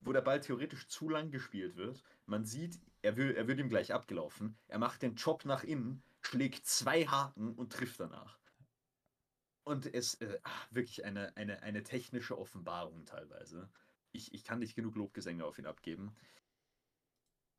wo 0.00 0.12
der 0.12 0.22
Ball 0.22 0.40
theoretisch 0.40 0.88
zu 0.88 1.08
lang 1.08 1.30
gespielt 1.30 1.76
wird. 1.76 2.02
Man 2.26 2.44
sieht, 2.44 2.80
er, 3.02 3.16
will, 3.16 3.34
er 3.34 3.46
wird 3.48 3.58
ihm 3.58 3.68
gleich 3.68 3.92
abgelaufen. 3.92 4.56
Er 4.68 4.78
macht 4.78 5.02
den 5.02 5.16
Job 5.16 5.44
nach 5.44 5.64
innen, 5.64 6.02
schlägt 6.22 6.66
zwei 6.66 7.06
Haken 7.06 7.54
und 7.54 7.72
trifft 7.72 8.00
danach. 8.00 8.38
Und 9.64 9.92
es 9.92 10.14
äh, 10.20 10.40
wirklich 10.70 11.04
eine, 11.04 11.36
eine, 11.36 11.62
eine 11.62 11.82
technische 11.82 12.38
Offenbarung 12.38 13.04
teilweise. 13.04 13.68
Ich, 14.12 14.32
ich 14.34 14.44
kann 14.44 14.58
nicht 14.58 14.74
genug 14.74 14.96
Lobgesänge 14.96 15.44
auf 15.44 15.58
ihn 15.58 15.66
abgeben. 15.66 16.16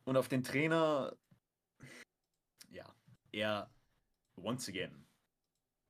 Und 0.05 0.17
auf 0.17 0.27
den 0.27 0.43
Trainer, 0.43 1.15
ja, 2.69 2.93
er, 3.31 3.69
once 4.35 4.67
again, 4.67 5.05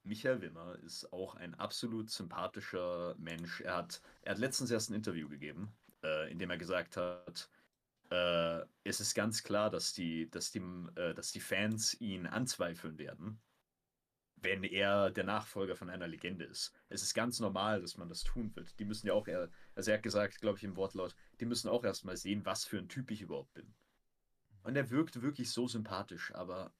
Michael 0.03 0.41
Wimmer 0.41 0.77
ist 0.79 1.11
auch 1.13 1.35
ein 1.35 1.55
absolut 1.55 2.09
sympathischer 2.09 3.15
Mensch. 3.17 3.61
Er 3.61 3.77
hat, 3.77 4.01
er 4.21 4.31
hat 4.31 4.39
letztens 4.39 4.69
erst 4.69 4.89
ein 4.89 4.95
Interview 4.95 5.29
gegeben, 5.29 5.73
äh, 6.03 6.31
in 6.31 6.37
dem 6.37 6.49
er 6.51 6.57
gesagt 6.57 6.97
hat, 6.97 7.49
äh, 8.13 8.65
es 8.83 8.99
ist 8.99 9.15
ganz 9.15 9.43
klar, 9.43 9.71
dass 9.71 9.93
die, 9.93 10.29
dass, 10.29 10.51
die, 10.51 10.59
äh, 10.95 11.15
dass 11.15 11.31
die 11.31 11.39
Fans 11.39 11.99
ihn 11.99 12.27
anzweifeln 12.27 12.99
werden, 12.99 13.41
wenn 14.35 14.63
er 14.63 15.09
der 15.09 15.23
Nachfolger 15.23 15.75
von 15.75 15.89
einer 15.89 16.07
Legende 16.07 16.45
ist. 16.45 16.73
Es 16.89 17.01
ist 17.01 17.15
ganz 17.15 17.39
normal, 17.39 17.81
dass 17.81 17.97
man 17.97 18.09
das 18.09 18.23
tun 18.23 18.55
wird. 18.55 18.77
Die 18.79 18.85
müssen 18.85 19.07
ja 19.07 19.13
auch, 19.13 19.27
eher, 19.27 19.49
also 19.73 19.89
er 19.89 19.97
hat 19.97 20.03
gesagt, 20.03 20.41
glaube 20.41 20.59
ich 20.59 20.63
im 20.63 20.75
Wortlaut, 20.75 21.15
die 21.39 21.45
müssen 21.45 21.69
auch 21.69 21.83
erstmal 21.83 22.15
sehen, 22.15 22.45
was 22.45 22.65
für 22.65 22.77
ein 22.77 22.87
Typ 22.87 23.09
ich 23.09 23.21
überhaupt 23.21 23.53
bin. 23.55 23.73
Und 24.61 24.75
er 24.75 24.91
wirkt 24.91 25.21
wirklich 25.23 25.51
so 25.51 25.67
sympathisch, 25.67 26.33
aber 26.35 26.71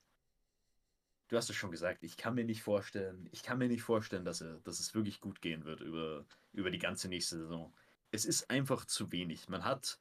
du 1.30 1.38
hast 1.38 1.50
es 1.50 1.56
schon 1.56 1.72
gesagt, 1.72 2.04
ich 2.04 2.16
kann 2.16 2.36
mir 2.36 2.46
nicht 2.46 2.62
vorstellen, 2.62 3.28
ich 3.32 3.42
kann 3.42 3.58
mir 3.58 3.70
nicht 3.70 3.82
vorstellen, 3.82 4.24
dass, 4.24 4.42
er, 4.42 4.60
dass 4.60 4.80
es 4.80 4.94
wirklich 4.94 5.20
gut 5.20 5.42
gehen 5.42 5.66
wird 5.66 5.82
über, 5.82 6.26
über 6.52 6.70
die 6.70 6.80
ganze 6.80 7.08
nächste 7.10 7.38
Saison. 7.38 7.74
es 8.12 8.26
ist 8.26 8.52
einfach 8.52 8.86
zu 8.86 9.12
wenig. 9.12 9.50
Man 9.50 9.64
hat 9.64 10.00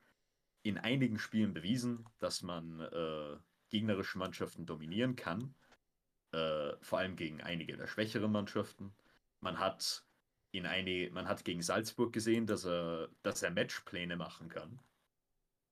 in 0.62 0.78
einigen 0.78 1.18
Spielen 1.18 1.54
bewiesen, 1.54 2.06
dass 2.18 2.42
man 2.42 2.80
äh, 2.80 3.36
gegnerische 3.70 4.18
Mannschaften 4.18 4.66
dominieren 4.66 5.16
kann. 5.16 5.54
Äh, 6.32 6.76
vor 6.80 6.98
allem 6.98 7.16
gegen 7.16 7.40
einige 7.42 7.76
der 7.76 7.86
schwächeren 7.86 8.30
Mannschaften. 8.30 8.94
Man 9.40 9.58
hat 9.58 10.04
in 10.52 10.66
eine, 10.66 11.10
man 11.10 11.26
hat 11.26 11.44
gegen 11.44 11.62
Salzburg 11.62 12.12
gesehen, 12.12 12.46
dass 12.46 12.64
er, 12.64 13.08
dass 13.22 13.42
er 13.42 13.50
Matchpläne 13.50 14.16
machen 14.16 14.48
kann. 14.48 14.78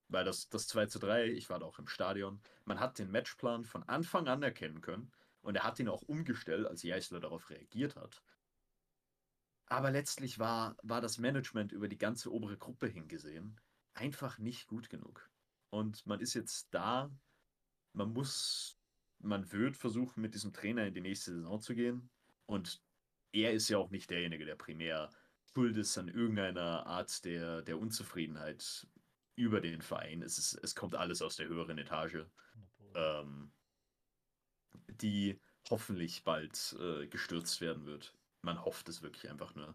Weil 0.08 0.24
das, 0.24 0.48
das 0.48 0.66
2 0.66 0.86
zu 0.86 0.98
3, 0.98 1.26
ich 1.26 1.48
war 1.50 1.60
da 1.60 1.66
auch 1.66 1.78
im 1.78 1.86
Stadion, 1.86 2.40
man 2.64 2.80
hat 2.80 2.98
den 2.98 3.12
Matchplan 3.12 3.64
von 3.64 3.84
Anfang 3.84 4.26
an 4.26 4.42
erkennen 4.42 4.80
können 4.80 5.12
und 5.42 5.54
er 5.54 5.62
hat 5.62 5.78
ihn 5.78 5.88
auch 5.88 6.02
umgestellt, 6.02 6.66
als 6.66 6.82
Jeißler 6.82 7.20
darauf 7.20 7.48
reagiert 7.50 7.94
hat. 7.94 8.22
Aber 9.66 9.92
letztlich 9.92 10.40
war, 10.40 10.76
war 10.82 11.00
das 11.00 11.18
Management 11.18 11.70
über 11.70 11.86
die 11.86 11.98
ganze 11.98 12.32
obere 12.32 12.56
Gruppe 12.56 12.88
hingesehen 12.88 13.60
einfach 13.94 14.38
nicht 14.38 14.66
gut 14.66 14.88
genug. 14.88 15.30
Und 15.70 16.04
man 16.06 16.20
ist 16.20 16.34
jetzt 16.34 16.68
da, 16.72 17.10
man 17.92 18.12
muss, 18.12 18.78
man 19.18 19.50
wird 19.52 19.76
versuchen, 19.76 20.20
mit 20.20 20.34
diesem 20.34 20.52
Trainer 20.52 20.86
in 20.86 20.94
die 20.94 21.00
nächste 21.00 21.32
Saison 21.32 21.60
zu 21.60 21.74
gehen. 21.74 22.10
Und 22.46 22.82
er 23.32 23.52
ist 23.52 23.68
ja 23.68 23.78
auch 23.78 23.90
nicht 23.90 24.10
derjenige, 24.10 24.44
der 24.44 24.56
primär 24.56 25.10
schuld 25.52 25.76
ist 25.76 25.96
an 25.98 26.08
irgendeiner 26.08 26.86
Art 26.86 27.24
der, 27.24 27.62
der 27.62 27.78
Unzufriedenheit 27.78 28.86
über 29.36 29.60
den 29.60 29.82
Verein. 29.82 30.22
Es, 30.22 30.38
ist, 30.38 30.54
es 30.54 30.74
kommt 30.74 30.94
alles 30.94 31.22
aus 31.22 31.36
der 31.36 31.48
höheren 31.48 31.78
Etage, 31.78 32.26
ähm, 32.94 33.52
die 34.88 35.40
hoffentlich 35.68 36.24
bald 36.24 36.76
äh, 36.80 37.06
gestürzt 37.06 37.60
werden 37.60 37.86
wird. 37.86 38.14
Man 38.42 38.64
hofft 38.64 38.88
es 38.88 39.02
wirklich 39.02 39.30
einfach 39.30 39.54
nur. 39.54 39.74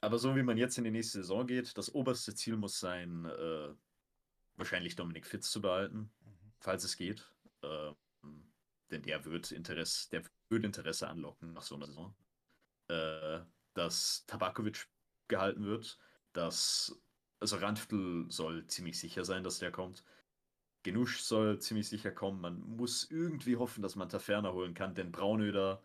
Aber 0.00 0.18
so 0.18 0.36
wie 0.36 0.42
man 0.42 0.56
jetzt 0.56 0.78
in 0.78 0.84
die 0.84 0.90
nächste 0.90 1.18
Saison 1.18 1.46
geht, 1.46 1.76
das 1.78 1.94
oberste 1.94 2.34
Ziel 2.34 2.56
muss 2.56 2.78
sein, 2.78 3.24
äh, 3.24 3.74
wahrscheinlich 4.56 4.96
Dominik 4.96 5.26
Fitz 5.26 5.50
zu 5.50 5.60
behalten, 5.60 6.10
mhm. 6.20 6.52
falls 6.60 6.84
es 6.84 6.96
geht. 6.96 7.30
Äh, 7.62 7.92
denn 8.90 9.02
der 9.02 9.24
wird 9.24 9.50
Interesse, 9.50 10.08
der 10.10 10.22
wird 10.48 10.64
Interesse 10.64 11.08
anlocken 11.08 11.52
nach 11.52 11.62
so 11.62 11.74
einer 11.74 11.86
Saison. 11.86 12.14
Äh, 12.88 13.40
dass 13.74 14.24
Tabakovic 14.26 14.88
gehalten 15.28 15.64
wird, 15.64 15.98
dass 16.32 16.98
also 17.40 17.56
Randviertel 17.56 18.30
soll 18.30 18.66
ziemlich 18.66 18.98
sicher 18.98 19.24
sein, 19.24 19.44
dass 19.44 19.58
der 19.58 19.70
kommt. 19.70 20.04
Genusch 20.82 21.20
soll 21.20 21.58
ziemlich 21.60 21.88
sicher 21.88 22.10
kommen. 22.10 22.40
Man 22.40 22.60
muss 22.60 23.10
irgendwie 23.10 23.56
hoffen, 23.56 23.82
dass 23.82 23.96
man 23.96 24.08
Taferner 24.08 24.52
holen 24.52 24.72
kann, 24.72 24.94
denn 24.94 25.12
Braunöder 25.12 25.82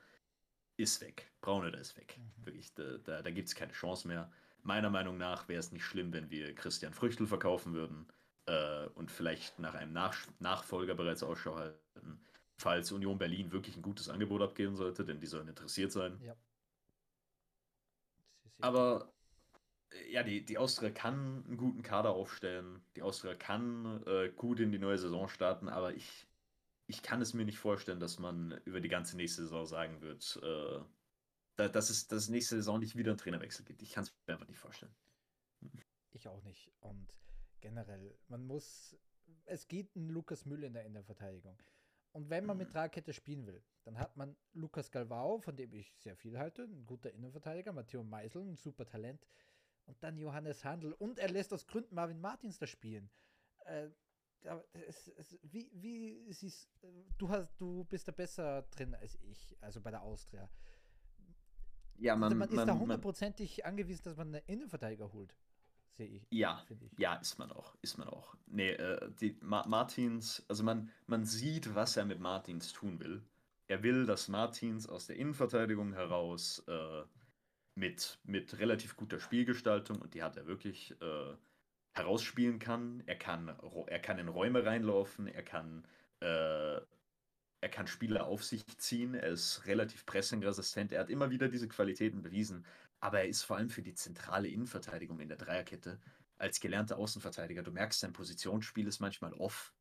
ist 0.77 1.01
weg. 1.01 1.31
Braunöder 1.41 1.79
ist 1.79 1.97
weg. 1.97 2.17
Mhm. 2.17 2.45
Wirklich, 2.45 2.73
da, 2.73 2.97
da, 3.03 3.21
da 3.21 3.31
gibt 3.31 3.47
es 3.47 3.55
keine 3.55 3.73
Chance 3.73 4.07
mehr. 4.07 4.31
Meiner 4.63 4.89
Meinung 4.89 5.17
nach 5.17 5.47
wäre 5.47 5.59
es 5.59 5.71
nicht 5.71 5.83
schlimm, 5.83 6.13
wenn 6.13 6.29
wir 6.29 6.53
Christian 6.53 6.93
Früchtel 6.93 7.25
verkaufen 7.25 7.73
würden 7.73 8.07
äh, 8.45 8.87
und 8.95 9.11
vielleicht 9.11 9.59
nach 9.59 9.73
einem 9.73 9.93
nach 9.93 10.15
Nachfolger 10.39 10.93
bereits 10.93 11.23
Ausschau 11.23 11.55
halten, 11.55 12.21
falls 12.57 12.91
Union 12.91 13.17
Berlin 13.17 13.51
wirklich 13.51 13.75
ein 13.75 13.81
gutes 13.81 14.09
Angebot 14.09 14.41
abgeben 14.41 14.75
sollte, 14.75 15.03
denn 15.03 15.19
die 15.19 15.27
sollen 15.27 15.47
interessiert 15.47 15.91
sein. 15.91 16.19
Ja. 16.23 16.35
Aber 18.59 19.11
äh, 19.91 20.11
ja, 20.11 20.23
die, 20.23 20.45
die 20.45 20.57
Austria 20.57 20.91
kann 20.91 21.43
einen 21.45 21.57
guten 21.57 21.81
Kader 21.81 22.11
aufstellen. 22.11 22.81
Die 22.95 23.01
Austria 23.01 23.33
kann 23.35 24.03
äh, 24.05 24.29
gut 24.29 24.59
in 24.59 24.71
die 24.71 24.79
neue 24.79 24.97
Saison 24.97 25.27
starten, 25.27 25.69
aber 25.69 25.93
ich, 25.93 26.27
ich 26.91 27.01
kann 27.01 27.21
es 27.21 27.33
mir 27.33 27.45
nicht 27.45 27.57
vorstellen, 27.57 28.01
dass 28.01 28.19
man 28.19 28.59
über 28.65 28.81
die 28.81 28.89
ganze 28.89 29.15
nächste 29.15 29.43
Saison 29.43 29.65
sagen 29.65 30.01
wird, 30.01 30.37
äh, 30.43 31.69
dass, 31.69 31.89
es, 31.89 32.07
dass 32.07 32.23
es 32.23 32.29
nächste 32.29 32.57
Saison 32.57 32.79
nicht 32.79 32.97
wieder 32.97 33.11
einen 33.11 33.17
Trainerwechsel 33.17 33.63
gibt. 33.63 33.81
Ich 33.81 33.91
kann 33.91 34.03
es 34.03 34.13
mir 34.27 34.33
einfach 34.33 34.49
nicht 34.49 34.59
vorstellen. 34.59 34.93
Ich 36.11 36.27
auch 36.27 36.43
nicht. 36.43 36.69
Und 36.81 37.13
generell, 37.61 38.13
man 38.27 38.45
muss, 38.45 38.97
es 39.45 39.69
geht 39.69 39.95
ein 39.95 40.09
Lukas 40.09 40.45
Müller 40.45 40.67
in 40.67 40.73
der 40.73 40.83
Innenverteidigung. 40.83 41.57
Und 42.11 42.29
wenn 42.29 42.45
man 42.45 42.57
mit 42.57 42.67
mhm. 42.67 42.73
Dreierkette 42.73 43.13
spielen 43.13 43.47
will, 43.47 43.63
dann 43.83 43.97
hat 43.97 44.17
man 44.17 44.35
Lukas 44.51 44.91
Galvao, 44.91 45.39
von 45.39 45.55
dem 45.55 45.73
ich 45.73 45.95
sehr 45.97 46.17
viel 46.17 46.37
halte, 46.37 46.63
ein 46.63 46.85
guter 46.85 47.13
Innenverteidiger, 47.13 47.71
Matteo 47.71 48.03
Meisel, 48.03 48.41
ein 48.41 48.57
super 48.57 48.85
Talent, 48.85 49.25
und 49.85 50.03
dann 50.03 50.17
Johannes 50.17 50.65
Handel. 50.65 50.91
Und 50.91 51.19
er 51.19 51.29
lässt 51.29 51.53
aus 51.53 51.67
Gründen 51.67 51.95
Marvin 51.95 52.19
Martins 52.19 52.59
da 52.59 52.67
spielen. 52.67 53.09
Äh, 53.65 53.87
es, 54.87 55.07
es, 55.17 55.37
wie, 55.43 55.69
wie 55.73 56.33
siehst 56.33 56.69
du 57.17 57.29
hast, 57.29 57.49
du 57.59 57.83
bist 57.85 58.07
da 58.07 58.11
besser 58.11 58.63
drin 58.71 58.95
als 58.95 59.15
ich, 59.21 59.57
also 59.61 59.81
bei 59.81 59.91
der 59.91 60.01
Austria. 60.01 60.49
Ja, 61.97 62.15
man, 62.15 62.35
man 62.37 62.49
ist 62.49 62.55
man, 62.55 62.67
da 62.67 62.77
hundertprozentig 62.77 63.65
angewiesen, 63.65 64.03
dass 64.03 64.17
man 64.17 64.33
einen 64.33 64.43
Innenverteidiger 64.47 65.13
holt. 65.13 65.35
Sehe 65.93 66.07
ich. 66.07 66.27
Ja, 66.31 66.65
ich. 66.69 66.97
ja, 66.97 67.15
ist 67.15 67.37
man 67.37 67.51
auch, 67.51 67.75
ist 67.81 67.97
man 67.97 68.07
auch. 68.07 68.35
Nee, 68.47 68.71
äh, 68.71 69.11
die 69.19 69.37
Ma 69.41 69.67
Martins, 69.67 70.43
also 70.47 70.63
man, 70.63 70.89
man 71.05 71.25
sieht, 71.25 71.75
was 71.75 71.97
er 71.97 72.05
mit 72.05 72.19
Martins 72.19 72.71
tun 72.73 72.99
will. 72.99 73.21
Er 73.67 73.83
will, 73.83 74.05
dass 74.05 74.27
Martins 74.27 74.87
aus 74.87 75.07
der 75.07 75.17
Innenverteidigung 75.17 75.93
heraus 75.93 76.63
äh, 76.67 77.03
mit, 77.75 78.19
mit 78.23 78.57
relativ 78.57 78.95
guter 78.95 79.19
Spielgestaltung, 79.19 80.01
und 80.01 80.13
die 80.13 80.23
hat 80.23 80.37
er 80.37 80.47
wirklich, 80.47 80.91
äh, 81.01 81.35
herausspielen 81.93 82.59
kann. 82.59 83.03
Er 83.05 83.17
kann, 83.17 83.49
er 83.87 83.99
kann 83.99 84.19
in 84.19 84.27
Räume 84.27 84.65
reinlaufen, 84.65 85.27
er 85.27 85.43
kann, 85.43 85.85
äh, 86.21 86.75
er 87.63 87.69
kann 87.69 87.87
Spieler 87.87 88.25
auf 88.25 88.43
sich 88.43 88.65
ziehen, 88.77 89.13
er 89.13 89.29
ist 89.29 89.65
relativ 89.65 90.05
pressingresistent, 90.05 90.91
er 90.91 91.01
hat 91.01 91.09
immer 91.09 91.29
wieder 91.29 91.47
diese 91.49 91.67
Qualitäten 91.67 92.21
bewiesen, 92.21 92.65
aber 92.99 93.19
er 93.19 93.27
ist 93.27 93.43
vor 93.43 93.57
allem 93.57 93.69
für 93.69 93.81
die 93.81 93.93
zentrale 93.93 94.47
Innenverteidigung 94.47 95.19
in 95.19 95.27
der 95.27 95.37
Dreierkette 95.37 95.99
als 96.37 96.59
gelernter 96.59 96.97
Außenverteidiger. 96.97 97.61
Du 97.61 97.71
merkst, 97.71 97.99
sein 97.99 98.13
Positionsspiel 98.13 98.87
ist 98.87 98.99
manchmal 98.99 99.33
off. 99.33 99.73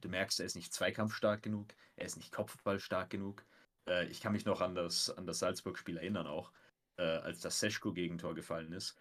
Du 0.00 0.08
merkst, 0.08 0.40
er 0.40 0.46
ist 0.46 0.56
nicht 0.56 0.74
zweikampfstark 0.74 1.42
genug, 1.42 1.74
er 1.96 2.06
ist 2.06 2.16
nicht 2.16 2.32
kopfballstark 2.32 3.08
genug. 3.08 3.46
Äh, 3.86 4.06
ich 4.08 4.20
kann 4.20 4.32
mich 4.32 4.44
noch 4.44 4.60
an 4.60 4.74
das, 4.74 5.10
an 5.10 5.26
das 5.26 5.38
Salzburg-Spiel 5.38 5.96
erinnern 5.96 6.26
auch, 6.26 6.52
äh, 6.96 7.02
als 7.02 7.40
das 7.40 7.60
Seschko-Gegentor 7.60 8.34
gefallen 8.34 8.72
ist 8.72 8.96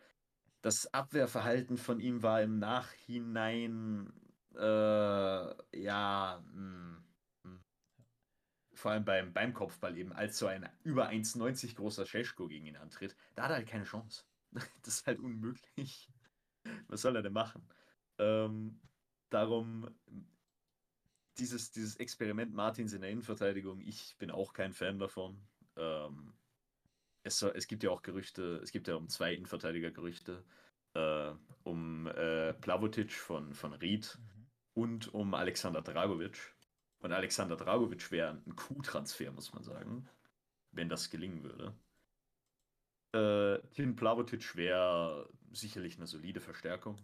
das 0.61 0.93
Abwehrverhalten 0.93 1.77
von 1.77 1.99
ihm 1.99 2.23
war 2.23 2.41
im 2.41 2.59
Nachhinein, 2.59 4.13
äh, 4.55 5.79
ja, 5.79 6.43
mh, 6.45 6.53
hm, 6.53 7.03
mh. 7.43 7.51
Hm. 7.51 7.63
vor 8.73 8.91
allem 8.91 9.05
beim, 9.05 9.33
beim 9.33 9.53
Kopfball 9.53 9.97
eben, 9.97 10.13
als 10.13 10.37
so 10.37 10.47
ein 10.47 10.69
über 10.83 11.09
1,90 11.09 11.75
großer 11.75 12.05
Scheschko 12.05 12.47
gegen 12.47 12.65
ihn 12.65 12.77
antritt, 12.77 13.15
da 13.35 13.43
hat 13.43 13.51
er 13.51 13.55
halt 13.57 13.67
keine 13.67 13.85
Chance. 13.85 14.23
Das 14.83 14.95
ist 14.95 15.07
halt 15.07 15.19
unmöglich. 15.19 16.09
Was 16.87 17.01
soll 17.01 17.15
er 17.15 17.21
denn 17.21 17.33
machen? 17.33 17.65
Ähm, 18.17 18.81
darum, 19.29 19.89
dieses, 21.37 21.71
dieses 21.71 21.95
Experiment 21.95 22.53
Martins 22.53 22.93
in 22.93 23.01
der 23.01 23.09
Innenverteidigung, 23.09 23.79
ich 23.79 24.17
bin 24.17 24.29
auch 24.29 24.53
kein 24.53 24.73
Fan 24.73 24.99
davon. 24.99 25.41
Ähm, 25.77 26.33
es, 27.23 27.41
es 27.41 27.67
gibt 27.67 27.83
ja 27.83 27.91
auch 27.91 28.01
Gerüchte, 28.01 28.59
es 28.63 28.71
gibt 28.71 28.87
ja 28.87 28.95
um 28.95 29.07
zwei 29.07 29.33
Innenverteidiger 29.33 29.91
Gerüchte, 29.91 30.43
äh, 30.93 31.31
um 31.63 32.07
äh, 32.07 32.53
Plavotic 32.53 33.13
von, 33.13 33.53
von 33.53 33.73
Ried 33.73 34.17
mhm. 34.19 34.47
und 34.73 35.13
um 35.13 35.33
Alexander 35.33 35.81
Dragovic. 35.81 36.55
Und 36.99 37.11
Alexander 37.11 37.55
Dragovic 37.55 38.11
wäre 38.11 38.41
ein 38.45 38.55
Q-Transfer, 38.55 39.31
muss 39.31 39.53
man 39.53 39.63
sagen, 39.63 40.07
wenn 40.71 40.89
das 40.89 41.09
gelingen 41.09 41.43
würde. 41.43 41.75
Äh, 43.13 43.67
Tim 43.69 43.95
Plavotic 43.95 44.55
wäre 44.55 45.29
sicherlich 45.51 45.97
eine 45.97 46.07
solide 46.07 46.39
Verstärkung. 46.39 46.97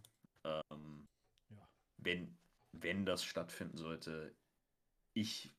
Ähm, 0.44 1.08
ja. 1.50 1.68
wenn, 1.98 2.38
wenn 2.72 3.06
das 3.06 3.26
stattfinden 3.26 3.78
sollte, 3.78 4.34
ich 5.14 5.57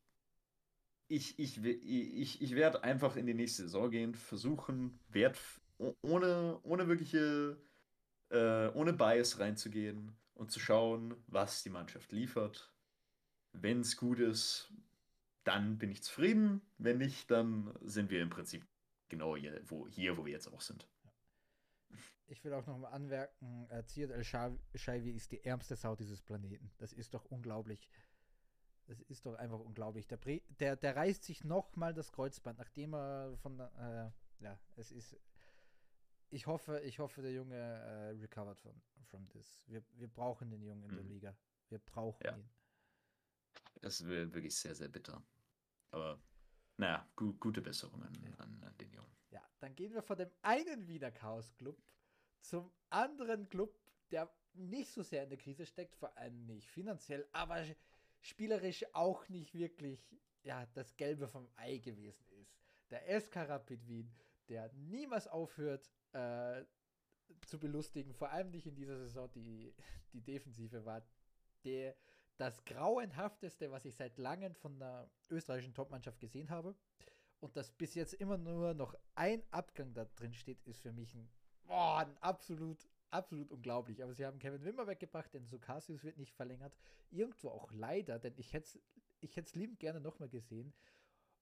ich, 1.08 1.38
ich, 1.38 1.64
ich, 1.64 2.42
ich 2.42 2.54
werde 2.54 2.84
einfach 2.84 3.16
in 3.16 3.26
die 3.26 3.34
nächste 3.34 3.62
Saison 3.62 3.90
gehen, 3.90 4.14
versuchen, 4.14 4.98
Wert 5.08 5.38
ohne, 6.02 6.60
ohne 6.62 6.88
wirkliche, 6.88 7.56
äh, 8.30 8.68
ohne 8.68 8.92
Bias 8.92 9.38
reinzugehen 9.38 10.12
und 10.34 10.50
zu 10.50 10.60
schauen, 10.60 11.14
was 11.26 11.62
die 11.62 11.70
Mannschaft 11.70 12.12
liefert. 12.12 12.72
Wenn 13.52 13.80
es 13.80 13.96
gut 13.96 14.20
ist, 14.20 14.72
dann 15.44 15.78
bin 15.78 15.90
ich 15.90 16.02
zufrieden. 16.02 16.60
Wenn 16.76 16.98
nicht, 16.98 17.30
dann 17.30 17.74
sind 17.80 18.10
wir 18.10 18.20
im 18.20 18.30
Prinzip 18.30 18.66
genau 19.08 19.36
hier, 19.36 19.60
wo, 19.64 19.88
hier, 19.88 20.16
wo 20.18 20.26
wir 20.26 20.32
jetzt 20.32 20.52
auch 20.52 20.60
sind. 20.60 20.86
Ich 22.26 22.44
will 22.44 22.52
auch 22.52 22.66
noch 22.66 22.76
mal 22.76 22.88
anmerken, 22.88 23.66
äh, 23.70 23.82
Ziad 23.86 24.10
El-Shaiwi 24.10 25.12
ist 25.12 25.32
die 25.32 25.42
ärmste 25.42 25.76
Sau 25.76 25.96
dieses 25.96 26.20
Planeten. 26.20 26.70
Das 26.76 26.92
ist 26.92 27.14
doch 27.14 27.24
unglaublich. 27.24 27.88
Das 28.88 29.02
ist 29.02 29.26
doch 29.26 29.34
einfach 29.34 29.60
unglaublich. 29.60 30.06
Der, 30.06 30.18
der, 30.60 30.76
der 30.76 30.96
reißt 30.96 31.22
sich 31.22 31.44
nochmal 31.44 31.92
das 31.92 32.10
Kreuzband, 32.10 32.58
nachdem 32.58 32.94
er 32.94 33.36
von 33.36 33.60
äh, 33.60 34.10
ja, 34.40 34.58
es 34.76 34.92
ist. 34.92 35.14
Ich 36.30 36.46
hoffe, 36.46 36.80
ich 36.80 36.98
hoffe, 36.98 37.20
der 37.20 37.32
Junge 37.32 37.54
äh, 37.54 38.08
recovered 38.18 38.58
von 38.58 38.74
from 39.04 39.28
this. 39.28 39.64
Wir, 39.66 39.82
wir 39.92 40.08
brauchen 40.08 40.50
den 40.50 40.62
Jungen 40.62 40.84
in 40.84 40.94
der 40.94 41.04
mhm. 41.04 41.10
Liga. 41.10 41.36
Wir 41.68 41.78
brauchen 41.78 42.24
ja. 42.24 42.36
ihn. 42.36 42.48
Das 43.80 44.06
wäre 44.06 44.32
wirklich 44.32 44.56
sehr, 44.56 44.74
sehr 44.74 44.88
bitter. 44.88 45.22
Aber 45.90 46.18
naja, 46.78 47.06
gu 47.14 47.34
gute 47.34 47.60
Besserungen 47.60 48.12
ja. 48.22 48.30
an, 48.38 48.62
an, 48.62 48.76
den 48.78 48.90
Jungen. 48.92 49.14
Ja, 49.30 49.42
dann 49.60 49.74
gehen 49.74 49.92
wir 49.92 50.02
von 50.02 50.16
dem 50.16 50.30
einen 50.42 50.86
Wiener 50.88 51.10
Chaos 51.10 51.54
Club 51.56 51.78
zum 52.40 52.70
anderen 52.88 53.48
Club, 53.48 53.78
der 54.10 54.30
nicht 54.54 54.90
so 54.90 55.02
sehr 55.02 55.24
in 55.24 55.28
der 55.28 55.38
Krise 55.38 55.66
steckt, 55.66 55.94
vor 55.94 56.16
allem 56.16 56.46
nicht 56.46 56.68
finanziell, 56.68 57.28
aber 57.32 57.64
spielerisch 58.20 58.84
auch 58.94 59.28
nicht 59.28 59.54
wirklich 59.54 60.16
ja, 60.42 60.66
das 60.74 60.96
Gelbe 60.96 61.28
vom 61.28 61.48
Ei 61.56 61.78
gewesen 61.78 62.26
ist. 62.40 62.56
Der 62.90 63.20
SK 63.20 63.36
Rapid 63.36 63.86
Wien, 63.86 64.10
der 64.48 64.72
niemals 64.72 65.26
aufhört 65.26 65.90
äh, 66.12 66.64
zu 67.46 67.58
belustigen, 67.58 68.14
vor 68.14 68.30
allem 68.30 68.50
nicht 68.50 68.66
in 68.66 68.74
dieser 68.74 68.98
Saison, 68.98 69.30
die, 69.32 69.74
die 70.12 70.22
Defensive 70.22 70.84
war 70.84 71.06
der, 71.64 71.94
das 72.38 72.64
grauenhafteste, 72.64 73.70
was 73.70 73.84
ich 73.84 73.96
seit 73.96 74.16
langem 74.16 74.54
von 74.54 74.78
der 74.78 75.10
österreichischen 75.28 75.74
Topmannschaft 75.74 76.20
gesehen 76.20 76.50
habe. 76.50 76.74
Und 77.40 77.56
dass 77.56 77.70
bis 77.70 77.94
jetzt 77.94 78.14
immer 78.14 78.38
nur 78.38 78.74
noch 78.74 78.94
ein 79.14 79.42
Abgang 79.50 79.92
da 79.92 80.04
drin 80.04 80.32
steht, 80.32 80.62
ist 80.66 80.80
für 80.80 80.92
mich 80.92 81.14
ein, 81.14 81.28
boah, 81.66 81.98
ein 81.98 82.16
absolut, 82.18 82.88
absolut 83.10 83.50
unglaublich. 83.50 84.02
Aber 84.02 84.14
sie 84.14 84.26
haben 84.26 84.38
Kevin 84.38 84.64
Wimmer 84.64 84.86
weggebracht, 84.86 85.32
denn 85.34 85.46
Sukasius 85.46 86.04
wird 86.04 86.18
nicht 86.18 86.34
verlängert. 86.34 86.74
Irgendwo 87.10 87.50
auch 87.50 87.72
leider, 87.72 88.18
denn 88.18 88.34
ich 88.36 88.52
hätte 88.52 88.66
es 88.66 88.80
ich 89.20 89.36
hätte 89.36 89.58
liebend 89.58 89.80
gerne 89.80 90.00
nochmal 90.00 90.28
gesehen. 90.28 90.72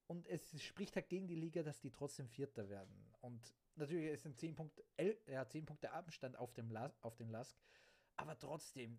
Und 0.06 0.28
es 0.28 0.62
spricht 0.62 0.94
halt 0.94 1.08
gegen 1.08 1.26
die 1.26 1.34
Liga, 1.34 1.62
dass 1.62 1.80
die 1.80 1.90
trotzdem 1.90 2.28
Vierter 2.28 2.68
werden. 2.68 3.12
Und 3.20 3.54
natürlich 3.74 4.12
ist 4.12 4.24
ein 4.24 4.36
10 4.36 4.54
Punkte, 4.54 4.84
ja, 5.26 5.46
10 5.46 5.66
Punkte 5.66 5.90
Abstand 5.90 6.36
auf 6.36 6.52
dem, 6.54 6.70
Las, 6.70 6.96
auf 7.02 7.16
dem 7.16 7.30
Lask. 7.30 7.56
Aber 8.16 8.38
trotzdem, 8.38 8.98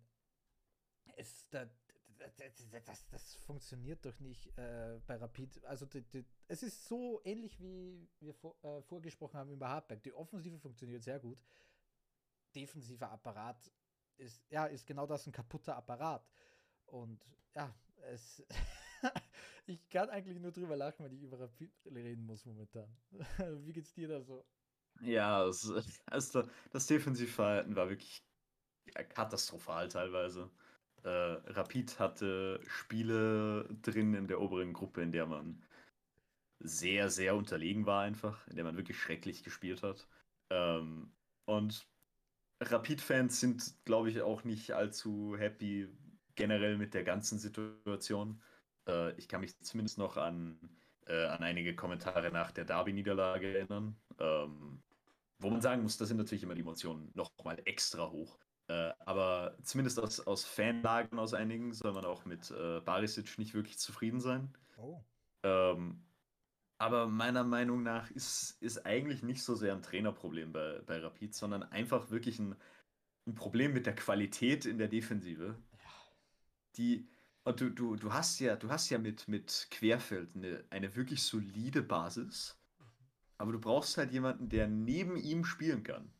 es, 1.16 1.48
da, 1.48 1.66
das, 2.18 2.34
das, 2.84 3.08
das, 3.08 3.34
funktioniert 3.36 4.04
doch 4.04 4.18
nicht 4.20 4.46
äh, 4.58 5.00
bei 5.06 5.16
Rapid. 5.16 5.64
Also 5.64 5.86
die, 5.86 6.02
die, 6.02 6.26
es 6.46 6.62
ist 6.62 6.86
so 6.86 7.22
ähnlich 7.24 7.58
wie 7.58 8.06
wir 8.20 8.34
vor, 8.34 8.56
äh, 8.62 8.82
vorgesprochen 8.82 9.38
haben 9.38 9.50
über 9.50 9.68
Hardback. 9.68 10.02
Die 10.02 10.12
Offensive 10.12 10.58
funktioniert 10.58 11.02
sehr 11.02 11.20
gut. 11.20 11.42
Defensiver 12.58 13.10
Apparat 13.10 13.70
ist, 14.16 14.42
ja, 14.50 14.66
ist 14.66 14.86
genau 14.86 15.06
das 15.06 15.26
ein 15.26 15.32
kaputter 15.32 15.76
Apparat. 15.76 16.28
Und 16.86 17.24
ja, 17.54 17.72
es 18.10 18.42
ich 19.66 19.88
kann 19.88 20.10
eigentlich 20.10 20.40
nur 20.40 20.50
drüber 20.50 20.76
lachen, 20.76 21.04
wenn 21.04 21.12
ich 21.12 21.22
über 21.22 21.38
Rapid 21.38 21.70
reden 21.86 22.24
muss 22.26 22.44
momentan. 22.44 22.88
Wie 23.64 23.72
geht's 23.72 23.94
dir 23.94 24.08
da 24.08 24.20
so? 24.20 24.44
Ja, 25.00 25.46
es, 25.46 25.72
also 26.06 26.42
das 26.72 26.86
Defensivverhalten 26.86 27.76
war 27.76 27.88
wirklich 27.88 28.24
katastrophal 29.10 29.88
teilweise. 29.88 30.50
Äh, 31.04 31.08
Rapid 31.08 32.00
hatte 32.00 32.60
Spiele 32.66 33.68
drin 33.82 34.14
in 34.14 34.26
der 34.26 34.40
oberen 34.40 34.72
Gruppe, 34.72 35.02
in 35.02 35.12
der 35.12 35.26
man 35.26 35.62
sehr, 36.60 37.08
sehr 37.10 37.36
unterlegen 37.36 37.86
war 37.86 38.02
einfach, 38.02 38.44
in 38.48 38.56
der 38.56 38.64
man 38.64 38.76
wirklich 38.76 38.98
schrecklich 38.98 39.44
gespielt 39.44 39.82
hat. 39.84 40.08
Ähm, 40.50 41.12
und 41.44 41.86
Rapid-Fans 42.60 43.40
sind, 43.40 43.74
glaube 43.84 44.10
ich, 44.10 44.20
auch 44.22 44.44
nicht 44.44 44.72
allzu 44.72 45.36
happy 45.36 45.88
generell 46.34 46.76
mit 46.76 46.94
der 46.94 47.04
ganzen 47.04 47.38
Situation. 47.38 48.42
Äh, 48.86 49.12
ich 49.14 49.28
kann 49.28 49.40
mich 49.40 49.58
zumindest 49.60 49.98
noch 49.98 50.16
an, 50.16 50.58
äh, 51.06 51.26
an 51.26 51.42
einige 51.42 51.74
Kommentare 51.74 52.30
nach 52.30 52.50
der 52.52 52.64
Derby-Niederlage 52.64 53.58
erinnern, 53.58 53.96
ähm, 54.18 54.82
wo 55.38 55.50
man 55.50 55.60
sagen 55.60 55.82
muss, 55.82 55.96
da 55.96 56.06
sind 56.06 56.16
natürlich 56.16 56.42
immer 56.42 56.54
die 56.54 56.62
Emotionen 56.62 57.10
noch 57.14 57.30
mal 57.44 57.60
extra 57.64 58.10
hoch. 58.10 58.38
Äh, 58.68 58.92
aber 59.06 59.56
zumindest 59.62 59.98
aus, 59.98 60.20
aus 60.20 60.44
Fanlagen 60.44 61.18
aus 61.18 61.34
einigen 61.34 61.72
soll 61.72 61.92
man 61.92 62.04
auch 62.04 62.24
mit 62.24 62.50
äh, 62.50 62.80
Barisic 62.80 63.38
nicht 63.38 63.54
wirklich 63.54 63.78
zufrieden 63.78 64.20
sein. 64.20 64.52
Oh. 64.76 65.00
Ähm, 65.42 66.04
aber 66.78 67.08
meiner 67.08 67.42
Meinung 67.42 67.82
nach 67.82 68.10
ist, 68.12 68.56
ist 68.60 68.86
eigentlich 68.86 69.22
nicht 69.22 69.42
so 69.42 69.56
sehr 69.56 69.74
ein 69.74 69.82
Trainerproblem 69.82 70.52
bei, 70.52 70.80
bei 70.86 70.98
Rapid, 70.98 71.34
sondern 71.34 71.64
einfach 71.64 72.10
wirklich 72.10 72.38
ein, 72.38 72.54
ein 73.26 73.34
Problem 73.34 73.72
mit 73.72 73.86
der 73.86 73.96
Qualität 73.96 74.64
in 74.64 74.78
der 74.78 74.88
Defensive. 74.88 75.56
Ja. 75.72 75.90
Die, 76.76 77.08
und 77.42 77.60
du, 77.60 77.70
du, 77.70 77.96
du 77.96 78.12
hast 78.12 78.38
ja, 78.38 78.54
du 78.54 78.70
hast 78.70 78.90
ja 78.90 78.98
mit, 78.98 79.26
mit 79.26 79.66
Querfeld 79.72 80.36
eine, 80.36 80.64
eine 80.70 80.94
wirklich 80.94 81.22
solide 81.24 81.82
Basis, 81.82 82.56
aber 83.38 83.52
du 83.52 83.60
brauchst 83.60 83.98
halt 83.98 84.12
jemanden, 84.12 84.48
der 84.48 84.68
neben 84.68 85.16
ihm 85.16 85.44
spielen 85.44 85.82
kann. 85.82 86.10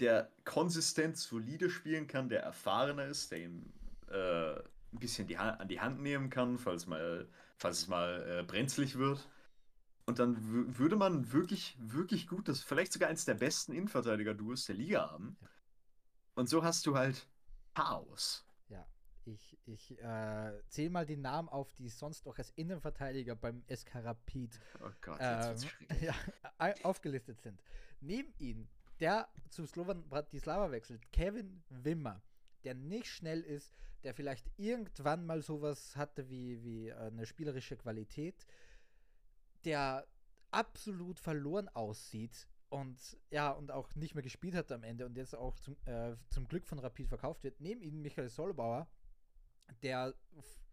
Der 0.00 0.32
konsistent 0.44 1.16
solide 1.16 1.70
spielen 1.70 2.06
kann, 2.06 2.28
der 2.28 2.42
erfahrener 2.42 3.06
ist, 3.06 3.30
der 3.30 3.38
ihm 3.40 3.72
äh, 4.08 4.54
ein 4.54 4.98
bisschen 4.98 5.26
die 5.26 5.36
an 5.36 5.68
die 5.68 5.80
Hand 5.80 6.00
nehmen 6.00 6.30
kann, 6.30 6.58
falls, 6.58 6.86
mal, 6.86 7.28
falls 7.58 7.78
es 7.80 7.88
mal 7.88 8.40
äh, 8.40 8.42
brenzlig 8.42 8.96
wird. 8.98 9.28
Und 10.06 10.18
dann 10.18 10.78
würde 10.78 10.96
man 10.96 11.32
wirklich, 11.32 11.76
wirklich 11.78 12.26
gut, 12.26 12.48
das 12.48 12.62
vielleicht 12.62 12.94
sogar 12.94 13.10
eins 13.10 13.26
der 13.26 13.34
besten 13.34 13.72
Innenverteidiger-Duos 13.72 14.64
der 14.64 14.76
Liga 14.76 15.10
haben. 15.10 15.36
Und 16.34 16.48
so 16.48 16.64
hast 16.64 16.86
du 16.86 16.96
halt 16.96 17.28
Chaos. 17.74 18.48
Ich, 19.32 19.58
ich 19.66 19.98
äh, 20.02 20.52
zähle 20.68 20.90
mal 20.90 21.06
die 21.06 21.16
Namen 21.16 21.48
auf, 21.48 21.72
die 21.74 21.88
sonst 21.88 22.24
noch 22.24 22.38
als 22.38 22.50
Innenverteidiger 22.56 23.36
beim 23.36 23.62
SK 23.68 23.96
Rapid 23.96 24.58
oh 24.80 24.90
Gott, 25.00 25.18
ähm, 25.20 25.56
ja, 26.00 26.14
aufgelistet 26.82 27.40
sind. 27.42 27.60
Neben 28.00 28.32
ihm, 28.38 28.68
der 29.00 29.28
zu 29.50 29.66
Slovan 29.66 30.08
Bratislava 30.08 30.70
wechselt, 30.70 31.00
Kevin 31.12 31.62
Wimmer, 31.68 32.22
der 32.64 32.74
nicht 32.74 33.06
schnell 33.06 33.42
ist, 33.42 33.74
der 34.02 34.14
vielleicht 34.14 34.50
irgendwann 34.56 35.24
mal 35.26 35.42
sowas 35.42 35.96
hatte 35.96 36.28
wie, 36.28 36.62
wie 36.62 36.88
äh, 36.88 36.94
eine 36.94 37.26
spielerische 37.26 37.76
Qualität, 37.76 38.46
der 39.64 40.06
absolut 40.50 41.18
verloren 41.18 41.68
aussieht 41.68 42.48
und 42.70 43.16
ja, 43.30 43.50
und 43.50 43.70
auch 43.70 43.94
nicht 43.94 44.14
mehr 44.14 44.22
gespielt 44.22 44.54
hat 44.54 44.70
am 44.72 44.82
Ende 44.82 45.06
und 45.06 45.16
jetzt 45.16 45.34
auch 45.34 45.56
zum, 45.56 45.76
äh, 45.86 46.16
zum 46.28 46.46
Glück 46.46 46.66
von 46.66 46.78
Rapid 46.78 47.08
verkauft 47.08 47.42
wird. 47.42 47.60
Neben 47.60 47.82
ihm 47.82 48.02
Michael 48.02 48.28
Solbauer, 48.28 48.88
der 49.82 50.14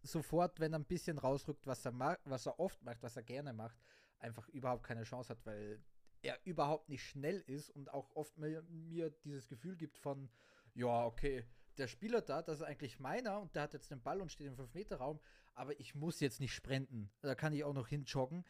sofort, 0.04 0.60
wenn 0.60 0.74
er 0.74 0.80
ein 0.80 0.86
bisschen 0.86 1.18
rausrückt, 1.18 1.66
was 1.68 1.86
er, 1.86 2.18
was 2.26 2.46
er 2.46 2.60
oft 2.60 2.82
macht, 2.84 3.02
was 3.02 3.16
er 3.16 3.24
gerne 3.24 3.54
macht, 3.54 3.78
einfach 4.20 4.48
überhaupt 4.50 4.84
keine 4.84 5.04
Chance 5.04 5.30
hat, 5.30 5.46
weil 5.46 5.82
er 6.22 6.40
überhaupt 6.46 6.90
nicht 6.90 7.04
schnell 7.04 7.42
ist 7.48 7.70
und 7.70 7.94
auch 7.94 8.16
oft 8.16 8.38
mir, 8.38 8.64
mir 8.64 9.12
dieses 9.24 9.48
Gefühl 9.48 9.76
gibt 9.76 9.98
von, 9.98 10.30
ja, 10.74 11.06
okay, 11.06 11.46
der 11.78 11.88
Spieler 11.88 12.22
da, 12.22 12.42
das 12.42 12.58
ist 12.58 12.66
eigentlich 12.66 13.00
meiner 13.00 13.40
und 13.40 13.56
der 13.56 13.64
hat 13.64 13.74
jetzt 13.74 13.92
den 13.92 14.02
Ball 14.02 14.22
und 14.22 14.32
steht 14.32 14.48
im 14.48 14.56
5-Meter-Raum, 14.56 15.20
aber 15.54 15.80
ich 15.80 15.96
muss 15.96 16.20
jetzt 16.20 16.40
nicht 16.40 16.54
sprinten. 16.54 17.10
Da 17.22 17.36
kann 17.36 17.54
ich 17.54 17.64
auch 17.64 17.74
noch 17.74 17.88
hinjoggen. 17.88 18.46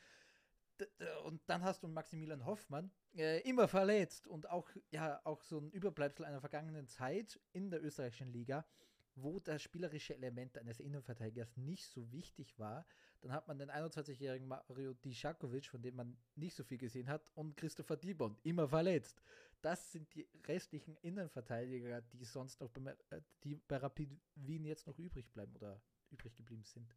Und 1.23 1.41
dann 1.47 1.63
hast 1.63 1.83
du 1.83 1.87
Maximilian 1.87 2.45
Hoffmann, 2.45 2.91
äh, 3.15 3.39
immer 3.49 3.69
verletzt 3.69 4.27
und 4.27 4.49
auch, 4.49 4.69
ja, 4.91 5.21
auch 5.23 5.41
so 5.41 5.59
ein 5.59 5.71
Überbleibsel 5.71 6.25
einer 6.25 6.41
vergangenen 6.41 6.87
Zeit 6.87 7.39
in 7.53 7.69
der 7.69 7.81
österreichischen 7.81 8.33
Liga 8.33 8.65
wo 9.15 9.39
das 9.39 9.61
spielerische 9.61 10.13
Element 10.13 10.57
eines 10.57 10.79
Innenverteidigers 10.79 11.55
nicht 11.57 11.87
so 11.87 12.11
wichtig 12.11 12.59
war. 12.59 12.85
Dann 13.21 13.31
hat 13.31 13.47
man 13.47 13.57
den 13.57 13.71
21-jährigen 13.71 14.47
Mario 14.47 14.93
Dijakovic, 14.93 15.67
von 15.67 15.81
dem 15.81 15.95
man 15.95 16.17
nicht 16.35 16.55
so 16.55 16.63
viel 16.63 16.77
gesehen 16.77 17.07
hat, 17.07 17.31
und 17.33 17.55
Christopher 17.55 17.97
Dibon, 17.97 18.37
immer 18.43 18.67
verletzt. 18.67 19.21
Das 19.65 19.91
sind 19.91 20.13
die 20.13 20.27
restlichen 20.45 20.95
Innenverteidiger, 20.97 21.99
die 22.13 22.23
sonst 22.23 22.61
noch 22.61 22.69
bei, 22.69 22.95
äh, 23.09 23.21
die 23.43 23.55
bei 23.55 23.77
Rapid 23.77 24.11
Wien 24.35 24.63
jetzt 24.63 24.85
noch 24.85 24.99
übrig 24.99 25.31
bleiben 25.31 25.55
oder 25.55 25.81
übrig 26.11 26.35
geblieben 26.35 26.63
sind. 26.65 26.95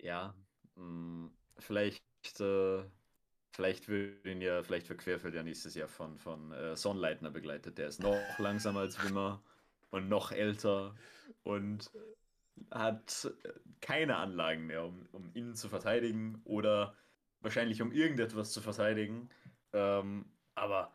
Ja, 0.00 0.36
mh, 0.76 0.84
mm, 0.84 1.36
vielleicht, 1.58 2.40
äh, 2.40 2.84
vielleicht 3.50 3.88
wird 3.88 4.24
ihn 4.24 4.40
ja, 4.40 4.62
vielleicht 4.62 4.88
wird 4.88 5.00
Querfeld 5.00 5.34
ja 5.34 5.42
nächstes 5.42 5.74
Jahr 5.74 5.88
von, 5.88 6.16
von 6.16 6.52
äh, 6.52 6.76
Sonnleitner 6.76 7.32
begleitet. 7.32 7.76
Der 7.76 7.88
ist 7.88 7.98
noch 7.98 8.38
langsamer 8.38 8.78
als 8.78 9.02
Wimmer 9.02 9.42
und 9.90 10.08
noch 10.08 10.30
älter 10.30 10.94
und 11.42 11.90
hat 12.70 13.34
keine 13.80 14.14
Anlagen 14.14 14.66
mehr, 14.66 14.84
um, 14.84 15.08
um 15.10 15.28
ihn 15.34 15.56
zu 15.56 15.68
verteidigen 15.68 16.40
oder 16.44 16.96
wahrscheinlich 17.40 17.82
um 17.82 17.90
irgendetwas 17.90 18.52
zu 18.52 18.60
verteidigen. 18.60 19.28
Ähm, 19.72 20.26
aber 20.54 20.92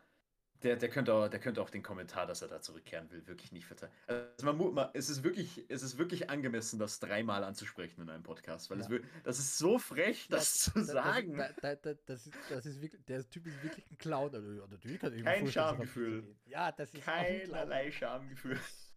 der, 0.62 0.76
der, 0.76 0.88
könnte 0.88 1.14
auch, 1.14 1.28
der 1.28 1.40
könnte 1.40 1.62
auch 1.62 1.70
den 1.70 1.82
Kommentar, 1.82 2.26
dass 2.26 2.42
er 2.42 2.48
da 2.48 2.60
zurückkehren 2.60 3.10
will, 3.10 3.26
wirklich 3.26 3.52
nicht 3.52 3.66
verteidigen. 3.66 3.98
Also 4.06 4.46
man, 4.46 4.74
man, 4.74 4.88
es, 4.94 5.08
ist 5.08 5.22
wirklich, 5.22 5.64
es 5.68 5.82
ist 5.82 5.98
wirklich 5.98 6.30
angemessen, 6.30 6.78
das 6.78 7.00
dreimal 7.00 7.44
anzusprechen 7.44 8.02
in 8.02 8.10
einem 8.10 8.22
Podcast, 8.22 8.70
weil 8.70 8.80
ja. 8.80 8.86
es, 8.86 9.02
das 9.24 9.38
ist 9.38 9.58
so 9.58 9.78
frech, 9.78 10.28
das, 10.28 10.64
das 10.64 10.72
zu 10.72 10.84
sagen. 10.84 11.36
Das, 11.36 11.78
das, 11.82 12.26
ist, 12.26 12.36
das 12.50 12.66
ist 12.66 12.80
wirklich, 12.80 13.04
der 13.06 13.28
Typ 13.28 13.46
ist 13.46 13.62
wirklich 13.62 13.90
ein 13.90 13.98
Clown. 13.98 14.34
Also, 14.34 14.66
natürlich 14.66 15.00
kann 15.00 15.22
Kein 15.22 15.46
Schamgefühl. 15.46 16.36
Ja, 16.46 16.72
das 16.72 16.92
ist 16.92 17.04
Keinerlei 17.04 17.90
Schamgefühl 17.90 18.58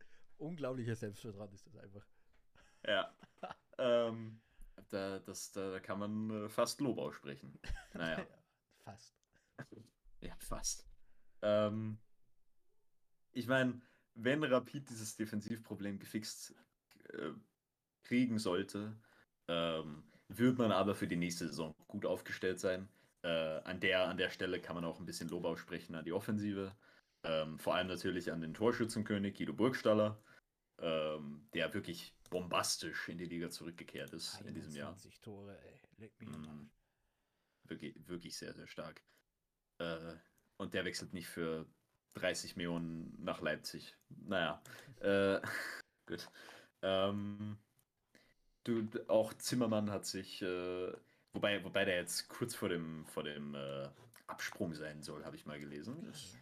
unglaublicher 0.41 0.95
Selbstvertrauen 0.95 1.53
ist 1.53 1.65
das 1.67 1.77
einfach. 1.77 2.05
Ja. 2.85 3.15
ähm, 3.77 4.41
da, 4.89 5.19
das, 5.19 5.51
da, 5.51 5.71
da 5.71 5.79
kann 5.79 5.99
man 5.99 6.45
äh, 6.45 6.49
fast 6.49 6.81
Lob 6.81 6.97
aussprechen. 6.97 7.57
Naja. 7.93 8.19
ja, 8.19 8.25
fast. 8.83 9.15
ja, 10.21 10.35
fast. 10.39 10.90
Ähm, 11.41 11.97
ich 13.31 13.47
meine, 13.47 13.81
wenn 14.15 14.43
Rapid 14.43 14.89
dieses 14.89 15.15
Defensivproblem 15.15 15.99
gefixt 15.99 16.55
äh, 17.09 17.31
kriegen 18.03 18.39
sollte, 18.39 18.95
ähm, 19.47 20.03
wird 20.27 20.57
man 20.57 20.71
aber 20.71 20.95
für 20.95 21.07
die 21.07 21.15
nächste 21.15 21.47
Saison 21.47 21.73
gut 21.87 22.05
aufgestellt 22.05 22.59
sein. 22.59 22.87
Äh, 23.23 23.61
an, 23.63 23.79
der, 23.79 24.07
an 24.07 24.17
der 24.17 24.29
Stelle 24.29 24.59
kann 24.59 24.75
man 24.75 24.85
auch 24.85 24.99
ein 24.99 25.05
bisschen 25.05 25.29
Lob 25.29 25.45
aussprechen 25.45 25.95
an 25.95 26.05
die 26.05 26.13
Offensive. 26.13 26.75
Ähm, 27.23 27.59
vor 27.59 27.75
allem 27.75 27.87
natürlich 27.87 28.31
an 28.31 28.41
den 28.41 28.53
Torschützenkönig 28.53 29.37
Guido 29.37 29.53
Burgstaller, 29.53 30.21
ähm, 30.79 31.47
der 31.53 31.73
wirklich 31.73 32.15
bombastisch 32.29 33.09
in 33.09 33.17
die 33.17 33.25
Liga 33.25 33.49
zurückgekehrt 33.49 34.13
ist 34.13 34.41
in 34.41 34.55
diesem 34.55 34.73
Jahr. 34.73 34.97
Tore, 35.21 35.59
ey. 35.63 35.79
Leg 35.97 36.19
mich 36.19 36.29
mm, 36.29 36.69
wirklich, 37.65 37.95
wirklich 38.07 38.35
sehr, 38.35 38.53
sehr 38.53 38.67
stark. 38.67 39.03
Äh, 39.77 40.15
und 40.61 40.75
der 40.75 40.85
wechselt 40.85 41.13
nicht 41.13 41.27
für 41.27 41.65
30 42.13 42.55
Millionen 42.55 43.17
nach 43.23 43.41
Leipzig. 43.41 43.95
Naja, 44.09 44.61
äh, 44.99 45.41
gut. 46.05 46.29
Ähm, 46.83 47.57
du, 48.63 48.87
auch 49.07 49.33
Zimmermann 49.33 49.89
hat 49.89 50.05
sich, 50.05 50.41
äh, 50.43 50.93
wobei, 51.33 51.63
wobei 51.63 51.85
der 51.85 51.95
jetzt 51.95 52.29
kurz 52.29 52.53
vor 52.53 52.69
dem, 52.69 53.05
vor 53.07 53.23
dem 53.23 53.55
äh, 53.55 53.89
Absprung 54.27 54.75
sein 54.75 55.01
soll, 55.01 55.25
habe 55.25 55.35
ich 55.35 55.47
mal 55.47 55.59
gelesen. 55.59 56.03
Das 56.05 56.37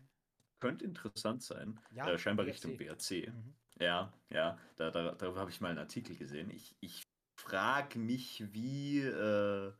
könnte 0.59 0.83
interessant 0.83 1.41
sein. 1.41 1.79
Ja, 1.91 2.09
äh, 2.09 2.17
scheinbar 2.17 2.45
BRC. 2.45 2.55
Richtung 2.55 2.77
BRC. 2.77 3.33
Mhm. 3.33 3.53
Ja, 3.79 4.11
ja, 4.29 4.59
da, 4.75 4.91
da, 4.91 5.13
darüber 5.13 5.39
habe 5.39 5.49
ich 5.49 5.61
mal 5.61 5.69
einen 5.69 5.79
Artikel 5.79 6.17
gesehen. 6.17 6.51
Ich, 6.51 6.75
ich 6.81 7.07
frage 7.37 7.97
mich, 7.97 8.43
wie 8.51 8.99
äh, 8.99 9.71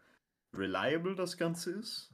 reliable 0.53 1.15
das 1.15 1.35
Ganze 1.35 1.71
ist. 1.71 2.13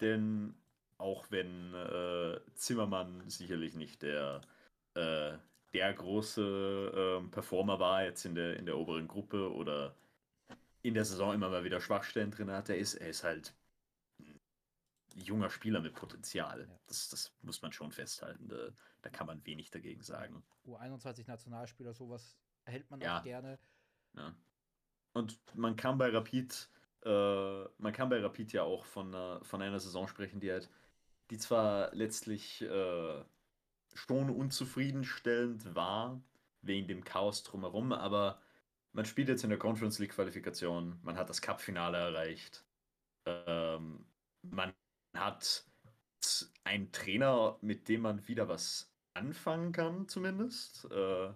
Denn 0.00 0.54
auch 0.98 1.30
wenn 1.30 1.74
äh, 1.74 2.40
Zimmermann 2.54 3.28
sicherlich 3.28 3.74
nicht 3.74 4.02
der, 4.02 4.40
äh, 4.94 5.32
der 5.72 5.94
große 5.94 7.22
äh, 7.22 7.28
Performer 7.30 7.78
war 7.80 8.04
jetzt 8.04 8.24
in 8.24 8.34
der, 8.34 8.56
in 8.56 8.66
der 8.66 8.76
oberen 8.76 9.08
Gruppe 9.08 9.52
oder 9.52 9.94
in 10.82 10.94
der 10.94 11.04
Saison 11.04 11.34
immer 11.34 11.48
mal 11.48 11.64
wieder 11.64 11.80
Schwachstellen 11.80 12.30
drin 12.30 12.50
hat, 12.50 12.68
er 12.68 12.78
ist, 12.78 12.94
er 12.94 13.08
ist 13.08 13.24
halt 13.24 13.54
junger 15.14 15.50
Spieler 15.50 15.80
mit 15.80 15.94
Potenzial. 15.94 16.60
Ja. 16.60 16.78
Das, 16.86 17.08
das 17.08 17.32
muss 17.42 17.62
man 17.62 17.72
schon 17.72 17.92
festhalten. 17.92 18.48
Da, 18.48 18.68
da 19.02 19.10
kann 19.10 19.26
man 19.26 19.44
wenig 19.44 19.70
dagegen 19.70 20.02
sagen. 20.02 20.42
U21-Nationalspieler, 20.66 21.94
sowas 21.94 22.36
hält 22.64 22.90
man 22.90 23.00
ja. 23.00 23.18
auch 23.18 23.22
gerne. 23.22 23.58
Ja. 24.14 24.34
Und 25.12 25.38
man 25.54 25.76
kann 25.76 25.98
bei 25.98 26.10
Rapid, 26.10 26.68
äh, 27.04 27.64
man 27.78 27.92
kann 27.92 28.08
bei 28.08 28.20
Rapid 28.20 28.52
ja 28.52 28.62
auch 28.62 28.84
von, 28.84 29.12
äh, 29.14 29.44
von 29.44 29.62
einer 29.62 29.80
Saison 29.80 30.06
sprechen, 30.06 30.40
die 30.40 30.50
halt, 30.52 30.70
die 31.30 31.38
zwar 31.38 31.94
letztlich 31.94 32.62
äh, 32.62 33.24
schon 33.94 34.30
unzufriedenstellend 34.30 35.74
war, 35.74 36.20
wegen 36.62 36.88
dem 36.88 37.04
Chaos 37.04 37.42
drumherum, 37.42 37.92
aber 37.92 38.40
man 38.92 39.04
spielt 39.04 39.28
jetzt 39.28 39.44
in 39.44 39.50
der 39.50 39.58
Conference 39.58 39.98
League 39.98 40.12
Qualifikation, 40.12 40.98
man 41.02 41.16
hat 41.16 41.30
das 41.30 41.42
Cup-Finale 41.42 41.98
erreicht. 41.98 42.64
Ähm, 43.26 44.06
man 44.42 44.72
hat 45.14 45.64
einen 46.64 46.90
Trainer, 46.92 47.58
mit 47.60 47.88
dem 47.88 48.02
man 48.02 48.26
wieder 48.28 48.48
was 48.48 48.92
anfangen 49.14 49.72
kann, 49.72 50.08
zumindest, 50.08 50.86
äh, 50.90 51.32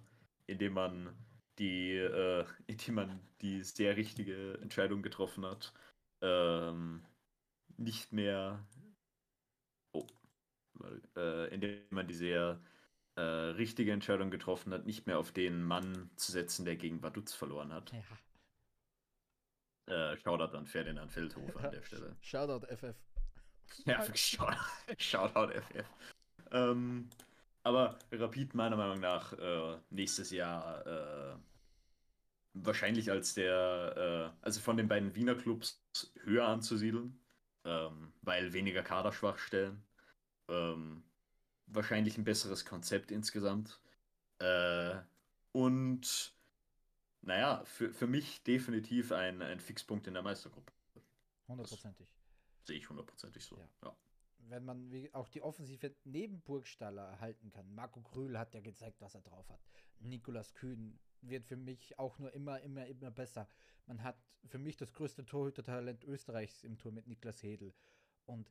indem 0.47 0.75
man 0.75 1.15
die, 1.59 1.97
äh, 1.97 2.45
indem 2.67 2.95
man 2.97 3.21
die 3.41 3.63
sehr 3.63 3.97
richtige 3.97 4.59
Entscheidung 4.63 5.03
getroffen 5.03 5.45
hat, 5.45 5.73
ähm, 6.21 7.05
nicht 7.77 8.13
mehr, 8.13 8.65
äh, 11.17 11.53
indem 11.53 11.81
man 11.91 12.07
die 12.07 12.15
sehr 12.15 12.61
äh, 13.17 13.21
richtige 13.21 13.93
Entscheidung 13.93 14.31
getroffen 14.31 14.73
hat, 14.73 14.87
nicht 14.87 15.07
mehr 15.07 15.19
auf 15.19 15.33
den 15.33 15.63
Mann 15.63 16.11
zu 16.17 16.33
setzen, 16.33 16.65
der 16.65 16.77
gegen 16.77 17.03
Vaduz 17.03 17.35
verloren 17.35 17.73
hat. 17.73 17.93
Ja. 17.93 20.13
Äh, 20.13 20.17
Shoutout 20.19 20.57
an 20.57 20.67
Ferdinand 20.67 21.13
Feldhofer 21.13 21.65
an 21.65 21.71
der 21.73 21.83
Stelle. 21.83 22.17
Shoutout 22.21 22.67
FF. 22.67 22.97
Ja, 23.85 24.03
Shoutout, 24.15 24.57
Shoutout 24.99 25.53
FF. 25.53 25.87
Ähm, 26.53 27.09
aber 27.65 27.99
Rapid 28.11 28.55
meiner 28.55 28.77
Meinung 28.77 29.01
nach 29.01 29.33
äh, 29.35 29.79
nächstes 29.91 30.31
Jahr 30.31 30.87
äh, 30.87 31.37
wahrscheinlich 32.55 33.11
als 33.11 33.35
der, 33.35 34.33
äh, 34.41 34.45
also 34.45 34.61
von 34.61 34.77
den 34.77 34.89
beiden 34.89 35.15
Wiener 35.15 35.35
Clubs 35.35 35.83
höher 36.25 36.47
anzusiedeln, 36.47 37.19
ähm, 37.65 38.13
weil 38.23 38.53
weniger 38.53 38.83
Kaderschwachstellen. 38.83 39.83
Ähm, 40.49 41.03
wahrscheinlich 41.67 42.19
ein 42.19 42.25
besseres 42.25 42.65
Konzept 42.65 43.11
insgesamt. 43.11 43.81
Äh, 44.39 44.97
und 45.53 46.35
naja, 47.23 47.63
für, 47.65 47.93
für 47.93 48.07
mich 48.07 48.43
definitiv 48.43 49.13
ein, 49.13 49.43
ein 49.43 49.61
Fixpunkt 49.61 50.07
in 50.07 50.15
der 50.15 50.23
Meistergruppe. 50.23 50.73
Hundertprozentig. 51.49 52.09
Sehe 52.65 52.77
ich 52.77 52.89
hundertprozentig 52.89 53.45
so. 53.45 53.57
Ja. 53.57 53.69
ja. 53.85 53.97
Wenn 54.49 54.65
man 54.65 55.09
auch 55.13 55.29
die 55.29 55.43
Offensive 55.43 55.95
neben 56.05 56.41
Burgstaller 56.41 57.03
erhalten 57.03 57.51
kann. 57.51 57.73
Marco 57.75 58.01
Krühl 58.01 58.39
hat 58.39 58.55
ja 58.55 58.61
gezeigt, 58.61 59.01
was 59.01 59.15
er 59.15 59.23
drauf 59.23 59.49
hat. 59.49 59.61
Nikolas 60.01 60.55
Kühn 60.55 60.99
wird 61.21 61.47
für 61.47 61.57
mich 61.57 61.99
auch 61.99 62.19
nur 62.19 62.33
immer, 62.33 62.61
immer, 62.61 62.87
immer 62.87 63.11
besser. 63.11 63.49
Man 63.87 64.03
hat 64.03 64.17
für 64.47 64.59
mich 64.59 64.77
das 64.77 64.93
größte 64.93 65.25
Torhütertalent 65.25 66.05
Österreichs 66.05 66.65
im 66.65 66.77
Tor 66.79 66.93
mit 66.93 67.07
Niklas 67.07 67.43
Hedel. 67.43 67.73
Und 68.27 68.51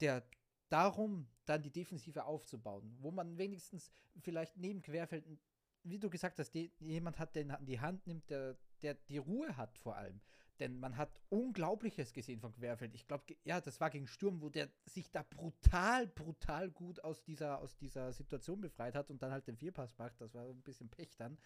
der 0.00 0.26
darum, 0.72 1.28
dann 1.44 1.62
die 1.62 1.70
Defensive 1.70 2.24
aufzubauen, 2.24 2.96
wo 3.00 3.10
man 3.10 3.36
wenigstens 3.38 3.90
vielleicht 4.20 4.56
neben 4.56 4.82
Querfelden, 4.82 5.38
wie 5.82 5.98
du 5.98 6.08
gesagt 6.08 6.38
hast, 6.38 6.54
jemand 6.54 7.18
hat, 7.18 7.34
der 7.34 7.42
in 7.42 7.66
die 7.66 7.80
Hand 7.80 8.06
nimmt, 8.06 8.30
der, 8.30 8.56
der 8.82 8.94
die 8.94 9.18
Ruhe 9.18 9.56
hat 9.56 9.78
vor 9.78 9.96
allem. 9.96 10.20
Denn 10.60 10.78
man 10.78 10.96
hat 10.96 11.20
Unglaubliches 11.28 12.12
gesehen 12.12 12.40
von 12.40 12.52
Querfeld. 12.52 12.94
Ich 12.94 13.08
glaube, 13.08 13.24
ja, 13.42 13.60
das 13.60 13.80
war 13.80 13.90
gegen 13.90 14.06
Sturm, 14.06 14.40
wo 14.40 14.48
der 14.48 14.68
sich 14.84 15.10
da 15.10 15.24
brutal, 15.24 16.06
brutal 16.06 16.70
gut 16.70 17.02
aus 17.02 17.22
dieser, 17.22 17.58
aus 17.58 17.76
dieser 17.76 18.12
Situation 18.12 18.60
befreit 18.60 18.94
hat 18.94 19.10
und 19.10 19.22
dann 19.22 19.32
halt 19.32 19.46
den 19.48 19.56
Vierpass 19.56 19.98
macht. 19.98 20.20
Das 20.20 20.34
war 20.34 20.48
ein 20.48 20.62
bisschen 20.62 20.88
Pech 20.88 21.16
dann. 21.16 21.38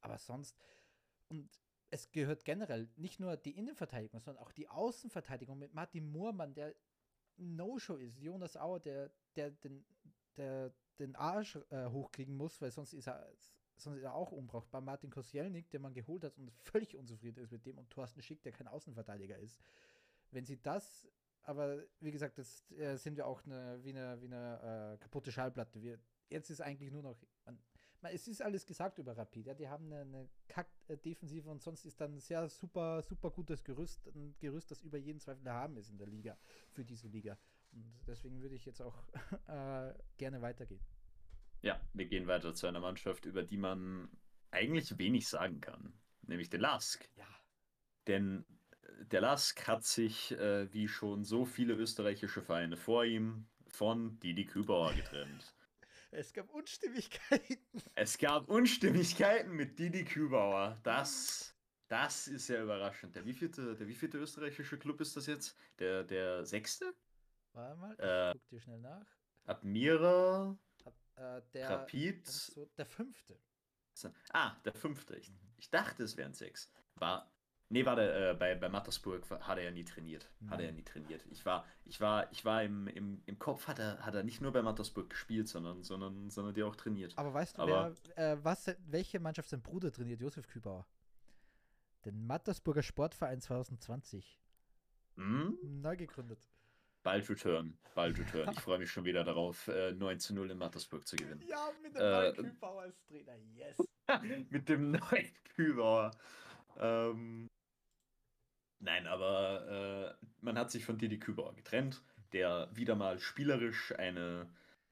Aber 0.00 0.18
sonst, 0.18 0.58
und 1.28 1.48
es 1.90 2.10
gehört 2.10 2.44
generell 2.44 2.88
nicht 2.96 3.20
nur 3.20 3.36
die 3.36 3.56
Innenverteidigung, 3.56 4.20
sondern 4.20 4.42
auch 4.42 4.52
die 4.52 4.68
Außenverteidigung 4.68 5.58
mit 5.58 5.72
Martin 5.72 6.10
Moormann, 6.10 6.54
der 6.54 6.74
No-Show 7.36 7.96
ist. 7.96 8.18
Jonas 8.18 8.56
Auer, 8.56 8.80
der, 8.80 9.10
der 9.34 9.50
den, 9.50 9.84
der 10.36 10.72
den 10.98 11.14
Arsch 11.16 11.58
äh, 11.70 11.86
hochkriegen 11.86 12.36
muss, 12.36 12.60
weil 12.60 12.70
sonst 12.70 12.94
ist 12.94 13.08
er 13.08 13.30
sonst 13.76 13.98
ist 13.98 14.04
er 14.04 14.14
auch 14.14 14.32
unbrauchbar. 14.32 14.80
Martin 14.80 15.10
Koscielnik, 15.10 15.70
den 15.70 15.82
man 15.82 15.92
geholt 15.92 16.24
hat 16.24 16.36
und 16.38 16.50
völlig 16.50 16.96
unzufrieden 16.96 17.42
ist 17.42 17.52
mit 17.52 17.66
dem, 17.66 17.78
und 17.78 17.90
Thorsten 17.90 18.22
Schick, 18.22 18.42
der 18.42 18.52
kein 18.52 18.68
Außenverteidiger 18.68 19.38
ist. 19.38 19.60
Wenn 20.30 20.46
sie 20.46 20.60
das, 20.60 21.06
aber 21.42 21.84
wie 22.00 22.10
gesagt, 22.10 22.38
das 22.38 22.70
äh, 22.72 22.96
sind 22.96 23.16
wir 23.16 23.26
auch 23.26 23.44
eine, 23.44 23.82
wie 23.84 23.90
eine, 23.90 24.20
wie 24.20 24.26
eine 24.26 24.94
äh, 24.94 24.98
kaputte 24.98 25.30
Schallplatte. 25.30 25.82
Wir, 25.82 25.98
jetzt 26.28 26.50
ist 26.50 26.60
eigentlich 26.60 26.90
nur 26.90 27.02
noch, 27.02 27.16
man, 27.44 27.58
es 28.12 28.28
ist 28.28 28.42
alles 28.42 28.66
gesagt 28.66 28.98
über 28.98 29.16
Rapid. 29.16 29.46
Ja, 29.46 29.54
die 29.54 29.68
haben 29.68 29.92
eine, 29.92 30.00
eine 30.00 30.28
Kack-Defensive 30.48 31.48
und 31.48 31.62
sonst 31.62 31.84
ist 31.84 32.00
dann 32.00 32.14
ein 32.14 32.20
sehr 32.20 32.48
super, 32.48 33.02
super 33.02 33.30
gutes 33.30 33.64
Gerüst, 33.64 34.06
ein 34.08 34.34
Gerüst, 34.38 34.70
das 34.70 34.82
über 34.82 34.98
jeden 34.98 35.20
Zweifel 35.20 35.50
haben 35.50 35.76
ist 35.76 35.90
in 35.90 35.98
der 35.98 36.06
Liga, 36.06 36.36
für 36.70 36.84
diese 36.84 37.08
Liga. 37.08 37.38
Und 37.72 37.84
deswegen 38.06 38.40
würde 38.40 38.54
ich 38.54 38.64
jetzt 38.64 38.80
auch 38.80 38.96
äh, 39.48 39.92
gerne 40.16 40.40
weitergehen. 40.42 40.84
Ja, 41.62 41.80
wir 41.94 42.06
gehen 42.06 42.26
weiter 42.26 42.54
zu 42.54 42.66
einer 42.66 42.80
Mannschaft, 42.80 43.26
über 43.26 43.42
die 43.42 43.56
man 43.56 44.08
eigentlich 44.50 44.98
wenig 44.98 45.28
sagen 45.28 45.60
kann, 45.60 45.92
nämlich 46.22 46.48
den 46.48 46.60
Lask. 46.60 47.08
Ja. 47.16 47.26
Denn 48.06 48.44
der 49.10 49.20
Lask 49.20 49.66
hat 49.66 49.84
sich, 49.84 50.32
äh, 50.32 50.72
wie 50.72 50.88
schon 50.88 51.24
so 51.24 51.44
viele 51.44 51.74
österreichische 51.74 52.42
Vereine 52.42 52.76
vor 52.76 53.04
ihm, 53.04 53.48
von 53.68 54.18
Didi 54.20 54.46
Kübauer 54.46 54.94
getrennt. 54.94 55.55
Es 56.16 56.32
gab 56.32 56.48
Unstimmigkeiten. 56.54 57.58
Es 57.94 58.16
gab 58.16 58.48
Unstimmigkeiten 58.48 59.52
mit 59.52 59.78
Didi 59.78 60.02
Kübauer. 60.02 60.80
Das, 60.82 61.54
das 61.88 62.26
ist 62.26 62.48
ja 62.48 62.62
überraschend. 62.62 63.14
Der 63.14 63.26
wievielte, 63.26 63.76
der 63.76 63.86
wievielte 63.86 64.16
österreichische 64.16 64.78
Club 64.78 65.00
ist 65.02 65.14
das 65.14 65.26
jetzt? 65.26 65.58
Der, 65.78 66.04
der 66.04 66.46
sechste? 66.46 66.94
Warte 67.52 67.76
mal, 67.78 67.92
ich 67.92 68.00
äh, 68.00 68.32
guck 68.32 68.48
dir 68.48 68.60
schnell 68.60 68.78
nach. 68.78 69.06
Admira. 69.44 70.58
Äh, 71.16 71.42
der, 71.52 71.70
Rapid. 71.70 72.26
So, 72.26 72.64
der 72.78 72.86
fünfte. 72.86 73.38
Ah, 74.32 74.56
der 74.64 74.72
fünfte. 74.72 75.16
Ich, 75.16 75.30
ich 75.58 75.68
dachte, 75.68 76.02
es 76.02 76.16
wären 76.16 76.32
sechs. 76.32 76.70
War. 76.94 77.30
Nee, 77.68 77.84
war 77.84 77.96
der, 77.96 78.30
äh, 78.30 78.34
bei, 78.34 78.54
bei 78.54 78.68
Mattersburg 78.68 79.28
hat 79.28 79.58
er 79.58 79.64
ja 79.64 79.70
nie 79.72 79.84
trainiert. 79.84 80.30
Nein. 80.40 80.50
Hat 80.50 80.60
er 80.60 80.66
ja 80.66 80.72
nie 80.72 80.84
trainiert. 80.84 81.24
Ich 81.30 81.44
war, 81.44 81.64
ich 81.84 82.00
war, 82.00 82.30
ich 82.30 82.44
war 82.44 82.62
im, 82.62 82.86
im, 82.86 83.22
im 83.26 83.38
Kopf, 83.40 83.66
hat 83.66 83.80
er, 83.80 83.98
hat 84.06 84.14
er 84.14 84.22
nicht 84.22 84.40
nur 84.40 84.52
bei 84.52 84.62
Mattersburg 84.62 85.10
gespielt, 85.10 85.48
sondern, 85.48 85.82
sondern, 85.82 86.30
sondern 86.30 86.54
die 86.54 86.62
auch 86.62 86.76
trainiert. 86.76 87.14
Aber 87.16 87.34
weißt 87.34 87.58
du, 87.58 87.62
Aber, 87.62 87.92
wer, 88.14 88.32
äh, 88.32 88.44
was, 88.44 88.72
welche 88.86 89.18
Mannschaft 89.18 89.48
sein 89.48 89.62
Bruder 89.62 89.92
trainiert? 89.92 90.20
Josef 90.20 90.46
Kübauer. 90.46 90.86
Den 92.04 92.24
Mattersburger 92.24 92.84
Sportverein 92.84 93.40
2020. 93.40 94.38
Hm? 95.16 95.58
Neu 95.82 95.96
gegründet. 95.96 96.48
Bald 97.02 97.28
Return, 97.28 97.76
bald 97.94 98.18
Return. 98.18 98.50
Ich 98.52 98.60
freue 98.60 98.78
mich 98.78 98.90
schon 98.90 99.04
wieder 99.04 99.24
darauf, 99.24 99.66
äh, 99.68 99.92
9 99.92 100.20
zu 100.20 100.34
0 100.34 100.52
in 100.52 100.58
Mattersburg 100.58 101.06
zu 101.06 101.16
gewinnen. 101.16 101.42
Ja, 101.48 101.70
mit 101.82 101.94
dem 101.94 102.02
äh, 102.02 102.10
neuen 102.10 102.34
Kühlbauer 102.34 102.82
als 102.82 103.04
Trainer, 103.06 103.36
yes. 103.54 103.76
mit 104.50 104.68
dem 104.68 104.90
neuen 104.92 105.32
Kühlbauer. 105.54 106.10
Ähm, 106.78 107.48
nein, 108.80 109.06
aber 109.06 110.16
äh, 110.20 110.26
man 110.40 110.58
hat 110.58 110.70
sich 110.70 110.84
von 110.84 110.98
Didi 110.98 111.18
Kübauer 111.18 111.54
getrennt, 111.54 112.02
der 112.32 112.68
wieder 112.72 112.94
mal 112.94 113.18
spielerisch 113.18 113.94
eine 113.96 114.48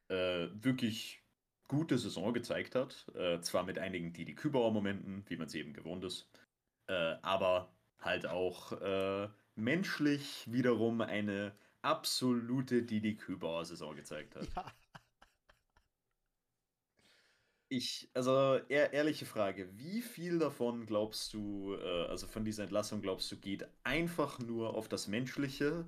äh, 0.08 0.48
wirklich 0.52 1.22
gute 1.68 1.98
Saison 1.98 2.32
gezeigt 2.34 2.74
hat. 2.74 3.06
Äh, 3.14 3.40
zwar 3.40 3.64
mit 3.64 3.78
einigen 3.78 4.12
Didi 4.12 4.34
Kübauer-Momenten, 4.34 5.24
wie 5.28 5.36
man 5.36 5.48
sie 5.48 5.60
eben 5.60 5.72
gewohnt 5.72 6.04
ist, 6.04 6.28
äh, 6.88 7.16
aber 7.22 7.72
halt 8.00 8.26
auch 8.26 8.72
äh, 8.80 9.28
menschlich 9.56 10.44
wiederum 10.50 11.00
eine 11.00 11.52
absolute 11.82 12.82
Didi 12.82 13.16
Kübauer-Saison 13.16 13.96
gezeigt 13.96 14.36
hat. 14.36 14.48
Ja. 14.54 14.66
Ich, 17.76 18.08
also 18.14 18.60
ehr, 18.68 18.92
ehrliche 18.92 19.26
Frage, 19.26 19.68
wie 19.76 20.00
viel 20.00 20.38
davon 20.38 20.86
glaubst 20.86 21.34
du, 21.34 21.74
äh, 21.74 22.06
also 22.06 22.28
von 22.28 22.44
dieser 22.44 22.62
Entlassung 22.62 23.02
glaubst 23.02 23.32
du, 23.32 23.36
geht 23.36 23.66
einfach 23.82 24.38
nur 24.38 24.76
auf 24.76 24.86
das 24.86 25.08
Menschliche 25.08 25.84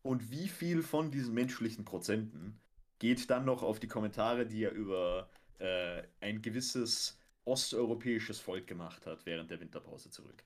und 0.00 0.30
wie 0.30 0.48
viel 0.48 0.82
von 0.82 1.10
diesen 1.10 1.34
menschlichen 1.34 1.84
Prozenten 1.84 2.58
geht 2.98 3.28
dann 3.28 3.44
noch 3.44 3.62
auf 3.62 3.78
die 3.78 3.88
Kommentare, 3.88 4.46
die 4.46 4.64
er 4.64 4.72
über 4.72 5.28
äh, 5.58 6.02
ein 6.20 6.40
gewisses 6.40 7.20
osteuropäisches 7.44 8.40
Volk 8.40 8.66
gemacht 8.66 9.06
hat 9.06 9.26
während 9.26 9.50
der 9.50 9.60
Winterpause 9.60 10.08
zurück? 10.08 10.42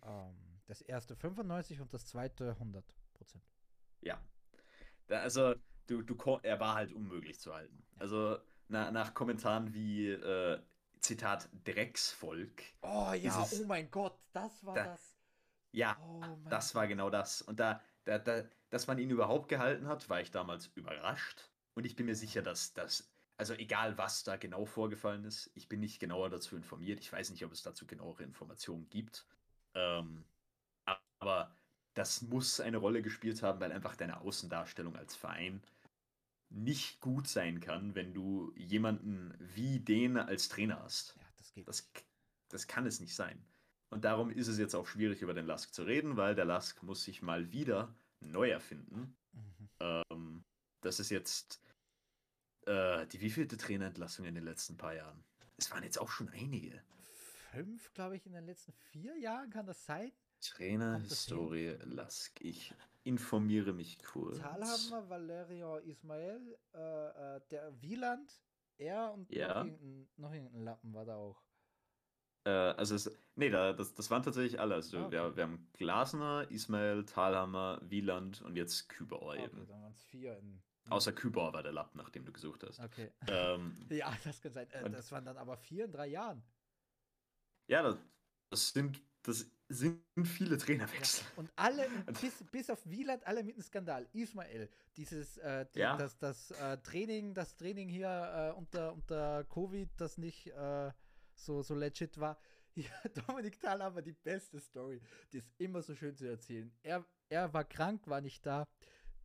Um, 0.00 0.08
ähm, 0.08 0.34
das 0.66 0.80
erste 0.80 1.14
95 1.14 1.82
und 1.82 1.92
das 1.92 2.06
zweite 2.06 2.52
100 2.52 2.82
Prozent. 3.12 3.44
Ja. 4.00 4.18
Da, 5.08 5.20
also, 5.20 5.56
du, 5.86 6.00
du, 6.00 6.16
er 6.42 6.58
war 6.58 6.74
halt 6.74 6.94
unmöglich 6.94 7.38
zu 7.38 7.54
halten. 7.54 7.84
Also, 7.98 8.38
na, 8.68 8.90
nach 8.90 9.14
Kommentaren 9.14 9.72
wie, 9.74 10.08
äh, 10.10 10.60
Zitat, 11.00 11.48
Drecksvolk. 11.64 12.62
Oh 12.82 13.12
ja, 13.12 13.42
es, 13.42 13.60
oh 13.60 13.64
mein 13.66 13.90
Gott, 13.90 14.18
das 14.32 14.64
war 14.64 14.74
da, 14.74 14.84
das. 14.84 15.16
Ja, 15.72 15.96
oh 16.00 16.20
das 16.48 16.74
war 16.74 16.88
genau 16.88 17.10
das. 17.10 17.42
Und 17.42 17.60
da, 17.60 17.80
da, 18.04 18.18
da, 18.18 18.42
dass 18.70 18.86
man 18.86 18.98
ihn 18.98 19.10
überhaupt 19.10 19.48
gehalten 19.48 19.86
hat, 19.86 20.08
war 20.08 20.20
ich 20.20 20.30
damals 20.30 20.66
überrascht. 20.74 21.48
Und 21.74 21.86
ich 21.86 21.94
bin 21.94 22.06
mir 22.06 22.16
sicher, 22.16 22.42
dass 22.42 22.72
das, 22.72 23.08
also 23.36 23.54
egal 23.54 23.98
was 23.98 24.24
da 24.24 24.36
genau 24.36 24.64
vorgefallen 24.64 25.24
ist, 25.24 25.50
ich 25.54 25.68
bin 25.68 25.80
nicht 25.80 26.00
genauer 26.00 26.30
dazu 26.30 26.56
informiert. 26.56 27.00
Ich 27.00 27.12
weiß 27.12 27.30
nicht, 27.30 27.44
ob 27.44 27.52
es 27.52 27.62
dazu 27.62 27.86
genauere 27.86 28.24
Informationen 28.24 28.88
gibt. 28.88 29.26
Ähm, 29.74 30.24
aber 31.20 31.54
das 31.94 32.22
muss 32.22 32.60
eine 32.60 32.78
Rolle 32.78 33.02
gespielt 33.02 33.42
haben, 33.42 33.60
weil 33.60 33.72
einfach 33.72 33.96
deine 33.96 34.20
Außendarstellung 34.22 34.96
als 34.96 35.14
Verein 35.14 35.62
nicht 36.48 37.00
gut 37.00 37.28
sein 37.28 37.60
kann, 37.60 37.94
wenn 37.94 38.14
du 38.14 38.52
jemanden 38.56 39.34
wie 39.38 39.80
den 39.80 40.16
als 40.16 40.48
Trainer 40.48 40.80
hast. 40.82 41.16
Ja, 41.16 41.22
das 41.36 41.52
geht. 41.52 41.68
Das, 41.68 41.90
das 42.48 42.66
kann 42.66 42.86
es 42.86 43.00
nicht 43.00 43.14
sein. 43.14 43.44
Und 43.90 44.04
darum 44.04 44.30
ist 44.30 44.48
es 44.48 44.58
jetzt 44.58 44.74
auch 44.74 44.86
schwierig, 44.86 45.22
über 45.22 45.34
den 45.34 45.46
Lask 45.46 45.72
zu 45.72 45.84
reden, 45.84 46.16
weil 46.16 46.34
der 46.34 46.44
Lask 46.44 46.82
muss 46.82 47.04
sich 47.04 47.22
mal 47.22 47.52
wieder 47.52 47.94
neu 48.20 48.50
erfinden. 48.50 49.16
Mhm. 49.32 49.68
Ähm, 49.80 50.44
das 50.80 51.00
ist 51.00 51.10
jetzt 51.10 51.60
äh, 52.66 53.06
die 53.06 53.20
wievielte 53.20 53.56
Trainerentlassung 53.56 54.26
in 54.26 54.34
den 54.34 54.44
letzten 54.44 54.76
paar 54.76 54.94
Jahren? 54.94 55.24
Es 55.56 55.70
waren 55.70 55.84
jetzt 55.84 55.98
auch 55.98 56.10
schon 56.10 56.28
einige. 56.28 56.82
Fünf, 57.52 57.92
glaube 57.94 58.16
ich, 58.16 58.26
in 58.26 58.32
den 58.32 58.44
letzten 58.44 58.72
vier 58.90 59.16
Jahren, 59.16 59.50
kann 59.50 59.66
das 59.66 59.84
sein? 59.86 60.12
Trainerhistorie 60.40 61.76
Lask. 61.84 62.38
Ich 62.40 62.74
informiere 63.06 63.72
mich 63.72 63.98
kurz. 64.02 64.38
Talhammer, 64.38 65.08
Valerio 65.08 65.78
Ismael, 65.78 66.58
äh, 66.74 67.36
äh, 67.36 67.40
der 67.50 67.80
Wieland, 67.80 68.40
er 68.78 69.12
und 69.12 69.30
ja. 69.30 69.48
noch, 69.48 69.66
irgendein, 69.66 70.08
noch 70.16 70.32
irgendein 70.32 70.62
Lappen 70.62 70.94
war 70.94 71.04
da 71.04 71.16
auch. 71.16 71.42
Äh, 72.44 72.50
also, 72.50 72.94
es, 72.94 73.18
nee, 73.36 73.48
da, 73.48 73.72
das, 73.72 73.94
das 73.94 74.10
waren 74.10 74.22
tatsächlich 74.22 74.60
alle. 74.60 74.74
Also, 74.74 74.98
okay. 74.98 75.12
wir, 75.12 75.36
wir 75.36 75.42
haben 75.44 75.68
Glasner, 75.74 76.50
Ismail, 76.50 77.04
Talhammer, 77.04 77.80
Wieland 77.82 78.42
und 78.42 78.56
jetzt 78.56 78.88
Kübauer 78.88 79.34
okay, 79.34 79.44
eben. 79.44 79.66
Dann 79.66 79.82
waren 79.82 79.92
es 79.92 80.04
vier 80.04 80.36
in. 80.38 80.62
Außer 80.88 81.12
Kübauer 81.12 81.52
war 81.52 81.64
der 81.64 81.72
Lappen, 81.72 81.98
nach 81.98 82.10
dem 82.10 82.24
du 82.24 82.32
gesucht 82.32 82.62
hast. 82.62 82.78
Okay. 82.78 83.10
Ähm, 83.26 83.74
ja, 83.90 84.16
das 84.22 84.40
kann 84.40 84.52
sein. 84.52 84.70
Äh, 84.70 84.88
das 84.90 85.10
waren 85.10 85.24
dann 85.24 85.36
aber 85.36 85.56
vier 85.56 85.86
in 85.86 85.92
drei 85.92 86.06
Jahren. 86.06 86.44
Ja, 87.66 87.82
das, 87.82 87.96
das 88.50 88.70
sind 88.70 89.02
das 89.22 89.50
sind 89.68 90.00
viele 90.24 90.58
Trainerwechsel. 90.58 91.24
Ja. 91.24 91.32
Und 91.36 91.50
alle, 91.56 91.88
bis, 92.20 92.44
bis 92.50 92.70
auf 92.70 92.78
Wieland, 92.84 93.26
alle 93.26 93.42
mit 93.42 93.54
einem 93.54 93.62
Skandal. 93.62 94.06
Ismael, 94.12 94.68
dieses, 94.96 95.38
äh, 95.38 95.66
die, 95.74 95.80
ja. 95.80 95.96
das, 95.96 96.18
das 96.18 96.50
äh, 96.52 96.78
Training, 96.78 97.34
das 97.34 97.56
Training 97.56 97.88
hier 97.88 98.52
äh, 98.54 98.58
unter, 98.58 98.92
unter 98.92 99.44
Covid, 99.44 99.88
das 99.96 100.18
nicht 100.18 100.48
äh, 100.48 100.90
so, 101.34 101.62
so 101.62 101.74
legit 101.74 102.18
war. 102.18 102.38
Ja, 102.78 102.90
Dominik 103.26 103.58
Thal 103.58 103.82
haben 103.82 103.96
wir 103.96 104.02
die 104.02 104.12
beste 104.12 104.60
Story. 104.60 105.00
Die 105.32 105.38
ist 105.38 105.50
immer 105.56 105.80
so 105.80 105.94
schön 105.94 106.14
zu 106.14 106.28
erzählen. 106.28 106.70
Er, 106.82 107.06
er 107.30 107.50
war 107.54 107.64
krank, 107.64 108.06
war 108.06 108.20
nicht 108.20 108.44
da. 108.44 108.68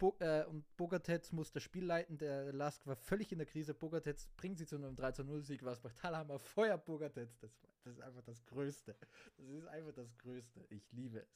Bo 0.02 0.16
äh, 0.18 0.44
und 0.46 0.66
Bogatets 0.78 1.32
muss 1.32 1.52
das 1.52 1.62
Spiel 1.62 1.86
leiten. 1.86 2.18
Der 2.18 2.52
Lask 2.52 2.88
war 2.88 2.96
völlig 2.96 3.32
in 3.32 3.38
der 3.38 3.46
Krise. 3.46 3.76
Bogatets 3.76 4.28
bringt 4.36 4.58
sie 4.58 4.66
zu 4.66 4.76
einem 4.76 4.96
3-0-Sieg. 4.96 5.64
Was 5.64 5.84
macht 5.84 5.96
Talhammer? 5.96 6.40
Feuer 6.40 6.80
Bogatets. 6.80 7.38
Das, 7.38 7.52
das 7.84 7.94
ist 7.94 8.02
einfach 8.02 8.24
das 8.24 8.44
Größte. 8.48 8.98
Das 9.38 9.48
ist 9.48 9.68
einfach 9.68 9.94
das 9.94 10.18
Größte. 10.18 10.66
Ich 10.70 10.92
liebe 10.92 11.20
es. 11.20 11.30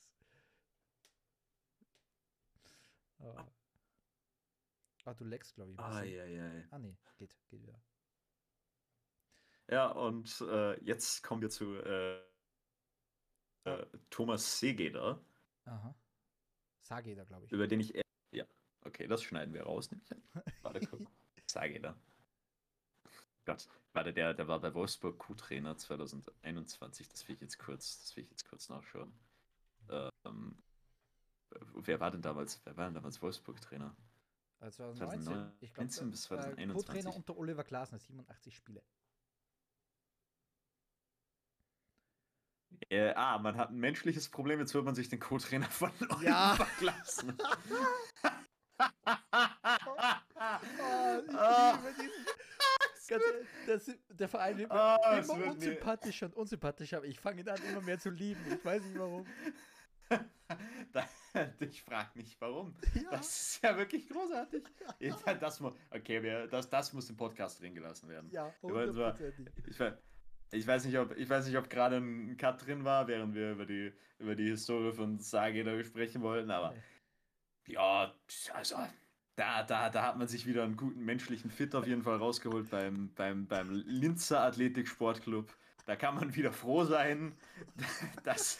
Oh. 3.20 3.36
Ah, 5.04 5.14
du 5.14 5.26
leckst, 5.26 5.54
glaube 5.54 5.74
ich. 5.74 5.80
Ah, 5.80 6.02
ja, 6.02 6.26
ja. 6.26 6.64
Ah, 6.72 6.80
nee, 6.80 6.98
geht, 7.18 7.38
geht 7.50 7.62
wieder. 7.62 7.80
Ja, 9.70 9.92
und 9.92 10.42
äh, 10.42 10.84
jetzt 10.84 11.22
kommen 11.22 11.44
wir 11.44 11.52
zu 11.52 11.76
äh, 11.76 12.20
äh, 13.66 13.86
Thomas 14.10 14.60
Segeder. 14.60 15.24
Aha. 15.66 15.96
Sageder, 16.82 17.26
glaube 17.26 17.46
ich. 17.46 17.52
Über 17.52 17.68
den 17.68 17.80
ich 17.80 18.05
Okay, 18.86 19.08
das 19.08 19.24
schneiden 19.24 19.54
wir 19.54 19.64
raus, 19.64 19.90
nämlich. 19.92 20.10
Warte, 20.62 20.86
guck. 20.86 21.02
Sage 21.48 21.80
da. 21.80 21.96
Gott, 23.46 23.68
warte, 23.94 24.14
der, 24.14 24.34
der 24.34 24.48
war 24.48 24.60
bei 24.60 24.74
Wolfsburg 24.74 25.18
Q-Trainer 25.20 25.78
2021. 25.78 27.10
Das 27.10 27.28
will 27.28 27.36
ich 27.36 27.42
jetzt 27.42 27.60
kurz, 27.60 28.02
das 28.02 28.16
will 28.16 28.24
ich 28.24 28.30
jetzt 28.30 28.48
kurz 28.48 28.70
nachschauen. 28.70 29.14
Ähm, 29.90 30.58
wer 31.74 32.00
war 32.00 32.12
denn 32.12 32.22
damals, 32.22 32.62
wer 32.66 32.76
war 32.78 32.86
denn 32.86 32.96
damals 32.96 33.22
Wolfsburg-Trainer? 33.22 33.96
2019, 34.60 34.98
2019 34.98 35.58
ich 35.62 35.74
glaube, 35.74 36.10
bis 36.12 36.22
2021. 36.24 36.88
Co-Trainer 36.88 37.16
unter 37.16 37.38
Oliver 37.38 37.64
Glasner, 37.64 38.00
87 38.00 38.56
Spiele. 38.56 38.84
Äh, 42.90 43.14
ah, 43.16 43.38
man 43.40 43.56
hat 43.58 43.70
ein 43.70 43.78
menschliches 43.78 44.30
Problem, 44.30 44.60
jetzt 44.60 44.74
wird 44.74 44.86
man 44.86 44.96
sich 44.96 45.10
den 45.10 45.20
Co-Trainer 45.20 45.70
von 45.70 45.92
Oliver 46.10 46.24
ja. 46.24 46.68
Glasner. 46.80 47.36
oh, 48.80 48.86
ah. 51.38 51.80
Ganz, 53.08 53.24
das, 53.68 53.92
der 54.10 54.28
Verein 54.28 54.58
wird 54.58 54.72
oh, 54.72 55.34
immer 55.34 55.52
unsympathischer 55.52 56.26
und 56.26 56.36
unsympathischer, 56.36 56.98
aber 56.98 57.06
ich 57.06 57.20
fange 57.20 57.42
ihn 57.42 57.50
an, 57.50 57.60
immer 57.70 57.82
mehr 57.82 58.00
zu 58.00 58.10
lieben. 58.10 58.42
Ich 58.52 58.66
weiß 58.66 58.84
nicht 58.84 58.98
warum. 58.98 59.26
ich 61.60 61.84
frage 61.84 62.10
nicht 62.16 62.40
warum. 62.42 62.76
Ja. 62.96 63.12
Das 63.12 63.28
ist 63.28 63.64
ja 63.64 63.78
wirklich 63.78 64.10
großartig. 64.10 64.64
Ja. 65.00 65.34
Das, 65.36 65.62
okay, 65.92 66.24
wir, 66.24 66.48
das, 66.48 66.70
das 66.70 66.94
muss 66.94 67.10
im 67.10 67.18
Podcast 67.18 67.62
drin 67.62 67.76
gelassen 67.76 68.10
werden. 68.10 68.30
Ja, 68.32 68.54
Ich, 69.68 69.80
ich 70.52 70.68
weiß 70.68 70.86
nicht, 70.86 70.98
ob, 70.98 71.12
ob 71.12 71.70
gerade 71.70 71.98
ein 71.98 72.38
Cut 72.38 72.66
drin 72.66 72.84
war, 72.84 73.08
während 73.08 73.34
wir 73.34 73.52
über 73.52 73.66
die, 73.66 73.94
über 74.20 74.36
die 74.36 74.50
Historie 74.50 74.94
von 74.94 75.20
Sage 75.20 75.64
da 75.64 75.84
sprechen 75.84 76.22
wollten, 76.22 76.52
aber. 76.52 76.74
Ja, 77.68 78.14
also 78.54 78.76
da, 79.36 79.64
da, 79.64 79.90
da 79.90 80.04
hat 80.04 80.18
man 80.18 80.28
sich 80.28 80.46
wieder 80.46 80.64
einen 80.64 80.78
guten 80.78 81.04
menschlichen 81.04 81.50
Fit 81.50 81.76
auf 81.76 81.88
jeden 81.88 82.04
Fall 82.04 82.18
rausgeholt 82.18 82.70
beim, 82.70 83.14
beim, 83.16 83.48
beim 83.48 83.70
Linzer 83.72 84.42
Athletik 84.42 84.88
Sportclub. 84.88 85.54
Da 85.86 85.96
kann 85.96 86.16
man 86.16 86.36
wieder 86.36 86.52
froh 86.52 86.84
sein, 86.84 87.36
dass 88.24 88.60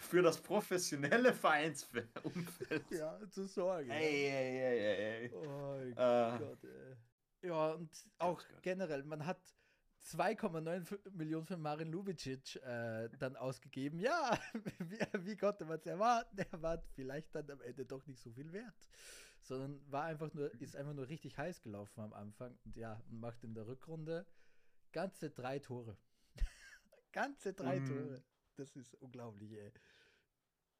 für 0.00 0.22
das 0.22 0.40
professionelle 0.40 1.32
Vereinsumfeld. 1.32 2.84
Ja, 2.90 3.18
zu 3.30 3.46
sorgen. 3.46 3.90
Ey, 3.90 4.28
ey, 4.28 4.58
ey, 4.58 5.22
ey. 5.22 5.32
Oh 5.34 5.76
äh, 5.80 6.38
Gott, 6.38 6.64
ey. 6.64 7.48
Ja, 7.48 7.72
und 7.72 7.90
auch 8.18 8.40
generell, 8.62 9.02
man 9.02 9.26
hat 9.26 9.40
2,9 10.04 11.10
Millionen 11.12 11.46
für 11.46 11.56
Marin 11.56 11.90
Lubicic 11.90 12.56
äh, 12.56 13.08
dann 13.18 13.36
ausgegeben. 13.36 14.00
Ja, 14.00 14.38
wie, 14.78 14.98
wie 15.26 15.36
konnte 15.36 15.64
man 15.64 15.78
es 15.78 15.86
erwarten? 15.86 16.36
Er 16.38 16.62
war 16.62 16.82
vielleicht 16.94 17.34
dann 17.34 17.50
am 17.50 17.60
Ende 17.60 17.84
doch 17.84 18.04
nicht 18.06 18.20
so 18.20 18.30
viel 18.32 18.52
wert. 18.52 18.74
Sondern 19.42 19.80
war 19.90 20.04
einfach 20.04 20.32
nur, 20.34 20.52
ist 20.60 20.76
einfach 20.76 20.94
nur 20.94 21.08
richtig 21.08 21.36
heiß 21.36 21.62
gelaufen 21.62 22.00
am 22.00 22.12
Anfang 22.12 22.56
und 22.64 22.76
ja, 22.76 23.02
macht 23.10 23.42
in 23.42 23.54
der 23.54 23.66
Rückrunde 23.66 24.26
ganze 24.92 25.30
drei 25.30 25.58
Tore. 25.58 25.96
ganze 27.12 27.52
drei 27.52 27.80
mm. 27.80 27.86
Tore. 27.86 28.24
Das 28.56 28.76
ist 28.76 28.94
unglaublich, 28.94 29.52
ey. 29.52 29.72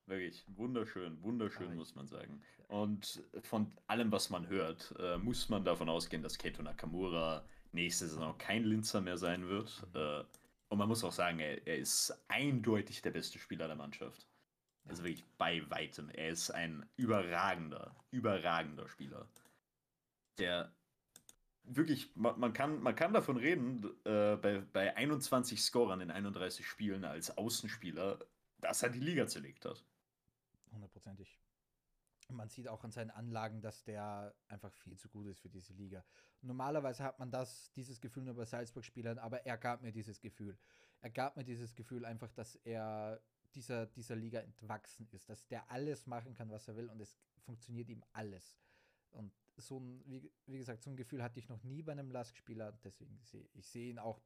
Wirklich, 0.07 0.45
wunderschön, 0.49 1.23
wunderschön, 1.23 1.71
Ach, 1.71 1.77
muss 1.77 1.95
man 1.95 2.09
sagen. 2.09 2.43
Und 2.69 3.23
von 3.43 3.73
allem, 3.87 4.11
was 4.11 4.31
man 4.31 4.49
hört, 4.49 4.95
äh, 4.99 5.17
muss 5.17 5.49
man 5.49 5.65
davon 5.65 5.89
ausgehen, 5.89 6.23
dass 6.23 6.39
Keito 6.39 6.63
Nakamura 6.63 7.45
nächste 7.73 8.07
Saison 8.07 8.37
kein 8.39 8.65
Linzer 8.65 9.01
mehr 9.01 9.19
sein 9.19 9.49
wird. 9.49 9.87
Äh, 9.95 10.25
und 10.69 10.79
man 10.79 10.89
muss 10.89 11.05
auch 11.05 11.13
sagen, 11.13 11.39
er, 11.39 11.67
er, 11.67 11.79
ist 11.79 12.15
eindeutig 12.29 13.03
der 13.03 13.11
beste 13.11 13.39
Spieler 13.39 13.67
der 13.67 13.77
Mannschaft. 13.77 14.27
Also 14.87 15.05
wirklich 15.05 15.25
bei 15.39 15.69
weitem. 15.71 16.09
Er 16.11 16.31
ist 16.31 16.51
ein 16.51 16.89
überragender, 16.97 17.95
überragender 18.11 18.89
Spieler. 18.89 19.29
Der 20.39 20.73
wirklich, 21.65 22.11
man, 22.17 22.39
man, 22.41 22.53
kann, 22.53 22.83
man 22.83 22.97
kann 22.97 23.13
davon 23.13 23.37
reden, 23.37 23.85
äh, 24.05 24.37
bei, 24.37 24.63
bei 24.73 24.97
21 24.97 25.63
Scorern 25.63 26.01
in 26.01 26.11
31 26.11 26.67
Spielen 26.67 27.05
als 27.05 27.37
Außenspieler, 27.37 28.19
dass 28.61 28.83
er 28.83 28.91
die 28.91 29.01
Liga 29.01 29.27
zerlegt 29.27 29.65
hat. 29.65 29.85
Hundertprozentig. 30.73 31.39
Man 32.33 32.49
sieht 32.49 32.69
auch 32.69 32.85
an 32.85 32.91
seinen 32.91 33.11
Anlagen, 33.11 33.61
dass 33.61 33.85
der 33.85 34.35
einfach 34.49 34.73
viel 34.73 34.97
zu 34.97 35.09
gut 35.09 35.27
ist 35.27 35.41
für 35.41 35.49
diese 35.49 35.73
Liga. 35.73 36.05
Normalerweise 36.41 37.05
hat 37.05 37.19
man 37.19 37.31
das, 37.31 37.73
dieses 37.73 38.01
Gefühl 38.01 38.25
nur 38.25 38.35
bei 38.35 38.45
Salzburg-Spielern, 38.45 39.19
aber 39.19 39.47
er 39.47 39.59
gab 39.59 39.83
mir 39.83 39.93
dieses 39.93 40.21
Gefühl. 40.21 40.59
Er 41.01 41.11
gab 41.11 41.37
mir 41.37 41.45
dieses 41.45 41.75
Gefühl 41.75 42.05
einfach, 42.05 42.31
dass 42.33 42.57
er 42.57 43.21
dieser, 43.55 43.87
dieser 43.87 44.17
Liga 44.17 44.41
entwachsen 44.41 45.09
ist, 45.11 45.29
dass 45.29 45.47
der 45.47 45.71
alles 45.71 46.07
machen 46.07 46.35
kann, 46.35 46.51
was 46.51 46.69
er 46.69 46.77
will 46.77 46.89
und 46.89 47.01
es 47.01 47.17
funktioniert 47.41 47.89
ihm 47.89 48.03
alles. 48.13 48.57
Und 49.11 49.33
so 49.57 49.79
ein, 49.79 50.03
wie, 50.07 50.33
wie 50.47 50.59
gesagt, 50.59 50.83
so 50.83 50.91
ein 50.91 50.97
Gefühl 50.97 51.23
hatte 51.23 51.39
ich 51.39 51.49
noch 51.49 51.63
nie 51.63 51.83
bei 51.83 51.93
einem 51.93 52.11
Lask-Spieler, 52.11 52.73
deswegen 52.85 53.19
sehe 53.23 53.49
ich 53.53 53.67
sehe 53.67 53.91
ihn 53.91 53.99
auch 53.99 54.23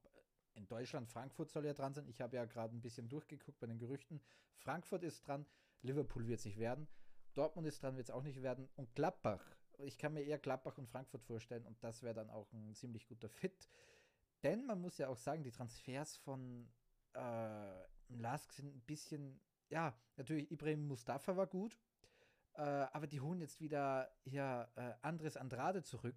in 0.55 0.67
Deutschland, 0.67 1.09
Frankfurt 1.09 1.51
soll 1.51 1.67
ja 1.67 1.75
dran 1.75 1.93
sein. 1.93 2.09
Ich 2.09 2.21
habe 2.21 2.37
ja 2.37 2.45
gerade 2.45 2.75
ein 2.75 2.81
bisschen 2.81 3.09
durchgeguckt 3.09 3.59
bei 3.59 3.67
den 3.67 3.79
Gerüchten. 3.79 4.21
Frankfurt 4.57 5.03
ist 5.03 5.27
dran, 5.27 5.47
Liverpool 5.83 6.27
wird 6.27 6.39
es 6.39 6.47
nicht 6.47 6.59
werden, 6.59 6.89
Dortmund 7.37 7.67
ist 7.67 7.83
dran, 7.83 7.97
wird 7.97 8.09
es 8.09 8.15
auch 8.15 8.23
nicht 8.23 8.43
werden 8.43 8.69
und 8.77 8.95
Gladbach. 8.95 9.43
Ich 9.79 9.99
kann 9.99 10.15
mir 10.15 10.23
eher 10.23 10.39
Gladbach 10.39 10.79
und 10.79 10.89
Frankfurt 10.89 11.23
vorstellen 11.23 11.67
und 11.67 11.83
das 11.85 12.03
wäre 12.03 12.15
dann 12.15 12.31
auch 12.31 12.51
ein 12.53 12.75
ziemlich 12.75 13.07
guter 13.07 13.29
Fit. 13.29 13.69
Denn 14.43 14.65
man 14.65 14.81
muss 14.81 14.99
ja 14.99 15.09
auch 15.09 15.19
sagen, 15.19 15.43
die 15.43 15.51
Transfers 15.51 16.17
von 16.17 16.69
äh, 17.15 17.85
Lask 18.09 18.53
sind 18.53 18.75
ein 18.75 18.81
bisschen, 18.83 19.41
ja, 19.69 19.95
natürlich 20.17 20.51
Ibrahim 20.51 20.87
Mustafa 20.87 21.37
war 21.37 21.47
gut, 21.47 21.79
äh, 22.55 22.63
aber 22.63 23.07
die 23.07 23.21
holen 23.21 23.41
jetzt 23.41 23.61
wieder 23.61 24.11
hier 24.25 24.69
äh, 24.77 24.93
Andres 25.03 25.37
Andrade 25.37 25.83
zurück 25.83 26.17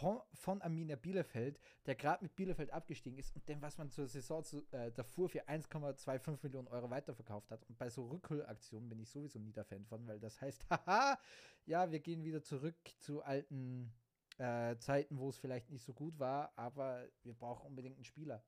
von, 0.00 0.20
von 0.32 0.62
Arminia 0.62 0.96
Bielefeld, 0.96 1.60
der 1.84 1.94
gerade 1.94 2.24
mit 2.24 2.34
Bielefeld 2.34 2.70
abgestiegen 2.72 3.18
ist 3.18 3.34
und 3.36 3.46
dem, 3.48 3.60
was 3.60 3.76
man 3.76 3.90
zur 3.90 4.08
Saison 4.08 4.42
zu, 4.42 4.64
äh, 4.72 4.90
davor 4.92 5.28
für 5.28 5.46
1,25 5.46 6.38
Millionen 6.42 6.68
Euro 6.68 6.88
weiterverkauft 6.88 7.50
hat. 7.50 7.62
Und 7.68 7.76
bei 7.78 7.90
so 7.90 8.06
Rückholaktionen 8.06 8.88
bin 8.88 8.98
ich 8.98 9.10
sowieso 9.10 9.38
nie 9.38 9.52
der 9.52 9.64
Fan 9.64 9.84
von, 9.84 10.06
weil 10.06 10.18
das 10.18 10.40
heißt, 10.40 10.64
haha, 10.70 11.18
ja, 11.66 11.90
wir 11.90 12.00
gehen 12.00 12.24
wieder 12.24 12.42
zurück 12.42 12.76
zu 12.98 13.22
alten 13.22 13.92
äh, 14.38 14.76
Zeiten, 14.78 15.18
wo 15.18 15.28
es 15.28 15.36
vielleicht 15.36 15.70
nicht 15.70 15.84
so 15.84 15.92
gut 15.92 16.18
war, 16.18 16.52
aber 16.56 17.06
wir 17.22 17.34
brauchen 17.34 17.66
unbedingt 17.66 17.96
einen 17.96 18.04
Spieler. 18.04 18.42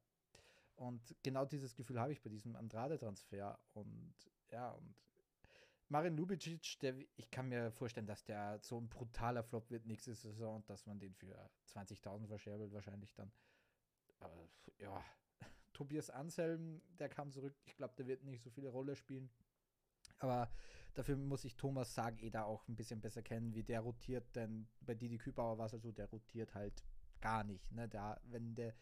Und 0.75 1.15
genau 1.23 1.45
dieses 1.45 1.77
Gefühl 1.77 2.01
habe 2.01 2.13
ich 2.13 2.23
bei 2.23 2.31
diesem 2.31 2.57
Andrade-Transfer. 2.57 3.59
Und 3.75 4.15
ja, 4.51 4.71
und 4.71 4.95
Marin 5.93 6.17
Lubicic, 6.17 6.79
der, 6.81 6.95
ich 7.17 7.31
kann 7.31 7.51
mir 7.51 7.71
vorstellen, 7.71 8.07
dass 8.07 8.25
der 8.25 8.59
so 8.63 8.81
ein 8.81 8.89
brutaler 8.89 9.43
Flop 9.43 9.71
wird 9.71 9.85
nächste 9.85 10.15
Saison 10.15 10.57
und 10.57 10.71
dass 10.71 10.87
man 10.87 10.99
den 10.99 11.13
für 11.13 11.51
20.000 11.69 12.29
verscherbelt 12.29 12.73
wahrscheinlich 12.73 13.13
dann. 13.13 13.31
Aber, 14.19 14.49
ja, 14.79 15.05
Tobias 15.75 16.09
Anselm, 16.09 16.81
der 16.99 17.11
kam 17.11 17.31
zurück. 17.31 17.55
Ich 17.67 17.77
glaube, 17.77 17.93
der 17.99 18.07
wird 18.07 18.25
nicht 18.25 18.43
so 18.43 18.49
viele 18.49 18.71
Rolle 18.71 18.97
spielen. 18.97 19.31
Aber 20.19 20.51
dafür 20.95 21.17
muss 21.17 21.45
ich 21.45 21.57
Thomas 21.57 21.95
Sag 21.95 22.23
eh 22.23 22.31
da 22.31 22.45
auch 22.45 22.67
ein 22.69 22.77
bisschen 22.77 23.03
besser 23.03 23.23
kennen, 23.23 23.55
wie 23.55 23.63
der 23.63 23.81
rotiert, 23.81 24.35
denn 24.35 24.67
bei 24.81 24.95
Didi 24.95 25.19
Kübauer 25.19 25.59
war 25.59 25.67
es 25.67 25.75
halt 25.75 25.83
so, 25.83 25.93
der 25.93 26.07
rotiert 26.07 26.55
halt 26.55 26.87
gar 27.21 27.45
nicht. 27.45 27.71
Ne? 27.71 27.87
Der, 27.87 28.19
wenn 28.25 28.55
der, 28.55 28.75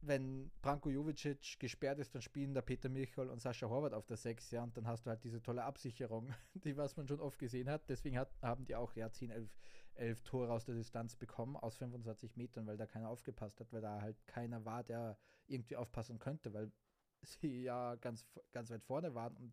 wenn 0.00 0.50
Branko 0.62 0.90
Jovicic 0.90 1.58
gesperrt 1.58 1.98
ist, 1.98 2.14
dann 2.14 2.22
spielen 2.22 2.54
da 2.54 2.62
Peter 2.62 2.88
Michol 2.88 3.28
und 3.28 3.40
Sascha 3.40 3.68
Horvath 3.68 3.92
auf 3.92 4.06
der 4.06 4.16
6, 4.16 4.50
ja, 4.52 4.62
und 4.62 4.76
dann 4.76 4.86
hast 4.86 5.06
du 5.06 5.10
halt 5.10 5.24
diese 5.24 5.42
tolle 5.42 5.64
Absicherung, 5.64 6.32
die 6.54 6.76
was 6.76 6.96
man 6.96 7.08
schon 7.08 7.20
oft 7.20 7.38
gesehen 7.38 7.68
hat. 7.68 7.88
Deswegen 7.88 8.18
hat, 8.18 8.30
haben 8.40 8.64
die 8.64 8.76
auch 8.76 8.94
ja 8.94 9.10
10, 9.10 9.30
11, 9.30 9.50
11 9.94 10.22
Tore 10.22 10.52
aus 10.52 10.64
der 10.64 10.76
Distanz 10.76 11.16
bekommen, 11.16 11.56
aus 11.56 11.76
25 11.76 12.36
Metern, 12.36 12.66
weil 12.66 12.76
da 12.76 12.86
keiner 12.86 13.08
aufgepasst 13.08 13.60
hat, 13.60 13.72
weil 13.72 13.80
da 13.80 14.00
halt 14.00 14.24
keiner 14.26 14.64
war, 14.64 14.84
der 14.84 15.18
irgendwie 15.46 15.76
aufpassen 15.76 16.18
könnte, 16.18 16.52
weil 16.54 16.70
sie 17.22 17.62
ja 17.62 17.96
ganz, 17.96 18.24
ganz 18.52 18.70
weit 18.70 18.84
vorne 18.84 19.14
waren 19.14 19.36
und 19.36 19.52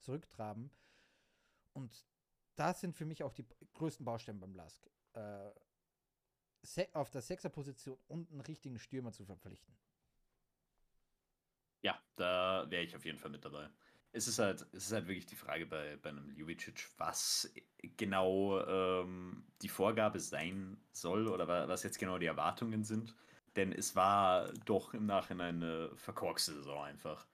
zurücktraben. 0.00 0.70
Und 1.72 2.04
das 2.56 2.80
sind 2.80 2.94
für 2.94 3.04
mich 3.04 3.22
auch 3.22 3.32
die 3.32 3.46
größten 3.74 4.04
Baustellen 4.04 4.40
beim 4.40 4.54
Lask. 4.54 4.84
Äh, 5.14 5.50
auf 6.92 7.10
der 7.10 7.22
Sechser-Position 7.22 7.98
und 8.08 8.30
einen 8.30 8.40
richtigen 8.40 8.78
Stürmer 8.78 9.12
zu 9.12 9.24
verpflichten. 9.24 9.74
Ja, 11.82 12.00
da 12.16 12.64
wäre 12.70 12.82
ich 12.82 12.96
auf 12.96 13.04
jeden 13.04 13.18
Fall 13.18 13.30
mit 13.30 13.44
dabei. 13.44 13.68
Es 14.12 14.28
ist 14.28 14.38
halt, 14.38 14.66
es 14.72 14.86
ist 14.86 14.92
halt 14.92 15.06
wirklich 15.06 15.26
die 15.26 15.36
Frage 15.36 15.66
bei, 15.66 15.96
bei 15.96 16.08
einem 16.08 16.30
Juvicic, 16.30 16.88
was 16.96 17.52
genau 17.96 18.60
ähm, 18.60 19.44
die 19.60 19.68
Vorgabe 19.68 20.20
sein 20.20 20.78
soll 20.92 21.28
oder 21.28 21.68
was 21.68 21.82
jetzt 21.82 21.98
genau 21.98 22.18
die 22.18 22.26
Erwartungen 22.26 22.84
sind. 22.84 23.14
Denn 23.56 23.72
es 23.72 23.94
war 23.94 24.52
doch 24.64 24.94
im 24.94 25.06
Nachhinein 25.06 25.62
eine 25.62 25.96
verkorkste 25.96 26.54
Saison 26.54 26.84
einfach. 26.84 27.26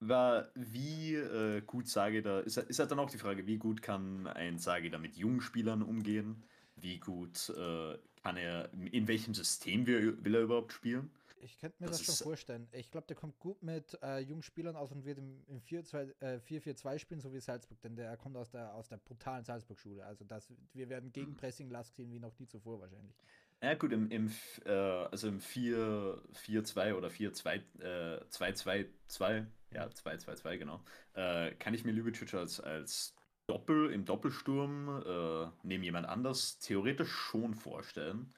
War, 0.00 0.48
wie 0.54 1.14
äh, 1.14 1.60
gut 1.62 1.88
Sageda, 1.88 2.40
ist, 2.40 2.56
ist 2.56 2.78
halt 2.78 2.90
dann 2.90 2.98
auch 2.98 3.10
die 3.10 3.18
Frage, 3.18 3.46
wie 3.46 3.58
gut 3.58 3.82
kann 3.82 4.26
ein 4.26 4.58
Sageda 4.58 4.98
mit 4.98 5.16
jungen 5.16 5.40
Spielern 5.40 5.82
umgehen? 5.82 6.44
Wie 6.76 6.98
gut 6.98 7.50
äh, 7.50 7.98
kann 8.24 8.38
er, 8.38 8.70
in 8.72 9.06
welchem 9.06 9.34
System 9.34 9.86
will, 9.86 10.34
er 10.34 10.40
überhaupt 10.40 10.72
spielen? 10.72 11.10
Ich 11.42 11.58
könnte 11.58 11.76
mir 11.78 11.88
das, 11.88 11.98
das 11.98 12.06
schon 12.06 12.26
vorstellen. 12.26 12.66
Ich 12.72 12.90
glaube, 12.90 13.06
der 13.06 13.16
kommt 13.16 13.38
gut 13.38 13.62
mit 13.62 13.98
äh, 14.02 14.20
jungen 14.20 14.42
Spielern 14.42 14.76
aus 14.76 14.92
und 14.92 15.04
wird 15.04 15.18
im, 15.18 15.44
im 15.46 15.60
4-4-2 15.60 16.94
äh, 16.94 16.98
spielen, 16.98 17.20
so 17.20 17.34
wie 17.34 17.40
Salzburg, 17.40 17.78
denn 17.82 17.96
der 17.96 18.16
kommt 18.16 18.38
aus 18.38 18.50
der, 18.50 18.74
aus 18.74 18.88
der 18.88 18.96
brutalen 18.96 19.44
Salzburg-Schule. 19.44 20.06
Also 20.06 20.24
das, 20.24 20.50
wir 20.72 20.88
werden 20.88 21.12
gegen 21.12 21.32
hm. 21.32 21.36
Pressing 21.36 21.68
Last 21.68 21.96
sehen 21.96 22.10
wie 22.12 22.18
noch 22.18 22.38
nie 22.38 22.46
zuvor 22.46 22.80
wahrscheinlich. 22.80 23.14
Ja 23.62 23.74
gut, 23.74 23.92
im, 23.92 24.10
im, 24.10 24.32
äh, 24.64 24.70
also 24.70 25.28
im 25.28 25.40
4-4-2 25.40 26.94
oder 26.94 27.08
4-2-2-2, 27.08 27.60
äh, 27.82 29.44
ja, 29.74 29.86
2-2-2, 29.86 30.56
genau, 30.56 30.80
äh, 31.12 31.50
kann 31.56 31.74
ich 31.74 31.84
mir 31.84 31.92
Lubicic 31.92 32.32
als, 32.32 32.58
als 32.60 33.14
Doppel, 33.46 33.90
im 33.92 34.04
Doppelsturm 34.04 35.02
äh, 35.06 35.50
neben 35.62 35.84
jemand 35.84 36.06
anders 36.06 36.58
theoretisch 36.58 37.10
schon 37.10 37.54
vorstellen. 37.54 38.32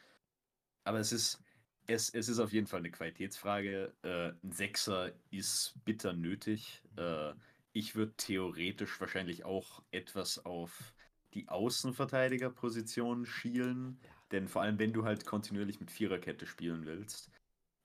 Aber 0.85 0.99
es 0.99 1.13
ist, 1.13 1.43
es, 1.87 2.11
es 2.11 2.29
ist 2.29 2.39
auf 2.39 2.53
jeden 2.53 2.67
Fall 2.67 2.81
eine 2.81 2.91
Qualitätsfrage. 2.91 3.93
Äh, 4.03 4.33
ein 4.45 4.53
Sechser 4.53 5.13
ist 5.31 5.75
bitter 5.85 6.13
nötig. 6.13 6.83
Äh, 6.97 7.35
ich 7.73 7.95
würde 7.95 8.15
theoretisch 8.17 9.01
wahrscheinlich 9.01 9.45
auch 9.45 9.83
etwas 9.91 10.45
auf 10.45 10.95
die 11.35 11.49
Außenverteidigerposition 11.49 13.27
schielen. 13.27 14.01
Denn 14.33 14.49
vor 14.49 14.63
allem, 14.63 14.79
wenn 14.79 14.93
du 14.93 15.05
halt 15.05 15.27
kontinuierlich 15.27 15.79
mit 15.79 15.91
Viererkette 15.91 16.47
spielen 16.47 16.87
willst, 16.87 17.31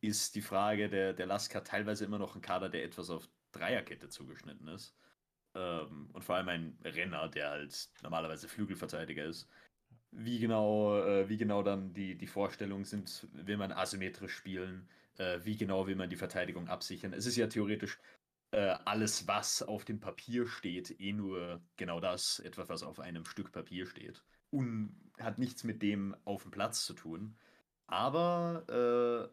ist 0.01 0.35
die 0.35 0.41
Frage, 0.41 0.89
der, 0.89 1.13
der 1.13 1.27
Lask 1.27 1.53
hat 1.53 1.67
teilweise 1.67 2.05
immer 2.05 2.17
noch 2.17 2.33
einen 2.33 2.41
Kader, 2.41 2.69
der 2.69 2.83
etwas 2.83 3.09
auf 3.11 3.29
Dreierkette 3.51 4.09
zugeschnitten 4.09 4.67
ist. 4.69 4.95
Ähm, 5.55 6.09
und 6.13 6.23
vor 6.23 6.35
allem 6.35 6.49
ein 6.49 6.77
Renner, 6.83 7.27
der 7.29 7.49
halt 7.51 7.89
normalerweise 8.03 8.47
Flügelverteidiger 8.47 9.25
ist. 9.25 9.47
Wie 10.11 10.39
genau, 10.39 10.97
äh, 10.97 11.29
wie 11.29 11.37
genau 11.37 11.63
dann 11.63 11.93
die, 11.93 12.17
die 12.17 12.27
Vorstellungen 12.27 12.85
sind, 12.85 13.27
will 13.33 13.57
man 13.57 13.71
asymmetrisch 13.71 14.35
spielen, 14.35 14.89
äh, 15.17 15.39
wie 15.43 15.57
genau 15.57 15.87
will 15.87 15.95
man 15.95 16.09
die 16.09 16.17
Verteidigung 16.17 16.67
absichern. 16.67 17.13
Es 17.13 17.25
ist 17.25 17.37
ja 17.37 17.47
theoretisch 17.47 17.99
äh, 18.51 18.75
alles, 18.85 19.27
was 19.27 19.63
auf 19.63 19.85
dem 19.85 19.99
Papier 19.99 20.47
steht, 20.47 20.99
eh 20.99 21.13
nur 21.13 21.61
genau 21.77 21.99
das, 21.99 22.39
etwas, 22.39 22.69
was 22.69 22.83
auf 22.83 22.99
einem 22.99 23.25
Stück 23.25 23.51
Papier 23.51 23.85
steht. 23.85 24.23
Und 24.49 25.11
hat 25.19 25.39
nichts 25.39 25.63
mit 25.63 25.81
dem 25.81 26.15
auf 26.25 26.43
dem 26.43 26.51
Platz 26.51 26.85
zu 26.85 26.93
tun. 26.93 27.37
Aber 27.87 29.31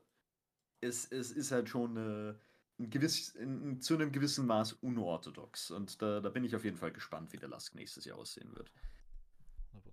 äh, 0.81 0.87
es, 0.87 1.11
es 1.11 1.33
ist 1.33 1.51
halt 1.51 1.69
schon 1.69 1.99
eine 1.99 2.41
gewiss, 2.79 3.31
in, 3.31 3.81
zu 3.81 3.95
einem 3.95 4.13
gewissen 4.13 4.47
Maß 4.47 4.75
unorthodox. 4.75 5.71
Und 5.71 6.01
da, 6.01 6.21
da 6.21 6.31
bin 6.31 6.45
ich 6.45 6.55
auf 6.55 6.65
jeden 6.65 6.77
Fall 6.77 6.93
gespannt, 6.93 7.33
wie 7.33 7.39
der 7.39 7.49
Lask 7.49 7.75
nächstes 7.75 8.05
Jahr 8.05 8.19
aussehen 8.19 8.55
wird. 8.55 8.73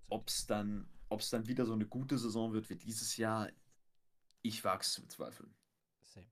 Ob 0.08 0.28
es 0.28 0.46
dann, 0.46 0.88
dann 1.08 1.48
wieder 1.48 1.66
so 1.66 1.72
eine 1.72 1.86
gute 1.86 2.16
Saison 2.16 2.52
wird 2.52 2.70
wie 2.70 2.76
dieses 2.76 3.16
Jahr, 3.16 3.50
ich 4.42 4.64
wage 4.64 4.82
es 4.82 4.92
zu 4.92 5.02
bezweifeln. 5.02 5.52
Same. 6.02 6.28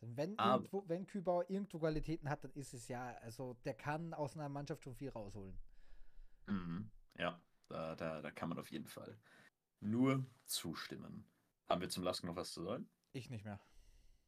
Denn 0.00 0.16
wenn, 0.16 0.38
Aber, 0.38 0.62
irgendwo, 0.62 0.88
wenn 0.88 1.06
Kübauer 1.06 1.48
irgendwo 1.50 1.78
Qualitäten 1.78 2.30
hat, 2.30 2.44
dann 2.44 2.52
ist 2.52 2.72
es 2.72 2.88
ja, 2.88 3.14
also 3.18 3.54
der 3.64 3.74
kann 3.74 4.14
aus 4.14 4.34
einer 4.34 4.48
Mannschaft 4.48 4.84
schon 4.84 4.94
viel 4.94 5.10
rausholen. 5.10 5.58
Mhm. 6.46 6.90
Ja, 7.18 7.40
da, 7.68 7.94
da, 7.94 8.22
da 8.22 8.30
kann 8.30 8.48
man 8.48 8.58
auf 8.58 8.70
jeden 8.70 8.86
Fall 8.86 9.18
nur 9.80 10.24
zustimmen. 10.46 11.26
Haben 11.68 11.80
wir 11.80 11.88
zum 11.88 12.04
Lask 12.04 12.24
noch 12.24 12.36
was 12.36 12.52
zu 12.52 12.62
sagen? 12.62 12.88
Ich 13.12 13.28
nicht 13.28 13.44
mehr. 13.44 13.60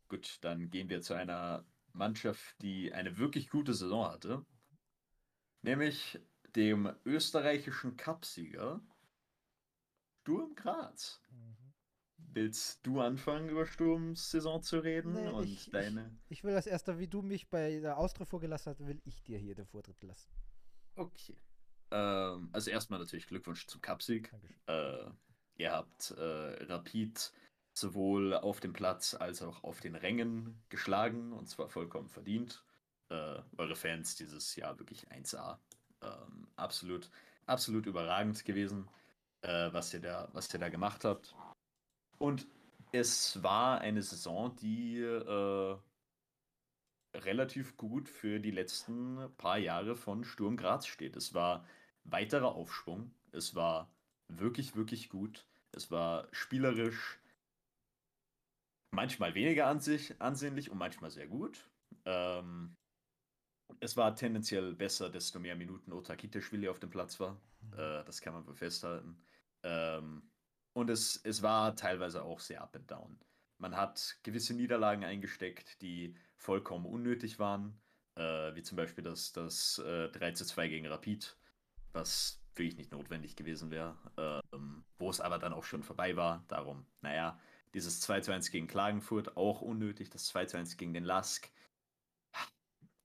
Gut, 0.08 0.38
dann 0.42 0.70
gehen 0.70 0.88
wir 0.88 1.02
zu 1.02 1.14
einer 1.14 1.64
Mannschaft, 1.92 2.56
die 2.62 2.92
eine 2.92 3.18
wirklich 3.18 3.48
gute 3.50 3.74
Saison 3.74 4.06
hatte. 4.06 4.44
Nämlich 5.62 6.20
dem 6.56 6.92
österreichischen 7.04 7.96
Cupsieger 7.96 8.80
Sturm 10.20 10.54
Graz. 10.54 11.20
Mhm. 11.30 11.56
Willst 12.30 12.86
du 12.86 13.00
anfangen, 13.00 13.48
über 13.48 13.66
Sturms 13.66 14.30
Saison 14.30 14.62
zu 14.62 14.78
reden? 14.80 15.12
Nee, 15.12 15.28
und 15.28 15.44
ich, 15.44 15.70
deine... 15.70 16.18
Ich, 16.28 16.38
ich, 16.38 16.44
will 16.44 16.54
als 16.54 16.66
erster, 16.66 16.98
wie 16.98 17.08
du 17.08 17.22
mich 17.22 17.48
bei 17.48 17.80
der 17.80 17.96
Austria 17.96 18.26
vorgelassen 18.26 18.70
hast, 18.70 18.86
will 18.86 19.00
ich 19.04 19.22
dir 19.22 19.38
hier 19.38 19.54
den 19.54 19.66
Vortritt 19.66 20.02
lassen. 20.02 20.30
Okay. 20.94 21.36
Ähm, 21.90 22.50
also 22.52 22.70
erstmal 22.70 22.98
natürlich 22.98 23.26
Glückwunsch 23.26 23.66
zum 23.66 23.80
Cupsieg. 23.80 24.32
Äh, 24.66 25.10
Ihr 25.58 25.72
habt 25.72 26.12
äh, 26.12 26.64
Rapid 26.64 27.32
sowohl 27.78 28.34
auf 28.34 28.60
dem 28.60 28.72
Platz 28.72 29.14
als 29.14 29.42
auch 29.42 29.64
auf 29.64 29.80
den 29.80 29.94
Rängen 29.94 30.62
geschlagen 30.68 31.32
und 31.32 31.48
zwar 31.48 31.68
vollkommen 31.68 32.08
verdient. 32.08 32.64
Äh, 33.10 33.40
eure 33.56 33.76
Fans 33.76 34.16
dieses 34.16 34.56
Jahr 34.56 34.78
wirklich 34.78 35.08
1A. 35.08 35.58
Ähm, 36.02 36.48
absolut, 36.56 37.10
absolut 37.46 37.86
überragend 37.86 38.44
gewesen, 38.44 38.88
äh, 39.42 39.72
was, 39.72 39.94
ihr 39.94 40.00
da, 40.00 40.28
was 40.32 40.52
ihr 40.52 40.60
da 40.60 40.68
gemacht 40.68 41.04
habt. 41.04 41.34
Und 42.18 42.46
es 42.92 43.42
war 43.42 43.80
eine 43.80 44.02
Saison, 44.02 44.54
die 44.56 45.00
äh, 45.00 45.76
relativ 47.14 47.76
gut 47.76 48.08
für 48.08 48.40
die 48.40 48.50
letzten 48.50 49.30
paar 49.36 49.58
Jahre 49.58 49.96
von 49.96 50.24
Sturm 50.24 50.56
Graz 50.56 50.86
steht. 50.86 51.16
Es 51.16 51.34
war 51.34 51.66
weiterer 52.04 52.54
Aufschwung. 52.54 53.12
Es 53.32 53.54
war 53.54 53.90
wirklich, 54.28 54.76
wirklich 54.76 55.08
gut. 55.08 55.46
Es 55.72 55.90
war 55.90 56.28
spielerisch 56.32 57.18
manchmal 58.90 59.34
weniger 59.34 59.66
an 59.66 59.80
sich, 59.80 60.20
ansehnlich 60.20 60.70
und 60.70 60.78
manchmal 60.78 61.10
sehr 61.10 61.26
gut. 61.26 61.70
Ähm, 62.04 62.76
es 63.80 63.96
war 63.96 64.14
tendenziell 64.14 64.74
besser, 64.74 65.10
desto 65.10 65.38
mehr 65.38 65.56
Minuten 65.56 65.92
Otakiteschwili 65.92 66.68
auf 66.68 66.80
dem 66.80 66.90
Platz 66.90 67.20
war. 67.20 67.40
Mhm. 67.60 67.72
Äh, 67.74 68.04
das 68.04 68.20
kann 68.20 68.34
man 68.34 68.46
wohl 68.46 68.54
festhalten. 68.54 69.20
Ähm, 69.62 70.30
und 70.72 70.90
es, 70.90 71.20
es 71.24 71.42
war 71.42 71.76
teilweise 71.76 72.22
auch 72.22 72.40
sehr 72.40 72.62
up 72.62 72.76
and 72.76 72.90
down. 72.90 73.18
Man 73.58 73.76
hat 73.76 74.18
gewisse 74.22 74.54
Niederlagen 74.54 75.04
eingesteckt, 75.04 75.82
die 75.82 76.14
vollkommen 76.36 76.86
unnötig 76.86 77.38
waren, 77.38 77.80
äh, 78.14 78.54
wie 78.54 78.62
zum 78.62 78.76
Beispiel 78.76 79.02
das, 79.02 79.32
das 79.32 79.78
äh, 79.78 80.08
3 80.10 80.32
zu 80.32 80.44
2 80.44 80.68
gegen 80.68 80.86
Rapid, 80.86 81.36
was 81.92 82.40
wirklich 82.54 82.76
nicht 82.76 82.92
notwendig 82.92 83.34
gewesen 83.36 83.70
wäre, 83.70 83.96
ähm, 84.52 84.84
wo 84.98 85.10
es 85.10 85.20
aber 85.20 85.38
dann 85.38 85.52
auch 85.52 85.64
schon 85.64 85.82
vorbei 85.82 86.16
war. 86.16 86.44
Darum, 86.48 86.86
naja, 87.00 87.38
dieses 87.74 88.00
2 88.00 88.20
zu 88.20 88.32
1 88.32 88.50
gegen 88.50 88.66
Klagenfurt 88.66 89.36
auch 89.36 89.60
unnötig, 89.60 90.10
das 90.10 90.26
2 90.26 90.46
zu 90.46 90.56
1 90.56 90.76
gegen 90.76 90.94
den 90.94 91.04
Lask. 91.04 91.50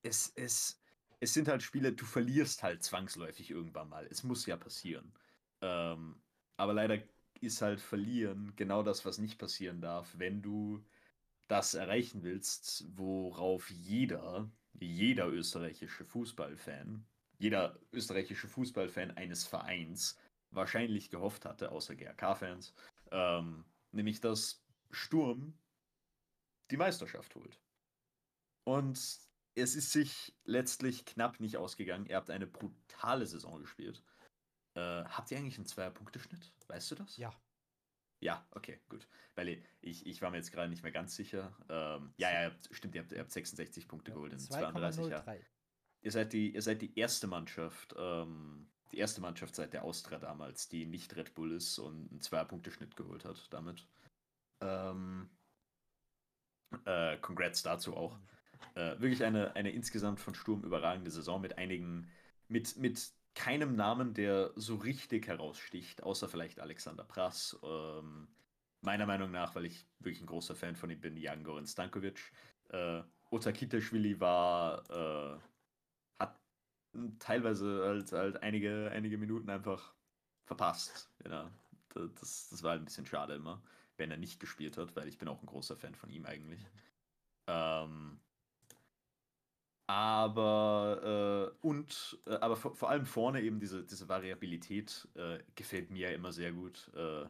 Es, 0.02 0.32
es, 0.36 0.82
es 1.20 1.34
sind 1.34 1.48
halt 1.48 1.64
Spiele, 1.64 1.94
du 1.94 2.06
verlierst 2.06 2.64
halt 2.64 2.84
zwangsläufig 2.84 3.52
irgendwann 3.52 3.90
mal. 3.90 4.08
Es 4.10 4.24
muss 4.24 4.46
ja 4.46 4.58
passieren. 4.58 5.14
Ähm, 5.62 6.22
aber 6.58 6.74
leider 6.74 7.00
ist 7.40 7.62
halt 7.62 7.82
verlieren 7.82 8.54
genau 8.56 8.84
das, 8.84 9.06
was 9.06 9.18
nicht 9.18 9.38
passieren 9.38 9.82
darf, 9.82 10.14
wenn 10.18 10.42
du 10.42 10.84
das 11.48 11.74
erreichen 11.74 12.24
willst, 12.24 12.86
worauf 12.98 13.70
jeder, 13.70 14.50
jeder 14.74 15.28
österreichische 15.28 16.06
Fußballfan, 16.06 17.06
jeder 17.38 17.80
österreichische 17.92 18.48
Fußballfan 18.48 19.12
eines 19.12 19.44
Vereins 19.46 20.18
wahrscheinlich 20.52 21.10
gehofft 21.10 21.46
hatte, 21.46 21.72
außer 21.72 21.96
GRK-Fans, 21.96 22.74
ähm, 23.12 23.66
nämlich 23.94 24.22
dass 24.22 24.64
Sturm 24.92 25.58
die 26.72 26.78
Meisterschaft 26.78 27.36
holt. 27.36 27.60
Und 28.64 28.98
es 29.56 29.76
ist 29.76 29.92
sich 29.92 30.36
letztlich 30.46 31.06
knapp 31.06 31.40
nicht 31.40 31.58
ausgegangen. 31.58 32.06
Ihr 32.06 32.16
habt 32.16 32.30
eine 32.30 32.48
brutale 32.48 33.26
Saison 33.26 33.60
gespielt. 33.60 34.04
Äh, 34.76 35.04
habt 35.04 35.30
ihr 35.32 35.38
eigentlich 35.38 35.58
einen 35.58 35.68
Zweier-Punkte-Schnitt? 35.68 36.52
Weißt 36.68 36.90
du 36.92 36.96
das? 36.96 37.18
Ja. 37.18 37.32
Ja, 38.20 38.48
okay, 38.52 38.80
gut. 38.88 39.08
Weil 39.36 39.62
ich, 39.82 40.06
ich 40.06 40.22
war 40.22 40.32
mir 40.32 40.38
jetzt 40.38 40.52
gerade 40.52 40.70
nicht 40.70 40.82
mehr 40.82 40.94
ganz 40.94 41.16
sicher. 41.16 41.56
Ähm, 41.70 42.14
ja, 42.18 42.32
ja, 42.32 42.52
stimmt, 42.72 42.96
ihr 42.96 43.02
habt, 43.02 43.12
ihr 43.12 43.20
habt 43.20 43.32
66 43.32 43.88
Punkte 43.88 44.12
ja, 44.12 44.16
geholt 44.16 44.32
in 44.32 44.40
32 44.40 45.08
Jahren. 45.08 45.40
Ihr 46.02 46.12
seid 46.12 46.34
die, 46.34 46.54
ihr 46.54 46.62
seid 46.62 46.82
die 46.82 46.98
erste 46.98 47.28
Mannschaft, 47.28 47.94
ähm, 47.98 48.70
die 48.94 49.00
erste 49.00 49.22
Mannschaft 49.22 49.56
seit 49.56 49.74
der 49.74 49.84
Austria 49.84 50.20
damals, 50.20 50.70
die 50.70 50.86
nicht 50.86 51.16
Red 51.16 51.34
Bull 51.34 51.52
ist 51.52 51.80
und 51.80 52.12
einen 52.12 52.22
Zweier-Punkte-Schnitt 52.22 52.96
geholt 52.96 53.26
hat 53.26 53.52
damit. 53.52 53.88
Ähm, 54.62 55.30
äh, 56.86 57.18
congrats 57.18 57.64
dazu 57.64 57.98
auch. 57.98 58.20
Äh, 58.76 59.00
wirklich 59.00 59.24
eine, 59.24 59.56
eine 59.56 59.72
insgesamt 59.72 60.20
von 60.20 60.36
Sturm 60.36 60.64
überragende 60.64 61.12
Saison 61.12 61.42
mit 61.42 61.58
einigen, 61.58 62.10
mit, 62.48 62.78
mit 62.78 63.12
keinem 63.36 63.76
Namen, 63.76 64.14
der 64.14 64.52
so 64.56 64.76
richtig 64.76 65.28
heraussticht, 65.28 66.04
außer 66.04 66.30
vielleicht 66.30 66.60
Alexander 66.60 67.04
Prass. 67.04 67.60
Ähm, 67.64 68.28
meiner 68.82 69.08
Meinung 69.08 69.32
nach, 69.32 69.56
weil 69.56 69.66
ich 69.66 69.88
wirklich 70.00 70.22
ein 70.22 70.28
großer 70.28 70.56
Fan 70.56 70.76
von 70.76 70.92
ihm 70.92 71.02
bin, 71.02 71.18
Jan 71.18 71.44
Goran 71.44 71.66
Stankovic. 71.66 72.32
Äh, 72.70 73.02
Otakitashvili 73.32 74.20
war, 74.20 74.84
äh, 74.90 75.40
teilweise 77.20 77.84
halt, 77.86 78.12
halt 78.12 78.44
einige, 78.44 78.90
einige 78.92 79.18
Minuten 79.18 79.50
einfach 79.50 79.94
verpasst. 80.46 81.10
Ja, 81.28 81.52
das, 81.94 82.50
das 82.50 82.64
war 82.64 82.72
halt 82.72 82.82
ein 82.82 82.86
bisschen 82.86 83.06
schade 83.06 83.36
immer, 83.36 83.62
wenn 83.98 84.12
er 84.12 84.18
nicht 84.18 84.40
gespielt 84.40 84.78
hat, 84.78 84.96
weil 84.96 85.08
ich 85.08 85.18
bin 85.18 85.28
auch 85.28 85.42
ein 85.42 85.48
großer 85.48 85.76
Fan 85.76 85.96
von 85.96 86.10
ihm 86.10 86.26
eigentlich. 86.26 86.66
Ähm, 87.48 88.20
aber 89.88 91.52
äh, 91.62 91.66
und 91.68 92.18
äh, 92.26 92.36
aber 92.36 92.56
vor, 92.56 92.76
vor, 92.76 92.90
allem 92.90 93.06
vorne 93.06 93.42
eben 93.42 93.60
diese, 93.60 93.84
diese 93.84 94.08
Variabilität 94.08 95.08
äh, 95.16 95.40
gefällt 95.56 95.92
mir 95.92 96.10
ja 96.10 96.16
immer 96.16 96.32
sehr 96.32 96.54
gut. 96.54 96.90
Äh. 96.96 97.26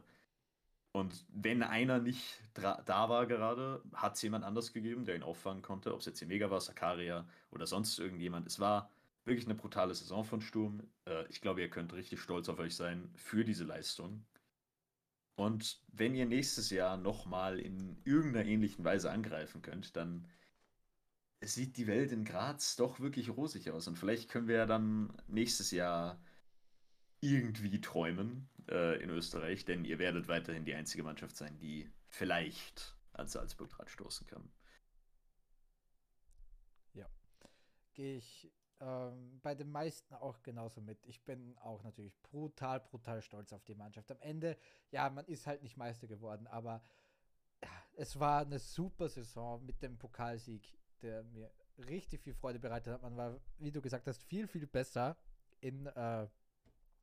und 0.92 1.26
wenn 1.28 1.62
einer 1.62 1.98
nicht 1.98 2.40
da 2.54 3.08
war 3.08 3.26
gerade, 3.26 3.82
hat 3.94 4.14
es 4.14 4.22
jemand 4.22 4.44
anders 4.44 4.72
gegeben, 4.72 5.04
der 5.04 5.16
ihn 5.16 5.24
auffangen 5.24 5.62
konnte, 5.62 5.92
ob 5.92 6.00
es 6.00 6.06
jetzt 6.06 6.24
Mega 6.26 6.50
war, 6.50 6.60
Sakaria 6.60 7.26
oder 7.50 7.66
sonst 7.66 7.98
irgendjemand. 7.98 8.46
Es 8.46 8.60
war 8.60 8.90
wirklich 9.24 9.46
eine 9.46 9.54
brutale 9.54 9.94
Saison 9.94 10.24
von 10.24 10.40
Sturm. 10.40 10.82
Äh, 11.06 11.26
ich 11.28 11.40
glaube, 11.40 11.60
ihr 11.60 11.70
könnt 11.70 11.92
richtig 11.92 12.20
stolz 12.20 12.48
auf 12.48 12.58
euch 12.58 12.76
sein 12.76 13.10
für 13.16 13.44
diese 13.44 13.64
Leistung. 13.64 14.24
Und 15.36 15.82
wenn 15.88 16.14
ihr 16.14 16.26
nächstes 16.26 16.70
Jahr 16.70 16.96
nochmal 16.96 17.58
in 17.58 17.96
irgendeiner 18.04 18.46
ähnlichen 18.46 18.84
Weise 18.84 19.10
angreifen 19.10 19.62
könnt, 19.62 19.96
dann 19.96 20.28
sieht 21.42 21.76
die 21.76 21.86
Welt 21.86 22.12
in 22.12 22.24
Graz 22.24 22.76
doch 22.76 23.00
wirklich 23.00 23.30
rosig 23.30 23.70
aus. 23.70 23.88
Und 23.88 23.98
vielleicht 23.98 24.30
können 24.30 24.48
wir 24.48 24.56
ja 24.56 24.66
dann 24.66 25.12
nächstes 25.26 25.70
Jahr 25.70 26.22
irgendwie 27.20 27.80
träumen 27.80 28.48
äh, 28.68 29.02
in 29.02 29.10
Österreich, 29.10 29.64
denn 29.64 29.84
ihr 29.84 29.98
werdet 29.98 30.28
weiterhin 30.28 30.64
die 30.64 30.74
einzige 30.74 31.02
Mannschaft 31.02 31.36
sein, 31.36 31.58
die 31.58 31.90
vielleicht 32.08 32.96
an 33.12 33.26
Salzburg 33.28 33.70
dran 33.70 33.88
stoßen 33.88 34.26
kann. 34.26 34.48
Ja, 36.92 37.08
gehe 37.94 38.16
ich 38.16 38.52
ähm, 38.84 39.40
bei 39.42 39.54
den 39.54 39.70
meisten 39.70 40.14
auch 40.14 40.42
genauso 40.42 40.80
mit. 40.80 41.04
Ich 41.06 41.24
bin 41.24 41.56
auch 41.58 41.82
natürlich 41.82 42.14
brutal, 42.22 42.80
brutal 42.80 43.22
stolz 43.22 43.52
auf 43.52 43.64
die 43.64 43.74
Mannschaft. 43.74 44.10
Am 44.10 44.20
Ende, 44.20 44.56
ja, 44.90 45.08
man 45.10 45.24
ist 45.26 45.46
halt 45.46 45.62
nicht 45.62 45.76
Meister 45.76 46.06
geworden, 46.06 46.46
aber 46.46 46.82
ja, 47.62 47.70
es 47.96 48.20
war 48.20 48.42
eine 48.42 48.58
super 48.58 49.08
Saison 49.08 49.64
mit 49.64 49.82
dem 49.82 49.98
Pokalsieg 49.98 50.76
der 51.04 51.22
mir 51.24 51.50
richtig 51.86 52.22
viel 52.22 52.34
Freude 52.34 52.58
bereitet 52.58 52.94
hat. 52.94 53.02
Man 53.02 53.16
war, 53.16 53.40
wie 53.58 53.70
du 53.70 53.80
gesagt 53.80 54.06
hast, 54.08 54.22
viel, 54.24 54.48
viel 54.48 54.66
besser 54.66 55.16
in, 55.60 55.86
äh, 55.86 56.26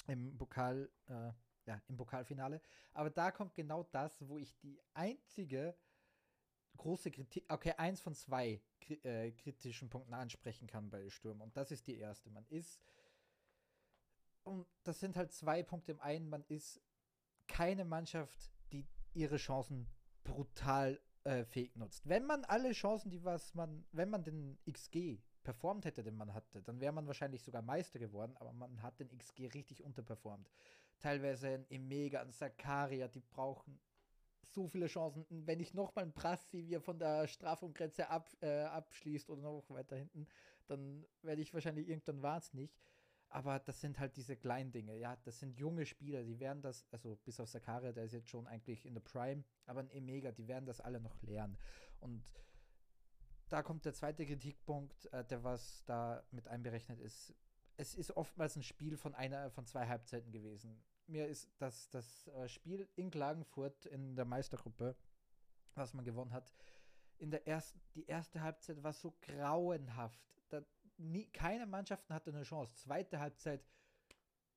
im 0.08 0.38
Pokal, 0.38 0.90
äh, 1.08 1.32
ja, 1.66 1.82
im 1.88 1.96
Pokalfinale. 1.96 2.60
Aber 2.94 3.10
da 3.10 3.32
kommt 3.32 3.54
genau 3.54 3.84
das, 3.84 4.28
wo 4.28 4.38
ich 4.38 4.58
die 4.60 4.82
einzige 4.94 5.76
große 6.82 7.12
Kritik, 7.12 7.46
okay, 7.48 7.74
eins 7.78 8.02
von 8.02 8.16
zwei 8.16 8.60
äh, 9.04 9.32
kritischen 9.32 9.90
Punkten 9.90 10.16
ansprechen 10.16 10.68
kann 10.68 10.90
bei 10.90 11.10
Sturm. 11.10 11.40
Und 11.42 11.56
das 11.56 11.72
ist 11.72 11.86
die 11.86 11.98
erste. 11.98 12.32
Man 12.32 12.46
ist, 12.50 12.82
und 14.44 14.66
das 14.84 15.00
sind 15.00 15.16
halt 15.16 15.32
zwei 15.32 15.62
Punkte 15.62 15.92
im 15.92 16.00
einen, 16.00 16.28
man 16.28 16.44
ist 16.48 16.82
keine 17.48 17.86
Mannschaft, 17.86 18.52
die 18.72 18.88
ihre 19.14 19.38
Chancen 19.38 19.88
brutal 20.24 21.00
äh, 21.24 21.46
fake 21.46 21.76
nutzt. 21.76 22.10
Wenn 22.10 22.26
man 22.26 22.46
alle 22.46 22.72
Chancen, 22.72 23.12
die 23.12 23.24
was 23.24 23.54
man, 23.54 23.86
wenn 23.92 24.10
man 24.10 24.24
den 24.24 24.58
XG 24.68 25.20
performt 25.44 25.86
hätte, 25.86 26.02
den 26.02 26.16
man 26.16 26.34
hatte, 26.34 26.64
dann 26.64 26.80
wäre 26.80 26.94
man 26.94 27.06
wahrscheinlich 27.06 27.44
sogar 27.44 27.62
Meister 27.62 28.00
geworden, 28.00 28.36
aber 28.38 28.54
man 28.54 28.82
hat 28.82 29.00
den 29.00 29.16
XG 29.16 29.48
richtig 29.54 29.84
unterperformt. 29.84 30.50
Teilweise 31.00 31.50
ein 31.50 31.66
Emega, 31.70 32.22
ein 32.22 32.32
Sakaria, 32.32 33.08
die 33.08 33.22
brauchen 33.22 33.80
so 34.48 34.68
viele 34.68 34.88
Chancen. 34.88 35.26
Wenn 35.30 35.60
ich 35.60 35.74
nochmal 35.74 36.06
ein 36.06 36.14
Prassi, 36.14 36.68
wie 36.68 36.76
er 36.76 36.82
von 36.82 37.00
der 37.00 37.28
Strafumgrenze 37.28 38.10
ab, 38.10 38.30
äh, 38.42 38.64
abschließt 38.64 39.30
oder 39.30 39.42
noch 39.42 39.70
weiter 39.70 39.96
hinten, 39.96 40.28
dann 40.68 41.06
werde 41.22 41.42
ich 41.42 41.54
wahrscheinlich 41.54 41.88
irgendwann 41.88 42.22
wahnsinnig. 42.22 42.76
Aber 43.30 43.60
das 43.60 43.80
sind 43.80 43.98
halt 43.98 44.18
diese 44.18 44.36
kleinen 44.36 44.74
Dinge, 44.74 44.98
ja. 44.98 45.16
Das 45.24 45.40
sind 45.40 45.58
junge 45.58 45.86
Spieler, 45.86 46.24
die 46.24 46.40
werden 46.40 46.62
das, 46.62 46.86
also 46.92 47.16
bis 47.24 47.40
auf 47.40 47.48
Sakaria, 47.48 47.94
der 47.94 48.04
ist 48.04 48.12
jetzt 48.12 48.30
schon 48.30 48.46
eigentlich 48.46 48.86
in 48.86 48.94
der 48.94 49.02
Prime, 49.02 49.46
aber 49.66 49.80
ein 49.80 49.90
Emega, 49.90 50.32
die 50.32 50.50
werden 50.50 50.66
das 50.66 50.82
alle 50.82 51.00
noch 51.00 51.22
lernen. 51.22 51.58
Und 52.02 52.24
da 53.48 53.64
kommt 53.64 53.86
der 53.86 53.94
zweite 53.94 54.26
Kritikpunkt, 54.26 55.06
äh, 55.14 55.24
der 55.26 55.44
was 55.44 55.84
da 55.86 56.24
mit 56.32 56.48
einberechnet 56.48 57.00
ist. 57.00 57.34
Es 57.78 57.96
ist 57.96 58.12
oftmals 58.18 58.58
ein 58.58 58.64
Spiel 58.64 58.98
von 58.98 59.16
einer, 59.16 59.50
von 59.50 59.66
zwei 59.66 59.88
Halbzeiten 59.88 60.32
gewesen. 60.32 60.84
Mir 61.12 61.28
ist 61.28 61.50
das, 61.58 61.90
das 61.90 62.28
äh, 62.30 62.48
Spiel 62.48 62.88
in 62.96 63.12
Klagenfurt 63.12 63.86
in 63.88 64.16
der 64.16 64.24
Meistergruppe, 64.24 64.96
was 65.76 65.94
man 65.94 66.06
gewonnen 66.06 66.32
hat, 66.32 66.54
in 67.18 67.30
der 67.32 67.46
ersten, 67.46 67.82
die 67.96 68.06
erste 68.06 68.42
Halbzeit 68.42 68.82
war 68.82 68.94
so 68.94 69.14
grauenhaft. 69.22 70.22
Da 70.48 70.64
nie, 70.98 71.26
keine 71.26 71.66
Mannschaften 71.66 72.14
hatte 72.14 72.32
eine 72.32 72.44
Chance. 72.44 72.74
Zweite 72.76 73.20
Halbzeit, 73.20 73.62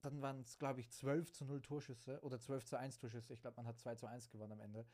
dann 0.01 0.23
waren 0.23 0.43
es, 0.43 0.57
glaube 0.57 0.79
ich, 0.79 0.89
12 0.91 1.33
zu 1.33 1.45
0 1.45 1.61
Torschüsse 1.61 2.21
oder 2.23 2.39
12 2.39 2.65
zu 2.65 2.79
1 2.79 2.99
Torschüsse. 2.99 3.35
Ich 3.35 3.41
glaube, 3.41 3.57
man 3.57 3.67
hat 3.67 3.81
2 3.81 3.97
zu 3.97 4.07
1 4.07 4.31
gewonnen 4.31 4.53
am 4.53 4.61
Ende. 4.61 4.87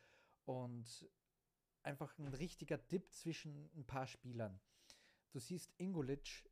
Und 0.46 1.06
einfach 1.82 2.18
ein 2.18 2.28
richtiger 2.28 2.78
Dip 2.78 3.12
zwischen 3.12 3.70
ein 3.76 3.84
paar 3.84 4.06
Spielern. 4.06 4.58
Du 5.32 5.38
siehst 5.38 5.74
Ingolic, 5.76 6.50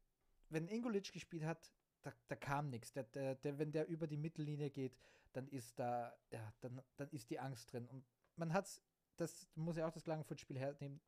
wenn 0.51 0.69
Ingolic 0.69 1.15
gespielt 1.15 1.45
hat, 1.45 1.73
da, 2.03 2.13
da 2.29 2.37
kam 2.37 2.71
nichts. 2.71 2.93
Der, 2.93 3.05
der, 3.05 3.35
der, 3.35 3.59
wenn 3.59 3.73
der 3.73 3.87
über 3.89 4.07
die 4.07 4.17
Mittellinie 4.17 4.71
geht, 4.71 4.97
dann 5.33 5.49
ist 5.49 5.79
da, 5.79 6.17
ja, 6.31 6.53
dann, 6.61 6.83
dann 6.97 7.09
ist 7.11 7.31
die 7.31 7.39
Angst 7.39 7.73
drin. 7.73 7.87
Und 7.89 8.05
man 8.37 8.53
hat's, 8.53 8.83
das 9.17 9.49
muss 9.55 9.77
ja 9.77 9.87
auch 9.87 9.93
das 9.93 10.05
Klagenfurt-Spiel 10.05 10.59
hernehmen. 10.59 11.01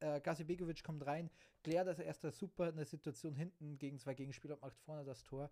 Äh, 0.00 0.20
Gazi 0.20 0.44
Begovic 0.44 0.84
kommt 0.84 1.06
rein, 1.06 1.30
klärt 1.62 1.88
das 1.88 1.98
erste 1.98 2.30
super 2.30 2.68
eine 2.68 2.84
Situation 2.84 3.34
hinten 3.34 3.78
gegen 3.78 3.98
zwei 3.98 4.14
Gegenspieler 4.14 4.54
und 4.54 4.62
macht 4.62 4.76
vorne 4.78 5.04
das 5.04 5.22
Tor. 5.22 5.50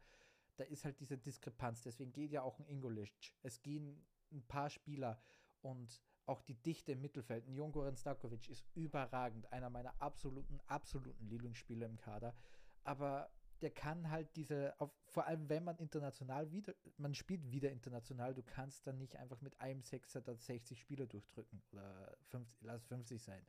Da 0.56 0.64
ist 0.64 0.84
halt 0.84 1.00
diese 1.00 1.18
Diskrepanz. 1.18 1.82
Deswegen 1.82 2.12
geht 2.12 2.30
ja 2.30 2.42
auch 2.42 2.58
ein 2.58 2.66
Ingolic. 2.66 3.32
Es 3.42 3.62
gehen 3.62 4.06
ein 4.30 4.42
paar 4.42 4.70
Spieler 4.70 5.20
und 5.62 6.02
auch 6.26 6.42
die 6.42 6.54
Dichte 6.54 6.92
im 6.92 7.00
Mittelfeld. 7.00 7.46
Ein 7.46 7.54
Jongoran 7.54 7.96
Stavkovic 7.96 8.48
ist 8.48 8.64
überragend, 8.74 9.50
einer 9.52 9.70
meiner 9.70 10.00
absoluten, 10.00 10.60
absoluten 10.66 11.26
Lieblingsspieler 11.26 11.86
im 11.86 11.96
Kader. 11.96 12.34
Aber 12.82 13.30
der 13.64 13.70
kann 13.70 14.10
halt 14.10 14.28
diese, 14.36 14.78
auf, 14.78 14.92
vor 15.06 15.26
allem 15.26 15.48
wenn 15.48 15.64
man 15.64 15.78
international 15.78 16.52
wieder, 16.52 16.74
man 16.98 17.14
spielt 17.14 17.50
wieder 17.50 17.70
international, 17.70 18.34
du 18.34 18.42
kannst 18.42 18.86
dann 18.86 18.98
nicht 18.98 19.16
einfach 19.16 19.40
mit 19.40 19.58
einem 19.58 19.82
Sechser 19.82 20.20
dann 20.20 20.38
60 20.38 20.78
Spieler 20.78 21.06
durchdrücken 21.06 21.62
oder 21.72 22.14
50, 22.28 22.60
lass 22.60 22.84
50 22.84 23.22
sein. 23.22 23.42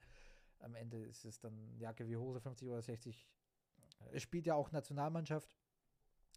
Am 0.60 0.74
Ende 0.74 1.04
ist 1.04 1.26
es 1.26 1.38
dann 1.42 1.78
Jacke 1.78 2.08
wie 2.08 2.16
Hose 2.16 2.40
50 2.40 2.70
oder 2.70 2.82
60. 2.82 3.28
Es 4.14 4.24
spielt 4.24 4.48
ja 4.48 4.56
auch 4.56 4.72
Nationalmannschaft 4.72 5.58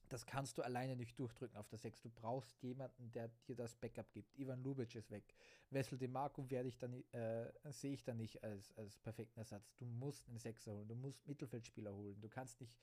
das 0.09 0.27
kannst 0.27 0.57
du 0.59 0.63
alleine 0.63 0.97
nicht 0.97 1.19
durchdrücken 1.19 1.57
auf 1.57 1.69
der 1.69 1.79
6. 1.79 2.03
Du 2.03 2.11
brauchst 2.11 2.63
jemanden, 2.63 3.11
der 3.13 3.29
dir 3.47 3.57
das 3.57 3.75
Backup 3.77 4.11
gibt. 4.13 4.37
Ivan 4.39 4.63
Lubic 4.63 4.95
ist 4.95 5.11
weg. 5.11 5.35
Wessel 5.71 5.99
de 5.99 6.09
Marco 6.09 6.49
werde 6.51 6.69
ich 6.69 6.79
dann, 6.79 7.05
äh, 7.13 7.53
sehe 7.71 7.93
ich 7.93 8.05
dann 8.05 8.17
nicht 8.17 8.43
als, 8.43 8.73
als 8.77 8.99
perfekten 8.99 9.39
Ersatz. 9.41 9.75
Du 9.77 9.85
musst 9.85 10.29
einen 10.29 10.39
Sechser 10.39 10.73
holen, 10.73 10.89
du 10.89 10.95
musst 10.95 11.27
Mittelfeldspieler 11.27 11.95
holen. 11.95 12.21
Du 12.21 12.29
kannst 12.29 12.61
nicht 12.61 12.75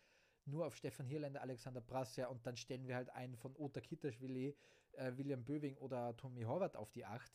nur 0.46 0.66
auf 0.66 0.76
Stefan 0.76 1.08
Hirländer, 1.08 1.42
Alexander 1.42 1.82
Brassia 1.82 2.28
und 2.28 2.46
dann 2.46 2.58
stellen 2.58 2.88
wir 2.88 2.96
halt 2.96 3.10
einen 3.10 3.36
von 3.36 3.56
Ota 3.56 3.82
Kitterschwili, 3.82 4.56
äh, 4.94 5.12
William 5.18 5.44
Böwing 5.44 5.78
oder 5.78 6.16
Tommy 6.18 6.44
Horvath 6.44 6.76
auf 6.76 6.92
die 6.92 7.06
8. 7.06 7.32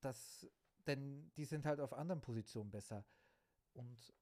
Das, 0.00 0.46
denn 0.86 1.30
die 1.36 1.44
sind 1.44 1.66
halt 1.66 1.80
auf 1.80 1.92
anderen 1.92 2.20
Positionen 2.20 2.70
besser. 2.70 3.04
Und 3.74 4.14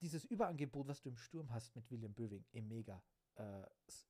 dieses 0.00 0.24
Überangebot, 0.24 0.88
was 0.88 1.00
du 1.00 1.10
im 1.10 1.16
Sturm 1.16 1.52
hast 1.52 1.74
mit 1.74 1.90
William 1.90 2.12
Böwing, 2.12 2.44
eh 2.52 2.60
mega 2.60 3.02
äh, 3.36 3.62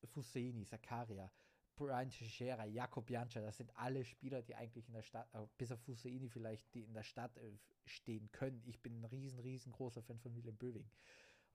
Fuseni, 0.06 0.64
Sakaria, 0.64 1.30
Brian 1.76 2.10
Teixeira, 2.10 2.64
Jakob 2.64 3.08
Jancha, 3.08 3.40
das 3.40 3.56
sind 3.56 3.74
alle 3.76 4.04
Spieler, 4.04 4.42
die 4.42 4.54
eigentlich 4.54 4.88
in 4.88 4.94
der 4.94 5.02
Stadt, 5.02 5.28
äh, 5.34 5.46
bis 5.58 5.72
auf 5.72 5.80
Fuseni 5.80 6.28
vielleicht, 6.28 6.72
die 6.74 6.84
in 6.84 6.94
der 6.94 7.02
Stadt 7.02 7.36
äh, 7.38 7.58
stehen 7.84 8.30
können. 8.32 8.62
Ich 8.64 8.80
bin 8.80 9.00
ein 9.00 9.04
riesen, 9.04 9.38
riesengroßer 9.38 10.02
Fan 10.02 10.18
von 10.18 10.34
Willem 10.34 10.56
Böwing. 10.56 10.90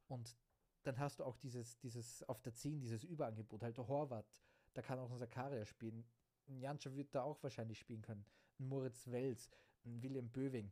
Und 0.08 0.38
dann 0.88 1.00
hast 1.00 1.20
du 1.20 1.24
auch 1.24 1.36
dieses, 1.38 1.78
dieses 1.80 2.24
auf 2.24 2.42
der 2.42 2.54
10, 2.54 2.80
dieses 2.80 3.04
Überangebot, 3.04 3.64
halt 3.64 3.78
der 3.78 3.88
Horvath, 3.88 4.42
da 4.74 4.82
kann 4.82 5.00
auch 5.00 5.12
ein 5.12 5.18
Sakaria 5.18 5.66
spielen. 5.66 6.06
Ein 6.48 6.60
Jancha 6.60 6.94
wird 6.96 7.14
da 7.14 7.24
auch 7.24 7.42
wahrscheinlich 7.44 7.80
spielen 7.80 8.02
können. 8.02 8.26
Ein 8.60 8.68
Moritz 8.68 9.08
Wels, 9.08 9.50
ein 9.86 10.02
Willem 10.02 10.30
Böwing. 10.30 10.72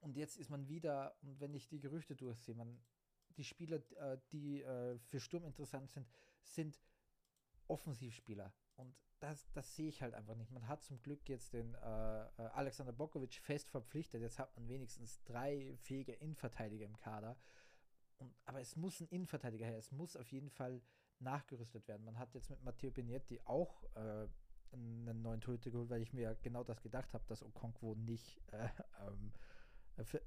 Und 0.00 0.16
jetzt 0.16 0.36
ist 0.36 0.50
man 0.50 0.68
wieder, 0.68 1.16
und 1.22 1.40
wenn 1.40 1.54
ich 1.54 1.66
die 1.68 1.80
Gerüchte 1.80 2.14
durchsehe, 2.14 2.54
man 2.54 2.78
die 3.36 3.44
Spieler, 3.44 3.80
äh, 3.96 4.18
die 4.32 4.62
äh, 4.62 4.98
für 4.98 5.20
Sturm 5.20 5.44
interessant 5.44 5.90
sind, 5.90 6.06
sind 6.42 6.78
Offensivspieler. 7.66 8.52
Und 8.76 8.94
das, 9.20 9.50
das 9.52 9.74
sehe 9.74 9.88
ich 9.88 10.02
halt 10.02 10.14
einfach 10.14 10.34
nicht. 10.34 10.50
Man 10.50 10.68
hat 10.68 10.82
zum 10.82 11.00
Glück 11.00 11.28
jetzt 11.28 11.52
den 11.52 11.74
äh, 11.74 11.78
äh 11.78 12.30
Alexander 12.52 12.92
Bokovic 12.92 13.40
fest 13.40 13.70
verpflichtet. 13.70 14.20
Jetzt 14.20 14.38
hat 14.38 14.54
man 14.56 14.68
wenigstens 14.68 15.22
drei 15.24 15.74
fähige 15.78 16.12
Innenverteidiger 16.12 16.84
im 16.84 16.96
Kader. 16.96 17.36
Und, 18.18 18.34
aber 18.44 18.60
es 18.60 18.76
muss 18.76 19.00
ein 19.00 19.08
Innenverteidiger 19.08 19.66
her. 19.66 19.78
Es 19.78 19.92
muss 19.92 20.16
auf 20.16 20.30
jeden 20.30 20.50
Fall 20.50 20.80
nachgerüstet 21.18 21.86
werden. 21.88 22.04
Man 22.04 22.18
hat 22.18 22.34
jetzt 22.34 22.50
mit 22.50 22.62
Matteo 22.62 22.90
Benetti 22.90 23.40
auch 23.44 23.84
äh, 23.94 24.28
einen 24.72 25.22
neuen 25.22 25.40
Torhüter 25.40 25.70
geholt, 25.70 25.90
weil 25.90 26.02
ich 26.02 26.12
mir 26.12 26.36
genau 26.42 26.64
das 26.64 26.80
gedacht 26.82 27.12
habe, 27.14 27.24
dass 27.26 27.42
Okonkwo 27.42 27.94
nicht 27.94 28.40
äh, 28.52 28.68
ähm, 29.06 29.32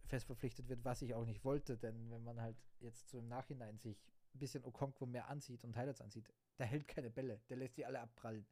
fest 0.06 0.26
verpflichtet 0.26 0.70
wird, 0.70 0.86
was 0.86 1.02
ich 1.02 1.14
auch 1.14 1.26
nicht 1.26 1.44
wollte, 1.44 1.78
denn 1.78 2.10
wenn 2.10 2.24
man 2.24 2.40
halt 2.40 2.56
jetzt 2.80 3.10
so 3.10 3.20
im 3.20 3.28
Nachhinein 3.28 3.78
sich 3.80 4.02
ein 4.34 4.40
bisschen 4.40 4.64
Okonkwo 4.64 5.06
mehr 5.06 5.28
ansieht 5.28 5.64
und 5.66 5.76
Highlights 5.76 6.02
ansieht, 6.02 6.30
der 6.58 6.68
hält 6.68 6.88
keine 6.88 7.10
Bälle, 7.10 7.42
der 7.50 7.58
lässt 7.58 7.76
die 7.76 7.86
alle 7.86 8.00
abprallen. 8.00 8.48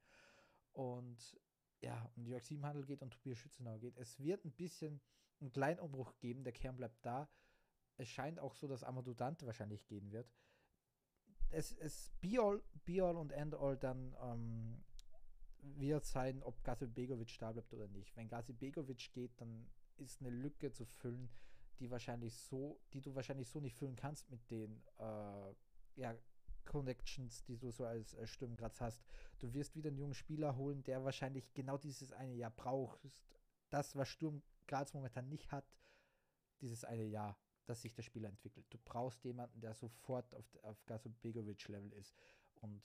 Und 0.74 1.40
ja, 1.82 2.10
und 2.16 2.26
Jörg 2.26 2.44
Siebenhandel 2.44 2.86
geht 2.86 3.02
und 3.02 3.12
Tobias 3.12 3.38
Schützenauer 3.38 3.80
geht. 3.80 3.98
Es 3.98 4.20
wird 4.20 4.44
ein 4.44 4.52
bisschen 4.52 5.00
einen 5.40 5.52
kleinen 5.52 5.80
Umbruch 5.80 6.18
geben, 6.20 6.44
der 6.44 6.54
Kern 6.54 6.76
bleibt 6.76 7.06
da. 7.06 7.30
Es 7.98 8.10
scheint 8.10 8.40
auch 8.40 8.56
so, 8.56 8.68
dass 8.68 8.84
Amadou 8.84 9.14
Dante 9.14 9.46
wahrscheinlich 9.46 9.86
gehen 9.88 10.12
wird. 10.12 10.30
Es 11.50 11.72
ist 11.72 12.20
Be-All 12.22 12.62
be 12.84 13.04
all 13.04 13.16
und 13.16 13.32
End-All 13.32 13.78
dann 13.78 14.16
ähm, 14.22 14.84
wird 15.62 16.06
sein, 16.06 16.44
ob 16.44 16.64
Gazi 16.64 16.88
Begovic 16.88 17.38
da 17.40 17.52
bleibt 17.52 17.74
oder 17.74 17.88
nicht. 17.88 18.16
Wenn 18.16 18.28
Gazi 18.28 18.54
Begovic 18.54 19.12
geht, 19.14 19.40
dann 19.40 19.68
ist 19.98 20.22
eine 20.22 20.30
Lücke 20.30 20.72
zu 20.72 20.86
füllen, 20.86 21.30
die 21.80 21.90
wahrscheinlich 21.90 22.36
so, 22.38 22.80
die 22.94 23.02
du 23.02 23.16
wahrscheinlich 23.16 23.50
so 23.50 23.60
nicht 23.60 23.76
füllen 23.76 23.96
kannst 23.96 24.30
mit 24.30 24.50
den 24.52 24.84
äh, 25.00 25.54
ja, 25.96 26.16
Connections, 26.66 27.44
die 27.44 27.58
du 27.58 27.72
so 27.72 27.86
als 27.86 28.14
äh, 28.14 28.28
Sturmgraz 28.28 28.82
hast. 28.82 29.04
Du 29.40 29.54
wirst 29.54 29.76
wieder 29.76 29.90
einen 29.90 29.98
jungen 29.98 30.14
Spieler 30.14 30.56
holen, 30.56 30.84
der 30.84 31.04
wahrscheinlich 31.04 31.54
genau 31.54 31.78
dieses 31.78 32.12
eine 32.12 32.34
Jahr 32.34 32.52
braucht. 32.52 33.00
Das, 33.70 33.96
was 33.96 34.10
Sturm 34.10 34.42
Graz 34.68 34.94
momentan 34.94 35.28
nicht 35.30 35.52
hat, 35.52 35.66
dieses 36.62 36.84
eine 36.84 37.06
Jahr, 37.06 37.38
dass 37.66 37.82
sich 37.82 37.94
der 37.94 38.04
Spieler 38.04 38.30
entwickelt. 38.30 38.66
Du 38.70 38.78
brauchst 38.78 39.24
jemanden, 39.24 39.60
der 39.60 39.74
sofort 39.74 40.34
auf, 40.36 40.46
auf 40.64 40.86
Gaso 40.86 41.10
Begovic-Level 41.22 41.92
ist. 41.94 42.16
Und 42.62 42.84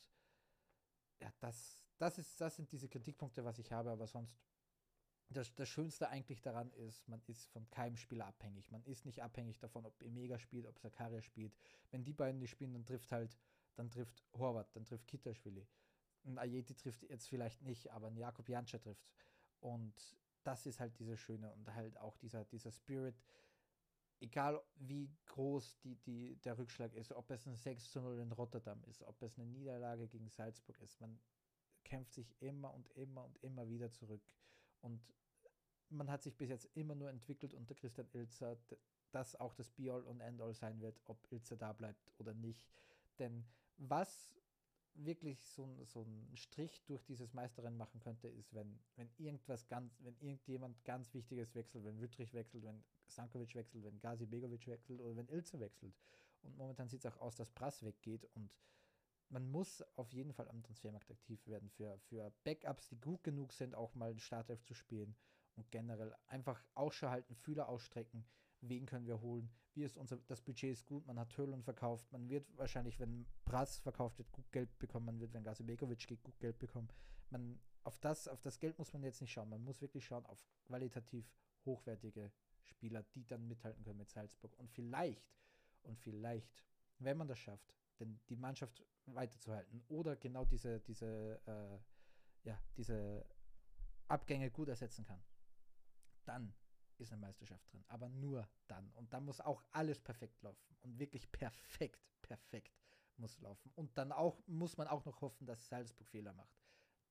ja, 1.21 1.33
das, 1.41 1.85
das, 1.99 2.19
ist, 2.19 2.41
das 2.41 2.57
sind 2.57 2.71
diese 2.73 2.89
Kritikpunkte, 2.89 3.45
was 3.45 3.59
ich 3.59 3.71
habe, 3.73 3.91
aber 3.91 4.07
sonst 4.07 4.41
das, 5.31 5.55
das 5.55 5.69
Schönste 5.69 6.09
eigentlich 6.09 6.43
daran 6.43 6.73
ist, 6.73 7.07
man 7.09 7.23
ist 7.27 7.47
von 7.47 7.69
keinem 7.71 7.97
Spieler 7.97 8.27
abhängig. 8.27 8.71
Man 8.73 8.83
ist 8.85 9.07
nicht 9.07 9.23
abhängig 9.23 9.59
davon, 9.59 9.87
ob 9.87 10.03
Emega 10.03 10.39
spielt, 10.39 10.67
ob 10.67 10.79
Sakaria 10.79 11.23
spielt. 11.23 11.55
Wenn 11.91 12.05
die 12.05 12.13
beiden 12.13 12.41
nicht 12.41 12.51
spielen, 12.51 12.73
dann 12.73 12.85
trifft 12.85 13.13
halt, 13.13 13.39
dann 13.77 13.91
trifft 13.91 14.25
Horvath, 14.33 14.75
dann 14.75 14.85
trifft 14.85 15.07
Kitaschwili. 15.07 15.69
Ein 16.25 16.39
Ayeti 16.39 16.75
trifft 16.75 17.03
jetzt 17.05 17.29
vielleicht 17.29 17.63
nicht, 17.63 17.91
aber 17.91 18.09
ein 18.09 18.17
Jakob 18.17 18.49
Jantscha 18.49 18.79
trifft. 18.79 19.09
Und 19.61 19.95
das 20.43 20.67
ist 20.67 20.81
halt 20.81 20.99
dieses 20.99 21.21
Schöne 21.21 21.51
und 21.53 21.73
halt 21.75 21.97
auch 21.99 22.17
dieser, 22.17 22.45
dieser 22.47 22.73
Spirit, 22.73 23.15
egal 24.21 24.61
wie 24.77 25.11
groß 25.27 25.79
die, 25.81 25.97
die, 25.97 26.37
der 26.37 26.59
Rückschlag 26.59 26.95
ist, 26.95 27.13
ob 27.13 27.31
es 27.31 27.47
ein 27.47 27.57
6 27.57 27.91
zu 27.91 28.01
0 28.01 28.19
in 28.19 28.33
Rotterdam 28.33 28.83
ist, 28.85 29.03
ob 29.03 29.21
es 29.23 29.39
eine 29.39 29.47
Niederlage 29.47 30.07
gegen 30.09 30.29
Salzburg 30.29 30.79
ist, 30.81 31.01
man 31.01 31.19
kämpft 31.85 32.13
sich 32.13 32.35
immer 32.41 32.73
und 32.73 32.89
immer 32.91 33.25
und 33.25 33.37
immer 33.43 33.69
wieder 33.69 33.91
zurück. 33.91 34.23
Und 34.81 35.01
man 35.89 36.11
hat 36.11 36.23
sich 36.23 36.37
bis 36.37 36.51
jetzt 36.51 36.69
immer 36.77 36.95
nur 36.95 37.11
entwickelt 37.11 37.55
unter 37.55 37.75
Christian 37.75 38.09
Ilzer, 38.13 38.57
dass 39.11 39.35
auch 39.35 39.55
das 39.55 39.71
Be-All 39.71 40.05
und 40.05 40.21
End-All 40.21 40.55
sein 40.55 40.81
wird, 40.81 41.01
ob 41.07 41.27
Ilzer 41.33 41.57
da 41.57 41.73
bleibt 41.73 42.13
oder 42.19 42.35
nicht. 42.35 42.71
Denn 43.19 43.45
was 43.77 44.40
wirklich 45.05 45.45
so, 45.49 45.85
so 45.85 46.03
ein 46.03 46.37
Strich 46.37 46.83
durch 46.87 47.05
dieses 47.05 47.33
Meisterrennen 47.33 47.79
machen 47.79 48.01
könnte, 48.01 48.29
ist, 48.29 48.53
wenn, 48.55 48.79
wenn 48.97 49.11
irgendwas 49.19 49.67
ganz, 49.69 49.99
wenn 50.01 50.17
irgendjemand 50.19 50.83
ganz 50.85 51.13
Wichtiges 51.15 51.55
wechselt, 51.55 51.85
wenn 51.85 52.01
Wittrich 52.01 52.33
wechselt, 52.35 52.65
wenn 52.65 52.83
Sankovic 53.07 53.55
wechselt, 53.55 53.85
wenn 53.85 54.01
Gazi 54.01 54.27
Begovic 54.27 54.67
wechselt 54.67 55.01
oder 55.01 55.17
wenn 55.17 55.29
Ilze 55.29 55.61
wechselt. 55.61 55.95
Und 56.43 56.57
momentan 56.57 56.89
sieht 56.89 57.05
es 57.05 57.13
auch 57.13 57.21
aus, 57.21 57.37
dass 57.37 57.51
Brass 57.51 57.83
weggeht 57.83 58.25
und 58.35 58.51
man 59.29 59.49
muss 59.51 59.83
auf 59.97 60.13
jeden 60.13 60.33
Fall 60.33 60.49
am 60.49 60.63
Transfermarkt 60.63 61.11
aktiv 61.11 61.47
werden 61.47 61.71
für, 61.71 61.99
für 61.99 62.33
Backups, 62.45 62.89
die 62.89 62.99
gut 62.99 63.23
genug 63.23 63.53
sind, 63.53 63.75
auch 63.75 63.95
mal 63.95 64.19
Startelf 64.19 64.63
zu 64.65 64.75
spielen 64.75 65.15
und 65.55 65.71
generell 65.71 66.15
einfach 66.27 66.65
Ausschau 66.75 67.11
halten, 67.11 67.37
Fühler 67.37 67.69
ausstrecken. 67.69 68.25
Wen 68.61 68.87
können 68.87 69.07
wir 69.07 69.21
holen? 69.21 69.51
Wie 69.75 69.85
ist 69.85 69.97
unser, 69.97 70.17
das 70.27 70.41
Budget 70.41 70.73
ist 70.73 70.87
gut, 70.87 71.07
man 71.07 71.19
hat 71.19 71.31
Törlund 71.31 71.65
verkauft, 71.65 72.11
man 72.13 72.29
wird 72.29 72.47
wahrscheinlich, 72.57 72.99
wenn 72.99 73.27
Brass 73.45 73.79
verkauft 73.79 74.19
wird, 74.19 74.33
gut 74.33 74.51
Geld 74.51 74.79
bekommen, 74.79 75.07
man 75.07 75.21
wird, 75.21 75.33
wenn 75.33 75.45
Gazibekovic 75.45 76.09
geht, 76.09 76.23
gut 76.23 76.39
Geld 76.41 76.59
bekommen. 76.59 76.89
Man, 77.31 77.61
auf 77.85 77.99
das, 77.99 78.27
auf 78.27 78.41
das 78.41 78.59
Geld 78.59 78.79
muss 78.79 78.93
man 78.93 79.05
jetzt 79.05 79.21
nicht 79.21 79.33
schauen, 79.33 79.49
man 79.49 79.63
muss 79.63 79.81
wirklich 79.81 80.05
schauen 80.05 80.27
auf 80.27 80.45
qualitativ 80.65 81.31
hochwertige 81.65 82.33
Spieler, 82.65 83.03
die 83.15 83.27
dann 83.27 83.47
mithalten 83.47 83.83
können 83.85 83.99
mit 83.99 84.11
Salzburg. 84.11 84.57
Und 84.59 84.71
vielleicht, 84.71 85.25
und 85.83 85.99
vielleicht, 85.99 86.51
wenn 86.99 87.17
man 87.17 87.29
das 87.29 87.39
schafft, 87.39 87.75
denn 88.01 88.21
die 88.29 88.37
Mannschaft 88.37 88.85
weiterzuhalten 89.07 89.83
oder 89.89 90.17
genau 90.17 90.45
diese, 90.45 90.81
diese, 90.81 91.41
äh, 91.47 92.49
ja, 92.49 92.61
diese 92.77 93.27
Abgänge 94.09 94.51
gut 94.51 94.69
ersetzen 94.69 95.05
kann, 95.05 95.23
dann 96.25 96.55
ist 97.01 97.13
eine 97.13 97.21
Meisterschaft 97.21 97.73
drin. 97.73 97.85
Aber 97.89 98.09
nur 98.09 98.49
dann. 98.69 98.91
Und 98.93 99.13
dann 99.13 99.25
muss 99.25 99.41
auch 99.41 99.63
alles 99.71 100.01
perfekt 100.01 100.43
laufen. 100.43 100.77
Und 100.81 100.99
wirklich 100.99 101.31
perfekt, 101.33 102.01
perfekt 102.23 102.79
muss 103.17 103.39
laufen. 103.41 103.71
Und 103.75 103.97
dann 103.99 104.13
auch 104.13 104.43
muss 104.47 104.77
man 104.77 104.89
auch 104.89 105.05
noch 105.05 105.21
hoffen, 105.21 105.47
dass 105.47 105.69
Salzburg 105.69 106.09
Fehler 106.09 106.33
macht. 106.33 106.59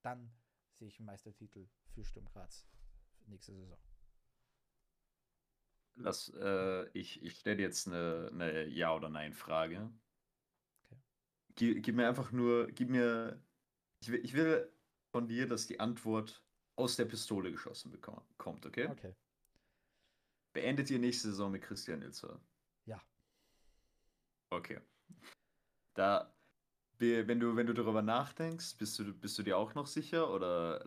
Dann 0.01 0.31
sehe 0.73 0.87
ich 0.87 0.99
einen 0.99 1.07
Meistertitel 1.07 1.67
für 1.93 2.03
Sturm 2.03 2.25
Graz 2.25 2.67
nächste 3.27 3.53
Saison. 3.53 3.77
Lass, 5.95 6.29
äh, 6.29 6.89
ich 6.97 7.21
ich 7.21 7.39
stelle 7.39 7.61
jetzt 7.61 7.87
eine, 7.87 8.29
eine 8.31 8.67
Ja- 8.67 8.95
oder 8.95 9.09
Nein-Frage. 9.09 9.91
Okay. 10.85 11.01
Gib, 11.55 11.83
gib 11.83 11.95
mir 11.95 12.07
einfach 12.07 12.31
nur, 12.31 12.67
gib 12.67 12.89
mir, 12.89 13.43
ich 14.01 14.09
will, 14.11 14.23
ich 14.23 14.33
will 14.33 14.71
von 15.11 15.27
dir, 15.27 15.47
dass 15.47 15.67
die 15.67 15.79
Antwort 15.79 16.43
aus 16.75 16.95
der 16.95 17.05
Pistole 17.05 17.51
geschossen 17.51 17.91
bekommt, 17.91 18.25
kommt, 18.37 18.65
okay? 18.65 18.87
Okay. 18.87 19.13
Beendet 20.53 20.89
ihr 20.89 20.99
nächste 20.99 21.29
Saison 21.29 21.51
mit 21.51 21.61
Christian 21.61 22.01
Ilzer? 22.01 22.39
Ja. 22.85 23.01
Okay. 24.51 24.79
Da, 25.93 26.33
wenn 26.97 27.39
du, 27.39 27.55
wenn 27.55 27.67
du 27.67 27.73
darüber 27.73 28.01
nachdenkst, 28.01 28.77
bist 28.77 28.97
du, 28.99 29.13
bist 29.13 29.37
du 29.37 29.43
dir 29.43 29.57
auch 29.57 29.75
noch 29.75 29.87
sicher 29.87 30.33
oder 30.33 30.83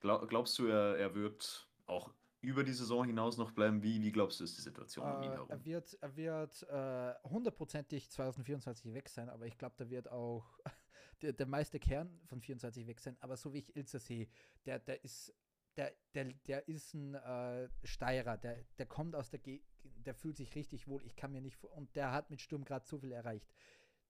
glaub, 0.00 0.28
glaubst 0.28 0.58
du, 0.58 0.66
er, 0.66 0.96
er 0.98 1.14
wird 1.14 1.68
auch 1.86 2.10
über 2.40 2.64
die 2.64 2.72
Saison 2.72 3.04
hinaus 3.04 3.38
noch 3.38 3.52
bleiben? 3.52 3.82
Wie, 3.82 4.00
wie 4.02 4.12
glaubst 4.12 4.40
du, 4.40 4.44
ist 4.44 4.56
die 4.56 4.62
Situation 4.62 5.04
um 5.06 5.22
ihn 5.22 5.30
Äh, 5.30 5.34
herum? 5.34 5.48
er 5.50 5.64
wird, 5.64 5.98
er 6.00 6.16
wird 6.16 6.62
äh, 6.64 7.14
hundertprozentig 7.28 8.10
2024 8.10 8.92
weg 8.94 9.08
sein, 9.08 9.28
aber 9.28 9.46
ich 9.46 9.58
glaube, 9.58 9.74
da 9.78 9.88
wird 9.90 10.10
auch 10.10 10.44
der, 11.22 11.32
der 11.32 11.46
meiste 11.46 11.78
Kern 11.78 12.20
von 12.26 12.40
24 12.40 12.86
weg 12.86 13.00
sein. 13.00 13.16
Aber 13.20 13.36
so 13.36 13.52
wie 13.52 13.58
ich 13.58 13.76
Ilse 13.76 13.98
sehe, 13.98 14.28
der, 14.64 14.78
der 14.78 15.02
ist, 15.04 15.34
der, 15.76 15.92
der, 16.14 16.32
der 16.46 16.68
ist 16.68 16.94
ein 16.94 17.14
äh, 17.14 17.68
Steirer, 17.84 18.36
der, 18.36 18.64
der 18.78 18.86
kommt 18.86 19.14
aus 19.14 19.30
der 19.30 19.38
Gegend, 19.38 19.66
der 19.84 20.14
fühlt 20.14 20.36
sich 20.36 20.54
richtig 20.54 20.88
wohl. 20.88 21.04
Ich 21.04 21.16
kann 21.16 21.32
mir 21.32 21.40
nicht 21.40 21.62
und 21.62 21.94
der 21.96 22.12
hat 22.12 22.30
mit 22.30 22.40
Sturm 22.40 22.64
gerade 22.64 22.86
so 22.86 22.98
viel 22.98 23.12
erreicht. 23.12 23.46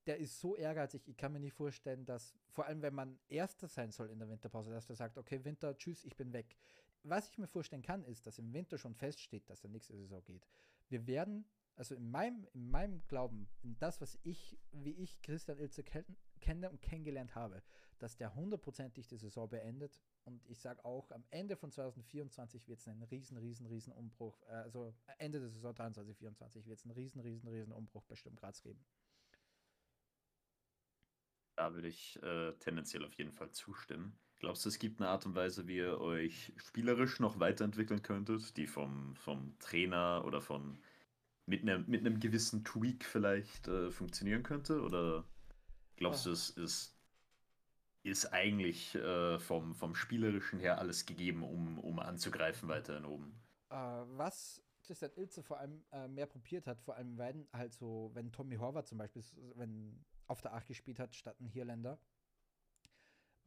Der 0.07 0.19
ist 0.19 0.39
so 0.39 0.55
ehrgeizig, 0.55 1.09
ich 1.09 1.17
kann 1.17 1.33
mir 1.33 1.41
nicht 1.41 1.55
vorstellen, 1.55 2.05
dass, 2.05 2.35
vor 2.53 2.67
allem 2.67 2.81
wenn 2.83 2.95
man 2.95 3.19
Erster 3.29 3.67
sein 3.67 3.91
soll 3.91 4.11
in 4.11 4.19
der 4.21 4.29
Winterpause, 4.29 4.71
dass 4.71 4.87
der 4.87 4.95
sagt, 4.95 5.19
okay, 5.19 5.45
Winter, 5.45 5.77
tschüss, 5.77 6.05
ich 6.05 6.17
bin 6.17 6.33
weg. 6.33 6.57
Was 7.03 7.29
ich 7.29 7.39
mir 7.39 7.49
vorstellen 7.49 7.83
kann, 7.83 8.05
ist, 8.05 8.27
dass 8.27 8.39
im 8.39 8.53
Winter 8.53 8.79
schon 8.79 8.95
feststeht, 8.95 9.49
dass 9.51 9.65
er 9.65 9.71
nächste 9.71 9.97
Saison 9.97 10.23
geht. 10.25 10.47
Wir 10.89 11.07
werden, 11.07 11.45
also 11.77 11.95
in 11.95 12.11
meinem, 12.11 12.47
in 12.55 12.71
meinem 12.71 13.07
Glauben, 13.07 13.49
in 13.63 13.79
das, 13.79 14.01
was 14.01 14.19
ich, 14.23 14.59
wie 14.73 14.93
ich 14.93 15.21
Christian 15.23 15.59
Ilze 15.59 15.85
ken 15.85 16.05
kenne 16.41 16.69
und 16.71 16.83
kennengelernt 16.83 17.35
habe, 17.35 17.63
dass 17.99 18.17
der 18.17 18.35
hundertprozentig 18.35 19.07
die 19.07 19.17
Saison 19.17 19.49
beendet. 19.49 20.03
Und 20.25 20.45
ich 20.49 20.61
sage 20.61 20.85
auch, 20.85 21.11
am 21.11 21.25
Ende 21.31 21.57
von 21.57 21.71
2024 21.71 22.69
wird 22.69 22.79
es 22.79 22.89
einen 22.89 23.03
riesen, 23.05 23.39
riesen, 23.39 23.67
riesen 23.67 23.93
Umbruch, 23.93 24.43
äh, 24.49 24.53
also 24.53 24.95
Ende 25.19 25.41
der 25.41 25.49
Saison 25.49 25.75
23, 25.75 26.17
24 26.17 26.67
wird 26.67 26.79
es 26.79 26.85
einen 26.85 26.95
riesen, 26.95 27.21
riesen, 27.21 27.49
riesen 27.49 27.73
Umbruch 27.73 28.05
bei 28.05 28.17
Sturm 28.17 28.37
Graz 28.37 28.61
geben. 28.61 28.85
Da 31.57 31.73
würde 31.73 31.89
ich 31.89 32.23
äh, 32.23 32.53
tendenziell 32.59 33.03
auf 33.05 33.15
jeden 33.15 33.33
Fall 33.33 33.51
zustimmen. 33.51 34.19
Glaubst 34.39 34.67
du, 34.67 34.69
es 34.69 34.79
gibt 34.79 35.01
eine 35.01 35.09
Art 35.09 35.25
und 35.25 35.35
Weise, 35.35 35.67
wie 35.67 35.77
ihr 35.77 35.99
euch 35.99 36.53
spielerisch 36.59 37.19
noch 37.19 37.41
weiterentwickeln 37.41 38.03
könntet, 38.03 38.59
die 38.59 38.67
vom, 38.67 39.17
vom 39.17 39.59
Trainer 39.59 40.23
oder 40.27 40.43
von 40.43 40.79
mit 41.47 41.63
einem 41.63 41.85
mit 41.89 42.01
einem 42.01 42.21
gewissen 42.21 42.65
Tweak 42.65 43.05
vielleicht 43.05 43.69
äh, 43.69 43.91
funktionieren 43.91 44.43
könnte? 44.43 44.83
Oder 44.83 45.25
glaubst 45.97 46.27
du, 46.27 46.31
es 46.31 46.51
ist, 46.51 46.97
ist 48.03 48.33
eigentlich 48.33 48.95
äh, 48.95 49.39
vom, 49.39 49.75
vom 49.75 49.95
Spielerischen 49.95 50.61
her 50.61 50.79
alles 50.79 51.07
gegeben, 51.07 51.43
um, 51.43 51.79
um 51.79 51.99
anzugreifen 51.99 52.69
weiterhin 52.69 53.05
oben? 53.05 53.41
Äh, 53.71 53.75
was 53.75 54.63
Christian 54.83 55.11
Ilze 55.17 55.43
vor 55.43 55.59
allem 55.59 55.85
äh, 55.93 56.07
mehr 56.09 56.27
probiert 56.27 56.67
hat, 56.67 56.81
vor 56.81 56.97
allem 56.97 57.19
wenn 57.19 57.49
halt 57.53 57.75
so, 57.75 58.11
wenn 58.15 58.31
Tommy 58.31 58.57
Horvath 58.57 58.87
zum 58.87 58.99
Beispiel, 58.99 59.23
wenn 59.55 60.05
auf 60.27 60.41
der 60.43 60.55
8 60.55 60.67
gespielt 60.67 60.99
hat, 60.99 61.15
statt 61.15 61.41
ein 61.41 61.49
Hirländer, 61.49 61.99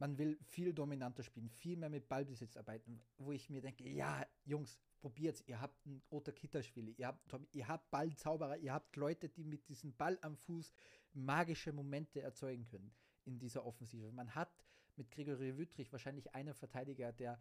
man 0.00 0.18
will 0.18 0.36
viel 0.42 0.72
dominanter 0.72 1.22
spielen, 1.22 1.48
viel 1.48 1.76
mehr 1.76 1.90
mit 1.90 2.08
Ballbesitz 2.08 2.56
arbeiten, 2.56 3.00
wo 3.18 3.32
ich 3.32 3.48
mir 3.50 3.60
denke, 3.60 3.88
ja, 3.88 4.26
Jungs, 4.44 4.78
probiert's, 4.98 5.42
ihr 5.46 5.60
habt 5.60 5.86
einen 5.86 6.02
Ota 6.10 6.32
Kitterschwili, 6.32 6.94
ihr 6.96 7.06
habt, 7.06 7.22
ihr 7.52 7.68
habt 7.68 7.90
Ballzauberer, 7.90 8.56
ihr 8.56 8.72
habt 8.72 8.96
Leute, 8.96 9.28
die 9.28 9.44
mit 9.44 9.68
diesem 9.68 9.94
Ball 9.94 10.18
am 10.22 10.36
Fuß 10.36 10.72
magische 11.12 11.72
Momente 11.72 12.22
erzeugen 12.22 12.64
können 12.64 12.92
in 13.24 13.38
dieser 13.38 13.64
Offensive. 13.64 14.10
Man 14.10 14.34
hat 14.34 14.50
mit 14.96 15.10
Gregory 15.10 15.56
Wüttrich 15.56 15.92
wahrscheinlich 15.92 16.34
einen 16.34 16.54
Verteidiger, 16.54 17.12
der 17.12 17.38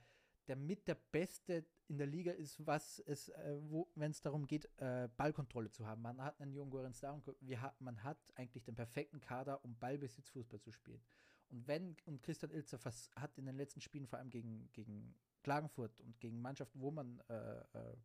der 0.50 0.56
mit 0.56 0.88
der 0.88 0.96
Beste 0.96 1.64
in 1.88 2.00
der 2.00 2.08
Liga 2.08 2.32
ist, 2.32 2.66
was 2.66 3.00
es, 3.06 3.30
äh, 3.30 3.58
wenn 3.96 4.10
es 4.10 4.20
darum 4.20 4.48
geht, 4.48 4.68
äh, 4.78 5.08
Ballkontrolle 5.16 5.70
zu 5.70 5.86
haben. 5.86 6.02
Man 6.02 6.20
hat 6.22 6.42
einen 6.42 6.54
jungen 6.54 6.72
Gorenz 6.72 7.00
Daronco, 7.00 7.36
wir 7.40 7.62
ha 7.62 7.76
man 7.80 8.04
hat 8.04 8.18
eigentlich 8.34 8.64
den 8.64 8.76
perfekten 8.76 9.22
Kader, 9.22 9.64
um 9.64 9.78
Ballbesitzfußball 9.78 10.60
zu 10.60 10.72
spielen. 10.72 11.04
Und 11.50 11.68
wenn, 11.68 11.96
und 12.06 12.22
Christian 12.22 12.52
Ilzer 12.52 12.80
hat 13.16 13.38
in 13.38 13.46
den 13.46 13.56
letzten 13.56 13.82
Spielen, 13.82 14.08
vor 14.08 14.20
allem 14.20 14.30
gegen, 14.30 14.72
gegen 14.74 15.16
Klagenfurt 15.44 16.00
und 16.02 16.20
gegen 16.20 16.42
Mannschaften, 16.42 16.80
wo 16.80 16.92
man 16.92 17.20
äh, 17.30 17.60
äh, 17.60 17.98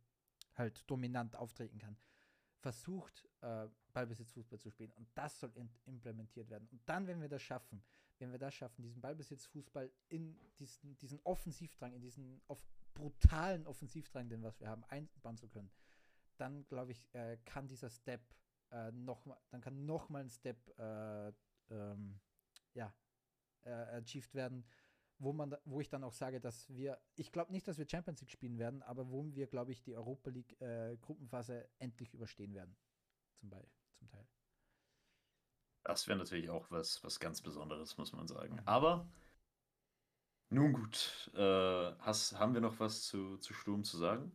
halt 0.55 0.83
dominant 0.89 1.35
auftreten 1.35 1.77
kann, 1.77 1.97
versucht, 2.59 3.27
äh, 3.41 3.67
Ballbesitzfußball 3.93 4.59
zu 4.59 4.71
spielen. 4.71 4.91
Und 4.93 5.07
das 5.13 5.39
soll 5.39 5.51
implementiert 5.85 6.49
werden. 6.49 6.67
Und 6.71 6.81
dann, 6.87 7.05
wenn 7.07 7.21
wir 7.21 7.29
das 7.29 7.41
schaffen, 7.41 7.83
wenn 8.17 8.31
wir 8.31 8.39
das 8.39 8.53
schaffen, 8.53 8.81
diesen 8.81 9.01
Ballbesitzfußball 9.01 9.91
in 10.09 10.39
diesen, 10.57 10.97
diesen 10.97 11.19
Offensivdrang, 11.23 11.93
in 11.93 12.01
diesen 12.01 12.41
off 12.47 12.65
brutalen 12.93 13.67
Offensivdrang, 13.67 14.29
den 14.29 14.41
was 14.41 14.59
wir 14.59 14.69
haben, 14.69 14.85
einbauen 14.85 15.37
zu 15.37 15.49
können, 15.49 15.69
dann 16.37 16.65
glaube 16.67 16.93
ich, 16.93 17.13
äh, 17.13 17.37
kann 17.45 17.67
dieser 17.67 17.89
Step 17.89 18.21
äh, 18.71 18.91
noch 18.91 19.25
mal, 19.25 19.37
dann 19.51 19.61
kann 19.61 19.85
noch 19.85 20.09
mal 20.09 20.21
ein 20.21 20.29
Step 20.29 20.57
äh, 20.79 21.33
ähm, 21.69 22.19
ja, 22.73 22.93
äh, 23.65 23.71
achieved 23.71 24.33
werden, 24.33 24.65
wo 25.17 25.33
man, 25.33 25.55
wo 25.65 25.79
ich 25.81 25.89
dann 25.89 26.03
auch 26.03 26.13
sage, 26.13 26.39
dass 26.39 26.69
wir, 26.69 26.99
ich 27.15 27.31
glaube 27.31 27.51
nicht, 27.51 27.67
dass 27.67 27.77
wir 27.77 27.87
Champions 27.87 28.21
League 28.21 28.31
spielen 28.31 28.57
werden, 28.57 28.83
aber 28.83 29.09
wo 29.09 29.25
wir, 29.33 29.47
glaube 29.47 29.71
ich, 29.71 29.81
die 29.81 29.95
Europa 29.95 30.29
League 30.29 30.59
äh, 30.61 30.97
Gruppenphase 30.97 31.69
endlich 31.79 32.13
überstehen 32.13 32.53
werden, 32.53 32.75
zum, 33.35 33.49
Be 33.49 33.65
zum 33.93 34.09
Teil. 34.09 34.27
Das 35.83 36.07
wäre 36.07 36.17
natürlich 36.17 36.49
auch 36.49 36.69
was, 36.71 37.03
was 37.03 37.19
ganz 37.19 37.41
Besonderes, 37.41 37.97
muss 37.97 38.11
man 38.13 38.27
sagen. 38.27 38.55
Mhm. 38.55 38.61
Aber 38.65 39.07
nun 40.49 40.73
gut, 40.73 41.31
äh, 41.35 41.39
hast, 41.99 42.37
haben 42.37 42.53
wir 42.53 42.61
noch 42.61 42.79
was 42.79 43.03
zu, 43.03 43.37
zu 43.37 43.53
Sturm 43.53 43.83
zu 43.83 43.97
sagen? 43.97 44.31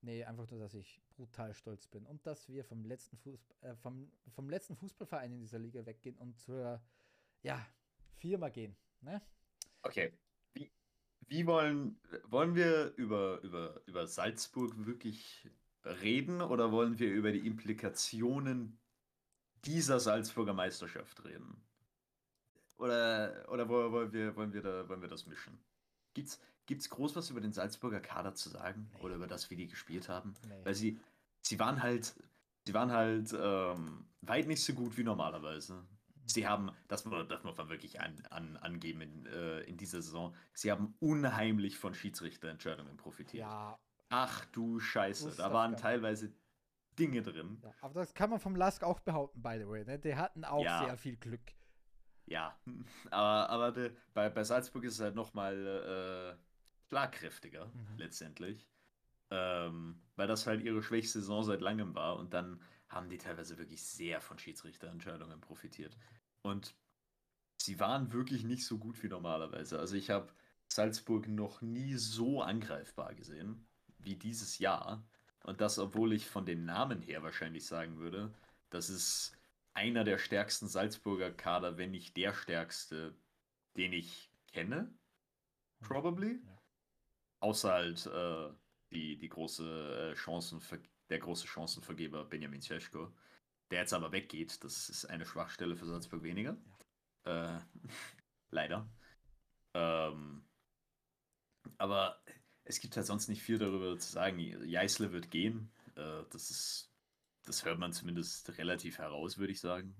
Nee, 0.00 0.24
einfach 0.24 0.50
nur, 0.50 0.60
dass 0.60 0.74
ich 0.74 1.00
brutal 1.10 1.54
stolz 1.54 1.86
bin 1.86 2.04
und 2.06 2.26
dass 2.26 2.48
wir 2.48 2.64
vom 2.64 2.84
letzten, 2.84 3.16
Fußball, 3.16 3.70
äh, 3.70 3.76
vom, 3.76 4.12
vom 4.28 4.50
letzten 4.50 4.76
Fußballverein 4.76 5.32
in 5.32 5.40
dieser 5.40 5.58
Liga 5.58 5.86
weggehen 5.86 6.16
und 6.18 6.38
zur 6.38 6.82
ja, 7.42 7.64
Firma 8.14 8.48
gehen. 8.48 8.76
Ne? 9.00 9.20
Okay. 9.82 10.12
Wie, 10.54 10.70
wie 11.28 11.46
wollen, 11.46 11.98
wollen 12.24 12.54
wir 12.54 12.94
über, 12.96 13.40
über, 13.42 13.80
über 13.86 14.06
Salzburg 14.06 14.86
wirklich 14.86 15.48
reden 15.84 16.40
oder 16.40 16.72
wollen 16.72 16.98
wir 16.98 17.10
über 17.12 17.32
die 17.32 17.46
Implikationen 17.46 18.78
dieser 19.64 20.00
Salzburger 20.00 20.54
Meisterschaft 20.54 21.24
reden? 21.24 21.62
Oder, 22.78 23.46
oder 23.50 23.68
wo- 23.68 23.92
wollen, 23.92 24.12
wir, 24.12 24.34
wollen, 24.36 24.52
wir 24.52 24.62
da, 24.62 24.88
wollen 24.88 25.00
wir 25.02 25.08
das 25.08 25.26
mischen? 25.26 25.58
Gibt's, 26.14 26.40
gibt's 26.66 26.88
groß 26.90 27.14
was 27.16 27.30
über 27.30 27.40
den 27.40 27.52
Salzburger 27.52 28.00
Kader 28.00 28.34
zu 28.34 28.48
sagen? 28.48 28.90
Nee. 28.94 29.00
Oder 29.00 29.16
über 29.16 29.26
das, 29.26 29.50
wie 29.50 29.56
die 29.56 29.66
gespielt 29.68 30.08
haben? 30.08 30.34
Nee. 30.48 30.64
Weil 30.64 30.74
sie, 30.74 30.98
sie 31.42 31.58
waren 31.58 31.82
halt, 31.82 32.14
sie 32.66 32.74
waren 32.74 32.90
halt 32.90 33.34
ähm, 33.38 34.06
weit 34.22 34.46
nicht 34.48 34.62
so 34.62 34.74
gut 34.74 34.96
wie 34.96 35.04
normalerweise. 35.04 35.84
Sie 36.26 36.46
haben, 36.46 36.70
das, 36.88 37.04
mu- 37.04 37.22
das 37.22 37.42
muss 37.44 37.56
man 37.56 37.68
wirklich 37.68 38.00
an, 38.00 38.22
an, 38.30 38.56
angeben 38.56 39.00
in, 39.02 39.26
äh, 39.26 39.60
in 39.60 39.76
dieser 39.76 40.00
Saison, 40.02 40.34
sie 40.52 40.70
haben 40.72 40.94
unheimlich 41.00 41.78
von 41.78 41.94
Schiedsrichterentscheidungen 41.94 42.96
profitiert. 42.96 43.44
Ja, 43.44 43.78
Ach 44.10 44.44
du 44.46 44.78
Scheiße, 44.78 45.34
da 45.36 45.52
waren 45.52 45.76
teilweise 45.76 46.32
Dinge 46.98 47.22
drin. 47.22 47.58
ja, 47.62 47.72
aber 47.80 47.94
das 47.94 48.14
kann 48.14 48.30
man 48.30 48.38
vom 48.38 48.54
Lask 48.56 48.84
auch 48.84 49.00
behaupten, 49.00 49.42
by 49.42 49.56
the 49.58 49.68
way. 49.68 49.84
Ne? 49.84 49.98
Die 49.98 50.14
hatten 50.14 50.44
auch 50.44 50.64
Ja. 50.64 50.86
sehr 50.86 50.96
viel 50.96 51.16
Glück. 51.16 51.42
Ja, 52.26 52.56
aber, 53.10 53.50
aber 53.50 53.72
de, 53.72 53.92
bei, 54.14 54.28
bei 54.30 54.44
Salzburg 54.44 54.84
ist 54.84 54.94
es 54.94 55.00
halt 55.00 55.14
nochmal 55.14 56.36
äh, 56.38 56.88
schlagkräftiger, 56.88 57.66
Mhm. 57.66 57.98
letztendlich. 57.98 58.66
Ähm, 59.30 60.00
weil 60.16 60.28
das 60.28 60.46
halt 60.46 60.62
ihre 60.62 60.82
schwächste 60.82 61.20
Saison 61.20 61.42
seit 61.42 61.60
langem 61.60 61.94
war 61.94 62.16
und 62.16 62.34
dann 62.34 62.62
haben 62.94 63.08
die 63.08 63.18
teilweise 63.18 63.58
wirklich 63.58 63.82
sehr 63.82 64.20
von 64.20 64.38
Schiedsrichterentscheidungen 64.38 65.40
profitiert. 65.40 65.96
Und 66.42 66.74
sie 67.58 67.80
waren 67.80 68.12
wirklich 68.12 68.44
nicht 68.44 68.64
so 68.64 68.78
gut 68.78 69.02
wie 69.02 69.08
normalerweise. 69.08 69.78
Also 69.78 69.96
ich 69.96 70.10
habe 70.10 70.32
Salzburg 70.68 71.28
noch 71.28 71.60
nie 71.60 71.94
so 71.94 72.42
angreifbar 72.42 73.14
gesehen 73.14 73.66
wie 73.98 74.16
dieses 74.16 74.58
Jahr. 74.58 75.04
Und 75.42 75.60
das, 75.60 75.78
obwohl 75.78 76.12
ich 76.12 76.26
von 76.26 76.46
den 76.46 76.64
Namen 76.64 77.02
her 77.02 77.22
wahrscheinlich 77.22 77.66
sagen 77.66 77.98
würde, 77.98 78.32
das 78.70 78.90
ist 78.90 79.36
einer 79.74 80.04
der 80.04 80.18
stärksten 80.18 80.68
Salzburger 80.68 81.30
Kader, 81.30 81.76
wenn 81.76 81.90
nicht 81.90 82.16
der 82.16 82.32
stärkste, 82.32 83.14
den 83.76 83.92
ich 83.92 84.30
kenne. 84.52 84.92
Probably. 85.80 86.40
Ja. 86.44 86.62
Außer 87.40 87.72
halt 87.72 88.06
äh, 88.06 88.50
die, 88.90 89.16
die 89.18 89.28
große 89.28 90.12
äh, 90.12 90.16
Chancenver 90.16 90.78
der 91.08 91.18
große 91.18 91.46
Chancenvergeber 91.46 92.24
Benjamin 92.24 92.62
Cesko, 92.62 93.12
der 93.70 93.80
jetzt 93.80 93.92
aber 93.92 94.12
weggeht. 94.12 94.62
Das 94.64 94.88
ist 94.88 95.06
eine 95.06 95.26
Schwachstelle 95.26 95.76
für 95.76 95.86
Salzburg 95.86 96.22
weniger. 96.22 96.56
Ja. 97.26 97.58
Äh, 97.58 97.60
leider. 98.50 98.88
Ähm, 99.74 100.44
aber 101.78 102.22
es 102.64 102.80
gibt 102.80 102.96
halt 102.96 103.06
sonst 103.06 103.28
nicht 103.28 103.42
viel 103.42 103.58
darüber 103.58 103.98
zu 103.98 104.10
sagen. 104.10 104.38
Jeißle 104.38 105.12
wird 105.12 105.30
gehen. 105.30 105.70
Äh, 105.96 106.22
das 106.30 106.50
ist, 106.50 106.92
das 107.44 107.64
hört 107.64 107.78
man 107.78 107.92
zumindest 107.92 108.56
relativ 108.58 108.98
heraus, 108.98 109.38
würde 109.38 109.52
ich 109.52 109.60
sagen. 109.60 109.94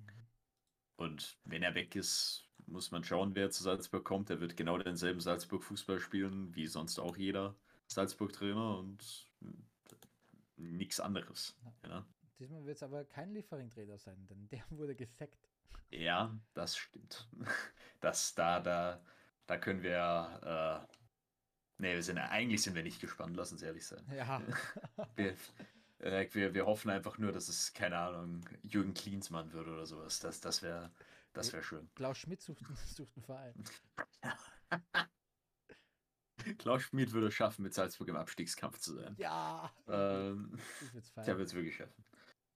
Und 0.97 1.39
wenn 1.45 1.63
er 1.63 1.75
weg 1.75 1.97
ist, 1.97 2.49
muss 2.67 2.91
man 2.91 3.05
schauen, 3.05 3.35
wer 3.35 3.51
zu 3.51 3.63
Salzburg 3.63 4.05
kommt. 4.05 4.31
Er 4.31 4.41
wird 4.41 4.57
genau 4.57 4.79
denselben 4.79 5.21
Salzburg-Fußball 5.21 6.01
spielen, 6.01 6.55
wie 6.55 6.67
sonst 6.67 6.99
auch 6.99 7.17
jeder 7.17 7.57
Salzburg-Trainer 7.89 8.79
und 8.79 9.27
nichts 10.57 11.01
anderes. 11.01 11.57
Ja. 11.85 12.07
Diesmal 12.39 12.65
wird 12.65 12.77
es 12.77 12.83
aber 12.83 13.05
kein 13.05 13.33
Liefering-Trainer 13.33 13.99
sein, 13.99 14.27
denn 14.27 14.49
der 14.49 14.65
wurde 14.71 14.95
gesackt. 14.95 15.49
Ja, 15.91 16.37
das 16.55 16.77
stimmt. 16.77 17.29
Das 18.01 18.35
da, 18.35 18.61
da, 18.61 19.03
da 19.47 19.57
können 19.57 19.83
wir. 19.83 20.87
Äh, 20.93 20.95
nee, 21.79 21.95
wir 21.95 22.03
sind 22.03 22.19
eigentlich 22.19 22.63
sind 22.63 22.75
wir 22.75 22.83
nicht 22.83 23.01
gespannt, 23.01 23.35
lass 23.35 23.51
uns 23.51 23.63
ehrlich 23.63 23.87
sein. 23.87 24.05
Ja. 24.15 24.43
wir, 25.17 25.35
äh, 26.01 26.29
wir, 26.33 26.53
wir 26.53 26.67
hoffen 26.67 26.91
einfach 26.91 27.17
nur, 27.17 27.33
dass 27.33 27.49
es, 27.49 27.73
keine 27.73 27.97
Ahnung, 27.97 28.47
Jürgen 28.63 28.93
Klinsmann 28.93 29.55
wird 29.55 29.69
oder 29.69 29.87
sowas. 29.87 30.21
Das, 30.21 30.43
das 30.43 30.61
wäre 30.61 30.91
das 31.33 31.53
wär 31.55 31.63
schön. 31.63 31.89
Klaus 31.95 32.19
Schmidt 32.19 32.43
sucht, 32.43 32.63
sucht 32.87 33.17
einen 33.17 33.25
Verein. 33.25 33.65
Klaus 36.59 36.83
Schmidt 36.83 37.13
würde 37.13 37.29
es 37.29 37.35
schaffen, 37.35 37.63
mit 37.63 37.75
Salzburg 37.75 38.09
im 38.09 38.17
Abstiegskampf 38.17 38.79
zu 38.79 38.95
sein. 38.95 39.15
Ja. 39.19 39.71
Ähm, 39.89 40.59
ich 40.81 40.93
würde 40.93 40.99
es 40.99 41.11
feiern. 41.11 41.27
Der 41.27 41.39
wird 41.39 41.49
es 41.49 41.55
wirklich 41.55 41.77
schaffen. 41.77 42.05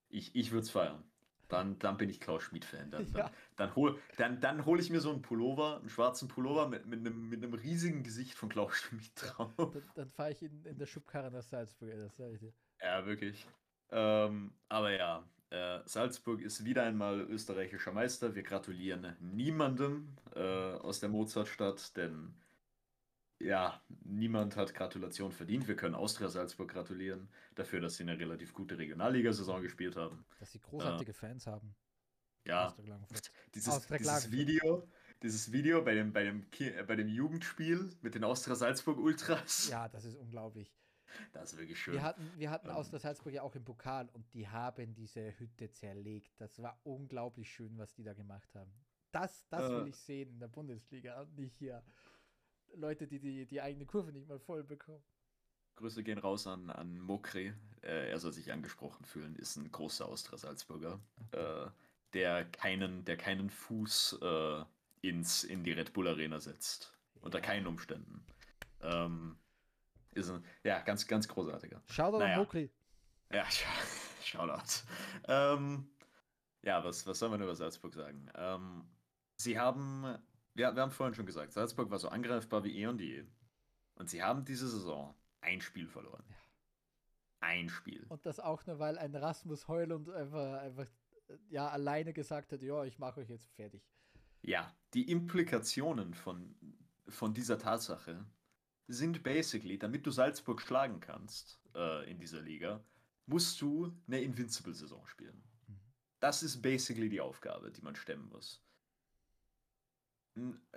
Ich, 0.09 0.35
ich 0.35 0.51
würde 0.51 0.62
es 0.62 0.70
feiern. 0.70 1.02
Dann, 1.48 1.78
dann 1.78 1.97
bin 1.97 2.10
ich 2.10 2.20
Klaus 2.20 2.43
Schmidt-Fan. 2.43 2.90
Dann, 2.90 3.06
ja. 3.06 3.12
dann, 3.12 3.31
dann 3.56 3.74
hole 3.74 3.98
dann, 4.19 4.40
dann 4.40 4.66
hol 4.66 4.78
ich 4.81 4.90
mir 4.90 5.01
so 5.01 5.10
einen 5.10 5.23
Pullover, 5.23 5.78
einen 5.78 5.89
schwarzen 5.89 6.28
Pullover 6.28 6.69
mit, 6.69 6.86
mit, 6.86 7.01
einem, 7.01 7.28
mit 7.28 7.43
einem 7.43 7.55
riesigen 7.55 8.02
Gesicht 8.02 8.35
von 8.35 8.51
Klaus 8.51 8.77
Schmidt 8.77 9.10
drauf. 9.16 9.55
Dann, 9.56 9.82
dann 9.94 10.10
fahre 10.10 10.32
ich 10.32 10.43
in, 10.43 10.65
in 10.65 10.78
der 10.78 10.86
Schubkarre 10.86 11.31
nach 11.31 11.43
Salzburg, 11.43 11.90
das 11.97 12.16
sage 12.16 12.35
ich 12.35 12.40
dir. 12.40 12.52
Ja, 12.82 13.06
wirklich. 13.06 13.47
Ähm, 13.90 14.52
aber 14.69 14.90
ja, 14.90 15.24
äh, 15.51 15.81
Salzburg 15.86 16.43
ist 16.43 16.65
wieder 16.65 16.82
einmal 16.82 17.20
österreichischer 17.23 17.93
Meister. 17.93 18.35
Wir 18.35 18.43
gratulieren 18.43 19.16
niemandem 19.20 20.19
äh, 20.35 20.40
aus 20.40 21.01
der 21.01 21.09
Mozartstadt, 21.09 21.97
denn 21.97 22.35
ja, 23.40 23.81
niemand 24.05 24.56
hat 24.56 24.74
Gratulation 24.74 25.31
verdient. 25.31 25.69
Wir 25.69 25.77
können 25.77 25.94
Austria 25.94 26.28
Salzburg 26.28 26.70
gratulieren 26.70 27.28
dafür, 27.55 27.81
dass 27.81 27.97
sie 27.97 28.02
eine 28.02 28.19
relativ 28.19 28.52
gute 28.52 28.78
Regionalliga-Saison 28.78 29.62
gespielt 29.62 29.97
haben. 29.97 30.24
Dass 30.40 30.52
sie 30.52 30.60
großartige 30.60 31.12
äh, 31.12 31.15
Fans 31.15 31.47
haben. 31.47 31.74
Ja, 32.47 32.74
dieses, 33.55 33.86
dieses 33.86 34.32
Video, 34.32 34.89
dieses 35.23 35.52
Video 35.52 35.82
bei 35.82 35.94
dem, 35.94 36.12
bei, 36.12 36.24
dem, 36.24 36.47
äh, 36.59 36.82
bei 36.82 36.97
dem 36.97 37.09
Jugendspiel 37.09 37.90
mit 38.02 38.15
den 38.15 38.24
Austria 38.24 38.56
Salzburg 38.56 38.98
Ultras. 38.98 39.69
Ja, 39.70 39.89
das 39.89 40.05
ist 40.05 40.16
unglaublich. 40.16 40.74
Das 41.32 41.52
ist 41.52 41.59
wirklich 41.59 41.81
schön. 41.81 41.94
Wir 41.94 42.02
hatten, 42.02 42.31
wir 42.36 42.51
hatten 42.51 42.69
ähm, 42.69 42.74
Austria 42.74 42.98
Salzburg 42.98 43.32
ja 43.32 43.43
auch 43.43 43.55
im 43.55 43.65
Pokal 43.65 44.09
und 44.12 44.32
die 44.35 44.48
haben 44.48 44.94
diese 44.94 45.39
Hütte 45.39 45.70
zerlegt. 45.70 46.32
Das 46.40 46.60
war 46.60 46.81
unglaublich 46.85 47.51
schön, 47.51 47.78
was 47.78 47.94
die 47.94 48.02
da 48.02 48.15
gemacht 48.15 48.55
haben. 48.55 48.73
Das, 49.12 49.47
das 49.48 49.70
äh, 49.70 49.77
will 49.77 49.89
ich 49.89 49.97
sehen 49.97 50.31
in 50.31 50.39
der 50.39 50.48
Bundesliga 50.48 51.20
und 51.20 51.36
nicht 51.36 51.56
hier 51.56 51.82
Leute, 52.74 53.07
die, 53.07 53.19
die 53.19 53.47
die 53.47 53.61
eigene 53.61 53.86
Kurve 53.86 54.12
nicht 54.12 54.28
mal 54.28 54.39
voll 54.39 54.62
bekommen. 54.62 55.03
Grüße 55.77 56.03
gehen 56.03 56.19
raus 56.19 56.47
an, 56.47 56.70
an 56.70 56.99
Mokri. 57.01 57.55
Äh, 57.82 58.11
er 58.11 58.19
soll 58.19 58.32
sich 58.32 58.53
angesprochen 58.53 59.05
fühlen, 59.05 59.36
ist 59.36 59.57
ein 59.57 59.70
großer 59.70 60.07
Austria-Salzburger, 60.07 61.01
okay. 61.32 61.40
äh, 61.40 61.70
der, 62.15 62.45
keinen, 62.45 63.05
der 63.05 63.16
keinen 63.16 63.51
Fuß 63.51 64.19
äh, 64.20 64.65
ins, 65.03 65.45
in 65.45 65.62
die 65.62 65.73
Red 65.73 65.93
Bull 65.93 66.09
Arena 66.09 66.40
setzt. 66.40 66.97
Ja. 67.15 67.23
Unter 67.23 67.40
keinen 67.40 67.66
Umständen. 67.66 68.24
Ähm, 68.82 69.36
ist 70.15 70.31
ein, 70.31 70.45
ja, 70.65 70.81
ganz, 70.81 71.07
ganz 71.07 71.28
großartiger. 71.28 71.81
Shoutout 71.86 72.19
naja. 72.19 72.35
an 72.35 72.40
Mokri. 72.40 72.70
Ja, 73.32 73.45
Shoutout. 74.24 74.82
Ähm, 75.28 75.89
ja, 76.62 76.82
was, 76.85 77.07
was 77.07 77.19
soll 77.19 77.28
man 77.28 77.40
über 77.40 77.55
Salzburg 77.55 77.95
sagen? 77.95 78.28
Ähm, 78.35 78.85
sie 79.36 79.59
haben 79.59 80.19
wir, 80.59 80.74
wir 80.74 80.82
haben 80.82 80.90
vorhin 80.90 81.14
schon 81.14 81.24
gesagt, 81.24 81.52
Salzburg 81.52 81.90
war 81.90 81.98
so 81.98 82.09
angreifbar 82.09 82.64
wie 82.64 82.76
eh 82.78 82.86
und 82.86 83.01
je. 83.01 83.24
Und 83.94 84.10
sie 84.10 84.22
haben 84.22 84.44
diese 84.44 84.68
Saison 84.68 85.14
ein 85.40 85.60
Spiel 85.60 85.86
verloren. 85.86 86.24
Ja. 86.28 86.36
Ein 87.40 87.68
Spiel. 87.68 88.05
Und 88.09 88.26
das 88.26 88.40
auch 88.40 88.66
nur, 88.66 88.80
weil 88.80 88.98
ein 88.98 89.14
Rasmus 89.14 89.68
Heulund 89.68 90.10
einfach, 90.10 90.60
einfach 90.60 90.86
ja, 91.48 91.68
alleine 91.68 92.12
gesagt 92.12 92.52
hat, 92.52 92.62
ja, 92.62 92.85
ich 92.85 92.98
mache 92.98 93.20
euch 93.20 93.30
jetzt 93.30 93.48
fertig. 93.55 93.82
Ja, 94.43 94.74
die 94.94 95.10
Implikationen 95.10 96.14
von, 96.14 96.56
von 97.06 97.32
dieser 97.32 97.59
Tatsache 97.59 98.24
sind 98.89 99.22
basically, 99.22 99.78
damit 99.78 100.06
du 100.06 100.10
Salzburg 100.10 100.60
schlagen 100.60 100.98
kannst 100.98 101.60
äh, 101.74 102.10
in 102.10 102.18
dieser 102.18 102.40
Liga, 102.40 102.82
musst 103.26 103.60
du 103.60 103.97
eine 104.09 104.20
Invincible-Saison 104.20 105.06
spielen. 105.06 105.44
Mhm. 105.68 105.78
Das 106.18 106.43
ist 106.43 106.60
basically 106.60 107.09
die 107.09 107.20
Aufgabe, 107.20 107.70
die 107.70 107.82
man 107.82 107.94
stemmen 107.94 108.28
muss 108.28 108.68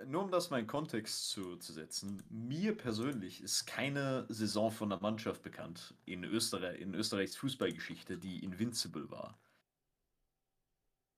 nur 0.06 0.22
um 0.22 0.30
das 0.30 0.50
mal 0.50 0.60
in 0.60 0.66
Kontext 0.66 1.30
zu, 1.30 1.56
zu 1.56 1.72
setzen, 1.72 2.22
mir 2.28 2.76
persönlich 2.76 3.42
ist 3.42 3.66
keine 3.66 4.26
Saison 4.28 4.70
von 4.70 4.92
einer 4.92 5.00
Mannschaft 5.00 5.42
bekannt 5.42 5.94
in, 6.04 6.24
Österreich, 6.24 6.80
in 6.80 6.94
Österreichs 6.94 7.36
Fußballgeschichte, 7.36 8.18
die 8.18 8.42
invincible 8.42 9.10
war. 9.10 9.38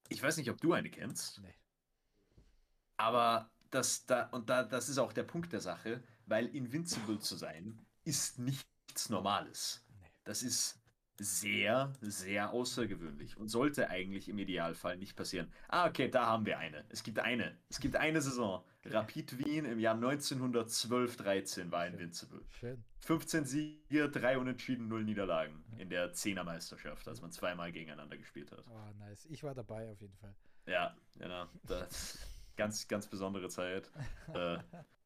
Ich 0.09 0.23
weiß 0.23 0.37
nicht, 0.37 0.51
ob 0.51 0.61
du 0.61 0.73
eine 0.73 0.91
kennst. 0.91 1.41
Nee. 1.41 1.55
Aber 2.97 3.51
das, 3.71 4.07
da, 4.07 4.29
und 4.29 4.49
da, 4.49 4.62
das 4.62 4.89
ist 4.89 4.99
auch 4.99 5.12
der 5.12 5.25
Punkt 5.25 5.53
der 5.53 5.61
Sache, 5.61 6.03
weil 6.27 6.47
invincible 6.55 7.19
zu 7.19 7.37
sein, 7.37 7.85
ist 8.05 8.39
nichts 8.39 9.09
Normales. 9.09 9.85
Nee. 10.01 10.11
Das 10.25 10.43
ist 10.43 10.81
sehr, 11.19 11.93
sehr 12.01 12.51
außergewöhnlich 12.51 13.36
und 13.36 13.49
sollte 13.49 13.89
eigentlich 13.91 14.28
im 14.28 14.39
Idealfall 14.39 14.97
nicht 14.97 15.16
passieren. 15.16 15.53
Ah, 15.69 15.86
okay, 15.89 16.09
da 16.09 16.27
haben 16.27 16.47
wir 16.47 16.59
eine. 16.59 16.85
Es 16.89 17.03
gibt 17.03 17.19
eine. 17.19 17.57
Es 17.69 17.81
gibt 17.81 17.97
eine 17.97 18.20
Saison. 18.20 18.65
Rapid 18.85 19.39
Wien 19.39 19.65
im 19.65 19.78
Jahr 19.78 19.97
1912-13 19.97 21.70
war 21.70 21.86
Invincible. 21.86 22.43
Schön. 22.51 22.85
15 23.01 23.45
Siege, 23.45 24.09
3 24.11 24.39
Unentschieden, 24.39 24.89
0 24.89 25.05
Niederlagen 25.05 25.65
in 25.78 25.89
der 25.89 26.12
Zehnermeisterschaft, 26.12 27.07
als 27.07 27.23
man 27.23 27.31
zweimal 27.32 27.70
gegeneinander 27.73 28.16
gespielt 28.16 28.51
hat. 28.53 28.65
Oh, 28.69 28.99
nice. 28.99 29.27
Ich 29.27 29.43
war 29.43 29.55
dabei 29.55 29.91
auf 29.91 30.01
jeden 30.01 30.16
Fall. 30.16 30.35
Ja, 30.66 30.97
genau. 31.16 31.47
Das, 31.65 32.19
ganz, 32.57 32.89
ganz 32.89 33.07
besondere 33.07 33.49
Zeit. 33.49 33.91
Äh, 34.32 34.59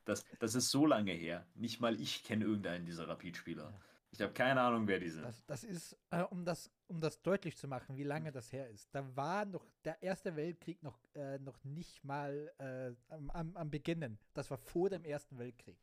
das, 0.04 0.24
das 0.38 0.54
ist 0.54 0.70
so 0.70 0.86
lange 0.86 1.12
her. 1.12 1.46
Nicht 1.54 1.80
mal 1.80 2.00
ich 2.00 2.24
kenne 2.24 2.44
irgendeinen 2.44 2.86
dieser 2.86 3.08
Rapid-Spieler. 3.08 3.70
Ja. 3.70 3.80
Ich 4.10 4.20
habe 4.22 4.32
keine 4.32 4.60
Ahnung, 4.60 4.86
wer 4.86 4.98
die 4.98 5.10
sind. 5.10 5.24
Das, 5.24 5.44
das 5.46 5.64
ist, 5.64 5.96
äh, 6.10 6.22
um, 6.22 6.44
das, 6.44 6.70
um 6.86 7.00
das 7.00 7.20
deutlich 7.22 7.56
zu 7.56 7.68
machen, 7.68 7.96
wie 7.96 8.04
lange 8.04 8.32
das 8.32 8.52
her 8.52 8.68
ist. 8.70 8.88
Da 8.94 9.04
war 9.16 9.44
noch 9.44 9.66
der 9.84 10.02
Erste 10.02 10.34
Weltkrieg 10.34 10.82
noch, 10.82 10.98
äh, 11.14 11.38
noch 11.38 11.62
nicht 11.64 12.02
mal 12.04 12.50
äh, 12.58 12.92
am, 13.12 13.56
am 13.56 13.70
Beginnen. 13.70 14.18
Das 14.32 14.50
war 14.50 14.58
vor 14.58 14.88
dem 14.88 15.04
Ersten 15.04 15.38
Weltkrieg. 15.38 15.78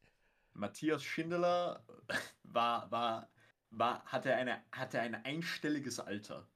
Matthias 0.54 1.04
Schindler 1.04 1.86
war, 2.44 2.90
war, 2.90 3.30
war, 3.70 4.04
hatte, 4.06 4.34
eine, 4.34 4.64
hatte 4.72 5.00
ein 5.00 5.16
einstelliges 5.16 6.00
Alter. 6.00 6.48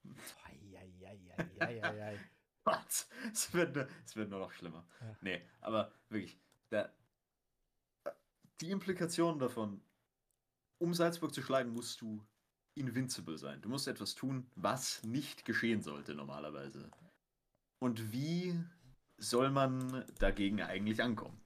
es, 3.32 3.54
wird, 3.54 3.76
es 4.04 4.16
wird 4.16 4.30
nur 4.30 4.40
noch 4.40 4.52
schlimmer. 4.52 4.86
Ja. 5.00 5.16
Nee, 5.20 5.42
aber 5.60 5.92
wirklich, 6.08 6.38
der, 6.70 6.92
die 8.60 8.70
Implikationen 8.70 9.38
davon 9.38 9.82
um 10.80 10.94
Salzburg 10.94 11.32
zu 11.32 11.42
schlagen, 11.42 11.72
musst 11.72 12.00
du 12.00 12.26
invincible 12.74 13.38
sein. 13.38 13.60
Du 13.60 13.68
musst 13.68 13.86
etwas 13.86 14.14
tun, 14.14 14.50
was 14.56 15.02
nicht 15.04 15.44
geschehen 15.44 15.82
sollte 15.82 16.14
normalerweise. 16.14 16.90
Und 17.78 18.12
wie 18.12 18.58
soll 19.18 19.50
man 19.50 20.04
dagegen 20.18 20.62
eigentlich 20.62 21.02
ankommen? 21.02 21.40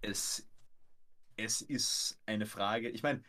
Es, 0.00 0.48
es 1.36 1.62
ist 1.62 2.20
eine 2.26 2.46
Frage, 2.46 2.88
ich 2.88 3.02
meine, 3.02 3.22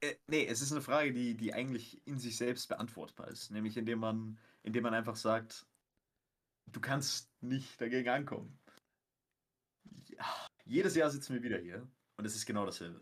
äh, 0.00 0.16
nee, 0.26 0.46
es 0.46 0.60
ist 0.60 0.72
eine 0.72 0.82
Frage, 0.82 1.12
die, 1.12 1.34
die 1.36 1.54
eigentlich 1.54 2.06
in 2.06 2.18
sich 2.18 2.36
selbst 2.36 2.68
beantwortbar 2.68 3.28
ist. 3.28 3.50
Nämlich 3.50 3.76
indem 3.76 4.00
man, 4.00 4.38
indem 4.62 4.82
man 4.82 4.94
einfach 4.94 5.16
sagt, 5.16 5.66
du 6.66 6.80
kannst 6.80 7.30
nicht 7.40 7.80
dagegen 7.80 8.08
ankommen. 8.08 8.58
Ja, 10.08 10.24
jedes 10.64 10.94
Jahr 10.94 11.10
sitzen 11.10 11.34
wir 11.34 11.42
wieder 11.42 11.58
hier 11.58 11.88
und 12.16 12.24
es 12.24 12.34
ist 12.34 12.46
genau 12.46 12.66
dasselbe. 12.66 13.00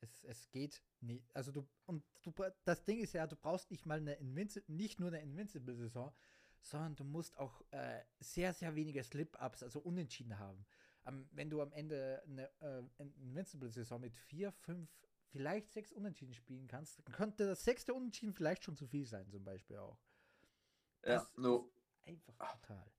Es, 0.00 0.24
es 0.24 0.50
geht 0.50 0.82
nie. 1.00 1.24
Also 1.32 1.50
du, 1.50 1.66
und 1.86 2.04
du, 2.22 2.32
das 2.64 2.84
Ding 2.84 2.98
ist 3.00 3.14
ja, 3.14 3.26
du 3.26 3.36
brauchst 3.36 3.70
nicht 3.70 3.86
mal 3.86 3.98
eine 3.98 4.14
Invincible, 4.14 4.74
nicht 4.74 5.00
nur 5.00 5.08
eine 5.08 5.22
Invincible-Saison, 5.22 6.12
sondern 6.60 6.96
du 6.96 7.04
musst 7.04 7.36
auch 7.38 7.62
äh, 7.70 8.02
sehr, 8.20 8.52
sehr 8.52 8.74
wenige 8.74 9.02
Slip-Ups, 9.02 9.62
also 9.62 9.80
Unentschieden 9.80 10.38
haben. 10.38 10.66
Ähm, 11.06 11.28
wenn 11.32 11.50
du 11.50 11.60
am 11.62 11.72
Ende 11.72 12.22
eine 12.26 12.50
äh, 12.60 12.82
Invincible-Saison 12.98 14.00
mit 14.00 14.14
vier, 14.14 14.52
fünf 14.52 14.90
vielleicht 15.30 15.72
sechs 15.72 15.92
Unentschieden 15.92 16.34
spielen 16.34 16.68
kannst, 16.68 16.98
dann 16.98 17.14
könnte 17.14 17.46
das 17.46 17.64
sechste 17.64 17.94
Unentschieden 17.94 18.34
vielleicht 18.34 18.64
schon 18.64 18.76
zu 18.76 18.86
viel 18.86 19.06
sein, 19.06 19.28
zum 19.30 19.44
Beispiel 19.44 19.78
auch. 19.78 19.98
Ja, 21.04 21.14
Das 21.14 21.30
nur, 21.36 21.70
ist 21.70 22.06
einfach 22.06 22.42
total. 22.46 22.90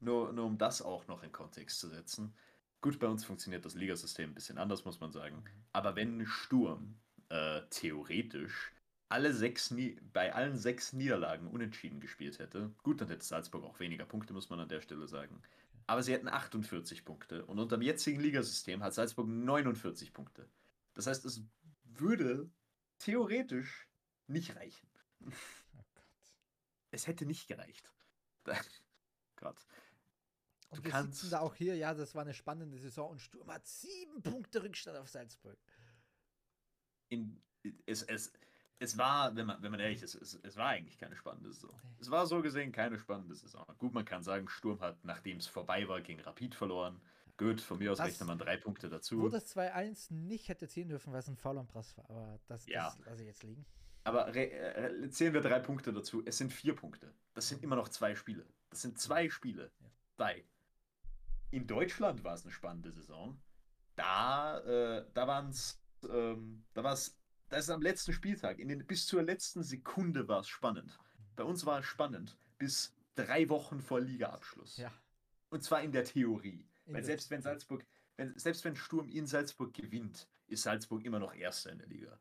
nur, 0.00 0.32
nur 0.32 0.46
um 0.46 0.58
das 0.58 0.82
auch 0.82 1.06
noch 1.06 1.22
in 1.22 1.32
Kontext 1.32 1.78
zu 1.80 1.88
setzen. 1.88 2.34
Gut, 2.80 2.98
bei 2.98 3.06
uns 3.08 3.24
funktioniert 3.24 3.64
das 3.64 3.74
Ligasystem 3.74 4.30
ein 4.30 4.34
bisschen 4.34 4.58
anders, 4.58 4.84
muss 4.84 5.00
man 5.00 5.12
sagen. 5.12 5.44
Aber 5.72 5.96
wenn 5.96 6.26
Sturm 6.26 7.00
äh, 7.28 7.62
theoretisch 7.70 8.72
alle 9.08 9.32
sechs 9.32 9.70
Nie 9.70 10.00
bei 10.12 10.34
allen 10.34 10.56
sechs 10.56 10.92
Niederlagen 10.92 11.48
unentschieden 11.48 12.00
gespielt 12.00 12.38
hätte, 12.38 12.74
gut, 12.82 13.00
dann 13.00 13.08
hätte 13.08 13.24
Salzburg 13.24 13.64
auch 13.64 13.80
weniger 13.80 14.04
Punkte, 14.04 14.32
muss 14.32 14.50
man 14.50 14.60
an 14.60 14.68
der 14.68 14.80
Stelle 14.80 15.06
sagen. 15.06 15.42
Aber 15.86 16.02
sie 16.02 16.12
hätten 16.12 16.28
48 16.28 17.04
Punkte 17.04 17.44
und 17.46 17.58
unter 17.58 17.76
dem 17.76 17.82
jetzigen 17.82 18.20
Ligasystem 18.20 18.82
hat 18.82 18.94
Salzburg 18.94 19.28
49 19.28 20.12
Punkte. 20.12 20.48
Das 20.94 21.06
heißt, 21.06 21.24
es 21.24 21.42
würde 21.84 22.50
theoretisch 22.98 23.88
nicht 24.26 24.54
reichen. 24.56 24.88
Oh 25.78 25.84
Gott. 25.94 26.34
Es 26.90 27.06
hätte 27.06 27.26
nicht 27.26 27.48
gereicht. 27.48 27.92
Gott. 29.36 29.66
Und 30.76 30.84
Du 30.84 30.84
wir 30.84 30.90
kannst- 30.92 31.14
sitzen 31.20 31.30
da 31.30 31.40
auch 31.40 31.54
hier, 31.54 31.76
ja, 31.76 31.94
das 31.94 32.14
war 32.14 32.22
eine 32.22 32.34
spannende 32.34 32.78
Saison 32.78 33.10
und 33.10 33.20
Sturm 33.20 33.50
hat 33.50 33.66
sieben 33.66 34.22
Punkte 34.22 34.62
Rückstand 34.62 34.96
auf 34.98 35.08
Salzburg. 35.08 35.58
in, 37.08 37.40
es, 37.86 38.02
es, 38.02 38.32
es 38.78 38.98
war, 38.98 39.34
wenn 39.36 39.46
man, 39.46 39.62
wenn 39.62 39.70
man 39.70 39.80
ehrlich 39.80 40.02
ist, 40.02 40.14
es, 40.14 40.38
es 40.42 40.56
war 40.56 40.68
eigentlich 40.68 40.98
keine 40.98 41.16
spannende 41.16 41.52
Saison. 41.52 41.70
Nee. 41.84 41.96
Es 42.00 42.10
war 42.10 42.26
so 42.26 42.42
gesehen 42.42 42.72
keine 42.72 42.98
spannende 42.98 43.34
Saison. 43.34 43.64
Gut, 43.78 43.92
man 43.94 44.04
kann 44.04 44.22
sagen, 44.22 44.48
Sturm 44.48 44.80
hat, 44.80 45.02
nachdem 45.04 45.38
es 45.38 45.46
vorbei 45.46 45.86
war, 45.88 46.00
gegen 46.00 46.20
Rapid 46.20 46.54
verloren. 46.54 47.00
Gut, 47.36 47.60
von 47.60 47.78
mir 47.78 47.92
aus 47.92 47.98
Das- 47.98 48.08
rechnet 48.08 48.26
man 48.28 48.38
drei 48.38 48.56
Punkte 48.56 48.88
Wo 48.88 48.94
dazu. 48.94 49.28
das 49.28 49.46
2-1 49.54 50.10
nicht 50.12 50.48
hätte 50.48 50.68
ziehen 50.68 50.88
dürfen, 50.88 51.12
weil 51.12 51.20
es 51.20 51.28
ein 51.28 51.36
Foul 51.36 51.58
am 51.58 51.66
Prass 51.66 51.96
war. 51.96 52.08
Aber 52.10 52.40
das, 52.46 52.66
Ja. 52.66 52.90
das 52.96 52.98
lasse 53.06 53.22
ich 53.22 53.28
jetzt 53.28 53.42
liegen. 53.42 53.66
Aber 54.04 54.34
äh, 54.34 55.10
zählen 55.10 55.34
wir 55.34 55.40
drei 55.40 55.58
Punkte 55.58 55.92
dazu. 55.92 56.22
Es 56.24 56.38
sind 56.38 56.52
vier 56.52 56.74
Punkte. 56.76 57.12
Das 57.34 57.48
sind 57.48 57.62
immer 57.62 57.76
noch 57.76 57.88
zwei 57.88 58.14
Spiele. 58.14 58.46
Das 58.70 58.80
sind 58.82 58.98
zwei 58.98 59.28
Spiele. 59.28 59.70
Ja. 59.80 59.90
Zwei. 60.16 60.44
In 61.50 61.66
Deutschland 61.66 62.24
war 62.24 62.34
es 62.34 62.42
eine 62.42 62.52
spannende 62.52 62.90
Saison. 62.92 63.40
Da, 63.94 64.58
äh, 64.60 65.06
da 65.14 65.26
waren 65.26 65.48
es, 65.48 65.80
ähm, 66.08 66.64
da 66.74 66.84
war 66.84 66.92
es, 66.92 67.18
da 67.48 67.56
ist 67.56 67.70
am 67.70 67.82
letzten 67.82 68.12
Spieltag, 68.12 68.58
in 68.58 68.68
den, 68.68 68.86
bis 68.86 69.06
zur 69.06 69.22
letzten 69.22 69.62
Sekunde 69.62 70.28
war 70.28 70.40
es 70.40 70.48
spannend. 70.48 70.98
Bei 71.34 71.44
uns 71.44 71.64
war 71.64 71.80
es 71.80 71.86
spannend 71.86 72.38
bis 72.58 72.94
drei 73.14 73.48
Wochen 73.48 73.80
vor 73.80 74.00
Ligaabschluss. 74.00 74.76
Ja. 74.76 74.92
Und 75.48 75.62
zwar 75.62 75.82
in 75.82 75.92
der 75.92 76.04
Theorie. 76.04 76.68
in 76.86 76.94
Weil 76.94 77.04
selbst 77.04 77.30
wenn 77.30 77.42
Salzburg, 77.42 77.84
wenn, 78.16 78.36
selbst 78.38 78.64
wenn 78.64 78.76
Sturm 78.76 79.08
in 79.08 79.26
Salzburg 79.26 79.72
gewinnt, 79.72 80.28
ist 80.46 80.62
Salzburg 80.62 81.04
immer 81.04 81.18
noch 81.18 81.34
Erster 81.34 81.70
in 81.70 81.78
der 81.78 81.88
Liga. 81.88 82.20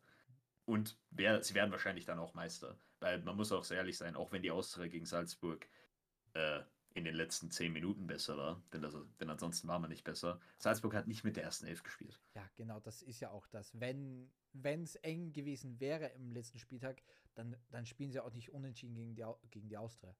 Und 0.66 0.98
wer, 1.12 1.44
sie 1.44 1.54
werden 1.54 1.72
wahrscheinlich 1.72 2.06
dann 2.06 2.20
auch 2.20 2.34
Meister. 2.34 2.80
Weil 3.00 3.22
man 3.22 3.36
muss 3.36 3.52
auch 3.52 3.64
sehr 3.64 3.78
ehrlich 3.78 3.98
sein, 3.98 4.16
auch 4.16 4.32
wenn 4.32 4.42
die 4.42 4.52
Austria 4.52 4.88
gegen 4.88 5.06
Salzburg 5.06 5.68
äh, 6.34 6.62
in 6.96 7.04
den 7.04 7.16
letzten 7.16 7.52
zehn 7.52 7.72
Minuten 7.74 8.08
besser 8.08 8.38
war, 8.38 8.64
denn, 8.74 8.82
das, 8.82 8.96
denn 9.20 9.30
ansonsten 9.30 9.68
war 9.68 9.80
man 9.80 9.90
nicht 9.90 10.04
besser. 10.04 10.40
Salzburg 10.58 10.96
hat 10.96 11.08
nicht 11.08 11.24
mit 11.24 11.36
der 11.36 11.44
ersten 11.44 11.68
Elf 11.68 11.84
gespielt. 11.84 12.20
Ja, 12.34 12.50
genau, 12.56 12.80
das 12.80 13.02
ist 13.04 13.20
ja 13.20 13.30
auch 13.30 13.46
das. 13.48 13.78
Wenn 13.80 14.32
es 14.64 14.96
eng 14.96 15.34
gewesen 15.34 15.80
wäre 15.80 16.08
im 16.08 16.32
letzten 16.32 16.58
Spieltag, 16.58 17.04
dann, 17.36 17.56
dann 17.70 17.86
spielen 17.86 18.12
sie 18.12 18.22
auch 18.22 18.32
nicht 18.32 18.52
unentschieden 18.52 18.96
gegen 18.96 19.14
die, 19.14 19.26
gegen 19.52 19.68
die 19.68 19.78
Austria. 19.78 20.16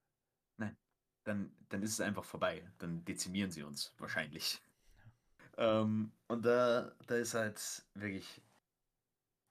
Dann, 1.26 1.52
dann 1.70 1.82
ist 1.82 1.94
es 1.94 2.02
einfach 2.02 2.24
vorbei. 2.24 2.64
Dann 2.78 3.04
dezimieren 3.04 3.52
sie 3.52 3.64
uns 3.64 3.94
wahrscheinlich. 3.98 4.62
Ähm, 5.58 6.12
und 6.28 6.46
da, 6.46 6.94
da 7.08 7.16
ist 7.16 7.34
halt 7.34 7.84
wirklich. 7.96 8.42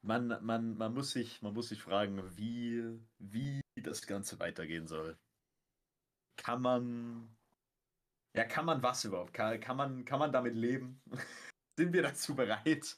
Man, 0.02 0.28
man, 0.44 0.76
man, 0.76 0.94
muss 0.94 1.10
sich, 1.12 1.42
man 1.42 1.54
muss 1.54 1.70
sich 1.70 1.82
fragen, 1.82 2.22
wie, 2.36 3.00
wie 3.18 3.60
das 3.74 4.06
Ganze 4.06 4.38
weitergehen 4.38 4.86
soll. 4.86 5.16
Kann 6.36 6.62
man. 6.62 7.36
Ja, 8.36 8.44
kann 8.44 8.64
man 8.64 8.82
was 8.82 9.04
überhaupt? 9.04 9.32
Kann, 9.32 9.60
kann, 9.60 9.76
man, 9.76 10.04
kann 10.04 10.18
man 10.18 10.32
damit 10.32 10.54
leben? 10.54 11.00
Sind 11.78 11.92
wir 11.92 12.02
dazu 12.02 12.34
bereit, 12.34 12.96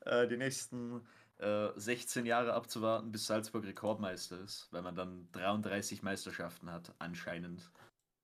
äh, 0.00 0.26
die 0.26 0.36
nächsten 0.36 1.06
äh, 1.38 1.68
16 1.76 2.26
Jahre 2.26 2.54
abzuwarten, 2.54 3.12
bis 3.12 3.26
Salzburg 3.26 3.64
Rekordmeister 3.64 4.40
ist? 4.40 4.68
Weil 4.72 4.82
man 4.82 4.96
dann 4.96 5.30
33 5.32 6.02
Meisterschaften 6.02 6.70
hat, 6.70 6.94
anscheinend. 6.98 7.70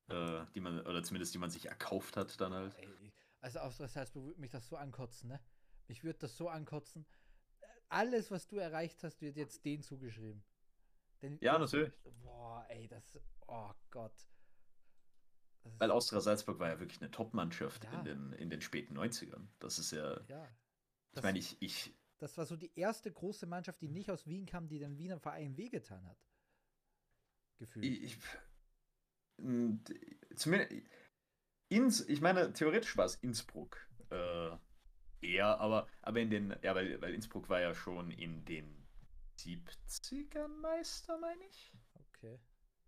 Äh, 0.08 0.44
die 0.54 0.60
man, 0.60 0.80
oder 0.86 1.02
zumindest 1.02 1.34
die 1.34 1.38
man 1.38 1.50
sich 1.50 1.66
erkauft 1.66 2.16
hat 2.16 2.40
dann 2.40 2.54
halt. 2.54 2.74
Also 3.40 3.60
Austria 3.60 3.88
Salzburg 3.88 4.24
würde 4.24 4.40
mich 4.40 4.50
das 4.50 4.66
so 4.66 4.76
ankotzen, 4.76 5.28
ne? 5.28 5.40
Mich 5.86 6.02
würde 6.02 6.18
das 6.20 6.36
so 6.36 6.48
ankotzen. 6.48 7.06
Alles, 7.88 8.30
was 8.30 8.46
du 8.46 8.56
erreicht 8.56 9.02
hast, 9.04 9.20
wird 9.20 9.36
jetzt 9.36 9.64
denen 9.64 9.82
zugeschrieben. 9.82 10.42
Denn, 11.22 11.38
Ja, 11.40 11.58
natürlich. 11.58 11.92
Boah, 12.22 12.64
ey, 12.68 12.88
das. 12.88 13.18
Oh 13.46 13.72
Gott. 13.90 14.12
Weil 15.78 15.90
Austria 15.90 16.20
Salzburg 16.20 16.58
war 16.58 16.68
ja 16.68 16.80
wirklich 16.80 17.00
eine 17.00 17.10
Top-Mannschaft 17.10 17.84
Ja. 17.84 17.98
in, 18.00 18.04
den, 18.04 18.32
in 18.32 18.50
den 18.50 18.60
späten 18.60 18.96
90ern. 18.96 19.46
Das 19.60 19.78
ist 19.78 19.92
ja. 19.92 20.20
Ja. 20.28 20.44
Ich 20.44 21.14
Das, 21.14 21.24
meine, 21.24 21.38
ich, 21.38 21.56
ich. 21.60 21.94
das 22.18 22.36
war 22.36 22.46
so 22.46 22.56
die 22.56 22.72
erste 22.76 23.10
große 23.12 23.46
Mannschaft, 23.46 23.80
die 23.80 23.88
nicht 23.88 24.10
aus 24.10 24.26
Wien 24.26 24.46
kam, 24.46 24.68
die 24.68 24.78
den 24.78 24.98
Wiener 24.98 25.18
Verein 25.18 25.56
wehgetan 25.56 26.04
hat. 26.06 26.18
Gefühlt. 27.58 27.84
ich, 27.86 28.02
ich 28.02 28.18
m, 29.38 29.82
d- 29.84 30.18
zumindest. 30.36 30.72
Ins, 31.70 32.00
ich 32.08 32.20
meine, 32.20 32.52
theoretisch 32.52 32.96
war 32.96 33.04
es 33.04 33.16
Innsbruck. 33.16 33.78
Äh, 34.10 34.56
eher, 35.20 35.60
aber, 35.60 35.86
aber 36.02 36.20
in 36.20 36.30
den. 36.30 36.56
Ja, 36.62 36.74
weil, 36.74 37.00
weil 37.02 37.14
Innsbruck 37.14 37.48
war 37.48 37.60
ja 37.60 37.74
schon 37.74 38.10
in 38.10 38.44
den 38.46 38.86
70ern 39.38 40.48
Meister, 40.60 41.18
meine 41.18 41.44
ich. 41.44 41.72
okay. 41.94 42.38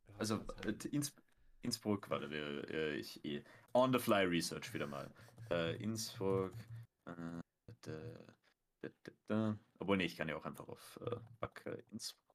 Ja, 0.09 0.15
Also 0.19 0.37
äh, 0.37 0.47
halt. 0.65 0.85
Inns, 0.87 1.15
Innsbruck, 1.63 2.09
warte, 2.11 2.31
wir, 2.31 2.69
äh, 2.71 2.97
ich 2.97 3.25
eh. 3.25 3.43
On 3.73 3.93
the 3.93 3.99
fly 3.99 4.25
Research 4.25 4.73
wieder 4.75 4.87
mal. 4.87 5.11
Äh, 5.51 5.77
Innsbruck. 5.83 6.55
Äh, 7.07 7.41
da, 7.83 7.93
da, 8.83 8.89
da. 9.29 9.59
Obwohl, 9.79 9.97
nee, 9.97 10.05
ich 10.05 10.17
kann 10.17 10.29
ja 10.29 10.37
auch 10.37 10.45
einfach 10.45 10.69
auf 10.69 10.99
äh, 11.05 11.17
Wacker 11.41 11.77
Innsbruck. 11.91 12.35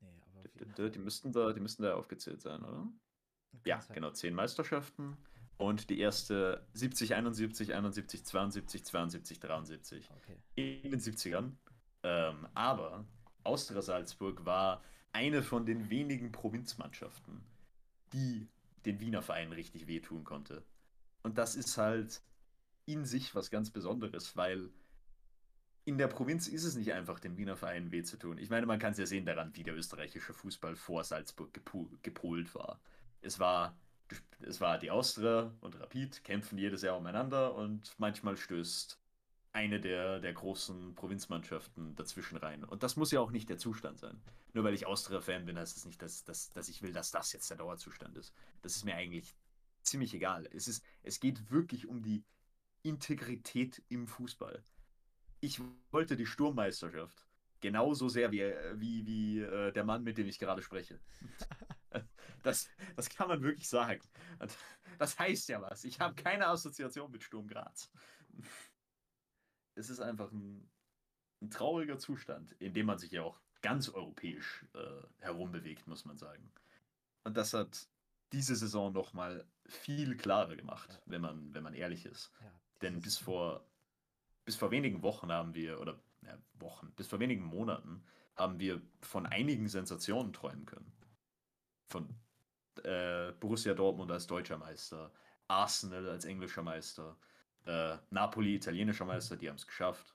nee, 0.00 0.20
aber 0.76 0.90
die 0.90 0.98
müssten 0.98 1.32
da, 1.32 1.52
die 1.52 1.60
müssten 1.60 1.82
da 1.82 1.94
aufgezählt 1.94 2.40
sein, 2.40 2.62
oder? 2.62 2.86
Ja, 3.64 3.80
genau, 3.92 4.10
zehn 4.10 4.34
Meisterschaften. 4.34 5.16
Und 5.56 5.88
die 5.88 6.00
erste 6.00 6.66
70, 6.72 7.14
71, 7.14 7.74
71, 7.74 8.24
72, 8.24 8.84
72, 8.84 9.40
73 9.40 10.10
Okay. 10.16 10.36
in 10.56 10.90
den 10.90 11.00
70ern. 11.00 11.52
Ähm, 12.02 12.48
aber 12.54 13.06
Austria 13.44 13.80
Salzburg 13.80 14.44
war 14.44 14.82
eine 15.12 15.42
von 15.42 15.64
den 15.64 15.90
wenigen 15.90 16.32
Provinzmannschaften, 16.32 17.40
die 18.14 18.48
den 18.86 19.00
Wiener 19.00 19.22
Verein 19.22 19.52
richtig 19.52 19.86
wehtun 19.86 20.24
konnte. 20.24 20.64
Und 21.22 21.38
das 21.38 21.56
ist 21.56 21.76
halt 21.76 22.22
in 22.86 23.04
sich 23.04 23.34
was 23.34 23.50
ganz 23.50 23.70
Besonderes, 23.70 24.36
weil 24.36 24.70
in 25.86 25.98
der 25.98 26.08
Provinz 26.08 26.48
ist 26.48 26.64
es 26.64 26.76
nicht 26.76 26.92
einfach, 26.92 27.20
den 27.20 27.36
Wiener 27.36 27.56
Verein 27.56 27.92
weh 27.92 28.02
zu 28.02 28.16
tun. 28.18 28.38
Ich 28.38 28.50
meine, 28.50 28.66
man 28.66 28.78
kann 28.78 28.92
es 28.92 28.98
ja 28.98 29.06
sehen 29.06 29.26
daran, 29.26 29.54
wie 29.54 29.64
der 29.64 29.76
österreichische 29.76 30.32
Fußball 30.32 30.76
vor 30.76 31.04
Salzburg 31.04 31.52
gepolt 32.02 32.54
war. 32.54 32.80
Es 33.20 33.38
war, 33.38 33.76
es 34.40 34.60
war 34.60 34.78
die 34.78 34.90
Austria 34.90 35.52
und 35.60 35.78
Rapid 35.78 36.24
kämpfen 36.24 36.56
jedes 36.56 36.82
Jahr 36.82 36.96
umeinander 36.96 37.54
und 37.54 37.94
manchmal 37.98 38.36
stößt 38.36 38.98
eine 39.54 39.80
der, 39.80 40.18
der 40.18 40.32
großen 40.32 40.96
Provinzmannschaften 40.96 41.94
dazwischen 41.94 42.36
rein. 42.36 42.64
Und 42.64 42.82
das 42.82 42.96
muss 42.96 43.12
ja 43.12 43.20
auch 43.20 43.30
nicht 43.30 43.48
der 43.48 43.56
Zustand 43.56 43.98
sein. 44.00 44.20
Nur 44.52 44.64
weil 44.64 44.74
ich 44.74 44.84
Austria-Fan 44.84 45.46
bin, 45.46 45.56
heißt 45.56 45.76
das 45.76 45.84
nicht, 45.84 46.02
dass, 46.02 46.24
dass, 46.24 46.50
dass 46.50 46.68
ich 46.68 46.82
will, 46.82 46.92
dass 46.92 47.12
das 47.12 47.32
jetzt 47.32 47.48
der 47.50 47.56
Dauerzustand 47.56 48.16
ist. 48.16 48.34
Das 48.62 48.74
ist 48.74 48.84
mir 48.84 48.96
eigentlich 48.96 49.32
ziemlich 49.82 50.12
egal. 50.12 50.48
Es, 50.52 50.66
ist, 50.66 50.84
es 51.04 51.20
geht 51.20 51.52
wirklich 51.52 51.86
um 51.86 52.02
die 52.02 52.24
Integrität 52.82 53.80
im 53.88 54.08
Fußball. 54.08 54.64
Ich 55.40 55.60
wollte 55.92 56.16
die 56.16 56.26
Sturmmeisterschaft 56.26 57.24
genauso 57.60 58.08
sehr 58.08 58.32
wie, 58.32 58.52
wie, 58.74 59.06
wie 59.06 59.38
äh, 59.38 59.70
der 59.70 59.84
Mann, 59.84 60.02
mit 60.02 60.18
dem 60.18 60.26
ich 60.26 60.38
gerade 60.38 60.62
spreche. 60.62 61.00
Das, 62.42 62.68
das 62.94 63.08
kann 63.08 63.28
man 63.28 63.42
wirklich 63.42 63.66
sagen. 63.66 64.02
Das 64.98 65.18
heißt 65.18 65.48
ja 65.48 65.62
was. 65.62 65.84
Ich 65.84 65.98
habe 65.98 66.14
keine 66.14 66.46
Assoziation 66.48 67.10
mit 67.10 67.22
Sturm 67.22 67.46
Graz. 67.46 67.90
Es 69.74 69.90
ist 69.90 70.00
einfach 70.00 70.30
ein, 70.32 70.68
ein 71.42 71.50
trauriger 71.50 71.98
Zustand, 71.98 72.52
in 72.52 72.74
dem 72.74 72.86
man 72.86 72.98
sich 72.98 73.12
ja 73.12 73.22
auch 73.22 73.40
ganz 73.62 73.88
europäisch 73.88 74.64
äh, 74.74 75.24
herumbewegt, 75.24 75.86
muss 75.86 76.04
man 76.04 76.16
sagen. 76.18 76.52
Und 77.24 77.36
das 77.36 77.54
hat 77.54 77.88
diese 78.32 78.54
Saison 78.56 78.92
nochmal 78.92 79.46
viel 79.66 80.16
klarer 80.16 80.56
gemacht, 80.56 80.90
Ja. 80.90 81.00
wenn, 81.06 81.22
man, 81.22 81.54
wenn 81.54 81.62
man 81.62 81.74
ehrlich 81.74 82.04
ist. 82.04 82.30
Ja, 82.40 82.52
Denn 82.82 83.00
bis 83.00 83.16
vor, 83.18 83.64
bis 84.44 84.56
vor 84.56 84.70
wenigen 84.70 85.02
Wochen 85.02 85.32
haben 85.32 85.54
wir, 85.54 85.80
oder 85.80 85.98
ja, 86.22 86.36
Wochen, 86.54 86.92
bis 86.92 87.06
vor 87.06 87.20
wenigen 87.20 87.42
Monaten 87.42 88.04
haben 88.36 88.58
wir 88.58 88.82
von 89.00 89.26
einigen 89.26 89.68
Sensationen 89.68 90.32
träumen 90.32 90.66
können. 90.66 90.92
Von 91.88 92.14
äh, 92.82 93.32
Borussia 93.40 93.74
Dortmund 93.74 94.10
als 94.10 94.26
deutscher 94.26 94.58
Meister, 94.58 95.12
Arsenal 95.48 96.08
als 96.08 96.24
englischer 96.24 96.62
Meister, 96.62 97.16
äh, 97.64 97.96
Napoli 98.10 98.54
italienischer 98.54 99.04
Meister, 99.04 99.36
die 99.36 99.48
haben 99.48 99.56
es 99.56 99.66
geschafft. 99.66 100.14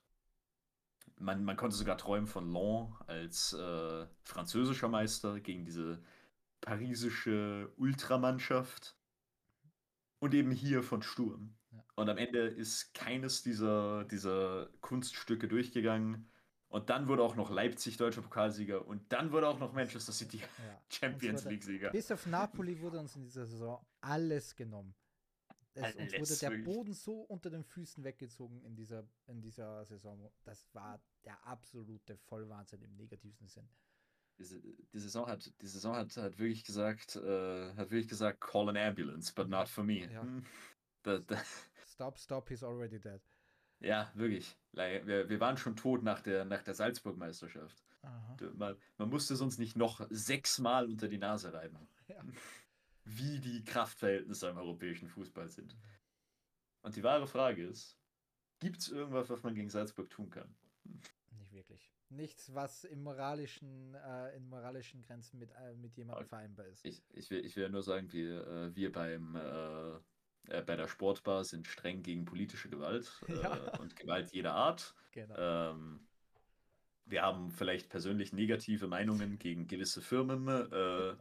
man, 1.18 1.44
man 1.44 1.58
konnte 1.58 1.76
sogar 1.76 1.98
träumen 1.98 2.28
von 2.28 2.52
Lens 2.52 2.94
als 3.08 3.54
äh, 3.54 4.06
französischer 4.24 4.88
Meister 4.88 5.40
gegen 5.40 5.66
diese 5.66 6.02
parisische 6.62 7.72
Ultramannschaft. 7.78 8.96
Und 10.20 10.34
eben 10.34 10.52
hier 10.52 10.84
von 10.84 11.02
Sturm. 11.02 11.56
Ja. 11.72 11.82
Und 11.96 12.10
am 12.10 12.18
Ende 12.18 12.40
ist 12.40 12.94
keines 12.94 13.42
dieser, 13.42 14.04
dieser 14.04 14.70
Kunststücke 14.82 15.48
durchgegangen. 15.48 16.30
Und 16.68 16.90
dann 16.90 17.08
wurde 17.08 17.24
auch 17.24 17.36
noch 17.36 17.50
Leipzig 17.50 17.96
deutscher 17.98 18.22
Pokalsieger 18.22 18.86
und 18.86 19.12
dann 19.12 19.32
wurde 19.32 19.48
auch 19.48 19.60
noch 19.60 19.74
Manchester 19.74 20.12
City 20.12 20.38
Ja. 20.38 20.82
Champions 20.90 21.46
League-Sieger. 21.46 21.90
Bis 21.92 22.12
auf 22.12 22.26
Napoli 22.26 22.80
wurde 22.82 23.00
uns 23.00 23.16
in 23.16 23.24
dieser 23.24 23.46
Saison 23.46 23.84
alles 24.02 24.56
genommen. 24.56 24.94
Es, 25.84 25.96
uns 25.96 26.42
wurde 26.44 26.58
der. 26.58 26.64
Boden 26.64 26.94
so 26.94 27.22
unter 27.22 27.50
den 27.50 27.64
Füßen 27.64 28.04
weggezogen 28.04 28.62
in 28.64 28.76
dieser, 28.76 29.08
in 29.28 29.42
dieser 29.42 29.86
Saison. 29.86 30.32
Das 30.44 30.68
war 30.74 31.02
der 31.26 31.46
absolute 31.46 32.18
Vollwahnsinn 32.18 32.82
im 32.82 32.96
negativsten 32.96 33.48
Sinn. 33.48 33.70
Diese, 34.38 34.62
die 34.62 35.00
Saison 35.00 35.28
hat, 35.28 35.52
die 35.62 35.68
Saison 35.68 35.96
hat, 35.96 36.16
hat 36.16 36.40
wirklich 36.40 36.64
gesagt, 36.64 37.16
äh, 37.18 37.74
hat 37.76 37.92
wirklich 37.92 38.08
gesagt, 38.08 38.40
call 38.40 38.70
an 38.70 38.78
ambulance, 38.78 39.34
but 39.34 39.50
not 39.50 39.68
for 39.68 39.84
me. 39.84 40.10
Ja. 40.12 40.22
Hm. 40.22 40.46
Da, 41.04 41.18
da, 41.20 41.42
Stop, 41.88 42.18
stop, 42.18 42.50
he's 42.50 42.62
already 42.62 43.00
dead. 43.00 43.22
ja, 43.80 44.12
wirklich. 44.16 44.58
Wir, 44.74 45.30
wir 45.30 45.40
waren 45.40 45.56
schon 45.56 45.78
tot 45.78 46.04
nach 46.04 46.20
der, 46.20 46.44
nach 46.44 46.62
der 46.62 46.74
Salzburg-Meisterschaft. 46.74 47.82
Man, 48.56 48.78
man 48.98 49.10
musste 49.10 49.34
es 49.34 49.40
uns 49.42 49.58
nicht 49.58 49.78
noch 49.78 50.06
sechsmal 50.10 50.88
unter 50.90 51.08
die 51.08 51.18
Nase 51.18 51.54
reiben, 51.54 51.78
Ja. 52.10 52.22
wie 53.18 53.40
die 53.40 53.64
Kraftverhältnisse 53.64 54.50
im 54.50 54.58
europäischen 54.58 55.08
Fußball 55.08 55.48
sind. 55.50 55.76
Und 56.82 56.96
die 56.96 57.04
wahre 57.04 57.28
Frage 57.28 57.66
ist, 57.66 57.98
gibt 58.60 58.78
es 58.80 58.90
irgendwas, 58.90 59.30
was 59.30 59.44
man 59.44 59.56
gegen 59.56 59.70
Salzburg 59.70 60.10
tun 60.10 60.30
kann? 60.30 60.56
Nicht 61.38 61.54
wirklich. 61.54 61.92
Nichts, 62.10 62.54
was 62.54 62.84
im 62.86 63.04
moralischen, 63.04 63.94
äh, 63.94 64.36
in 64.36 64.48
moralischen 64.50 65.02
Grenzen 65.04 65.38
mit, 65.40 65.52
äh, 65.52 65.74
mit 65.76 65.96
jemandem 65.96 66.24
Okay. 66.24 66.30
vereinbar 66.30 66.66
ist. 66.68 66.86
Ich, 66.86 67.04
ich, 67.14 67.30
will, 67.30 67.46
ich 67.46 67.56
will 67.56 67.64
ja 67.64 67.70
nur 67.70 67.84
sagen, 67.84 68.12
wir, 68.12 68.48
äh, 68.48 68.76
wir 68.76 68.92
beim, 68.92 69.36
äh, 69.36 69.96
äh, 70.48 70.64
bei 70.64 70.76
der 70.76 70.88
Sportbar 70.88 71.44
sind 71.44 71.68
streng 71.68 72.02
gegen 72.02 72.26
politische 72.26 72.70
Gewalt 72.70 73.12
äh, 73.28 73.42
Ja. 73.42 73.56
und 73.80 73.96
Gewalt 73.96 74.32
jeder 74.32 74.54
Art. 74.54 74.96
Genau. 75.12 75.36
Ähm, 75.38 76.00
wir 77.06 77.22
haben 77.24 77.52
vielleicht 77.52 77.90
persönlich 77.90 78.34
negative 78.34 78.88
Meinungen 78.88 79.38
gegen 79.40 79.68
gewisse 79.68 80.02
Firmen, 80.02 80.48
äh, 80.72 81.16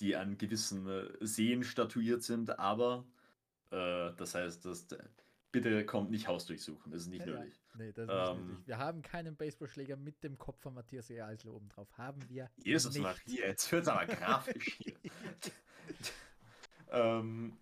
die 0.00 0.16
an 0.16 0.38
gewissen 0.38 0.88
äh, 0.88 1.08
Seen 1.20 1.64
statuiert 1.64 2.22
sind, 2.22 2.58
aber 2.58 3.06
äh, 3.70 4.12
das 4.16 4.34
heißt, 4.34 4.64
dass, 4.64 4.86
bitte 5.54 5.86
kommt 5.86 6.10
nicht 6.10 6.26
Haus 6.26 6.46
durchsuchen, 6.46 6.90
das 6.90 7.02
ist 7.02 7.08
nicht 7.08 7.26
Ja, 7.26 7.34
ja. 7.34 7.40
nötig. 7.40 7.60
Nee, 7.74 7.92
das 7.92 8.08
ist 8.08 8.14
nicht 8.14 8.30
Ähm, 8.30 8.46
nötig. 8.48 8.66
Wir 8.66 8.78
haben 8.78 9.02
keinen 9.02 9.36
Baseballschläger 9.36 9.96
mit 9.96 10.22
dem 10.24 10.36
Kopf 10.36 10.60
von 10.60 10.74
Matthias 10.74 11.10
E. 11.10 11.20
Eisler 11.20 11.54
oben 11.54 11.68
drauf. 11.68 11.88
Haben 11.96 12.28
wir 12.28 12.50
Jesus 12.56 12.92
nicht. 12.94 13.02
Maria, 13.02 13.46
jetzt 13.46 13.70
wird 13.70 13.82
es 13.82 13.88
aber 13.88 14.06
grafisch 14.06 14.74
hier. 14.78 14.94
ähm, 16.90 17.56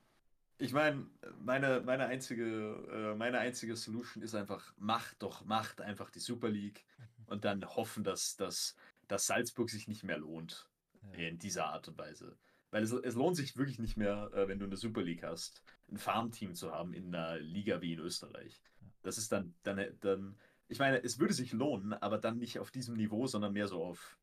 ich 0.59 0.73
meine, 0.73 1.07
meine, 1.41 1.81
meine, 1.83 2.07
einzige, 2.07 2.45
äh, 2.91 3.15
meine 3.15 3.39
einzige 3.41 3.77
Solution 3.77 4.23
ist 4.23 4.35
einfach, 4.35 4.73
macht 4.79 5.23
doch, 5.23 5.45
macht 5.45 5.81
einfach 5.81 6.11
die 6.11 6.21
Super 6.21 6.49
League 6.49 6.85
und 7.27 7.45
dann 7.45 7.65
hoffen, 7.65 8.05
dass, 8.05 8.37
dass, 8.37 8.77
dass 9.09 9.27
Salzburg 9.27 9.69
sich 9.71 9.89
nicht 9.89 10.05
mehr 10.05 10.19
lohnt. 10.19 10.71
In 11.16 11.39
dieser 11.39 11.66
Art 11.66 11.89
und 11.89 11.99
Weise. 11.99 12.37
Weil 12.70 12.83
es, 12.85 12.93
es 12.93 13.15
lohnt 13.15 13.37
sich 13.37 13.57
wirklich 13.57 13.79
nicht 13.79 13.97
mehr, 13.97 14.31
äh, 14.35 14.49
wenn 14.49 14.59
du 14.59 14.65
eine 14.66 14.77
Super 14.77 15.03
League 15.03 15.23
hast, 15.23 15.62
ein 15.91 15.99
Farmteam 15.99 16.55
zu 16.55 16.73
haben 16.73 16.95
in 16.95 17.15
einer 17.15 17.39
Liga 17.39 17.81
wie 17.83 17.93
in 17.93 17.99
Österreich. 18.01 18.62
Das 19.03 19.19
ist 19.19 19.31
dann, 19.33 19.55
dann, 19.62 19.85
dann, 20.01 20.39
ich 20.69 20.79
meine, 20.79 21.03
es 21.03 21.19
würde 21.19 21.35
sich 21.35 21.53
lohnen, 21.53 21.93
aber 21.93 22.19
dann 22.19 22.39
nicht 22.39 22.59
auf 22.61 22.70
diesem 22.70 22.95
Niveau, 22.97 23.27
sondern 23.27 23.53
mehr 23.53 23.69
so 23.69 23.83
auf 23.85 24.16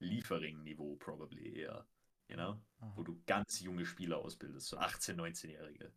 Liefering-Niveau, 0.00 0.96
probably 0.96 1.56
eher. 1.60 1.86
You 2.28 2.36
know? 2.36 2.60
Aha. 2.80 2.92
Wo 2.96 3.02
du 3.02 3.20
ganz 3.26 3.60
junge 3.60 3.84
Spieler 3.86 4.18
ausbildest, 4.18 4.68
so 4.68 4.78
18-, 4.78 5.14
19-Jährige. 5.16 5.92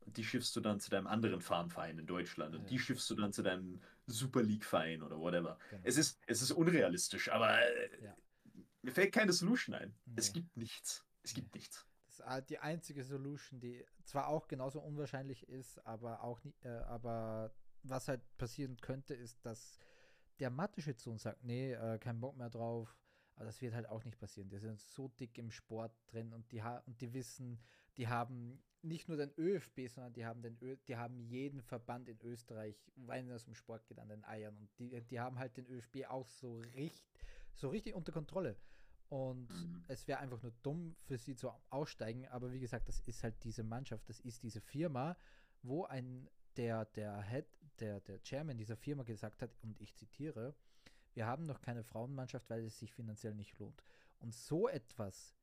Und 0.00 0.16
die 0.16 0.24
schiffst 0.24 0.54
du 0.56 0.60
dann 0.60 0.80
zu 0.80 0.90
deinem 0.90 1.06
anderen 1.06 1.40
Farmverein 1.40 1.98
in 1.98 2.06
Deutschland 2.06 2.54
und 2.54 2.62
Ja. 2.62 2.68
die 2.68 2.78
schiffst 2.78 3.08
du 3.08 3.14
dann 3.14 3.32
zu 3.32 3.42
deinem 3.42 3.80
Super 4.06 4.42
League-Verein 4.42 5.02
oder 5.02 5.18
whatever. 5.18 5.58
Genau. 5.70 5.82
Es 5.84 5.96
ist, 5.96 6.20
es 6.26 6.42
ist 6.42 6.50
unrealistisch, 6.50 7.30
aber 7.30 7.58
äh, 7.60 8.04
Ja. 8.04 8.16
Mir 8.82 8.92
fällt 8.92 9.12
keine 9.12 9.32
Solution 9.32 9.74
ein. 9.74 9.94
Es 10.16 10.28
Nee. 10.28 10.40
gibt 10.40 10.56
nichts. 10.56 11.04
Es 11.22 11.34
gibt 11.34 11.54
nichts. 11.54 11.86
Das 12.06 12.18
ist 12.18 12.26
halt 12.26 12.50
die 12.50 12.58
einzige 12.58 13.04
Solution, 13.04 13.60
die 13.60 13.84
zwar 14.04 14.28
auch 14.28 14.48
genauso 14.48 14.80
unwahrscheinlich 14.80 15.48
ist, 15.48 15.78
aber 15.86 16.22
auch 16.22 16.42
nie, 16.44 16.54
äh, 16.62 16.68
aber 16.68 17.54
was 17.84 18.08
halt 18.08 18.20
passieren 18.36 18.76
könnte, 18.80 19.14
ist, 19.14 19.44
dass 19.46 19.78
der 20.38 20.50
Mathe-Schütze 20.50 21.10
uns 21.10 21.22
sagt, 21.22 21.42
nee, 21.44 21.72
äh, 21.72 21.98
kein 21.98 22.20
Bock 22.20 22.36
mehr 22.36 22.50
drauf. 22.50 22.96
Aber 23.34 23.46
das 23.46 23.62
wird 23.62 23.72
halt 23.74 23.88
auch 23.88 24.04
nicht 24.04 24.18
passieren. 24.18 24.50
Die 24.50 24.58
sind 24.58 24.78
so 24.78 25.08
dick 25.08 25.38
im 25.38 25.50
Sport 25.50 25.92
drin 26.08 26.32
und 26.34 26.52
die, 26.52 26.62
ha 26.62 26.78
und 26.86 27.00
die 27.00 27.14
wissen, 27.14 27.58
die 27.96 28.08
haben 28.08 28.62
nicht 28.82 29.08
nur 29.08 29.16
den 29.16 29.32
ÖFB, 29.38 29.88
sondern 29.88 30.12
die 30.12 30.26
haben 30.26 30.42
den 30.42 30.58
Ö 30.60 30.76
die 30.88 30.96
haben 30.96 31.18
jeden 31.18 31.62
Verband 31.62 32.08
in 32.08 32.20
Österreich, 32.20 32.76
wenn 32.96 33.30
es 33.30 33.46
um 33.46 33.54
Sport 33.54 33.86
geht, 33.86 33.98
an 33.98 34.08
den 34.08 34.24
Eiern. 34.24 34.56
Und 34.58 34.68
die, 34.78 35.00
die 35.02 35.20
haben 35.20 35.38
halt 35.38 35.56
den 35.56 35.66
ÖFB 35.66 36.04
auch 36.08 36.28
so, 36.28 36.58
richt 36.74 37.06
so 37.54 37.68
richtig 37.70 37.94
unter 37.94 38.12
Kontrolle. 38.12 38.56
Und 39.12 39.50
Mhm. 39.50 39.84
es 39.88 40.08
wäre 40.08 40.20
einfach 40.20 40.40
nur 40.40 40.52
dumm 40.62 40.96
für 41.02 41.18
sie 41.18 41.36
zu 41.36 41.52
aussteigen. 41.68 42.26
Aber 42.28 42.50
wie 42.50 42.60
gesagt, 42.60 42.88
das 42.88 42.98
ist 43.00 43.22
halt 43.22 43.44
diese 43.44 43.62
Mannschaft, 43.62 44.08
das 44.08 44.20
ist 44.20 44.42
diese 44.42 44.62
Firma, 44.62 45.18
wo 45.62 45.84
ein 45.84 46.30
der, 46.56 46.86
der 46.86 47.20
Head, 47.20 47.44
der, 47.78 48.00
der 48.00 48.22
Chairman 48.22 48.56
dieser 48.56 48.74
Firma 48.78 49.02
gesagt 49.02 49.42
hat, 49.42 49.50
und 49.60 49.78
ich 49.82 49.94
zitiere, 49.94 50.54
wir 51.12 51.26
haben 51.26 51.44
noch 51.44 51.60
keine 51.60 51.84
Frauenmannschaft, 51.84 52.48
weil 52.48 52.64
es 52.64 52.78
sich 52.78 52.90
finanziell 52.94 53.34
nicht 53.34 53.58
lohnt. 53.58 53.84
Und 54.18 54.32
so 54.34 54.66
etwas 54.66 55.34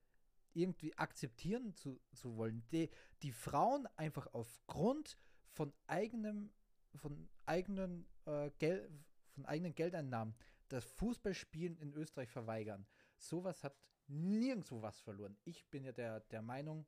irgendwie 0.53 0.97
akzeptieren 0.97 1.75
zu, 1.75 2.01
zu 2.11 2.37
wollen, 2.37 2.63
die, 2.71 2.89
die 3.21 3.31
Frauen 3.31 3.87
einfach 3.97 4.25
aufgrund 4.33 5.15
von 5.51 5.71
eigenem, 5.85 6.49
von 6.95 7.29
eigenen 7.45 8.07
äh, 8.25 8.49
Gel 8.57 8.89
von 9.35 9.45
eigenen 9.45 9.75
Geldeinnahmen 9.75 10.33
das 10.69 10.85
Fußballspielen 10.85 11.77
in 11.77 11.93
Österreich 11.93 12.29
verweigern. 12.29 12.87
Sowas 13.19 13.63
hat 13.63 13.75
nirgendwo 14.07 14.81
was 14.81 14.99
verloren. 15.01 15.37
Ich 15.43 15.65
bin 15.69 15.83
ja 15.83 15.91
der, 15.91 16.21
der 16.21 16.41
Meinung, 16.41 16.87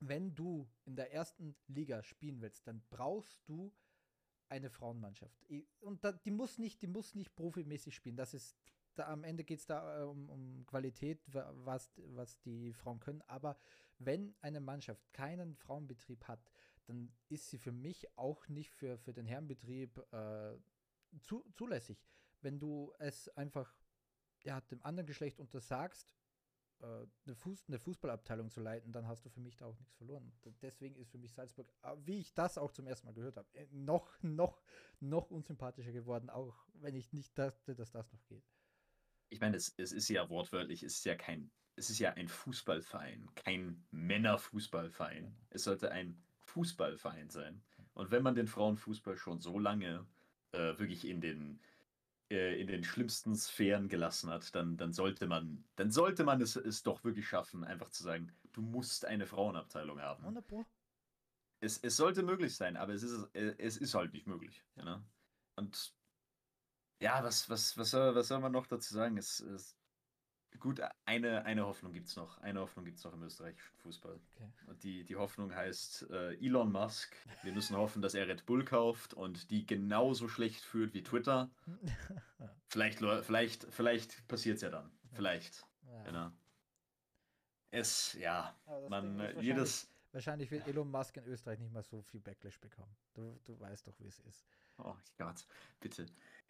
wenn 0.00 0.34
du 0.34 0.68
in 0.84 0.96
der 0.96 1.12
ersten 1.12 1.56
Liga 1.66 2.02
spielen 2.02 2.40
willst, 2.40 2.66
dann 2.66 2.82
brauchst 2.88 3.40
du 3.48 3.72
eine 4.48 4.70
Frauenmannschaft. 4.70 5.44
Und 5.80 6.04
da, 6.04 6.12
die 6.12 6.30
muss 6.30 6.58
nicht, 6.58 6.80
die 6.80 6.86
muss 6.86 7.14
nicht 7.14 7.34
profimäßig 7.34 7.94
spielen. 7.94 8.16
Das 8.16 8.32
ist, 8.32 8.56
da, 8.94 9.08
am 9.08 9.24
Ende 9.24 9.44
geht 9.44 9.58
es 9.58 9.66
da 9.66 10.00
äh, 10.00 10.04
um, 10.04 10.30
um 10.30 10.64
Qualität, 10.66 11.22
wa- 11.34 11.52
was, 11.54 11.90
was 12.06 12.40
die 12.40 12.72
Frauen 12.72 13.00
können. 13.00 13.22
Aber 13.26 13.58
wenn 13.98 14.34
eine 14.40 14.60
Mannschaft 14.60 15.12
keinen 15.12 15.54
Frauenbetrieb 15.56 16.24
hat, 16.28 16.50
dann 16.86 17.12
ist 17.28 17.50
sie 17.50 17.58
für 17.58 17.72
mich 17.72 18.06
auch 18.16 18.48
nicht 18.48 18.70
für, 18.70 18.96
für 18.96 19.12
den 19.12 19.26
Herrenbetrieb 19.26 19.98
äh, 20.12 20.56
zu, 21.20 21.44
zulässig. 21.52 22.02
Wenn 22.40 22.58
du 22.58 22.94
es 22.98 23.28
einfach 23.36 23.74
ja, 24.44 24.60
dem 24.60 24.82
anderen 24.82 25.06
Geschlecht 25.06 25.38
untersagst, 25.38 26.14
äh, 26.80 27.06
eine, 27.26 27.34
Fuß, 27.34 27.64
eine 27.68 27.78
Fußballabteilung 27.78 28.50
zu 28.50 28.60
leiten, 28.60 28.92
dann 28.92 29.08
hast 29.08 29.24
du 29.24 29.30
für 29.30 29.40
mich 29.40 29.56
da 29.56 29.66
auch 29.66 29.78
nichts 29.78 29.96
verloren. 29.96 30.32
Deswegen 30.62 30.94
ist 30.96 31.10
für 31.10 31.18
mich 31.18 31.32
Salzburg, 31.32 31.72
äh, 31.82 31.96
wie 32.04 32.20
ich 32.20 32.34
das 32.34 32.56
auch 32.56 32.70
zum 32.70 32.86
ersten 32.86 33.06
Mal 33.06 33.14
gehört 33.14 33.36
habe, 33.36 33.48
äh, 33.54 33.66
noch, 33.72 34.10
noch, 34.22 34.62
noch 35.00 35.30
unsympathischer 35.30 35.92
geworden, 35.92 36.30
auch 36.30 36.66
wenn 36.74 36.94
ich 36.94 37.12
nicht 37.12 37.36
dachte, 37.36 37.74
dass 37.74 37.90
das 37.90 38.12
noch 38.12 38.24
geht. 38.26 38.44
Ich 39.30 39.40
meine, 39.40 39.56
es, 39.56 39.74
es 39.76 39.92
ist 39.92 40.08
ja 40.08 40.28
wortwörtlich, 40.30 40.82
es 40.82 40.98
ist 40.98 41.04
ja 41.04 41.16
kein, 41.16 41.50
es 41.76 41.90
ist 41.90 41.98
ja 41.98 42.12
ein 42.14 42.28
Fußballverein, 42.28 43.28
kein 43.34 43.84
Männerfußballverein. 43.90 45.36
Es 45.50 45.64
sollte 45.64 45.90
ein 45.90 46.22
Fußballverein 46.38 47.28
sein. 47.28 47.62
Und 47.94 48.10
wenn 48.10 48.22
man 48.22 48.34
den 48.34 48.46
Frauenfußball 48.46 49.16
schon 49.16 49.40
so 49.40 49.58
lange 49.58 50.06
äh, 50.52 50.78
wirklich 50.78 51.06
in 51.06 51.20
den 51.20 51.60
in 52.30 52.66
den 52.66 52.84
schlimmsten 52.84 53.34
Sphären 53.34 53.88
gelassen 53.88 54.30
hat, 54.30 54.54
dann, 54.54 54.76
dann 54.76 54.92
sollte 54.92 55.26
man, 55.26 55.64
dann 55.76 55.90
sollte 55.90 56.24
man 56.24 56.40
es, 56.42 56.56
es 56.56 56.82
doch 56.82 57.02
wirklich 57.04 57.26
schaffen, 57.26 57.64
einfach 57.64 57.88
zu 57.90 58.02
sagen, 58.02 58.30
du 58.52 58.60
musst 58.60 59.06
eine 59.06 59.26
Frauenabteilung 59.26 60.00
haben. 60.00 60.24
Wunderbar. 60.24 60.66
es, 61.60 61.78
es 61.78 61.96
sollte 61.96 62.22
möglich 62.22 62.54
sein, 62.54 62.76
aber 62.76 62.92
es 62.92 63.02
ist, 63.02 63.34
äh, 63.34 63.54
es 63.58 63.78
ist 63.78 63.94
halt 63.94 64.12
nicht 64.12 64.26
möglich. 64.26 64.62
Ja. 64.76 64.84
Ne? 64.84 65.04
Und 65.56 65.94
ja, 67.00 67.22
was, 67.22 67.48
was, 67.48 67.78
was, 67.78 67.90
soll, 67.90 68.14
was 68.14 68.28
soll 68.28 68.40
man 68.40 68.52
noch 68.52 68.66
dazu 68.66 68.92
sagen? 68.92 69.16
Es, 69.16 69.40
es, 69.40 69.77
gut, 70.60 70.80
eine, 71.04 71.44
eine 71.44 71.66
Hoffnung 71.66 71.92
gibt 71.92 72.08
es 72.08 72.16
noch. 72.16 72.38
Eine 72.38 72.60
Hoffnung 72.60 72.84
gibt 72.84 72.98
es 72.98 73.04
noch 73.04 73.12
im 73.12 73.22
österreichischen 73.22 73.76
Fußball. 73.78 74.20
Okay. 74.34 74.48
Und 74.66 74.82
die, 74.82 75.04
die 75.04 75.16
Hoffnung 75.16 75.54
heißt 75.54 76.10
äh, 76.10 76.34
Elon 76.44 76.70
Musk. 76.72 77.14
Wir 77.42 77.52
müssen 77.52 77.76
hoffen, 77.76 78.02
dass 78.02 78.14
er 78.14 78.26
Red 78.28 78.46
Bull 78.46 78.64
kauft 78.64 79.14
und 79.14 79.50
die 79.50 79.66
genauso 79.66 80.28
schlecht 80.28 80.62
führt 80.64 80.94
wie 80.94 81.02
Twitter. 81.02 81.50
Vielleicht, 82.70 82.98
vielleicht, 82.98 83.64
vielleicht 83.72 84.28
passiert 84.28 84.56
es 84.56 84.62
ja 84.62 84.68
dann. 84.68 84.90
Vielleicht. 85.12 85.66
ja. 85.86 86.02
Genau. 86.02 86.30
Es, 87.70 88.12
ja, 88.14 88.54
man, 88.88 89.14
äh, 89.14 89.22
wahrscheinlich- 89.24 89.44
jedes. 89.44 89.90
Wahrscheinlich 90.12 90.50
wird 90.50 90.66
Elon 90.66 90.90
Musk 90.90 91.16
in 91.18 91.24
Österreich 91.26 91.58
nicht 91.58 91.72
mal 91.72 91.82
so 91.82 92.02
viel 92.02 92.20
Backlash 92.20 92.58
bekommen. 92.60 92.94
Du, 93.14 93.38
du 93.44 93.58
weißt 93.60 93.86
doch, 93.86 93.98
wie 94.00 94.06
es 94.06 94.18
ist. 94.20 94.46
Oh 94.78 94.94
Gott, 95.18 95.46
bitte. 95.80 96.06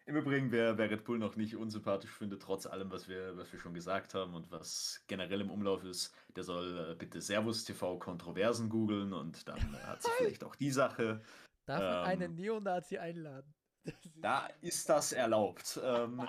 Im 0.09 0.15
Übrigen, 0.15 0.51
wer, 0.51 0.75
wer 0.79 0.89
Red 0.89 1.03
Bull 1.03 1.19
noch 1.19 1.35
nicht 1.35 1.55
unsympathisch 1.55 2.09
findet, 2.09 2.41
trotz 2.41 2.65
allem, 2.65 2.89
was 2.89 3.07
wir, 3.07 3.37
was 3.37 3.53
wir 3.53 3.59
schon 3.59 3.75
gesagt 3.75 4.15
haben 4.15 4.33
und 4.33 4.49
was 4.49 5.03
generell 5.05 5.39
im 5.41 5.51
Umlauf 5.51 5.83
ist, 5.83 6.15
der 6.35 6.43
soll 6.43 6.93
äh, 6.93 6.95
bitte 6.95 7.21
Servus 7.21 7.63
TV 7.63 7.99
Kontroversen 7.99 8.69
googeln 8.69 9.13
und 9.13 9.47
dann 9.47 9.59
äh, 9.75 9.77
hat 9.85 10.01
sich 10.01 10.11
vielleicht 10.13 10.43
auch 10.43 10.55
die 10.55 10.71
Sache. 10.71 11.21
Darf 11.67 11.79
man 11.79 11.93
Ähm, 11.93 12.03
einen 12.23 12.35
Neonazi 12.35 12.97
einladen? 12.97 13.53
Ist- 13.83 13.97
Da 14.15 14.47
ist 14.61 14.89
das 14.89 15.11
erlaubt. 15.13 15.79
Ähm, 15.83 16.27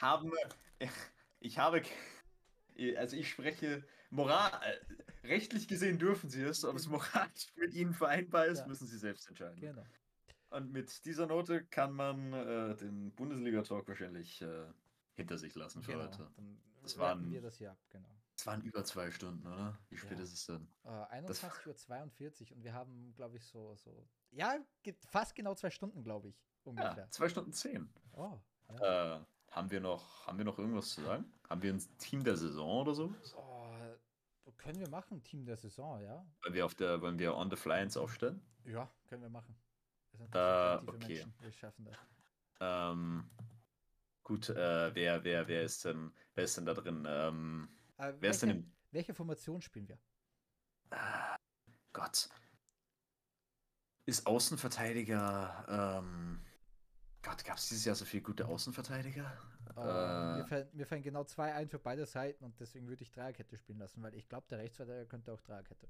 haben, 0.00 0.32
ich 1.38 1.56
habe, 1.56 1.82
also 2.96 3.16
ich 3.16 3.30
spreche 3.30 3.84
moral, 4.10 4.50
äh, 5.22 5.28
rechtlich 5.28 5.68
gesehen 5.68 6.00
dürfen 6.00 6.28
sie 6.30 6.42
es, 6.42 6.64
ob 6.64 6.74
es 6.74 6.88
moralisch 6.88 7.46
mit 7.54 7.74
ihnen 7.74 7.94
vereinbar 7.94 8.46
ist, 8.46 8.58
Ja. 8.62 8.66
müssen 8.66 8.88
sie 8.88 8.98
selbst 8.98 9.28
entscheiden. 9.28 9.60
genau. 9.60 9.84
Und 10.54 10.70
mit 10.72 11.04
dieser 11.04 11.26
Note 11.26 11.64
kann 11.64 11.92
man 11.92 12.32
äh, 12.32 12.76
den 12.76 13.10
Bundesliga-Talk 13.12 13.88
wahrscheinlich 13.88 14.40
äh, 14.40 14.66
hinter 15.14 15.36
sich 15.36 15.54
lassen 15.56 15.82
für 15.82 15.92
genau. 15.92 16.04
heute. 16.04 16.30
Dann 16.36 16.58
Das 16.82 16.96
waren- 16.96 17.30
wir 17.30 17.40
das 17.40 17.56
hier 17.56 17.72
ab, 17.72 17.78
genau. 17.90 18.08
Es 18.36 18.46
waren 18.46 18.62
über 18.62 18.84
zwei 18.84 19.10
Stunden, 19.10 19.46
oder? 19.46 19.78
Wie 19.88 19.96
spät 19.96 20.18
Ja. 20.18 20.24
ist 20.24 20.32
es 20.32 20.46
denn? 20.46 20.68
Äh, 20.84 20.88
21.42 20.88 22.50
Uhr 22.50 22.56
und 22.56 22.64
wir 22.64 22.72
haben, 22.72 23.12
glaube 23.16 23.36
ich, 23.36 23.44
so, 23.46 23.74
so. 23.76 24.06
Ja, 24.30 24.56
fast 25.06 25.34
genau 25.34 25.54
zwei 25.54 25.70
Stunden, 25.70 26.02
glaube 26.02 26.28
ich. 26.28 26.44
Ungefähr. 26.64 26.96
Ja, 26.96 27.10
zwei 27.10 27.28
Stunden 27.28 27.52
zehn. 27.52 27.88
Oh, 28.12 28.38
ja. 28.80 29.16
Äh, 29.16 29.24
haben 29.50 29.70
wir 29.70 29.80
noch, 29.80 30.26
haben 30.26 30.38
wir 30.38 30.44
noch 30.44 30.58
irgendwas 30.58 30.90
zu 30.90 31.02
sagen? 31.02 31.32
Haben 31.48 31.62
wir 31.62 31.72
ein 31.72 31.82
Team 31.98 32.22
der 32.24 32.36
Saison 32.36 32.80
oder 32.82 32.94
so? 32.94 33.12
oh, 33.36 34.52
können 34.56 34.78
wir 34.78 34.88
machen, 34.88 35.22
Team 35.24 35.44
der 35.46 35.56
Saison, 35.56 36.00
ja? 36.00 36.24
Wollen 36.42 36.54
wir 36.54 36.64
auf 36.64 36.74
der, 36.74 37.00
wollen 37.00 37.18
wir 37.18 37.34
on 37.36 37.50
the 37.50 37.56
fly 37.56 37.82
ins 37.82 37.96
aufstellen? 37.96 38.40
Ja, 38.64 38.90
können 39.06 39.22
wir 39.22 39.28
machen. 39.30 39.54
Äh, 40.32 40.76
okay. 40.86 41.08
Menschen, 41.08 41.34
wir 41.40 41.52
schaffen 41.52 41.84
das. 41.84 41.96
Ähm, 42.60 43.30
gut, 44.22 44.48
äh, 44.50 44.94
wer, 44.94 45.24
wer, 45.24 45.46
wer 45.48 45.62
ist 45.62 45.84
denn, 45.84 46.12
wer 46.34 46.44
ist 46.44 46.56
denn 46.56 46.66
da 46.66 46.74
drin? 46.74 47.04
Ähm, 47.08 47.68
Äh, 47.98 48.12
wer 48.20 48.30
ist 48.30 48.42
denn 48.42 48.50
welche, 48.50 48.60
im, 48.60 48.72
welche 48.90 49.14
Formation 49.14 49.60
spielen 49.60 49.88
wir? 49.88 49.98
Ah, 50.90 51.36
Gott. 51.92 52.28
Ist 54.06 54.26
Außenverteidiger, 54.26 55.64
ähm, 55.68 56.44
Gott, 57.22 57.44
gab 57.44 57.56
es 57.56 57.68
dieses 57.68 57.84
Jahr 57.86 57.94
so 57.94 58.04
viele 58.04 58.22
gute 58.22 58.46
Außenverteidiger? 58.46 59.32
Äh, 59.76 59.80
mir, 59.80 60.44
fallen, 60.44 60.68
mir 60.72 60.86
fallen 60.86 61.02
genau 61.02 61.24
zwei 61.24 61.54
ein 61.54 61.68
für 61.68 61.78
beide 61.78 62.04
Seiten 62.06 62.44
und 62.44 62.60
deswegen 62.60 62.86
würde 62.88 63.02
ich 63.02 63.10
Dreierkette 63.12 63.56
spielen 63.56 63.78
lassen, 63.78 64.02
weil 64.02 64.14
ich 64.14 64.28
glaube, 64.28 64.46
der 64.48 64.58
Rechtsverteidiger 64.58 65.06
könnte 65.06 65.32
auch 65.32 65.40
Dreierkette. 65.40 65.88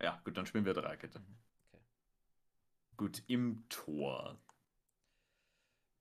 ja, 0.00 0.20
gut, 0.24 0.36
dann 0.36 0.46
spielen 0.46 0.64
wir 0.64 0.74
Dreierkette. 0.74 1.18
Mhm. 1.20 1.38
Gut, 2.98 3.22
im 3.28 3.64
Tor. 3.68 4.36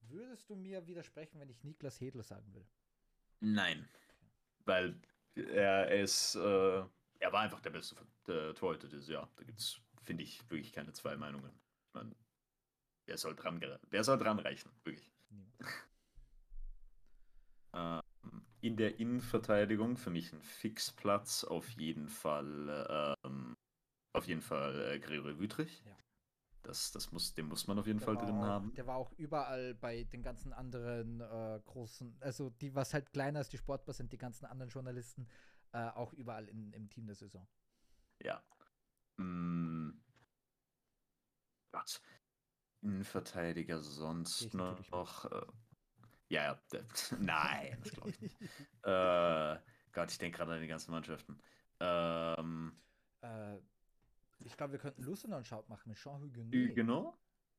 Würdest 0.02 0.50
du 0.50 0.56
mir 0.56 0.88
widersprechen, 0.88 1.40
wenn 1.40 1.50
ich 1.50 1.64
Niklas 1.64 2.02
Hedl 2.02 2.24
sagen 2.24 2.52
will? 2.56 2.66
Nein. 3.40 3.88
Weil 4.66 5.00
er, 5.36 5.92
ist, 5.92 6.34
äh, 6.34 6.40
er 7.20 7.32
war 7.32 7.42
einfach 7.42 7.62
der 7.62 7.70
beste 7.70 7.96
äh, 8.28 8.52
Torhüter 8.56 8.88
dieses 8.88 9.08
Jahr. 9.10 9.32
Da 9.36 9.44
gibt 9.44 9.60
es, 9.60 9.80
finde 10.02 10.24
ich, 10.24 10.42
wirklich 10.50 10.74
keine 10.74 10.92
zwei 10.92 11.16
Meinungen. 11.16 11.52
Ich 11.52 11.94
meine, 11.94 12.16
wer 13.06 13.18
soll 13.20 13.36
dran, 13.36 13.62
wer 13.92 14.04
soll 14.04 14.18
dran 14.18 14.40
reichen? 14.40 14.72
Wirklich. 14.84 15.14
Ähm, 17.74 18.02
in 18.62 18.76
der 18.76 19.00
Innenverteidigung 19.00 19.98
für 19.98 20.10
mich 20.10 20.34
ein 20.34 20.42
Fixplatz 20.42 21.44
auf 21.44 21.70
jeden 21.70 22.10
Fall, 22.10 23.16
ähm, 23.24 23.56
auf 24.14 24.28
jeden 24.28 24.42
Fall 24.42 24.94
äh, 24.94 25.00
Gregory 25.00 25.38
Wüthrich. 25.38 25.84
Ja. 25.86 25.96
Das, 26.64 26.92
das 26.92 27.12
muss, 27.12 27.34
den 27.34 27.48
muss 27.48 27.68
man 27.68 27.80
auf 27.80 27.88
jeden 27.88 28.00
Der 28.00 28.06
Fall 28.06 28.18
drin 28.18 28.36
auch, 28.36 28.44
haben. 28.44 28.74
Der 28.74 28.88
war 28.88 28.98
auch 28.98 29.12
überall 29.14 29.74
bei 29.76 30.04
den 30.04 30.22
ganzen 30.22 30.52
anderen 30.54 31.22
äh, 31.22 31.62
großen, 31.66 32.18
also 32.20 32.50
die, 32.50 32.76
was 32.76 32.94
halt 32.94 33.12
kleiner 33.12 33.40
als 33.40 33.50
die 33.50 33.58
Sportbar 33.58 33.94
sind, 33.94 34.12
die 34.12 34.18
ganzen 34.18 34.46
anderen 34.46 34.70
Journalisten, 34.70 35.28
äh, 35.72 35.90
auch 35.90 36.14
überall 36.14 36.48
in, 36.50 36.74
im 36.74 36.90
Team 36.90 37.06
der 37.06 37.16
Saison. 37.16 37.48
Ja. 38.22 38.44
Mm. 39.18 39.92
Gott. 41.72 42.02
Innenverteidiger 42.82 43.82
sonst 43.82 44.54
noch. 44.54 45.26
Äh, 45.26 45.46
ja, 46.30 46.60
ja. 46.74 46.82
Nein, 47.20 47.78
das 47.84 47.92
glaube 47.94 48.10
ich 48.10 48.22
nicht. 48.22 48.38
Äh, 48.84 49.58
Gott, 49.92 50.12
ich 50.12 50.18
denke 50.18 50.38
gerade 50.38 50.54
an 50.54 50.62
die 50.62 50.68
ganzen 50.68 50.92
Mannschaften. 50.92 51.42
Ähm, 51.80 52.80
äh, 53.22 53.58
ich 54.40 54.56
glaube, 54.58 54.74
wir 54.74 54.80
könnten 54.80 55.04
Shout 55.44 55.64
machen 55.68 55.90
mit 55.90 55.98
Jean. 55.98 56.22
Huguenot? 56.22 57.16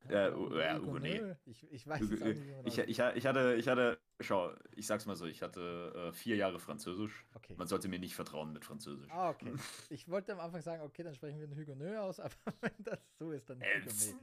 Ja, 0.08 0.34
U- 0.34 0.56
ja. 0.56 0.78
Huguenet. 0.78 1.38
Ich, 1.44 1.70
ich 1.70 1.86
weiß 1.86 2.00
Hugo- 2.00 2.14
es 2.14 2.22
auch 2.22 2.26
nicht, 2.62 2.66
Ich, 2.66 2.78
ich, 2.78 2.98
ich, 3.16 3.26
hatte, 3.26 3.54
ich 3.56 3.68
hatte, 3.68 4.00
schau, 4.20 4.52
ich 4.72 4.86
sag's 4.86 5.06
mal 5.06 5.16
so, 5.16 5.26
ich 5.26 5.42
hatte 5.42 5.92
äh, 6.10 6.12
vier 6.12 6.36
Jahre 6.36 6.60
Französisch. 6.60 7.26
Okay. 7.34 7.54
Man 7.58 7.66
sollte 7.66 7.88
mir 7.88 7.98
nicht 7.98 8.14
vertrauen 8.14 8.52
mit 8.52 8.64
Französisch. 8.64 9.10
Ah, 9.10 9.30
okay. 9.30 9.52
Ich 9.90 10.08
wollte 10.08 10.32
am 10.32 10.40
Anfang 10.40 10.62
sagen, 10.62 10.82
okay, 10.82 11.02
dann 11.02 11.14
sprechen 11.14 11.38
wir 11.40 11.46
einen 11.48 11.58
Huguenet 11.58 11.96
aus, 11.98 12.20
aber 12.20 12.34
wenn 12.60 12.84
das 12.84 13.00
so 13.18 13.32
ist, 13.32 13.50
dann 13.50 13.60
Äh, 13.60 13.80
Huguenet. 13.80 14.16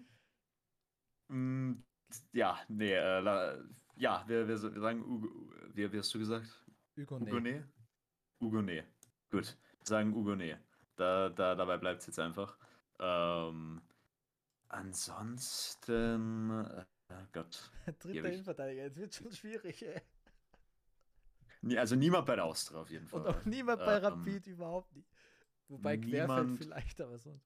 Mm, 1.27 1.73
ja, 2.33 2.59
nee, 2.69 2.93
äh, 2.93 3.19
la, 3.19 3.57
ja, 3.97 4.23
wir, 4.27 4.47
wir, 4.47 4.61
wir 4.61 4.79
sagen, 4.81 5.03
Ugo, 5.03 5.27
wie, 5.73 5.91
wie 5.91 5.97
hast 5.97 6.13
du 6.13 6.19
gesagt? 6.19 6.65
Huguenet. 6.97 7.27
Hugonet? 7.27 7.65
Hugonet. 8.41 8.85
Gut, 9.31 9.57
sagen 9.83 10.13
Hugonet. 10.13 10.59
Da, 10.95 11.29
da, 11.29 11.55
dabei 11.55 11.77
bleibt 11.77 12.01
es 12.01 12.07
jetzt 12.07 12.19
einfach. 12.19 12.57
Ähm, 12.99 13.81
ansonsten, 14.69 16.49
äh, 16.65 16.85
Gott. 17.33 17.71
Dritter. 17.99 18.29
Innenverteidiger, 18.29 18.83
jetzt 18.83 18.97
wird 18.97 19.13
schon 19.15 19.31
schwierig, 19.31 19.83
ey. 19.85 20.01
Also 21.77 21.95
niemand 21.95 22.25
bei 22.27 22.35
der 22.35 22.45
Austria 22.45 22.79
auf 22.79 22.89
jeden 22.91 23.07
Fall. 23.07 23.21
Und 23.21 23.27
auch 23.27 23.45
niemand 23.45 23.79
bei 23.83 23.97
Ähm, 23.97 24.03
Rapid 24.03 24.47
überhaupt 24.47 24.95
nicht. 24.95 25.09
Wobei 25.67 25.97
Querfeld 25.97 26.21
niemand- 26.21 26.57
vielleicht, 26.59 27.01
aber 27.01 27.17
sonst. 27.17 27.43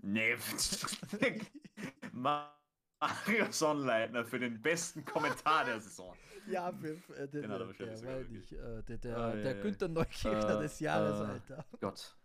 Nee, 0.00 0.36
Mario 2.12 3.50
Sonnleitner 3.50 4.24
für 4.24 4.38
den 4.38 4.60
besten 4.60 5.04
Kommentar 5.04 5.64
der 5.64 5.80
Saison. 5.80 6.14
Ja, 6.48 6.72
für, 6.72 6.94
äh, 7.14 7.28
der, 7.28 7.42
Den 7.42 7.50
hat 7.50 7.60
er 7.60 7.66
der, 7.74 7.94
der, 8.00 8.18
äh, 8.18 8.82
der, 8.82 8.96
der, 8.98 9.16
Ah, 9.18 9.28
ja, 9.34 9.42
der 9.42 9.56
ja. 9.56 9.62
Günther 9.62 9.88
Neukirchner 9.88 10.58
Äh, 10.58 10.62
des 10.62 10.80
Jahres, 10.80 11.20
äh, 11.20 11.24
Alter. 11.32 11.64
Gott. 11.78 12.16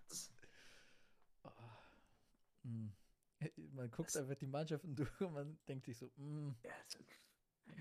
Oh. 2.63 2.67
Hm. 2.69 2.93
Man 3.73 3.91
guckt 3.91 4.09
Das- 4.09 4.17
einfach 4.17 4.35
die 4.35 4.47
Mannschaften 4.47 4.95
durch 4.95 5.19
und 5.21 5.33
man 5.33 5.57
denkt 5.67 5.85
sich 5.85 5.97
so, 5.97 6.09
hm, 6.15 6.55
ja, 6.63 6.71
jetzt 6.81 6.97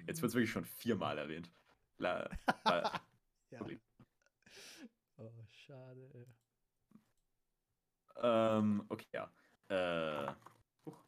jetzt 0.07 0.23
wird 0.23 0.29
es 0.31 0.35
wirklich 0.35 0.51
schon 0.51 0.65
viermal 0.65 1.19
erwähnt. 1.19 1.51
La, 1.99 2.29
la, 2.65 3.01
ja. 3.51 3.59
sorry. 3.59 3.81
Oh, 5.17 5.45
schade. 5.47 6.27
ähm, 8.17 8.85
okay, 8.89 9.07
ja. 9.13 9.33
Äh, 9.69 10.35
huch. 10.85 11.05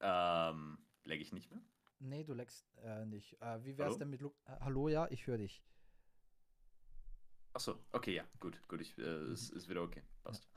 ähm, 0.00 0.78
lege 1.04 1.22
ich 1.22 1.32
nicht 1.32 1.50
mehr? 1.50 1.60
Nee, 1.98 2.22
du 2.24 2.34
leckst 2.34 2.66
äh, 2.78 3.04
nicht. 3.06 3.40
Äh, 3.40 3.64
wie 3.64 3.76
wär's 3.76 3.90
Hallo? 3.90 3.98
denn 3.98 4.10
mit 4.10 4.20
Lu 4.20 4.32
äh, 4.44 4.56
Hallo, 4.60 4.88
ja, 4.88 5.08
ich 5.10 5.26
höre 5.26 5.38
dich. 5.38 5.62
Achso, 7.54 7.78
okay, 7.92 8.14
ja, 8.14 8.24
gut, 8.40 8.60
gut, 8.68 8.80
ich, 8.80 8.96
äh, 8.98 9.32
ist, 9.32 9.50
ist 9.50 9.68
wieder 9.68 9.82
okay. 9.82 10.02
Passt. 10.22 10.48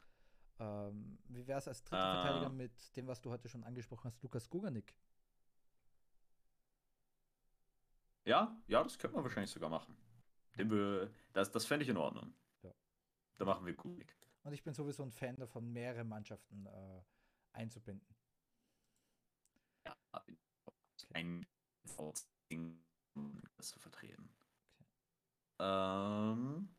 Ähm, 0.60 1.18
wie 1.28 1.46
wär's 1.48 1.68
als 1.68 1.84
dritter 1.84 2.14
Verteidiger 2.22 2.48
Ah. 2.48 2.50
mit 2.50 2.96
dem, 2.96 3.08
was 3.08 3.22
du 3.22 3.30
heute 3.32 3.50
schon 3.50 3.64
angesprochen 3.64 4.06
hast, 4.06 4.22
Lukas 4.24 4.50
Guganik? 4.50 4.96
Ja, 8.24 8.58
ja, 8.68 8.84
das 8.84 8.98
könnte 8.98 9.16
man 9.16 9.24
wahrscheinlich 9.24 9.52
sogar 9.52 9.70
machen. 9.70 9.96
Den 10.58 10.72
wir, 10.72 11.12
das 11.34 11.52
das 11.52 11.66
fände 11.66 11.84
ich 11.84 11.90
in 11.90 11.98
Ordnung. 11.98 12.34
Ja. 12.64 12.72
Da 13.38 13.46
machen 13.46 13.66
wir 13.66 13.74
gut. 13.74 14.06
Und 14.44 14.54
ich 14.54 14.64
bin 14.64 14.74
sowieso 14.74 15.04
ein 15.04 15.12
Fan 15.12 15.36
davon, 15.38 15.72
mehrere 15.74 16.04
Mannschaften 16.04 16.66
äh, 16.66 17.02
einzubinden. 17.52 18.16
Ja, 19.86 19.96
ein 21.14 21.46
Ding, 22.50 22.80
das 23.58 23.68
zu 23.70 23.80
vertreten. 23.80 24.30
Ähm, 25.60 26.70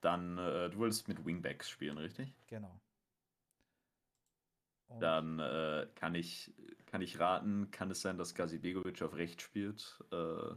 dann, 0.00 0.38
äh, 0.38 0.70
du 0.70 0.78
wolltest 0.78 1.08
mit 1.08 1.24
Wingbacks 1.24 1.68
spielen, 1.70 1.98
richtig? 1.98 2.34
Genau. 2.46 2.80
Und 4.94 5.00
Dann 5.00 5.38
äh, 5.38 5.88
kann 5.94 6.14
ich 6.14 6.52
kann 6.86 7.00
ich 7.00 7.18
raten, 7.18 7.70
kann 7.70 7.90
es 7.90 8.02
sein, 8.02 8.18
dass 8.18 8.34
Gazi 8.34 8.58
Begovic 8.58 9.00
auf 9.02 9.14
rechts 9.14 9.42
spielt? 9.42 9.98
Äh, 10.12 10.54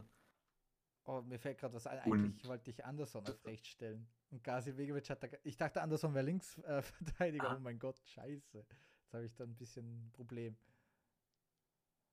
Oh, 1.08 1.22
mir 1.22 1.38
fällt 1.38 1.58
gerade 1.58 1.72
was 1.72 1.86
ein. 1.86 2.00
Eigentlich 2.00 2.44
wollte 2.48 2.70
ich 2.70 2.84
Anderson 2.84 3.24
auf 3.26 3.44
rechts 3.46 3.68
stellen. 3.68 4.08
Und 4.30 4.42
Gazi 4.42 4.76
Vegovic 4.76 5.08
hat 5.08 5.22
da. 5.22 5.28
Ich 5.44 5.56
dachte, 5.56 5.80
Anderson 5.80 6.14
wäre 6.14 6.24
Linksverteidiger. 6.24 7.44
Äh. 7.44 7.46
Ah. 7.52 7.56
Oh 7.56 7.60
mein 7.60 7.78
Gott, 7.78 8.00
scheiße. 8.04 8.58
Jetzt 8.58 9.12
habe 9.14 9.24
ich 9.24 9.34
da 9.36 9.44
ein 9.44 9.54
bisschen 9.56 9.86
ein 9.86 10.12
Problem. 10.12 10.56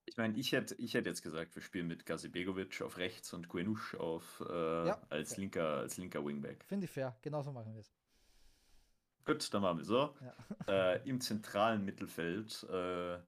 ich 0.06 0.16
meine, 0.16 0.38
ich 0.38 0.52
hätte 0.52 0.74
ich 0.76 0.94
hätte 0.94 1.08
jetzt 1.10 1.22
gesagt, 1.22 1.56
wir 1.56 1.62
spielen 1.62 1.88
mit 1.88 2.06
Gazi 2.06 2.28
Begovic 2.28 2.80
auf 2.82 2.98
rechts 2.98 3.32
und 3.32 3.48
Guenusch 3.48 3.96
auf 3.96 4.44
äh, 4.48 4.86
Ja, 4.86 5.02
als 5.10 5.36
linker 5.36 5.78
als 5.78 5.96
linker 5.96 6.24
Wingback. 6.24 6.64
Finde 6.64 6.84
ich 6.84 6.90
fair. 6.92 7.18
Genauso 7.22 7.50
machen 7.52 7.74
wir 7.74 7.80
es. 7.80 7.92
Gut, 9.24 9.52
dann 9.52 9.62
machen 9.62 9.78
wir 9.78 9.84
so. 9.84 10.16
Ja. 10.20 10.34
Äh, 10.66 11.06
Im 11.06 11.20
zentralen 11.20 11.84
Mittelfeld 11.84 12.62
äh, 12.70 13.18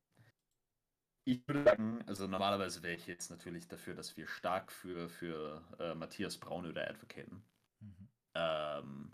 Ich 1.24 1.47
würde 1.47 1.64
sagen, 1.64 2.02
also 2.06 2.27
normalerweise 2.27 2.82
wäre 2.82 2.94
ich 2.94 3.06
jetzt 3.06 3.31
natürlich 3.31 3.68
dafür, 3.68 3.94
dass 3.94 4.16
wir 4.16 4.27
stark 4.27 4.73
für, 4.73 5.10
für 5.10 5.62
äh, 5.78 5.94
Matthias 5.94 6.39
Braun 6.39 6.64
oder 6.66 6.89
advocaten. 6.89 7.43
Mhm. 7.81 8.09
Ähm, 8.35 9.12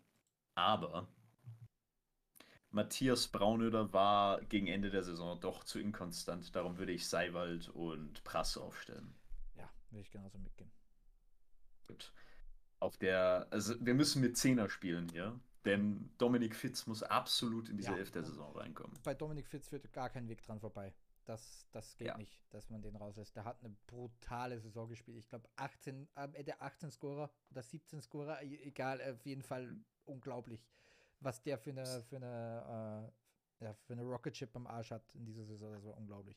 aber 0.55 1.09
Matthias 2.71 3.29
Braunöder 3.29 3.93
war 3.93 4.41
gegen 4.43 4.67
Ende 4.67 4.91
der 4.91 5.03
Saison 5.03 5.39
doch 5.41 5.65
zu 5.65 5.79
inkonstant. 5.79 6.55
Darum 6.57 6.79
würde 6.79 6.93
ich 6.93 7.07
Seiwald 7.09 7.69
und 7.69 8.25
Prass 8.25 8.57
aufstellen. 8.57 9.15
Ja, 9.57 9.71
würde 9.91 10.03
ich 10.03 10.11
genauso 10.11 10.39
mitgehen. 10.39 10.71
Gut. 11.87 12.13
Auf 12.79 12.97
der, 12.97 13.47
also 13.51 13.75
wir 13.85 13.95
müssen 13.95 14.23
mit 14.23 14.37
Zehner 14.37 14.69
spielen 14.69 15.09
hier, 15.11 15.39
denn 15.65 16.11
Dominik 16.19 16.55
Fitz 16.55 16.87
muss 16.87 17.03
absolut 17.03 17.69
in 17.69 17.77
diese 17.77 17.93
ja, 17.93 17.99
Elf 17.99 18.11
der 18.11 18.25
Saison 18.25 18.57
reinkommen. 18.57 18.99
Bei 19.05 19.15
Dominik 19.15 19.47
Fitz 19.47 19.69
führt 19.69 19.93
gar 19.93 20.11
kein 20.11 20.29
Weg 20.29 20.43
dran 20.43 20.61
vorbei. 20.61 20.93
Das, 21.25 21.69
das 21.71 21.97
geht 21.97 22.09
ja. 22.09 22.17
nicht, 22.17 22.43
dass 22.51 22.69
man 22.69 22.83
den 22.83 22.97
rauslässt. 22.97 23.37
Der 23.37 23.45
hat 23.45 23.63
eine 23.63 23.75
brutale 23.87 24.59
Saison 24.59 24.89
gespielt. 24.89 25.19
Ich 25.19 25.29
glaube, 25.29 25.49
18, 25.55 26.09
am 26.15 26.35
Ende 26.35 26.61
18 26.61 26.91
Scorer 26.91 27.31
oder 27.51 27.63
17 27.63 28.01
Scorer, 28.01 28.43
e-, 28.43 28.63
egal, 28.65 29.01
auf 29.01 29.25
jeden 29.25 29.43
Fall 29.43 29.77
unglaublich 30.05 30.67
was 31.25 31.43
der 31.43 31.59
für 31.59 31.71
eine, 31.71 32.03
für 32.03 32.17
eine, 32.17 33.13
äh, 33.61 33.65
ja, 33.65 33.75
für 33.75 33.93
eine 33.93 34.03
Rocket 34.03 34.35
Chip 34.35 34.55
am 34.57 34.67
Arsch 34.67 34.91
hat 34.91 35.15
in 35.15 35.25
dieser 35.25 35.45
Saison. 35.45 35.73
Das 35.73 35.85
war 35.85 35.97
unglaublich. 35.97 36.37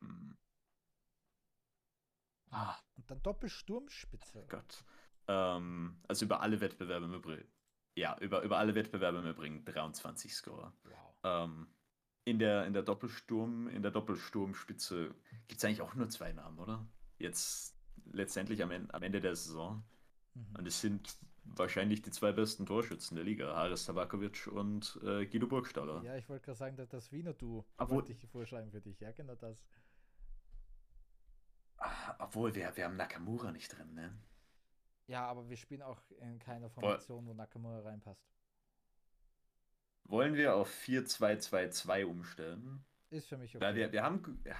Mhm. 0.00 0.36
Ah. 2.50 2.76
Und 2.96 3.10
dann 3.10 3.22
Doppelsturmspitze. 3.22 4.46
Gott. 4.48 4.84
Ähm, 5.26 6.00
also 6.08 6.24
über 6.24 6.40
alle 6.40 6.60
Wettbewerbe 6.60 7.06
im 7.06 7.14
Übrigen. 7.14 7.48
Ja, 7.98 8.16
über, 8.20 8.42
über 8.42 8.58
alle 8.58 8.76
Wettbewerbe 8.76 9.18
im 9.18 9.26
Übrigen 9.26 9.64
23 9.64 10.32
Scorer. 10.32 10.72
Wow. 10.84 11.14
Ähm, 11.24 11.66
in 12.24 12.38
der, 12.38 12.64
in 12.66 12.72
der 12.72 12.84
Doppelsturm, 12.84 13.66
in 13.68 13.82
der 13.82 13.90
Doppelsturmspitze 13.90 15.12
gibt 15.48 15.58
es 15.58 15.64
eigentlich 15.64 15.82
auch 15.82 15.94
nur 15.94 16.08
zwei 16.08 16.32
Namen, 16.32 16.58
oder? 16.60 16.86
Jetzt 17.18 17.76
letztendlich 18.12 18.62
am, 18.62 18.70
am 18.70 19.02
Ende 19.02 19.20
der 19.20 19.34
Saison. 19.34 19.82
Mhm. 20.34 20.56
Und 20.58 20.68
es 20.68 20.80
sind 20.80 21.16
wahrscheinlich 21.42 22.00
die 22.02 22.12
zwei 22.12 22.30
besten 22.30 22.66
Torschützen 22.66 23.16
der 23.16 23.24
Liga, 23.24 23.56
Haris 23.56 23.86
Tabakovic 23.86 24.46
und 24.46 25.00
äh, 25.02 25.26
Guido 25.26 25.48
Burgstaller. 25.48 26.00
Ja, 26.04 26.16
ich 26.16 26.28
wollte 26.28 26.44
gerade 26.44 26.58
sagen, 26.58 26.76
dass 26.76 26.90
das 26.90 27.10
Wiener 27.10 27.32
Du 27.32 27.64
wollte 27.78 28.12
ich 28.12 28.28
vorschlagen 28.28 28.70
für 28.70 28.80
dich. 28.80 29.00
Ja, 29.00 29.10
genau 29.10 29.34
das. 29.34 29.66
Ach, 31.78 32.14
obwohl, 32.20 32.54
wir, 32.54 32.76
wir 32.76 32.84
haben 32.84 32.96
Nakamura 32.96 33.50
nicht 33.50 33.76
drin, 33.76 33.94
ne? 33.94 34.16
Ja, 35.08 35.26
aber 35.26 35.48
wir 35.48 35.56
spielen 35.56 35.82
auch 35.82 36.00
in 36.20 36.38
keiner 36.38 36.68
Formation, 36.68 37.26
wo 37.26 37.34
Nakamura 37.34 37.80
reinpasst. 37.80 38.22
Wollen 40.04 40.34
wir 40.34 40.54
auf 40.54 40.70
4-2-2-2 40.84 42.04
umstellen? 42.04 42.84
Ist 43.10 43.28
für 43.28 43.38
mich 43.38 43.54
okay. 43.56 43.64
Weil 43.64 43.74
wir, 43.74 43.92
wir 43.92 44.02
haben. 44.02 44.40
Ja, 44.44 44.56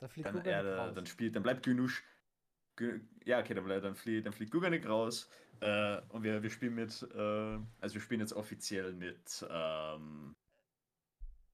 da 0.00 0.08
fliegt 0.08 0.28
dann, 0.28 0.44
ja, 0.44 0.90
dann, 0.90 1.06
spielt, 1.06 1.34
dann 1.36 1.42
bleibt 1.42 1.64
Günusch. 1.64 2.04
Ja, 3.24 3.40
okay, 3.40 3.54
dann, 3.54 3.64
bleibt, 3.64 3.84
dann, 3.84 3.94
fliegt, 3.94 4.26
dann 4.26 4.32
fliegt 4.32 4.52
Guganik 4.52 4.88
raus. 4.88 5.28
Äh, 5.60 6.00
und 6.10 6.22
wir, 6.22 6.42
wir 6.42 6.50
spielen 6.50 6.74
mit, 6.74 7.02
äh, 7.14 7.58
also 7.80 7.94
wir 7.94 8.00
spielen 8.00 8.20
jetzt 8.20 8.32
offiziell 8.32 8.92
mit 8.92 9.46
ähm, 9.50 10.36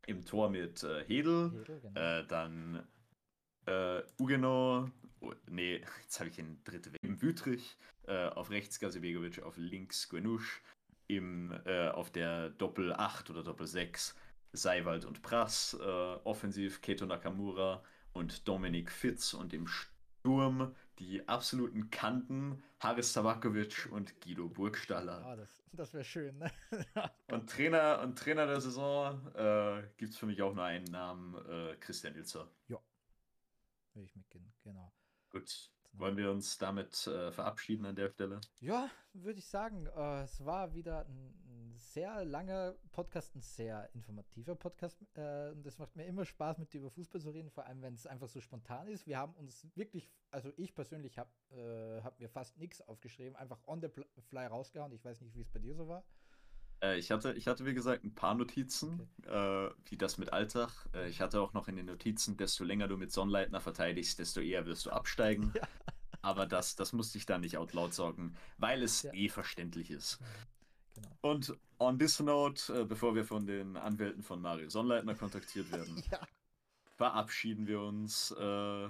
im 0.07 0.25
Tor 0.25 0.51
mit 0.51 0.83
äh, 0.83 1.05
Hedel, 1.05 1.51
Hedel 1.53 1.81
genau. 1.81 2.01
Äh, 2.01 2.27
dann 2.27 2.87
äh, 3.67 4.03
Ugeno, 4.19 4.91
oh, 5.21 5.33
nee, 5.49 5.83
jetzt 6.03 6.21
habe 6.21 6.31
ich 6.31 6.37
den 6.37 6.63
dritten 6.65 6.93
Weg, 6.93 7.03
im 7.03 7.21
Wütrich, 7.21 7.77
äh, 8.07 8.29
auf 8.29 8.51
rechts 8.51 8.81
Gazibegovic, 8.81 9.43
auf 9.43 9.57
links 9.57 10.09
Gwenusch, 10.09 10.63
im, 11.07 11.53
auf 11.93 12.11
der 12.11 12.49
Doppel 12.49 12.95
8 12.95 13.29
oder 13.29 13.43
Doppel 13.43 13.67
6 13.67 14.17
Seiwald 14.53 15.05
und 15.05 15.21
Prass, 15.21 15.79
offensiv 16.25 16.81
Keto 16.81 17.05
Nakamura 17.05 17.85
und 18.15 18.49
Dominik 18.49 18.91
Fitz 18.91 19.35
und 19.35 19.53
im 19.53 19.67
Sturm 19.67 20.75
die 20.99 21.27
absoluten 21.29 21.91
Kanten 21.91 22.63
Haris 22.81 23.13
Tabakovic 23.13 23.89
und 23.91 24.21
Guido 24.21 24.49
Burgstaller. 24.49 25.25
Ah, 25.25 25.37
das, 25.37 25.63
das 25.73 25.93
wäre 25.93 26.05
schön. 26.05 26.39
Ne? 26.39 26.51
und, 27.33 27.51
Trainer, 27.51 28.01
und 28.03 28.19
Trainer 28.19 28.47
der 28.47 28.61
Saison 28.61 29.21
äh, 29.35 29.83
gibt 29.97 30.13
es 30.13 30.19
für 30.19 30.27
mich 30.27 30.41
auch 30.43 30.55
nur 30.55 30.65
einen 30.65 30.85
Namen, 30.85 31.35
äh, 31.49 31.77
Christian 31.81 32.15
Ilzer. 32.15 32.49
Ja, 32.69 32.79
will 33.95 34.05
ich 34.05 34.15
mitgehen, 34.17 34.53
genau. 34.63 34.93
Gut, 35.31 35.71
wollen 35.97 36.17
wir 36.17 36.31
uns 36.31 36.59
damit 36.59 37.07
äh, 37.07 37.31
verabschieden 37.31 37.87
an 37.87 37.95
der 37.95 38.11
Stelle? 38.11 38.41
Ja, 38.61 38.91
würde 39.13 39.39
ich 39.39 39.47
sagen. 39.47 39.87
Äh, 39.87 40.23
es 40.23 40.45
war 40.45 40.75
wieder 40.75 41.07
ein, 41.07 41.35
ein, 41.47 41.75
sehr 41.77 42.25
langer 42.25 42.75
Podcast, 42.91 43.35
ein 43.37 43.41
sehr 43.41 43.89
informativer 43.95 44.57
Podcast. 44.57 45.01
Äh, 45.15 45.51
und 45.51 45.65
es 45.67 45.79
macht 45.79 45.95
mir 45.95 46.05
immer 46.05 46.25
Spaß, 46.25 46.59
mit 46.59 46.73
dir 46.73 46.81
über 46.81 46.91
Fußball 46.91 47.21
zu 47.21 47.31
reden, 47.31 47.51
vor 47.51 47.67
allem 47.67 47.83
wenn 47.83 47.95
es 47.95 48.07
einfach 48.07 48.29
so 48.29 48.41
spontan 48.41 48.89
ist. 48.89 49.07
Wir 49.07 49.19
haben 49.19 49.35
uns 49.35 49.69
wirklich, 49.77 50.11
also 50.31 50.53
ich 50.57 50.75
persönlich 50.75 51.19
habe 51.19 51.31
äh, 51.51 52.03
hab 52.03 52.19
mir 52.19 52.29
fast 52.29 52.59
nichts 52.59 52.81
aufgeschrieben, 52.81 53.37
einfach 53.37 53.61
on 53.67 53.81
the 53.81 53.89
fly 54.29 54.47
rausgehauen. 54.47 54.93
Ich 54.93 55.05
weiß 55.05 55.21
nicht, 55.21 55.35
wie 55.35 55.43
es 55.43 55.51
bei 55.51 55.61
dir 55.61 55.75
so 55.75 55.87
war. 55.87 56.05
Äh, 56.83 56.99
ich, 56.99 57.11
hatte, 57.11 57.33
ich 57.33 57.47
hatte, 57.49 57.67
wie 57.67 57.75
gesagt, 57.75 58.05
ein 58.05 58.15
paar 58.15 58.35
Notizen, 58.35 59.09
okay. 59.19 59.67
äh, 59.67 59.71
wie 59.87 59.97
das 59.97 60.19
mit 60.19 60.33
Alltag. 60.33 60.71
Äh, 60.95 61.09
ich 61.09 61.21
hatte 61.21 61.41
auch 61.41 61.53
noch 61.53 61.69
in 61.69 61.77
den 61.77 61.87
Notizen, 61.87 62.37
desto 62.37 62.65
länger 62.65 62.89
du 62.89 62.97
mit 62.97 63.13
Sonnleitner 63.13 63.61
verteidigst, 63.61 64.19
desto 64.19 64.41
eher 64.41 64.67
wirst 64.67 64.87
du 64.87 64.91
absteigen. 64.91 65.53
Ja. 65.65 65.69
Aber 66.23 66.47
das, 66.47 66.75
das 66.75 66.95
musste 66.95 67.19
ich 67.19 67.27
da 67.27 67.37
nicht 67.37 67.59
out 67.59 67.75
laut 67.75 67.93
sorgen, 67.93 68.35
weil 68.57 68.83
es 68.83 69.03
ja. 69.03 69.13
eh 69.13 69.29
verständlich 69.29 69.91
ist. 69.91 70.19
Genau. 70.95 71.09
Und 71.21 71.55
on 71.79 71.99
this 71.99 72.19
note, 72.19 72.73
äh, 72.73 72.85
bevor 72.87 73.15
wir 73.15 73.27
von 73.27 73.47
den 73.47 73.77
Anwälten 73.77 74.23
von 74.23 74.41
Mario 74.41 74.71
Sonnleitner 74.71 75.15
kontaktiert 75.15 75.71
werden, 75.71 76.03
ja. 76.11 76.19
verabschieden 76.97 77.67
wir 77.67 77.81
uns 77.81 78.31
äh, 78.31 78.89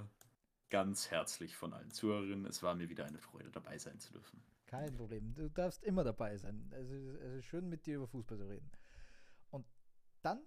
ganz 0.69 1.11
herzlich 1.11 1.55
von 1.57 1.73
allen 1.73 1.91
Zuhörerinnen. 1.91 2.45
Es 2.45 2.63
war 2.63 2.73
mir 2.73 2.89
wieder 2.89 3.05
eine 3.05 3.19
Freude, 3.19 3.51
dabei 3.51 3.77
sein 3.77 3.99
zu 3.99 4.13
dürfen. 4.13 4.41
Kein 4.67 4.95
Problem. 4.95 5.33
Du 5.35 5.49
darfst 5.49 5.83
immer 5.83 6.03
dabei 6.03 6.37
sein. 6.37 6.71
Es 6.73 6.89
ist, 6.89 7.21
es 7.21 7.33
ist 7.35 7.45
schön, 7.45 7.69
mit 7.69 7.85
dir 7.85 7.97
über 7.97 8.07
Fußball 8.07 8.37
zu 8.37 8.47
reden. 8.47 8.69
Und 9.51 9.65
dann 10.21 10.45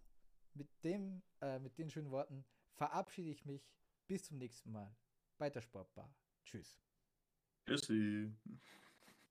mit, 0.55 0.69
dem, 0.85 1.23
äh, 1.41 1.59
mit 1.59 1.79
den 1.79 1.91
schönen 1.91 2.11
Worten 2.11 2.45
verabschiede 2.75 3.31
ich 3.31 3.45
mich. 3.45 3.71
Bis 4.07 4.25
zum 4.25 4.39
nächsten 4.39 4.73
Mal 4.73 4.97
bei 5.37 5.51
der 5.51 5.61
Sportbar. 5.61 6.13
Tschüss. 6.45 6.81
Tschüssi. 7.67 8.33